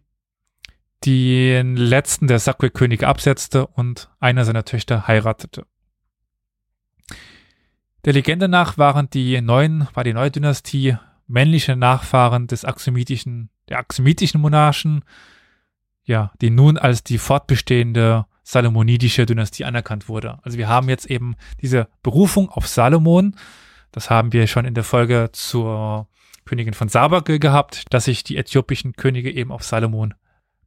den 1.06 1.78
letzten 1.78 2.28
der 2.28 2.40
Sakwe-Könige 2.40 3.08
absetzte 3.08 3.68
und 3.68 4.10
einer 4.20 4.44
seiner 4.44 4.66
Töchter 4.66 5.08
heiratete. 5.08 5.66
Der 8.04 8.12
Legende 8.12 8.50
nach 8.50 8.78
waren 8.78 9.10
die 9.10 9.40
neuen, 9.40 9.88
war 9.94 10.04
die 10.04 10.14
neue 10.14 10.32
Dynastie 10.32 10.98
männliche 11.28 11.78
Nachfahren 11.78 12.48
des 12.48 12.66
axomitischen, 12.66 13.50
der 13.70 13.80
axomitischen 13.80 14.42
Monarchen, 14.42 15.06
ja, 16.04 16.34
die 16.42 16.50
nun 16.50 16.78
als 16.78 17.04
die 17.04 17.18
fortbestehende 17.18 18.26
salomonidische 18.44 19.26
Dynastie 19.26 19.66
anerkannt 19.66 20.10
wurde. 20.10 20.40
Also 20.44 20.58
wir 20.58 20.68
haben 20.68 20.90
jetzt 20.90 21.06
eben 21.06 21.36
diese 21.62 21.88
Berufung 22.04 22.50
auf 22.50 22.68
Salomon. 22.68 23.36
Das 23.92 24.10
haben 24.10 24.34
wir 24.34 24.48
schon 24.48 24.66
in 24.66 24.74
der 24.74 24.84
Folge 24.84 25.30
zur 25.32 26.08
Königin 26.46 26.74
von 26.74 26.90
Saba 26.90 27.22
gehabt, 27.22 27.86
dass 27.90 28.06
sich 28.06 28.24
die 28.24 28.38
äthiopischen 28.38 28.94
Könige 28.94 29.32
eben 29.32 29.52
auf 29.52 29.64
Salomon 29.64 30.14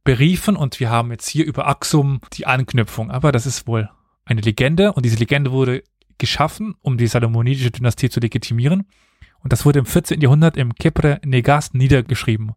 beriefen 0.03 0.55
und 0.55 0.79
wir 0.79 0.89
haben 0.89 1.11
jetzt 1.11 1.27
hier 1.27 1.45
über 1.45 1.67
Axum 1.67 2.21
die 2.33 2.47
Anknüpfung. 2.47 3.11
Aber 3.11 3.31
das 3.31 3.45
ist 3.45 3.67
wohl 3.67 3.89
eine 4.25 4.41
Legende 4.41 4.93
und 4.93 5.05
diese 5.05 5.17
Legende 5.17 5.51
wurde 5.51 5.83
geschaffen, 6.17 6.75
um 6.81 6.97
die 6.97 7.07
salomonidische 7.07 7.71
Dynastie 7.71 8.09
zu 8.09 8.19
legitimieren. 8.19 8.87
Und 9.43 9.53
das 9.53 9.65
wurde 9.65 9.79
im 9.79 9.85
14. 9.85 10.19
Jahrhundert 10.21 10.57
im 10.57 10.73
Kepre 10.73 11.19
Negast 11.23 11.75
niedergeschrieben. 11.75 12.53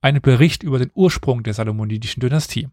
Ein 0.00 0.20
Bericht 0.20 0.62
über 0.62 0.78
den 0.78 0.90
Ursprung 0.94 1.42
der 1.42 1.54
salomonidischen 1.54 2.20
Dynastie. 2.20 2.68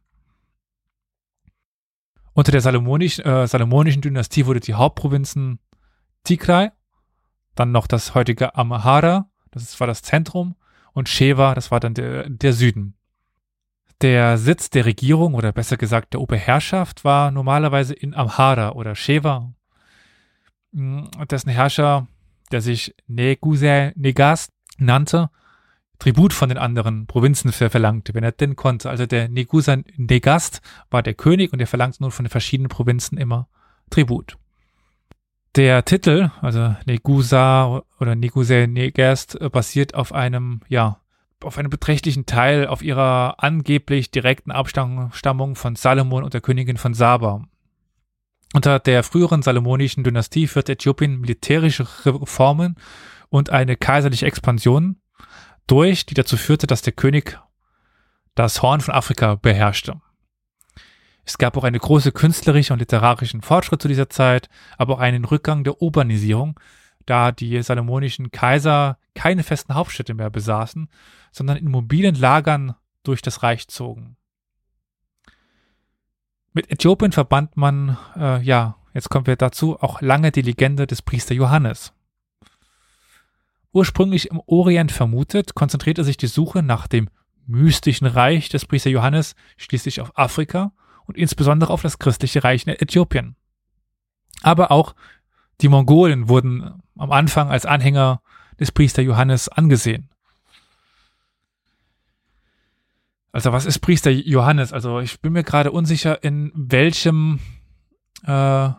Unter 2.35 2.51
der 2.51 2.59
Salomonisch, 2.59 3.19
äh, 3.19 3.47
salomonischen 3.47 4.01
Dynastie 4.01 4.45
wurde 4.45 4.59
die 4.59 4.73
Hauptprovinzen 4.73 5.59
Tigray, 6.25 6.69
dann 7.55 7.71
noch 7.71 7.87
das 7.87 8.13
heutige 8.13 8.55
Amhara, 8.55 9.29
das 9.51 9.79
war 9.79 9.87
das 9.87 10.01
Zentrum, 10.01 10.55
und 10.91 11.07
Sheva, 11.07 11.55
das 11.55 11.71
war 11.71 11.79
dann 11.79 11.93
der, 11.93 12.29
der 12.29 12.51
Süden. 12.51 12.95
Der 14.01 14.37
Sitz 14.37 14.69
der 14.69 14.85
Regierung 14.85 15.33
oder 15.33 15.53
besser 15.53 15.77
gesagt 15.77 16.11
der 16.11 16.19
Oberherrschaft 16.19 17.05
war 17.05 17.31
normalerweise 17.31 17.93
in 17.93 18.13
Amhara 18.13 18.73
oder 18.73 18.95
Sheva. 18.95 19.53
Hm, 20.73 21.09
dessen 21.31 21.49
Herrscher, 21.49 22.05
der 22.51 22.59
sich 22.59 22.95
Neguse 23.07 23.93
Negast 23.95 24.51
nannte, 24.77 25.29
Tribut 25.99 26.33
von 26.33 26.49
den 26.49 26.57
anderen 26.57 27.07
Provinzen 27.07 27.51
verlangte, 27.51 28.13
wenn 28.13 28.23
er 28.23 28.31
denn 28.31 28.55
konnte. 28.55 28.89
Also 28.89 29.05
der 29.05 29.29
Negusa 29.29 29.77
Negast 29.97 30.61
war 30.89 31.03
der 31.03 31.13
König 31.13 31.53
und 31.53 31.59
er 31.59 31.67
verlangte 31.67 32.03
nun 32.03 32.11
von 32.11 32.25
den 32.25 32.29
verschiedenen 32.29 32.69
Provinzen 32.69 33.17
immer 33.17 33.47
Tribut. 33.89 34.37
Der 35.55 35.85
Titel, 35.85 36.31
also 36.41 36.75
Negusa 36.85 37.81
oder 37.99 38.15
Neguse 38.15 38.67
Negast, 38.67 39.39
basiert 39.51 39.95
auf 39.95 40.11
einem, 40.13 40.59
ja, 40.67 40.99
auf 41.41 41.57
einem 41.57 41.69
beträchtlichen 41.69 42.25
Teil 42.25 42.67
auf 42.67 42.81
ihrer 42.81 43.35
angeblich 43.37 44.11
direkten 44.11 44.51
Abstammung 44.51 45.55
von 45.55 45.75
Salomon 45.75 46.23
und 46.23 46.33
der 46.33 46.41
Königin 46.41 46.77
von 46.77 46.93
Saba. 46.93 47.45
Unter 48.53 48.79
der 48.79 49.03
früheren 49.03 49.41
salomonischen 49.41 50.03
Dynastie 50.03 50.47
führte 50.47 50.73
Äthiopien 50.73 51.19
militärische 51.19 51.87
Reformen 52.05 52.75
und 53.29 53.49
eine 53.49 53.75
kaiserliche 53.75 54.25
Expansion 54.25 54.97
durch, 55.67 56.05
die 56.05 56.13
dazu 56.13 56.37
führte, 56.37 56.67
dass 56.67 56.81
der 56.81 56.93
König 56.93 57.39
das 58.35 58.61
Horn 58.61 58.81
von 58.81 58.93
Afrika 58.93 59.35
beherrschte. 59.35 59.99
Es 61.25 61.37
gab 61.37 61.57
auch 61.57 61.63
eine 61.63 61.79
große 61.79 62.11
künstlerische 62.11 62.73
und 62.73 62.79
literarischen 62.79 63.41
Fortschritt 63.41 63.81
zu 63.81 63.87
dieser 63.87 64.09
Zeit, 64.09 64.47
aber 64.77 64.95
auch 64.95 64.99
einen 64.99 65.25
Rückgang 65.25 65.63
der 65.63 65.81
Urbanisierung, 65.81 66.59
da 67.05 67.31
die 67.31 67.61
salomonischen 67.63 68.31
Kaiser 68.31 68.97
keine 69.15 69.43
festen 69.43 69.73
Hauptstädte 69.73 70.13
mehr 70.13 70.29
besaßen, 70.29 70.87
sondern 71.31 71.57
in 71.57 71.69
mobilen 71.69 72.15
Lagern 72.15 72.75
durch 73.03 73.21
das 73.21 73.41
Reich 73.41 73.67
zogen. 73.67 74.17
Mit 76.53 76.71
Äthiopien 76.71 77.11
verband 77.11 77.57
man, 77.57 77.97
äh, 78.15 78.41
ja, 78.41 78.77
jetzt 78.93 79.09
kommen 79.09 79.27
wir 79.27 79.35
dazu, 79.35 79.81
auch 79.81 80.01
lange 80.01 80.31
die 80.31 80.41
Legende 80.41 80.87
des 80.87 81.01
Priester 81.01 81.35
Johannes. 81.35 81.94
Ursprünglich 83.75 84.31
im 84.31 84.41
Orient 84.45 84.93
vermutet, 84.93 85.53
konzentrierte 85.53 86.05
sich 86.05 86.15
die 86.15 86.27
Suche 86.27 86.63
nach 86.63 86.87
dem 86.87 87.09
mystischen 87.45 88.07
Reich 88.07 88.47
des 88.47 88.65
Priester 88.65 88.89
Johannes 88.89 89.35
schließlich 89.57 89.99
auf 89.99 90.17
Afrika 90.17 90.71
und 91.05 91.17
insbesondere 91.17 91.73
auf 91.73 91.81
das 91.81 91.99
christliche 91.99 92.41
Reich 92.41 92.65
in 92.65 92.73
Äthiopien. 92.73 93.35
Aber 94.43 94.71
auch 94.71 94.95
die 95.59 95.67
Mongolen 95.67 96.29
wurden 96.29 96.83
am 96.97 97.11
Anfang 97.11 97.49
als 97.49 97.65
Anhänger 97.65 98.21
des 98.61 98.71
Priester 98.71 99.01
Johannes 99.01 99.49
angesehen. 99.49 100.09
Also 103.33 103.51
was 103.51 103.65
ist 103.65 103.79
Priester 103.79 104.09
Johannes? 104.09 104.71
Also 104.71 105.01
ich 105.01 105.19
bin 105.19 105.33
mir 105.33 105.43
gerade 105.43 105.73
unsicher, 105.73 106.23
in 106.23 106.49
welchem 106.55 107.41
äh, 108.23 108.69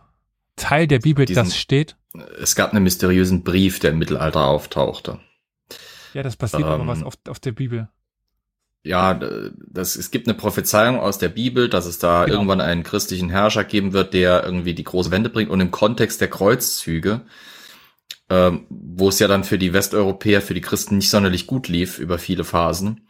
Teil 0.57 0.87
der 0.87 0.99
Bibel 1.01 1.27
Diesen, 1.27 1.45
das 1.45 1.57
steht. 1.57 1.97
Es 2.41 2.55
gab 2.55 2.73
einen 2.73 2.85
mysteriösen 2.85 3.45
Brief, 3.45 3.79
der 3.79 3.93
im 3.93 3.99
Mittelalter 3.99 4.47
auftauchte. 4.47 5.21
Ja, 6.15 6.23
das 6.23 6.37
passiert 6.37 6.63
ähm, 6.63 6.69
aber 6.69 6.87
was 6.87 7.03
auf, 7.03 7.15
auf 7.29 7.39
der 7.39 7.53
Bibel. 7.53 7.89
Ja, 8.83 9.21
das, 9.69 9.97
es 9.97 10.11
gibt 10.11 10.29
eine 10.29 10.37
Prophezeiung 10.37 10.99
aus 10.99 11.19
der 11.19 11.29
Bibel, 11.29 11.69
dass 11.69 11.87
es 11.87 11.99
da 11.99 12.25
genau. 12.25 12.37
irgendwann 12.37 12.61
einen 12.61 12.85
christlichen 12.85 13.31
Herrscher 13.31 13.65
geben 13.65 13.93
wird, 13.93 14.15
der 14.15 14.45
irgendwie 14.45 14.75
die 14.75 14.85
große 14.85 15.11
Wende 15.11 15.29
bringt. 15.29 15.51
Und 15.51 15.61
im 15.61 15.73
Kontext 15.73 16.21
der 16.21 16.31
Kreuzzüge, 16.31 17.23
ähm, 18.31 18.67
wo 18.71 19.09
es 19.09 19.19
ja 19.19 19.29
dann 19.29 19.45
für 19.45 19.59
die 19.59 19.73
Westeuropäer, 19.73 20.41
für 20.41 20.55
die 20.55 20.61
Christen 20.61 20.99
nicht 20.99 21.11
sonderlich 21.11 21.47
gut 21.47 21.69
lief 21.69 21.99
über 21.99 22.19
viele 22.19 22.45
Phasen, 22.45 23.06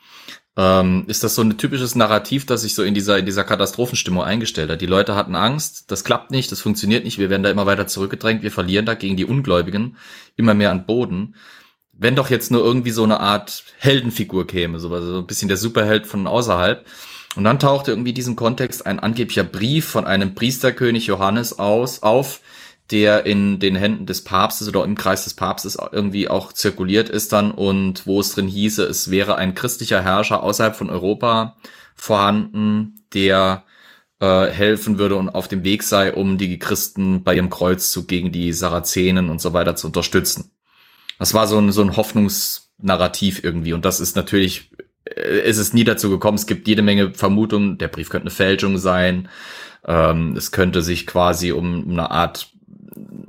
ähm, 0.57 1.05
ist 1.07 1.23
das 1.23 1.35
so 1.35 1.43
ein 1.43 1.59
typisches 1.59 1.95
Narrativ, 1.95 2.47
das 2.47 2.63
sich 2.63 2.75
so 2.75 2.83
in 2.83 2.95
dieser, 2.95 3.19
in 3.19 3.27
dieser 3.27 3.45
Katastrophenstimmung 3.45 4.23
eingestellt 4.23 4.71
hat. 4.71 4.81
Die 4.81 4.87
Leute 4.87 5.15
hatten 5.15 5.35
Angst, 5.35 5.91
das 5.91 6.03
klappt 6.03 6.31
nicht, 6.31 6.51
das 6.51 6.61
funktioniert 6.61 7.05
nicht, 7.05 7.19
wir 7.19 7.29
werden 7.29 7.43
da 7.43 7.51
immer 7.51 7.67
weiter 7.67 7.87
zurückgedrängt, 7.87 8.43
wir 8.43 8.51
verlieren 8.51 8.87
da 8.87 8.95
gegen 8.95 9.17
die 9.17 9.27
Ungläubigen 9.27 9.97
immer 10.37 10.55
mehr 10.55 10.71
an 10.71 10.87
Boden. 10.87 11.35
Wenn 11.93 12.17
doch 12.17 12.31
jetzt 12.31 12.51
nur 12.51 12.65
irgendwie 12.65 12.91
so 12.91 13.05
eine 13.05 13.21
Art 13.21 13.65
Heldenfigur 13.79 14.47
käme, 14.47 14.79
so, 14.79 14.93
also 14.93 15.13
so 15.13 15.19
ein 15.19 15.27
bisschen 15.27 15.49
der 15.49 15.57
Superheld 15.57 16.07
von 16.07 16.27
außerhalb. 16.27 16.87
Und 17.37 17.45
dann 17.45 17.59
tauchte 17.59 17.91
irgendwie 17.91 18.11
in 18.11 18.15
diesem 18.15 18.37
Kontext 18.37 18.87
ein 18.87 18.99
angeblicher 18.99 19.45
Brief 19.45 19.87
von 19.87 20.07
einem 20.07 20.35
Priesterkönig 20.35 21.07
Johannes 21.07 21.59
aus, 21.59 22.03
auf, 22.03 22.41
der 22.91 23.27
in 23.27 23.59
den 23.59 23.75
Händen 23.75 24.07
des 24.07 24.23
Papstes 24.23 24.69
oder 24.69 24.85
im 24.85 24.97
Kreis 24.97 25.25
des 25.25 25.35
Papstes 25.35 25.77
irgendwie 25.93 26.29
auch 26.29 26.53
zirkuliert 26.53 27.09
ist 27.09 27.33
dann 27.33 27.51
und 27.51 28.07
wo 28.07 28.21
es 28.21 28.33
drin 28.35 28.47
hieße, 28.47 28.85
es 28.85 29.11
wäre 29.11 29.37
ein 29.37 29.55
christlicher 29.55 30.03
Herrscher 30.03 30.43
außerhalb 30.43 30.77
von 30.77 30.91
Europa 30.91 31.57
vorhanden, 31.97 33.01
der 33.13 33.65
äh, 34.21 34.47
helfen 34.47 34.99
würde 34.99 35.17
und 35.17 35.31
auf 35.31 35.49
dem 35.49 35.65
Weg 35.65 35.83
sei, 35.83 36.13
um 36.13 36.39
die 36.39 36.59
Christen 36.59 37.25
bei 37.25 37.35
ihrem 37.35 37.51
Kreuzzug 37.51 38.07
gegen 38.07 38.31
die 38.31 38.53
Sarazenen 38.53 39.31
und 39.31 39.41
so 39.41 39.53
weiter 39.53 39.75
zu 39.75 39.89
unterstützen. 39.89 40.53
Das 41.19 41.35
war 41.35 41.47
so 41.47 41.59
ein, 41.59 41.73
so 41.73 41.83
ein 41.83 41.97
Hoffnungsnarrativ 41.97 43.43
irgendwie 43.43 43.73
und 43.73 43.85
das 43.85 43.99
ist 43.99 44.15
natürlich, 44.15 44.71
äh, 45.05 45.41
es 45.41 45.59
ist 45.59 45.75
nie 45.75 45.85
dazu 45.85 46.09
gekommen, 46.09 46.37
es 46.37 46.47
gibt 46.47 46.69
jede 46.69 46.83
Menge 46.83 47.15
Vermutungen, 47.15 47.79
der 47.79 47.89
Brief 47.89 48.11
könnte 48.11 48.25
eine 48.25 48.31
Fälschung 48.31 48.79
sein, 48.79 49.29
ähm, 49.85 50.37
es 50.37 50.53
könnte 50.53 50.83
sich 50.83 51.07
quasi 51.07 51.51
um 51.51 51.91
eine 51.91 52.11
Art 52.11 52.53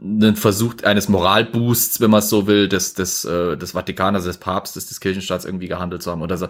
einen 0.02 0.36
Versuch 0.36 0.76
eines 0.84 1.10
Moralboosts, 1.10 2.00
wenn 2.00 2.12
man 2.12 2.20
es 2.20 2.30
so 2.30 2.48
will, 2.48 2.68
des, 2.68 2.94
des, 2.94 3.26
äh, 3.26 3.58
des 3.58 3.72
Vatikaners, 3.72 4.24
des 4.24 4.38
Papstes, 4.38 4.88
des 4.88 5.00
Kirchenstaats 5.00 5.46
irgendwie 5.46 5.68
gehandelt 5.68 6.04
zu 6.04 6.12
haben. 6.12 6.22
Oder 6.22 6.38
so. 6.38 6.48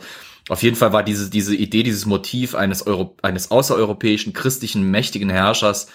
Auf 0.49 0.63
jeden 0.63 0.75
Fall 0.75 0.93
war 0.93 1.03
diese, 1.03 1.29
diese 1.29 1.55
Idee, 1.55 1.83
dieses 1.83 2.05
Motiv 2.05 2.55
eines, 2.55 2.85
Euro, 2.85 3.15
eines 3.21 3.51
außereuropäischen, 3.51 4.33
christlichen, 4.33 4.89
mächtigen 4.89 5.29
Herrschers 5.29 5.87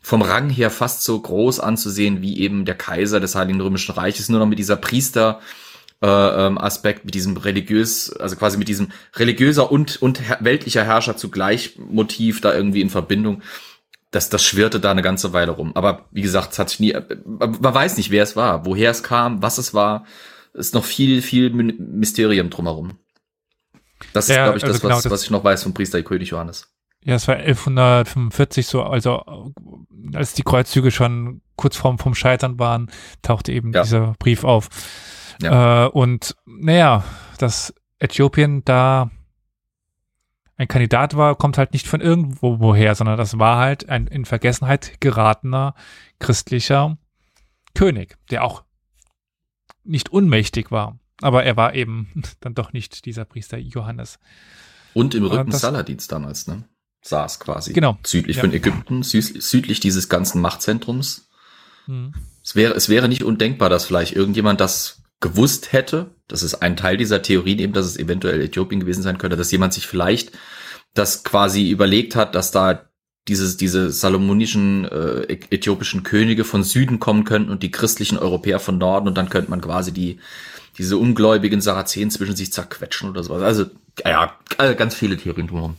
vom 0.00 0.22
Rang 0.22 0.48
her 0.48 0.70
fast 0.70 1.02
so 1.02 1.20
groß 1.20 1.60
anzusehen 1.60 2.22
wie 2.22 2.38
eben 2.38 2.64
der 2.64 2.76
Kaiser 2.76 3.20
des 3.20 3.34
Heiligen 3.34 3.60
Römischen 3.60 3.92
Reiches, 3.92 4.28
nur 4.28 4.38
noch 4.38 4.46
mit 4.46 4.58
dieser 4.58 4.76
Priester, 4.76 5.40
äh, 6.00 6.06
ähm, 6.06 6.58
Aspekt, 6.58 7.04
mit 7.04 7.14
diesem 7.14 7.36
religiös, 7.36 8.12
also 8.12 8.36
quasi 8.36 8.56
mit 8.56 8.68
diesem 8.68 8.88
religiöser 9.16 9.72
und, 9.72 10.00
und 10.00 10.20
weltlicher 10.40 10.84
Herrscher 10.84 11.16
zugleich 11.16 11.76
Motiv 11.76 12.40
da 12.40 12.54
irgendwie 12.54 12.80
in 12.80 12.90
Verbindung 12.90 13.42
das, 14.10 14.30
das 14.30 14.42
schwirrte 14.44 14.80
da 14.80 14.90
eine 14.90 15.02
ganze 15.02 15.32
Weile 15.32 15.52
rum. 15.52 15.72
Aber 15.74 16.06
wie 16.10 16.22
gesagt, 16.22 16.52
es 16.52 16.58
hat 16.58 16.70
sich 16.70 16.80
nie, 16.80 16.94
man 17.24 17.74
weiß 17.74 17.96
nicht, 17.96 18.10
wer 18.10 18.22
es 18.22 18.36
war, 18.36 18.64
woher 18.64 18.90
es 18.90 19.02
kam, 19.02 19.42
was 19.42 19.58
es 19.58 19.74
war. 19.74 20.04
Ist 20.54 20.74
noch 20.74 20.84
viel, 20.84 21.22
viel 21.22 21.50
Mysterium 21.50 22.50
drumherum. 22.50 22.98
Das 24.12 24.28
ja, 24.28 24.34
ist, 24.34 24.42
glaube 24.42 24.58
ich, 24.58 24.62
das, 24.62 24.70
also 24.72 24.82
genau, 24.82 24.96
was, 24.96 25.02
das, 25.02 25.12
was 25.12 25.22
ich 25.24 25.30
noch 25.30 25.44
weiß 25.44 25.62
vom 25.62 25.74
Priester 25.74 26.02
König 26.02 26.30
Johannes. 26.30 26.72
Ja, 27.04 27.14
es 27.14 27.28
war 27.28 27.36
1145 27.36 28.66
so, 28.66 28.82
also 28.82 29.52
als 30.14 30.34
die 30.34 30.42
Kreuzzüge 30.42 30.90
schon 30.90 31.42
kurz 31.56 31.76
vorm 31.76 31.98
vom 31.98 32.14
Scheitern 32.14 32.58
waren, 32.58 32.90
tauchte 33.22 33.52
eben 33.52 33.72
ja. 33.72 33.82
dieser 33.82 34.14
Brief 34.18 34.44
auf. 34.44 34.68
Ja. 35.42 35.86
Äh, 35.86 35.88
und 35.90 36.34
naja, 36.46 37.04
dass 37.38 37.74
Äthiopien 37.98 38.64
da 38.64 39.10
ein 40.58 40.68
Kandidat 40.68 41.16
war, 41.16 41.34
kommt 41.36 41.56
halt 41.56 41.72
nicht 41.72 41.86
von 41.86 42.00
irgendwo 42.00 42.58
woher, 42.60 42.94
sondern 42.94 43.16
das 43.16 43.38
war 43.38 43.58
halt 43.58 43.88
ein 43.88 44.06
in 44.08 44.24
Vergessenheit 44.26 45.00
geratener 45.00 45.74
christlicher 46.18 46.98
König, 47.74 48.16
der 48.30 48.44
auch 48.44 48.64
nicht 49.84 50.10
unmächtig 50.10 50.70
war. 50.70 50.98
aber 51.22 51.42
er 51.44 51.56
war 51.56 51.74
eben 51.74 52.08
dann 52.40 52.54
doch 52.54 52.72
nicht 52.72 53.04
dieser 53.06 53.24
Priester 53.24 53.56
Johannes. 53.58 54.18
Und 54.94 55.14
im 55.14 55.24
Rücken 55.24 55.50
das- 55.50 55.60
Saladids 55.62 56.06
damals, 56.08 56.46
ne? 56.46 56.64
Saß 57.02 57.38
quasi. 57.40 57.72
Genau. 57.72 57.96
Südlich 58.04 58.36
Ja. 58.36 58.42
von 58.42 58.52
Ägypten, 58.52 59.02
südlich 59.04 59.78
dieses 59.80 60.08
ganzen 60.08 60.40
Machtzentrums. 60.40 61.28
Hm. 61.86 62.12
Es 62.42 62.56
wäre, 62.56 62.74
es 62.74 62.88
wäre 62.88 63.08
nicht 63.08 63.22
undenkbar, 63.22 63.68
dass 63.70 63.84
vielleicht 63.86 64.14
irgendjemand 64.16 64.60
das 64.60 65.02
gewusst 65.20 65.72
hätte. 65.72 66.10
Das 66.28 66.42
ist 66.42 66.56
ein 66.56 66.76
Teil 66.76 66.96
dieser 66.96 67.22
Theorien 67.22 67.58
eben, 67.58 67.72
dass 67.72 67.86
es 67.86 67.96
eventuell 67.96 68.40
Äthiopien 68.40 68.80
gewesen 68.80 69.02
sein 69.02 69.18
könnte, 69.18 69.36
dass 69.36 69.52
jemand 69.52 69.72
sich 69.72 69.86
vielleicht 69.86 70.32
das 70.94 71.24
quasi 71.24 71.70
überlegt 71.70 72.16
hat, 72.16 72.34
dass 72.34 72.50
da 72.50 72.88
dieses, 73.28 73.56
diese 73.56 73.90
salomonischen 73.90 74.86
äh, 74.86 75.22
äthiopischen 75.50 76.02
Könige 76.02 76.44
von 76.44 76.62
Süden 76.62 76.98
kommen 76.98 77.24
könnten 77.24 77.50
und 77.50 77.62
die 77.62 77.70
christlichen 77.70 78.18
Europäer 78.18 78.58
von 78.58 78.78
Norden 78.78 79.06
und 79.06 79.16
dann 79.16 79.28
könnte 79.28 79.50
man 79.50 79.60
quasi 79.60 79.92
die, 79.92 80.18
diese 80.78 80.96
ungläubigen 80.96 81.60
Sarazenen 81.60 82.10
zwischen 82.10 82.36
sich 82.36 82.52
zerquetschen 82.52 83.10
oder 83.10 83.22
sowas. 83.22 83.42
Also, 83.42 83.66
ja, 84.04 84.34
äh, 84.56 84.74
ganz 84.74 84.94
viele 84.94 85.16
Theorien 85.16 85.46
drumherum. 85.46 85.76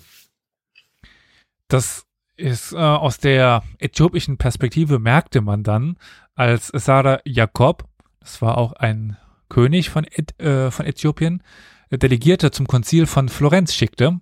Das 1.68 2.06
ist 2.36 2.74
äh, 2.74 2.78
aus 2.78 3.18
der 3.18 3.64
äthiopischen 3.80 4.38
Perspektive 4.38 5.00
merkte 5.00 5.42
man 5.42 5.64
dann, 5.64 5.98
als 6.36 6.68
Sarah 6.68 7.20
Jakob, 7.26 7.86
das 8.20 8.42
war 8.42 8.58
auch 8.58 8.74
ein 8.74 9.18
König 9.50 9.90
von, 9.90 10.06
Äth 10.06 10.40
äh, 10.40 10.72
von 10.72 10.86
Äthiopien, 10.86 11.44
äh, 11.90 11.98
Delegierte 11.98 12.52
zum 12.52 12.68
Konzil 12.68 13.06
von 13.06 13.30
Florenz 13.30 13.74
schickte, 13.74 14.20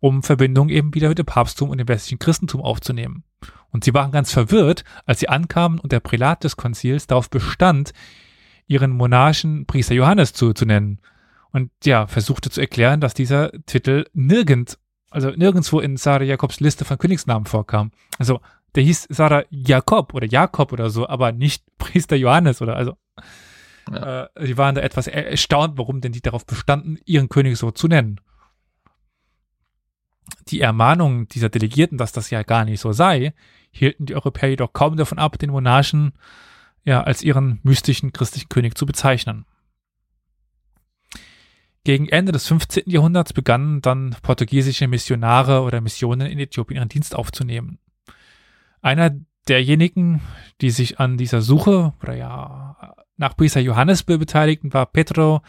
um 0.00 0.22
Verbindungen 0.22 0.70
eben 0.70 0.94
wieder 0.94 1.08
mit 1.08 1.18
dem 1.18 1.26
Papsttum 1.26 1.70
und 1.70 1.78
dem 1.78 1.88
westlichen 1.88 2.18
Christentum 2.18 2.62
aufzunehmen. 2.62 3.24
Und 3.70 3.84
sie 3.84 3.94
waren 3.94 4.10
ganz 4.10 4.32
verwirrt, 4.32 4.84
als 5.06 5.20
sie 5.20 5.28
ankamen 5.28 5.78
und 5.78 5.92
der 5.92 6.00
Prälat 6.00 6.44
des 6.44 6.56
Konzils 6.56 7.06
darauf 7.06 7.30
bestand, 7.30 7.92
ihren 8.66 8.90
Monarchen 8.90 9.66
Priester 9.66 9.94
Johannes 9.94 10.32
zu, 10.32 10.52
zu 10.52 10.64
nennen. 10.64 11.00
Und 11.52 11.70
ja, 11.84 12.06
versuchte 12.06 12.50
zu 12.50 12.60
erklären, 12.60 13.00
dass 13.00 13.14
dieser 13.14 13.50
Titel 13.66 14.06
nirgend 14.12 14.78
also 15.10 15.30
nirgendwo 15.30 15.80
in 15.80 15.96
Sarah 15.96 16.24
Jakobs 16.24 16.60
Liste 16.60 16.84
von 16.84 16.96
Königsnamen 16.96 17.46
vorkam. 17.46 17.90
Also 18.18 18.40
der 18.74 18.84
hieß 18.84 19.08
Sarah 19.10 19.44
Jakob 19.50 20.14
oder 20.14 20.26
Jakob 20.26 20.72
oder 20.72 20.90
so, 20.90 21.08
aber 21.08 21.32
nicht 21.32 21.64
Priester 21.78 22.16
Johannes 22.16 22.62
oder 22.62 22.76
also. 22.76 22.96
Ja. 23.90 24.24
Äh, 24.34 24.46
die 24.46 24.56
waren 24.56 24.74
da 24.74 24.80
etwas 24.80 25.06
er- 25.06 25.30
erstaunt, 25.30 25.76
warum 25.78 26.00
denn 26.00 26.12
die 26.12 26.22
darauf 26.22 26.46
bestanden, 26.46 26.98
ihren 27.04 27.28
König 27.28 27.58
so 27.58 27.70
zu 27.70 27.88
nennen. 27.88 28.20
Die 30.48 30.60
Ermahnung 30.60 31.28
dieser 31.28 31.48
Delegierten, 31.48 31.98
dass 31.98 32.12
das 32.12 32.30
ja 32.30 32.42
gar 32.42 32.64
nicht 32.64 32.80
so 32.80 32.92
sei, 32.92 33.34
hielten 33.72 34.06
die 34.06 34.14
Europäer 34.14 34.50
jedoch 34.50 34.72
kaum 34.72 34.96
davon 34.96 35.18
ab, 35.18 35.38
den 35.38 35.50
Monarchen 35.50 36.12
ja 36.84 37.02
als 37.02 37.22
ihren 37.22 37.60
mystischen 37.62 38.12
christlichen 38.12 38.48
König 38.48 38.76
zu 38.76 38.86
bezeichnen. 38.86 39.44
Gegen 41.84 42.08
Ende 42.08 42.32
des 42.32 42.46
15. 42.46 42.84
Jahrhunderts 42.86 43.32
begannen 43.32 43.80
dann 43.80 44.14
portugiesische 44.22 44.86
Missionare 44.86 45.62
oder 45.62 45.80
Missionen 45.80 46.30
in 46.30 46.38
Äthiopien 46.38 46.76
ihren 46.76 46.88
Dienst 46.88 47.14
aufzunehmen. 47.14 47.78
Einer 48.82 49.10
derjenigen, 49.48 50.20
die 50.60 50.70
sich 50.70 51.00
an 51.00 51.16
dieser 51.16 51.40
Suche 51.40 51.94
oder 52.02 52.14
ja 52.14 52.69
nach 53.20 53.36
Priester 53.36 53.60
Johannes 53.60 54.02
be- 54.02 54.18
beteiligten, 54.18 54.72
war 54.72 54.86
Pedro 54.86 55.42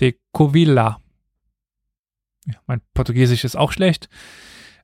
de 0.00 0.18
Covilla. 0.32 1.00
Ja, 2.46 2.54
mein 2.66 2.80
Portugiesisch 2.94 3.44
ist 3.44 3.56
auch 3.56 3.70
schlecht. 3.70 4.08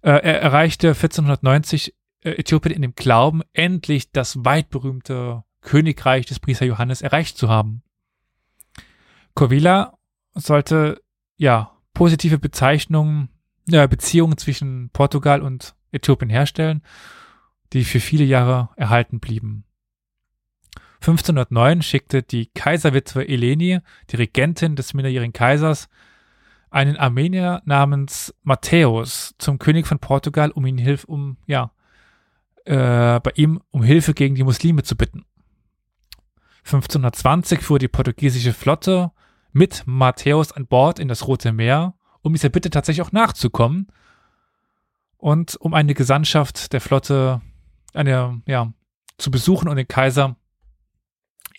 Äh, 0.02 0.10
er 0.10 0.42
erreichte 0.42 0.88
1490 0.88 1.94
äh, 2.20 2.32
Äthiopien 2.32 2.74
in 2.74 2.82
dem 2.82 2.94
Glauben, 2.94 3.40
endlich 3.54 4.12
das 4.12 4.44
weit 4.44 4.68
berühmte 4.68 5.42
Königreich 5.62 6.26
des 6.26 6.38
Priester 6.38 6.66
Johannes 6.66 7.00
erreicht 7.00 7.38
zu 7.38 7.48
haben. 7.48 7.82
Covilla 9.34 9.96
sollte 10.34 11.00
ja 11.36 11.72
positive 11.94 12.38
Bezeichnungen, 12.38 13.30
ja, 13.66 13.86
Beziehungen 13.86 14.36
zwischen 14.36 14.90
Portugal 14.90 15.40
und 15.40 15.74
Äthiopien 15.92 16.28
herstellen, 16.28 16.82
die 17.72 17.84
für 17.84 18.00
viele 18.00 18.24
Jahre 18.24 18.68
erhalten 18.76 19.18
blieben. 19.18 19.64
1509 21.04 21.82
schickte 21.82 22.22
die 22.22 22.46
Kaiserwitwe 22.46 23.28
Eleni, 23.28 23.80
die 24.08 24.16
Regentin 24.16 24.74
des 24.74 24.94
minderjährigen 24.94 25.34
Kaisers, 25.34 25.90
einen 26.70 26.96
Armenier 26.96 27.60
namens 27.66 28.34
Matthäus 28.42 29.34
zum 29.38 29.58
König 29.58 29.86
von 29.86 29.98
Portugal, 29.98 30.50
um 30.50 30.64
ihn 30.64 30.78
Hilfe, 30.78 31.06
um 31.06 31.36
ja, 31.46 31.72
äh, 32.64 33.20
bei 33.20 33.32
ihm 33.34 33.60
um 33.70 33.82
Hilfe 33.82 34.14
gegen 34.14 34.34
die 34.34 34.44
Muslime 34.44 34.82
zu 34.82 34.96
bitten. 34.96 35.26
1520 36.64 37.60
fuhr 37.60 37.78
die 37.78 37.88
portugiesische 37.88 38.54
Flotte 38.54 39.12
mit 39.52 39.82
Matthäus 39.84 40.52
an 40.52 40.66
Bord 40.66 40.98
in 40.98 41.08
das 41.08 41.26
Rote 41.26 41.52
Meer, 41.52 41.94
um 42.22 42.32
dieser 42.32 42.48
Bitte 42.48 42.70
tatsächlich 42.70 43.06
auch 43.06 43.12
nachzukommen 43.12 43.88
und 45.18 45.56
um 45.56 45.74
eine 45.74 45.92
Gesandtschaft 45.92 46.72
der 46.72 46.80
Flotte 46.80 47.42
eine, 47.92 48.40
ja, 48.46 48.72
zu 49.18 49.30
besuchen 49.30 49.68
und 49.68 49.76
den 49.76 49.86
Kaiser 49.86 50.36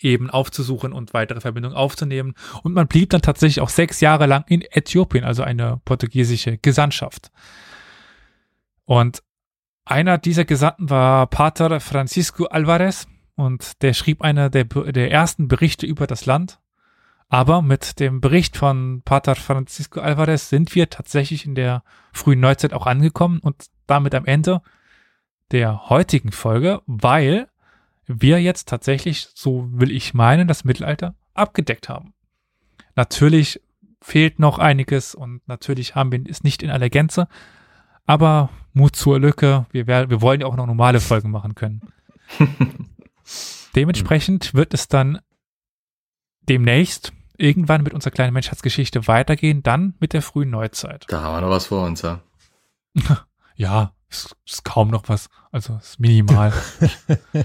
eben 0.00 0.30
aufzusuchen 0.30 0.92
und 0.92 1.14
weitere 1.14 1.40
Verbindungen 1.40 1.76
aufzunehmen. 1.76 2.34
Und 2.62 2.72
man 2.74 2.86
blieb 2.86 3.10
dann 3.10 3.22
tatsächlich 3.22 3.60
auch 3.60 3.68
sechs 3.68 4.00
Jahre 4.00 4.26
lang 4.26 4.44
in 4.48 4.62
Äthiopien, 4.62 5.24
also 5.24 5.42
eine 5.42 5.80
portugiesische 5.84 6.58
Gesandtschaft. 6.58 7.30
Und 8.84 9.22
einer 9.84 10.18
dieser 10.18 10.44
Gesandten 10.44 10.90
war 10.90 11.26
Pater 11.26 11.80
Francisco 11.80 12.46
Alvarez 12.46 13.06
und 13.36 13.82
der 13.82 13.94
schrieb 13.94 14.22
einer 14.22 14.50
der, 14.50 14.64
der 14.64 15.10
ersten 15.10 15.48
Berichte 15.48 15.86
über 15.86 16.06
das 16.06 16.26
Land. 16.26 16.58
Aber 17.28 17.60
mit 17.60 17.98
dem 17.98 18.20
Bericht 18.20 18.56
von 18.56 19.02
Pater 19.04 19.34
Francisco 19.34 20.00
Alvarez 20.00 20.48
sind 20.48 20.74
wir 20.74 20.90
tatsächlich 20.90 21.44
in 21.44 21.54
der 21.54 21.82
frühen 22.12 22.40
Neuzeit 22.40 22.72
auch 22.72 22.86
angekommen 22.86 23.40
und 23.40 23.66
damit 23.86 24.14
am 24.14 24.26
Ende 24.26 24.62
der 25.50 25.88
heutigen 25.88 26.32
Folge, 26.32 26.82
weil 26.86 27.48
wir 28.06 28.40
jetzt 28.40 28.68
tatsächlich, 28.68 29.28
so 29.34 29.68
will 29.72 29.90
ich 29.90 30.14
meinen, 30.14 30.48
das 30.48 30.64
Mittelalter 30.64 31.14
abgedeckt 31.34 31.88
haben. 31.88 32.14
Natürlich 32.94 33.60
fehlt 34.00 34.38
noch 34.38 34.58
einiges 34.58 35.14
und 35.14 35.46
natürlich 35.48 35.94
haben 35.94 36.12
wir 36.12 36.22
es 36.28 36.44
nicht 36.44 36.62
in 36.62 36.70
aller 36.70 36.88
Gänze, 36.88 37.28
aber 38.06 38.50
Mut 38.72 38.94
zur 38.94 39.18
Lücke, 39.18 39.66
wir, 39.72 39.86
wir 39.86 40.20
wollen 40.20 40.40
ja 40.40 40.46
auch 40.46 40.56
noch 40.56 40.66
normale 40.66 41.00
Folgen 41.00 41.30
machen 41.30 41.54
können. 41.54 41.80
Dementsprechend 43.74 44.54
wird 44.54 44.74
es 44.74 44.88
dann 44.88 45.18
demnächst 46.48 47.12
irgendwann 47.36 47.82
mit 47.82 47.92
unserer 47.92 48.12
kleinen 48.12 48.32
Menschheitsgeschichte 48.32 49.06
weitergehen, 49.08 49.62
dann 49.62 49.94
mit 49.98 50.12
der 50.12 50.22
frühen 50.22 50.50
Neuzeit. 50.50 51.04
Da 51.08 51.20
haben 51.20 51.36
wir 51.36 51.40
noch 51.42 51.50
was 51.50 51.66
vor 51.66 51.84
uns, 51.84 52.02
ja. 52.02 52.20
Ja, 53.58 53.94
ist, 54.24 54.36
ist 54.46 54.64
kaum 54.64 54.88
noch 54.88 55.08
was, 55.08 55.28
also 55.52 55.76
ist 55.76 56.00
minimal. 56.00 56.52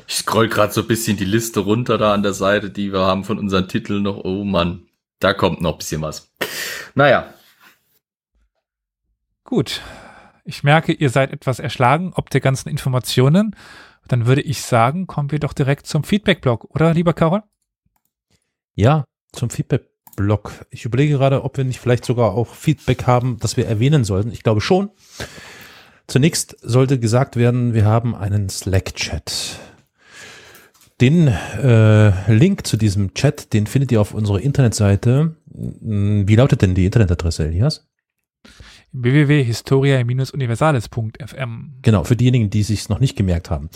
Ich 0.07 0.15
scroll 0.15 0.47
gerade 0.47 0.71
so 0.73 0.81
ein 0.81 0.87
bisschen 0.87 1.17
die 1.17 1.25
Liste 1.25 1.61
runter 1.61 1.97
da 1.97 2.13
an 2.13 2.23
der 2.23 2.33
Seite, 2.33 2.69
die 2.69 2.91
wir 2.91 3.01
haben 3.01 3.23
von 3.23 3.37
unseren 3.37 3.67
Titeln 3.67 4.03
noch. 4.03 4.23
Oh 4.23 4.43
Mann, 4.43 4.87
da 5.19 5.33
kommt 5.33 5.61
noch 5.61 5.73
ein 5.73 5.77
bisschen 5.77 6.01
was. 6.01 6.31
Naja, 6.95 7.33
Gut. 9.51 9.81
Ich 10.45 10.63
merke, 10.63 10.93
ihr 10.93 11.09
seid 11.09 11.33
etwas 11.33 11.59
erschlagen 11.59 12.13
ob 12.15 12.29
der 12.29 12.39
ganzen 12.39 12.69
Informationen. 12.69 13.53
Dann 14.07 14.25
würde 14.25 14.41
ich 14.41 14.61
sagen, 14.61 15.07
kommen 15.07 15.29
wir 15.29 15.39
doch 15.39 15.51
direkt 15.51 15.87
zum 15.87 16.05
Feedback-Blog, 16.05 16.73
oder, 16.73 16.93
lieber 16.93 17.13
Carol? 17.13 17.43
Ja, 18.73 19.03
zum 19.33 19.49
Feedback-Blog. 19.49 20.53
Ich 20.69 20.85
überlege 20.85 21.17
gerade, 21.17 21.43
ob 21.43 21.57
wir 21.57 21.65
nicht 21.65 21.81
vielleicht 21.81 22.05
sogar 22.05 22.31
auch 22.31 22.55
Feedback 22.55 23.05
haben, 23.07 23.39
das 23.41 23.57
wir 23.57 23.67
erwähnen 23.67 24.05
sollten. 24.05 24.31
Ich 24.31 24.41
glaube 24.41 24.61
schon. 24.61 24.89
Zunächst 26.11 26.57
sollte 26.61 26.99
gesagt 26.99 27.37
werden, 27.37 27.73
wir 27.73 27.85
haben 27.85 28.13
einen 28.15 28.49
Slack-Chat. 28.49 29.57
Den 30.99 31.29
äh, 31.29 32.29
Link 32.29 32.67
zu 32.67 32.75
diesem 32.75 33.13
Chat, 33.13 33.53
den 33.53 33.65
findet 33.65 33.93
ihr 33.93 34.01
auf 34.01 34.13
unserer 34.13 34.41
Internetseite. 34.41 35.37
Hm, 35.53 36.27
Wie 36.27 36.35
lautet 36.35 36.63
denn 36.63 36.75
die 36.75 36.85
Internetadresse, 36.85 37.47
Elias? 37.47 37.87
www.historia-universales.fm. 38.91 41.75
Genau, 41.81 42.03
für 42.03 42.17
diejenigen, 42.17 42.49
die 42.49 42.63
sich 42.63 42.89
noch 42.89 42.99
nicht 42.99 43.15
gemerkt 43.15 43.49
haben. 43.49 43.69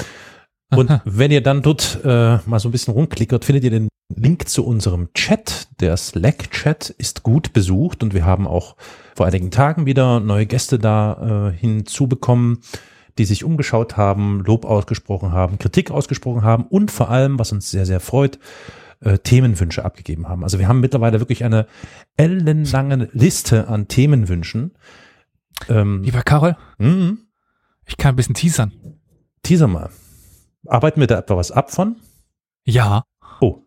Und 0.76 0.92
wenn 1.06 1.32
ihr 1.32 1.42
dann 1.42 1.62
dort 1.62 2.02
äh, 2.04 2.40
mal 2.46 2.60
so 2.60 2.68
ein 2.68 2.74
bisschen 2.74 2.96
rumklickert, 2.96 3.46
findet 3.46 3.64
ihr 3.64 3.72
den 3.72 3.88
Link 4.14 4.50
zu 4.50 4.66
unserem 4.66 5.14
Chat. 5.14 5.70
Der 5.80 5.96
Slack-Chat 5.96 6.90
ist 6.90 7.24
gut 7.24 7.54
besucht 7.54 8.04
und 8.04 8.14
wir 8.14 8.26
haben 8.26 8.46
auch 8.46 8.76
vor 9.16 9.26
einigen 9.26 9.50
Tagen 9.50 9.86
wieder 9.86 10.20
neue 10.20 10.46
Gäste 10.46 10.78
da 10.78 11.50
äh, 11.50 11.58
hinzubekommen, 11.58 12.60
die 13.18 13.24
sich 13.24 13.46
umgeschaut 13.46 13.96
haben, 13.96 14.42
Lob 14.42 14.66
ausgesprochen 14.66 15.32
haben, 15.32 15.58
Kritik 15.58 15.90
ausgesprochen 15.90 16.44
haben 16.44 16.66
und 16.66 16.92
vor 16.92 17.10
allem, 17.10 17.40
was 17.40 17.54
uns 17.54 17.72
sehr, 17.72 17.86
sehr 17.86 18.02
freut, 18.02 18.40
äh, 19.00 19.18
Themenwünsche 19.18 19.86
abgegeben 19.86 20.28
haben. 20.28 20.44
Also 20.44 20.60
wir 20.60 20.68
haben 20.68 20.82
mittlerweile 20.82 21.20
wirklich 21.20 21.46
eine 21.46 21.66
ellenlange 22.18 23.10
Liste 23.14 23.70
an 23.70 23.88
Themenwünschen. 23.88 24.74
Ähm, 25.70 26.04
Lieber 26.04 26.22
Carol, 26.22 26.58
mhm. 26.78 27.20
ich 27.86 27.96
kann 27.96 28.14
ein 28.14 28.16
bisschen 28.18 28.36
teasern. 28.36 28.74
Teaser 29.44 29.68
mal. 29.68 29.92
Arbeiten 30.68 31.00
wir 31.00 31.08
da 31.08 31.20
etwa 31.20 31.38
was 31.38 31.52
ab 31.52 31.72
von? 31.72 31.96
Ja. 32.66 33.04
Oh. 33.40 33.62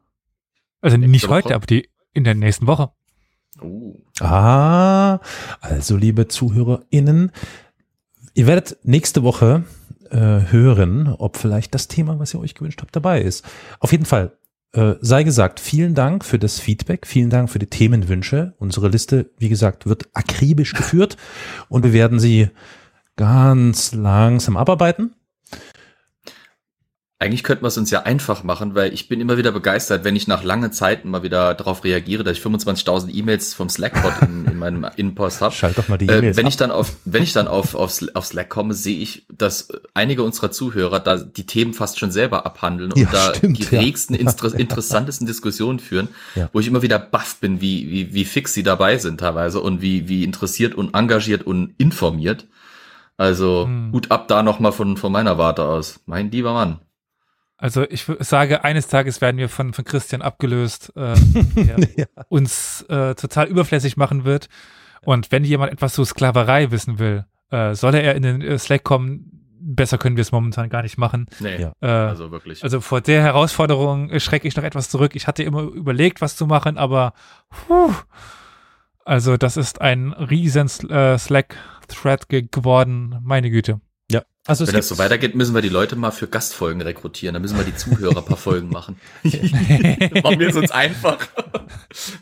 Also 0.82 0.98
nicht 0.98 1.28
heute, 1.28 1.54
aber 1.54 1.66
die 1.66 1.88
in 2.12 2.24
der 2.24 2.34
nächsten 2.34 2.66
Woche. 2.66 2.90
Oh. 3.62 3.96
Ah, 4.20 5.20
also 5.60 5.96
liebe 5.96 6.28
ZuhörerInnen, 6.28 7.32
ihr 8.34 8.46
werdet 8.46 8.78
nächste 8.84 9.22
Woche 9.22 9.64
äh, 10.10 10.16
hören, 10.50 11.08
ob 11.08 11.36
vielleicht 11.36 11.74
das 11.74 11.88
Thema, 11.88 12.18
was 12.18 12.34
ihr 12.34 12.40
euch 12.40 12.54
gewünscht 12.54 12.80
habt, 12.80 12.94
dabei 12.94 13.20
ist. 13.20 13.44
Auf 13.80 13.92
jeden 13.92 14.04
Fall, 14.04 14.32
äh, 14.72 14.94
sei 15.00 15.22
gesagt, 15.22 15.60
vielen 15.60 15.94
Dank 15.94 16.24
für 16.24 16.38
das 16.38 16.60
Feedback, 16.60 17.06
vielen 17.06 17.30
Dank 17.30 17.50
für 17.50 17.58
die 17.58 17.66
Themenwünsche. 17.66 18.54
Unsere 18.58 18.88
Liste, 18.88 19.30
wie 19.38 19.48
gesagt, 19.48 19.86
wird 19.86 20.08
akribisch 20.14 20.74
geführt 20.74 21.16
und 21.68 21.84
wir 21.84 21.92
werden 21.92 22.20
sie 22.20 22.48
ganz 23.16 23.92
langsam 23.92 24.56
abarbeiten. 24.56 25.14
Eigentlich 27.20 27.42
könnten 27.42 27.64
wir 27.64 27.68
es 27.68 27.76
uns 27.76 27.90
ja 27.90 28.04
einfach 28.04 28.44
machen, 28.44 28.76
weil 28.76 28.94
ich 28.94 29.08
bin 29.08 29.20
immer 29.20 29.36
wieder 29.36 29.50
begeistert, 29.50 30.04
wenn 30.04 30.14
ich 30.14 30.28
nach 30.28 30.44
langen 30.44 30.70
Zeiten 30.70 31.10
mal 31.10 31.24
wieder 31.24 31.52
darauf 31.54 31.82
reagiere, 31.82 32.22
dass 32.22 32.38
ich 32.38 32.44
25.000 32.44 33.12
E-Mails 33.12 33.54
vom 33.54 33.68
Slack-Bot 33.68 34.22
in, 34.22 34.44
in 34.44 34.56
meinem 34.56 34.86
Innenpost 34.96 35.40
habe. 35.40 35.52
Schalt 35.52 35.76
doch 35.76 35.88
mal 35.88 35.98
die 35.98 36.04
E-Mails 36.06 36.36
äh, 36.36 36.36
wenn 36.36 36.46
ab. 36.46 36.50
ich 36.50 36.56
dann 36.56 36.70
auf 36.70 36.92
wenn 37.04 37.24
ich 37.24 37.32
dann 37.32 37.48
auf, 37.48 37.74
auf, 37.74 38.00
auf 38.14 38.24
Slack 38.24 38.48
komme, 38.50 38.72
sehe 38.72 39.00
ich, 39.00 39.26
dass 39.36 39.66
einige 39.94 40.22
unserer 40.22 40.52
Zuhörer 40.52 41.00
da 41.00 41.16
die 41.16 41.44
Themen 41.44 41.74
fast 41.74 41.98
schon 41.98 42.12
selber 42.12 42.46
abhandeln 42.46 42.92
und 42.92 43.00
Ja, 43.00 43.08
da 43.10 43.34
stimmt, 43.34 43.58
die 43.58 43.74
ja. 43.74 43.80
regsten, 43.80 44.14
inter 44.14 44.54
interessantesten 44.56 45.26
Diskussionen 45.26 45.80
führen, 45.80 46.06
Ja. 46.36 46.48
wo 46.52 46.60
ich 46.60 46.68
immer 46.68 46.82
wieder 46.82 47.00
baff 47.00 47.38
bin, 47.40 47.60
wie, 47.60 47.90
wie, 47.90 48.14
wie 48.14 48.24
fix 48.26 48.54
sie 48.54 48.62
dabei 48.62 48.96
sind 48.98 49.18
teilweise 49.18 49.60
und 49.60 49.82
wie, 49.82 50.08
wie 50.08 50.22
interessiert 50.22 50.76
und 50.76 50.94
engagiert 50.94 51.42
und 51.44 51.74
informiert. 51.78 52.46
Also 53.16 53.64
Hm. 53.64 53.90
gut 53.90 54.12
ab 54.12 54.28
da 54.28 54.44
nochmal 54.44 54.70
von, 54.70 54.96
von 54.96 55.10
meiner 55.10 55.36
Warte 55.36 55.64
aus. 55.64 55.98
Mein 56.06 56.30
lieber 56.30 56.52
Mann. 56.52 56.78
Also 57.60 57.84
ich 57.90 58.06
sage, 58.20 58.62
eines 58.64 58.86
Tages 58.86 59.20
werden 59.20 59.36
wir 59.36 59.48
von, 59.48 59.72
von 59.72 59.84
Christian 59.84 60.22
abgelöst, 60.22 60.92
äh, 60.96 61.14
der 61.56 61.76
Ja. 61.96 62.06
uns 62.28 62.82
äh, 62.82 63.14
total 63.16 63.48
überflüssig 63.48 63.96
machen 63.96 64.24
wird. 64.24 64.48
Und 65.02 65.32
wenn 65.32 65.44
jemand 65.44 65.72
etwas 65.72 65.92
zu 65.94 66.04
Sklaverei 66.04 66.70
wissen 66.70 66.98
will, 66.98 67.24
äh, 67.50 67.74
soll 67.74 67.94
er 67.94 68.14
in 68.14 68.22
den 68.22 68.40
äh, 68.42 68.58
Slack 68.58 68.84
kommen. 68.84 69.32
Besser 69.60 69.98
können 69.98 70.16
wir 70.16 70.22
es 70.22 70.30
momentan 70.30 70.68
gar 70.70 70.82
nicht 70.82 70.98
machen. 70.98 71.26
Nee, 71.40 71.60
Ja. 71.60 71.72
Äh, 71.80 71.86
also 71.88 72.30
wirklich. 72.30 72.62
Also 72.62 72.80
vor 72.80 73.00
der 73.00 73.22
Herausforderung 73.22 74.08
äh, 74.10 74.20
schrecke 74.20 74.46
ich 74.46 74.54
noch 74.56 74.62
etwas 74.64 74.88
zurück. 74.88 75.16
Ich 75.16 75.26
hatte 75.26 75.42
immer 75.42 75.62
überlegt, 75.62 76.20
was 76.20 76.36
zu 76.36 76.46
machen, 76.46 76.78
aber 76.78 77.12
puh, 77.66 77.92
also 79.04 79.36
das 79.36 79.56
ist 79.56 79.80
ein 79.80 80.12
riesen 80.12 80.68
äh, 80.90 81.18
Slack-Thread 81.18 82.28
ge 82.28 82.46
geworden. 82.50 83.18
Meine 83.22 83.50
Güte. 83.50 83.80
Also 84.48 84.64
es 84.64 84.68
Wenn 84.68 84.76
das 84.76 84.88
so 84.88 84.96
weitergeht, 84.96 85.34
müssen 85.34 85.54
wir 85.54 85.60
die 85.60 85.68
Leute 85.68 85.94
mal 85.94 86.10
für 86.10 86.26
Gastfolgen 86.26 86.80
rekrutieren. 86.80 87.34
Dann 87.34 87.42
müssen 87.42 87.58
wir 87.58 87.64
die 87.64 87.76
Zuhörer 87.76 88.16
ein 88.16 88.24
paar 88.24 88.38
Folgen 88.38 88.70
machen. 88.70 88.98
Machen 89.22 90.40
wir 90.40 90.48
es 90.48 90.56
uns 90.56 90.70
einfach. 90.70 91.18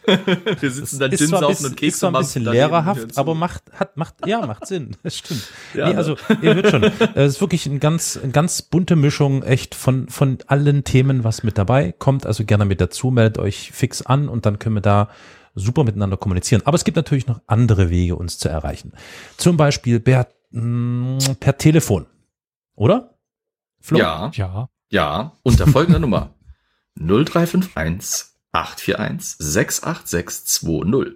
wir 0.60 0.70
sitzen 0.72 0.98
dann 0.98 1.12
Gin 1.12 1.28
saufen 1.28 1.46
bisschen, 1.46 1.66
und 1.66 1.76
Kekse 1.76 1.86
ist 1.86 1.98
zwar 2.00 2.10
ein 2.12 2.18
bisschen 2.18 2.42
lehrerhaft, 2.44 3.16
aber 3.16 3.36
macht, 3.36 3.62
hat, 3.72 3.96
macht, 3.96 4.14
ja, 4.26 4.44
macht 4.44 4.66
Sinn. 4.66 4.96
Das 5.04 5.18
stimmt. 5.18 5.48
Ja, 5.72 5.86
nee, 5.86 5.92
ne? 5.92 5.98
also, 5.98 6.16
ihr 6.42 6.56
hört 6.56 6.68
schon. 6.68 6.82
äh, 6.82 6.90
Es 7.14 7.34
ist 7.34 7.40
wirklich 7.40 7.64
ein 7.66 7.78
ganz, 7.78 8.18
eine 8.20 8.32
ganz 8.32 8.60
bunte 8.62 8.96
Mischung, 8.96 9.44
echt 9.44 9.76
von, 9.76 10.08
von 10.08 10.38
allen 10.48 10.82
Themen 10.82 11.22
was 11.22 11.44
mit 11.44 11.56
dabei. 11.56 11.94
Kommt 11.96 12.26
also 12.26 12.44
gerne 12.44 12.64
mit 12.64 12.80
dazu, 12.80 13.12
meldet 13.12 13.38
euch 13.38 13.70
fix 13.72 14.02
an 14.02 14.28
und 14.28 14.46
dann 14.46 14.58
können 14.58 14.74
wir 14.74 14.82
da 14.82 15.10
super 15.54 15.84
miteinander 15.84 16.16
kommunizieren. 16.16 16.62
Aber 16.64 16.74
es 16.74 16.82
gibt 16.82 16.96
natürlich 16.96 17.28
noch 17.28 17.40
andere 17.46 17.88
Wege, 17.88 18.16
uns 18.16 18.36
zu 18.38 18.48
erreichen. 18.48 18.94
Zum 19.36 19.56
Beispiel 19.56 20.00
per, 20.00 20.26
mh, 20.50 21.18
per 21.38 21.56
Telefon. 21.56 22.06
Oder? 22.76 23.18
Flo? 23.80 23.98
Ja, 23.98 24.30
Ja. 24.34 24.68
ja, 24.90 25.32
unter 25.42 25.66
folgender 25.66 25.98
Nummer. 25.98 26.34
0351 26.94 28.26
841 28.52 29.36
68620. 29.38 31.14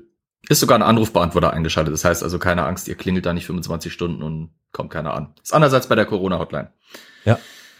Ist 0.48 0.60
sogar 0.60 0.76
ein 0.78 0.82
Anrufbeantworter 0.82 1.52
eingeschaltet. 1.52 1.94
Das 1.94 2.04
heißt 2.04 2.22
also 2.22 2.38
keine 2.38 2.64
Angst, 2.64 2.88
ihr 2.88 2.96
klingelt 2.96 3.24
da 3.26 3.32
nicht 3.32 3.46
25 3.46 3.92
Stunden 3.92 4.22
und 4.22 4.50
kommt 4.72 4.90
keiner 4.90 5.14
an. 5.14 5.34
Ist 5.42 5.54
andererseits 5.54 5.86
bei 5.86 5.94
der 5.94 6.06
Corona-Hotline. 6.06 6.72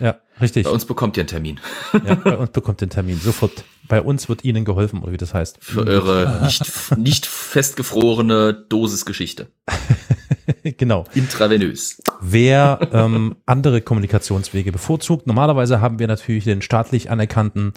Ja, 0.02 0.19
richtig. 0.40 0.65
Bei 0.65 0.70
uns 0.70 0.86
bekommt 0.86 1.19
ihr 1.19 1.23
einen 1.23 1.28
Termin. 1.28 1.61
Ja, 1.93 2.15
bei 2.15 2.36
uns 2.39 2.51
bekommt 2.52 2.81
den 2.81 2.89
Termin 2.89 3.20
sofort. 3.20 3.65
Bei 3.86 4.01
uns 4.01 4.31
wird 4.31 4.44
Ihnen 4.44 4.65
geholfen, 4.65 5.02
oder 5.02 5.12
wie 5.12 5.19
das 5.19 5.35
heißt. 5.35 5.59
Für 5.61 5.86
eure 5.86 6.40
nicht, 6.43 6.97
nicht 6.97 7.27
festgefrorene 7.27 8.55
Dosisgeschichte. 8.55 9.48
genau. 10.76 11.04
Intravenös. 11.14 12.02
Wer 12.20 12.88
ähm, 12.92 13.36
andere 13.46 13.80
Kommunikationswege 13.80 14.72
bevorzugt. 14.72 15.26
Normalerweise 15.26 15.80
haben 15.80 15.98
wir 15.98 16.06
natürlich 16.06 16.44
den 16.44 16.62
staatlich 16.62 17.10
anerkannten 17.10 17.72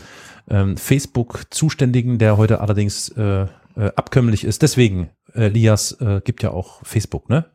ähm, 0.49 0.77
Facebook-Zuständigen, 0.77 2.17
der 2.17 2.37
heute 2.37 2.61
allerdings 2.61 3.09
äh, 3.09 3.43
äh, 3.43 3.47
abkömmlich 3.95 4.43
ist. 4.43 4.61
Deswegen, 4.61 5.09
äh, 5.33 5.47
Lias 5.47 5.93
äh, 6.01 6.21
gibt 6.23 6.43
ja 6.43 6.51
auch 6.51 6.81
Facebook, 6.83 7.29
ne? 7.29 7.45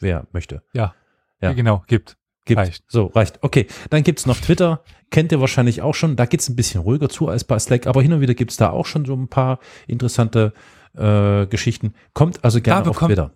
Wer 0.00 0.26
möchte. 0.32 0.62
Ja. 0.72 0.94
Ja. 1.40 1.52
Genau, 1.52 1.84
gibt. 1.86 2.16
Gibt. 2.44 2.58
Reicht. 2.58 2.84
So, 2.88 3.06
reicht. 3.06 3.38
Okay, 3.42 3.66
dann 3.90 4.02
gibt's 4.02 4.26
noch 4.26 4.36
Twitter. 4.36 4.82
Kennt 5.10 5.30
ihr 5.30 5.40
wahrscheinlich 5.40 5.82
auch 5.82 5.94
schon. 5.94 6.16
Da 6.16 6.26
geht's 6.26 6.48
ein 6.48 6.56
bisschen 6.56 6.80
ruhiger 6.80 7.08
zu 7.08 7.28
als 7.28 7.44
bei 7.44 7.58
Slack, 7.58 7.86
aber 7.86 8.02
hin 8.02 8.12
und 8.12 8.20
wieder 8.20 8.34
gibt's 8.34 8.56
da 8.56 8.70
auch 8.70 8.86
schon 8.86 9.04
so 9.04 9.14
ein 9.14 9.28
paar 9.28 9.60
interessante 9.86 10.52
äh, 10.94 11.46
Geschichten. 11.46 11.94
Kommt 12.14 12.44
also 12.44 12.60
gerne 12.60 12.84
Da 12.84 12.90
auf 12.90 12.98
Twitter. 12.98 13.30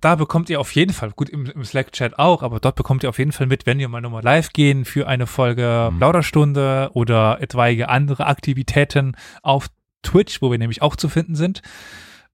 Da 0.00 0.14
bekommt 0.14 0.48
ihr 0.50 0.60
auf 0.60 0.74
jeden 0.74 0.92
Fall, 0.92 1.10
gut 1.10 1.28
im, 1.28 1.46
im 1.46 1.64
Slack-Chat 1.64 2.18
auch, 2.18 2.42
aber 2.42 2.58
dort 2.60 2.74
bekommt 2.76 3.02
ihr 3.02 3.08
auf 3.10 3.18
jeden 3.18 3.32
Fall 3.32 3.46
mit, 3.46 3.66
wenn 3.66 3.78
wir 3.78 3.88
mal 3.88 4.00
nochmal 4.00 4.22
live 4.22 4.52
gehen 4.52 4.84
für 4.84 5.06
eine 5.06 5.26
Folge 5.26 5.90
Mhm. 5.92 5.98
Plauderstunde 5.98 6.90
oder 6.94 7.38
etwaige 7.40 7.88
andere 7.88 8.26
Aktivitäten 8.26 9.16
auf 9.42 9.66
Twitch, 10.02 10.40
wo 10.40 10.50
wir 10.50 10.58
nämlich 10.58 10.80
auch 10.82 10.96
zu 10.96 11.08
finden 11.08 11.34
sind. 11.34 11.60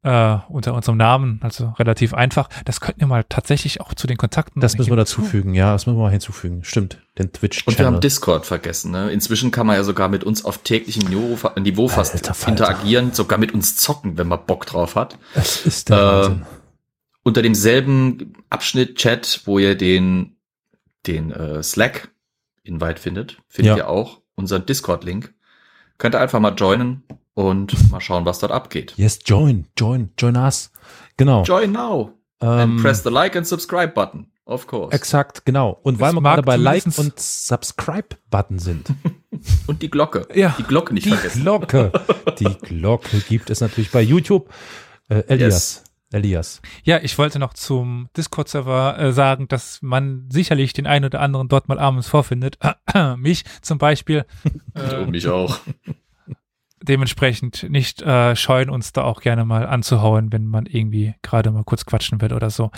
Äh, 0.02 0.36
unter 0.50 0.74
unserem 0.74 0.98
Namen, 0.98 1.40
also 1.42 1.74
relativ 1.80 2.14
einfach. 2.14 2.48
Das 2.64 2.80
könnten 2.80 3.00
wir 3.00 3.08
mal 3.08 3.24
tatsächlich 3.28 3.80
auch 3.80 3.92
zu 3.92 4.06
den 4.06 4.16
Kontakten. 4.16 4.60
Das 4.60 4.78
müssen 4.78 4.90
wir 4.92 4.96
dazufügen, 4.96 5.52
ja, 5.52 5.72
das 5.72 5.86
müssen 5.86 5.98
wir 5.98 6.02
mal 6.04 6.10
hinzufügen. 6.12 6.62
Stimmt, 6.62 6.98
den 7.18 7.26
Und 7.26 7.32
wir 7.32 7.40
Twitch-Channel. 7.40 7.86
haben 7.86 8.00
Discord 8.00 8.46
vergessen. 8.46 8.92
Ne? 8.92 9.10
Inzwischen 9.10 9.50
kann 9.50 9.66
man 9.66 9.74
ja 9.74 9.82
sogar 9.82 10.08
mit 10.08 10.22
uns 10.22 10.44
auf 10.44 10.58
täglichem 10.58 11.08
Niveau, 11.08 11.88
fast 11.88 12.14
Alter 12.14 12.48
interagieren, 12.48 13.12
sogar 13.14 13.38
mit 13.38 13.52
uns 13.52 13.76
zocken, 13.76 14.16
wenn 14.16 14.28
man 14.28 14.38
Bock 14.46 14.66
drauf 14.66 14.94
hat. 14.94 15.18
Das 15.34 15.66
ist 15.66 15.88
der 15.88 15.96
Äh, 15.98 16.00
Wahnsinn. 16.02 16.46
Unter 17.26 17.42
demselben 17.42 18.34
Abschnitt 18.50 18.98
Chat, 18.98 19.40
wo 19.46 19.58
ihr 19.58 19.74
den, 19.74 20.36
den 21.08 21.32
äh, 21.32 21.60
Slack-Invite 21.60 23.00
findet, 23.00 23.38
findet 23.48 23.70
Ja. 23.70 23.76
ihr 23.78 23.88
auch 23.88 24.20
unseren 24.36 24.64
Discord-Link. 24.64 25.34
Könnt 25.98 26.14
ihr 26.14 26.20
einfach 26.20 26.38
mal 26.38 26.54
joinen 26.54 27.02
und 27.34 27.90
mal 27.90 28.00
schauen, 28.00 28.26
was 28.26 28.38
dort 28.38 28.52
abgeht. 28.52 28.92
Yes, 28.96 29.18
join, 29.26 29.66
join, 29.76 30.10
join 30.16 30.36
us. 30.36 30.70
Genau. 31.16 31.42
Join 31.42 31.72
now 31.72 32.12
Ähm, 32.40 32.48
and 32.48 32.80
press 32.82 33.02
the 33.02 33.08
like 33.10 33.34
and 33.34 33.44
subscribe 33.44 33.88
button. 33.92 34.28
Of 34.44 34.68
course. 34.68 34.94
exakt, 34.94 35.44
genau. 35.44 35.80
Und 35.82 35.98
weil 35.98 36.10
Es 36.10 36.14
wir 36.14 36.20
gerade 36.22 36.42
bei 36.42 36.54
Like 36.56 36.84
und 36.96 37.18
Subscribe-Button 37.18 38.60
sind. 38.60 38.86
Und 39.66 39.82
die 39.82 39.90
Glocke. 39.90 40.28
Ja. 40.32 40.54
Die 40.56 40.62
Glocke 40.62 40.94
nicht 40.94 41.06
Die 41.06 41.10
vergessen. 41.10 41.42
Glocke. 41.42 41.90
Die 42.38 42.54
Glocke 42.62 43.18
gibt 43.28 43.50
es 43.50 43.60
natürlich 43.60 43.90
bei 43.90 44.00
YouTube. 44.00 44.48
Äh, 45.08 45.24
Elias. 45.26 45.82
Elias. 46.12 46.62
Ja, 46.84 46.98
ich 47.02 47.18
wollte 47.18 47.38
noch 47.38 47.52
zum 47.54 48.08
Discord-Server 48.16 48.98
äh, 48.98 49.12
sagen, 49.12 49.48
dass 49.48 49.82
man 49.82 50.28
sicherlich 50.30 50.72
den 50.72 50.86
einen 50.86 51.04
oder 51.04 51.20
anderen 51.20 51.48
dort 51.48 51.68
mal 51.68 51.78
abends 51.78 52.08
vorfindet. 52.08 52.58
Mich 53.16 53.44
zum 53.62 53.78
Beispiel. 53.78 54.24
Äh, 54.74 54.96
Und 54.96 55.10
mich 55.10 55.26
auch. 55.26 55.58
dementsprechend 56.82 57.66
nicht 57.70 58.02
äh, 58.02 58.36
scheuen, 58.36 58.68
uns 58.68 58.92
da 58.92 59.04
auch 59.04 59.22
gerne 59.22 59.44
mal 59.46 59.66
anzuhauen, 59.66 60.32
wenn 60.32 60.46
man 60.46 60.66
irgendwie 60.66 61.14
gerade 61.22 61.50
mal 61.50 61.64
kurz 61.64 61.86
quatschen 61.86 62.20
will 62.20 62.34
oder 62.34 62.50
so. 62.50 62.70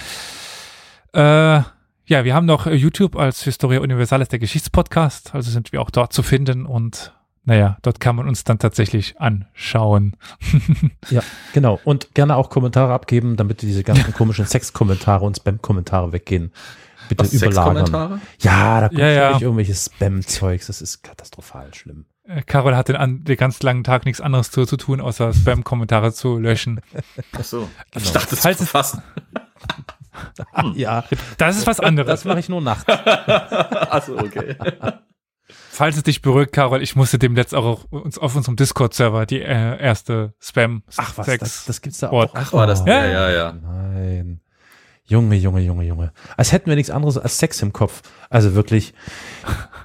Äh, 1.12 1.20
ja, 1.20 2.24
wir 2.24 2.34
haben 2.34 2.46
noch 2.46 2.66
äh, 2.66 2.74
YouTube 2.74 3.16
als 3.16 3.42
Historia 3.42 3.80
Universalis, 3.80 4.28
der 4.28 4.38
Geschichtspodcast, 4.38 5.34
also 5.34 5.50
sind 5.50 5.72
wir 5.72 5.82
auch 5.82 5.90
dort 5.90 6.12
zu 6.12 6.22
finden 6.22 6.64
und 6.66 7.12
naja, 7.48 7.78
dort 7.82 7.98
kann 7.98 8.14
man 8.14 8.28
uns 8.28 8.44
dann 8.44 8.58
tatsächlich 8.58 9.18
anschauen. 9.20 10.16
Ja, 11.10 11.22
genau. 11.54 11.80
Und 11.84 12.14
gerne 12.14 12.36
auch 12.36 12.50
Kommentare 12.50 12.92
abgeben, 12.92 13.36
damit 13.36 13.62
diese 13.62 13.82
ganzen 13.82 14.12
komischen 14.12 14.44
Sex-Kommentare 14.44 15.24
und 15.24 15.36
Spam-Kommentare 15.38 16.12
weggehen. 16.12 16.52
Bitte 17.08 17.24
Was, 17.24 17.32
überlagern. 17.32 17.76
Sexkommentare? 17.86 18.20
Ja, 18.40 18.80
da 18.82 18.88
kommt 18.88 19.00
Ja, 19.00 19.06
ja. 19.08 19.20
wirklich 19.28 19.42
irgendwelches 19.42 19.84
Spam-Zeugs. 19.86 20.66
Das 20.66 20.82
ist 20.82 21.02
katastrophal 21.02 21.72
schlimm. 21.72 22.04
Äh, 22.24 22.42
Carol 22.42 22.76
hat 22.76 22.88
den, 22.88 23.24
den 23.24 23.36
ganz 23.38 23.62
langen 23.62 23.84
Tag 23.84 24.04
nichts 24.04 24.20
anderes 24.20 24.50
zu, 24.50 24.66
zu 24.66 24.76
tun, 24.76 25.00
außer 25.00 25.32
Spam-Kommentare 25.32 26.12
zu 26.12 26.36
löschen. 26.38 26.82
Ach 27.32 27.44
so. 27.44 27.70
Genau. 27.92 28.04
Ich 28.04 28.12
dachte, 28.12 28.36
Falls 28.36 28.58
zu 28.58 28.64
es- 28.64 28.70
fassen. 28.70 29.02
Ja, 30.74 31.04
Das 31.38 31.56
ist 31.56 31.66
was 31.68 31.78
anderes. 31.80 32.08
das 32.08 32.24
mache 32.24 32.40
ich 32.40 32.48
nur 32.48 32.60
nachts. 32.60 32.84
Ach 32.88 34.02
so, 34.02 34.18
okay. 34.18 34.56
Falls 35.78 35.96
es 35.96 36.02
dich 36.02 36.22
beruhigt, 36.22 36.50
Carol, 36.50 36.82
ich 36.82 36.96
musste 36.96 37.20
dem 37.20 37.36
letzt 37.36 37.54
auch 37.54 37.64
auf, 37.64 37.84
uns, 37.92 38.18
auf 38.18 38.34
unserem 38.34 38.56
Discord-Server 38.56 39.26
die 39.26 39.40
äh, 39.40 39.80
erste 39.80 40.34
spam 40.40 40.82
Ach 40.96 41.16
was, 41.16 41.26
das, 41.38 41.66
das 41.66 41.80
gibt's 41.82 41.98
da 42.00 42.10
auch. 42.10 42.32
Ach, 42.34 42.52
war 42.52 42.66
das? 42.66 42.82
Oh, 42.82 42.86
Ja, 42.88 43.06
ja, 43.06 43.30
ja. 43.30 43.52
Nein. 43.52 44.40
Junge, 45.04 45.36
Junge, 45.36 45.60
Junge, 45.60 45.84
Junge. 45.84 46.12
Als 46.36 46.50
hätten 46.50 46.68
wir 46.68 46.74
nichts 46.74 46.90
anderes 46.90 47.16
als 47.16 47.38
Sex 47.38 47.62
im 47.62 47.72
Kopf. 47.72 48.02
Also 48.28 48.56
wirklich. 48.56 48.92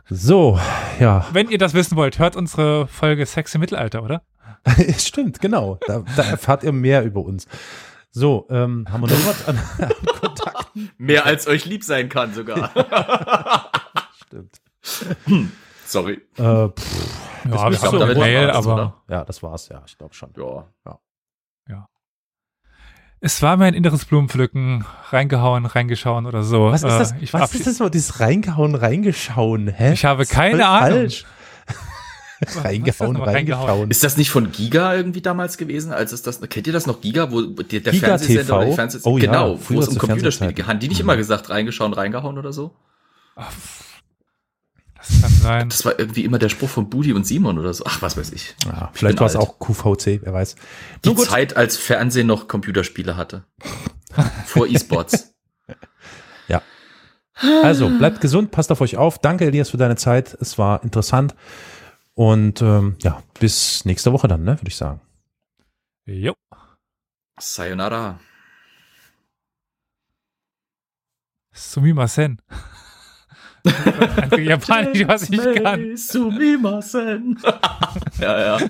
So, 0.09 0.59
ja. 0.99 1.27
Wenn 1.31 1.51
ihr 1.51 1.59
das 1.59 1.75
wissen 1.75 1.95
wollt, 1.95 2.17
hört 2.17 2.35
unsere 2.35 2.87
Folge 2.87 3.27
Sex 3.27 3.53
im 3.53 3.61
Mittelalter, 3.61 4.01
oder? 4.01 4.23
Stimmt, 4.97 5.41
genau. 5.41 5.77
Da, 5.85 6.03
da 6.15 6.23
erfahrt 6.23 6.63
ihr 6.63 6.71
mehr 6.71 7.03
über 7.03 7.21
uns. 7.21 7.45
So, 8.09 8.47
ähm, 8.49 8.87
haben 8.91 9.01
wir 9.01 9.09
noch 9.09 9.27
was 9.27 9.47
an, 9.47 9.59
an 9.77 9.91
Kontakten? 10.19 10.89
Mehr 10.97 11.27
als 11.27 11.45
euch 11.45 11.65
lieb 11.65 11.83
sein 11.83 12.09
kann 12.09 12.33
sogar. 12.33 12.71
Stimmt. 14.25 14.59
Sorry. 15.93 16.21
Äh, 16.37 16.69
pff, 16.69 17.45
Ja, 17.45 17.69
glaub, 17.69 17.75
so 17.75 17.99
damit 17.99 18.17
Mail, 18.17 18.47
war's, 18.47 18.55
aber 18.57 18.73
oder? 18.73 19.03
ja, 19.09 19.25
das 19.25 19.43
war's, 19.43 19.69
ja, 19.69 19.83
ich 19.85 19.97
glaube 19.97 20.13
schon. 20.13 20.31
Ja. 20.85 21.87
es 23.19 23.41
war 23.41 23.55
mir 23.57 23.65
ein 23.65 23.73
inneres 23.73 24.03
Blumenpflücken. 24.05 24.83
Reingehauen, 25.11 25.65
reingeschauen 25.65 26.25
oder 26.25 26.43
so. 26.43 26.71
Was 26.71 26.83
ist 26.83 26.89
das? 26.89 27.11
Äh, 27.13 27.15
ich, 27.21 27.33
was 27.33 27.53
ist 27.55 27.67
das 27.67 27.79
mal, 27.79 27.89
dieses 27.89 28.19
reingehauen, 28.19 28.75
reingeschauen, 28.75 29.67
hä? 29.69 29.93
Ich 29.93 30.03
habe 30.03 30.23
Das 30.23 30.29
ist 30.29 30.35
keine 30.35 30.67
Ahnung. 30.67 30.99
falsch. 30.99 31.25
reingehauen, 32.63 33.13
nochmal? 33.13 33.29
Reingehauen. 33.35 33.65
reingeschauen. 33.67 33.91
Ist 33.91 34.03
das 34.03 34.17
nicht 34.17 34.29
von 34.31 34.51
Giga 34.51 34.93
irgendwie 34.95 35.21
damals 35.21 35.57
gewesen, 35.57 35.93
als 35.93 36.11
es 36.11 36.21
das, 36.23 36.41
kennt 36.41 36.67
ihr 36.67 36.73
das 36.73 36.87
noch 36.87 36.99
Giga, 36.99 37.31
wo 37.31 37.41
der, 37.43 37.79
der 37.81 37.93
Giga 37.93 38.07
Fernsehsender 38.07 38.43
TV? 38.43 38.57
oder 38.57 38.65
die 38.65 38.73
Fernsehs 38.73 39.05
Oh 39.05 39.17
ja, 39.17 39.25
genau, 39.27 39.57
früher 39.57 39.77
wo 39.77 39.81
es 39.81 39.87
um 39.89 39.97
Computerspiele 39.99 40.53
geht. 40.53 40.67
Haben 40.67 40.79
die 40.79 40.87
nicht 40.89 40.99
immer 40.99 41.15
gesagt, 41.15 41.49
reingeschaut, 41.49 41.95
reingehauen 41.95 42.37
oder 42.37 42.51
so? 42.51 42.75
Ach, 43.35 43.51
Das 45.07 45.21
kann 45.21 45.31
sein. 45.31 45.69
Das 45.69 45.85
war 45.85 45.99
irgendwie 45.99 46.23
immer 46.23 46.39
der 46.39 46.49
Spruch 46.49 46.69
von 46.69 46.89
Budi 46.89 47.13
und 47.13 47.25
Simon 47.25 47.59
oder 47.59 47.73
so. 47.73 47.83
Ach, 47.85 48.01
was 48.01 48.15
weiß 48.17 48.31
ich. 48.31 48.55
Ja, 48.65 48.89
Ich 48.93 48.99
vielleicht 48.99 49.19
war 49.19 49.27
es 49.27 49.35
auch 49.35 49.59
QVC, 49.59 50.21
wer 50.23 50.33
weiß. 50.33 50.55
Die. 51.03 51.15
Zeit, 51.15 51.57
als 51.57 51.77
Fernsehen 51.77 52.27
noch 52.27 52.47
Computerspiele 52.47 53.17
hatte. 53.17 53.43
Vor 54.45 54.67
E-Sports. 54.67 55.33
Also, 57.35 57.89
bleibt 57.89 58.21
gesund, 58.21 58.51
passt 58.51 58.71
auf 58.71 58.81
euch 58.81 58.97
auf. 58.97 59.19
Danke, 59.19 59.45
Elias, 59.45 59.71
für 59.71 59.77
deine 59.77 59.95
Zeit. 59.95 60.37
Es 60.39 60.57
war 60.57 60.83
interessant. 60.83 61.35
Und 62.13 62.61
ähm, 62.61 62.95
ja, 63.01 63.23
bis 63.39 63.85
nächste 63.85 64.13
Woche 64.13 64.27
dann, 64.27 64.43
ne, 64.43 64.59
würde 64.59 64.67
ich 64.67 64.75
sagen. 64.75 65.01
Jo. 66.05 66.33
Sayonara. 67.39 68.19
Sumimasen. 71.51 72.39
Einfach 73.65 74.37
Japanisch, 74.37 75.07
was 75.07 75.29
ich 75.29 75.63
kann. 75.63 75.95
Sumimasen. 75.95 77.39
ja, 78.19 78.57
ja. 78.57 78.67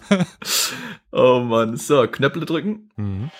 Oh 1.11 1.39
Mann. 1.39 1.77
So, 1.77 2.07
Knöpfe 2.07 2.41
drücken. 2.41 2.89
Mhm. 2.95 3.31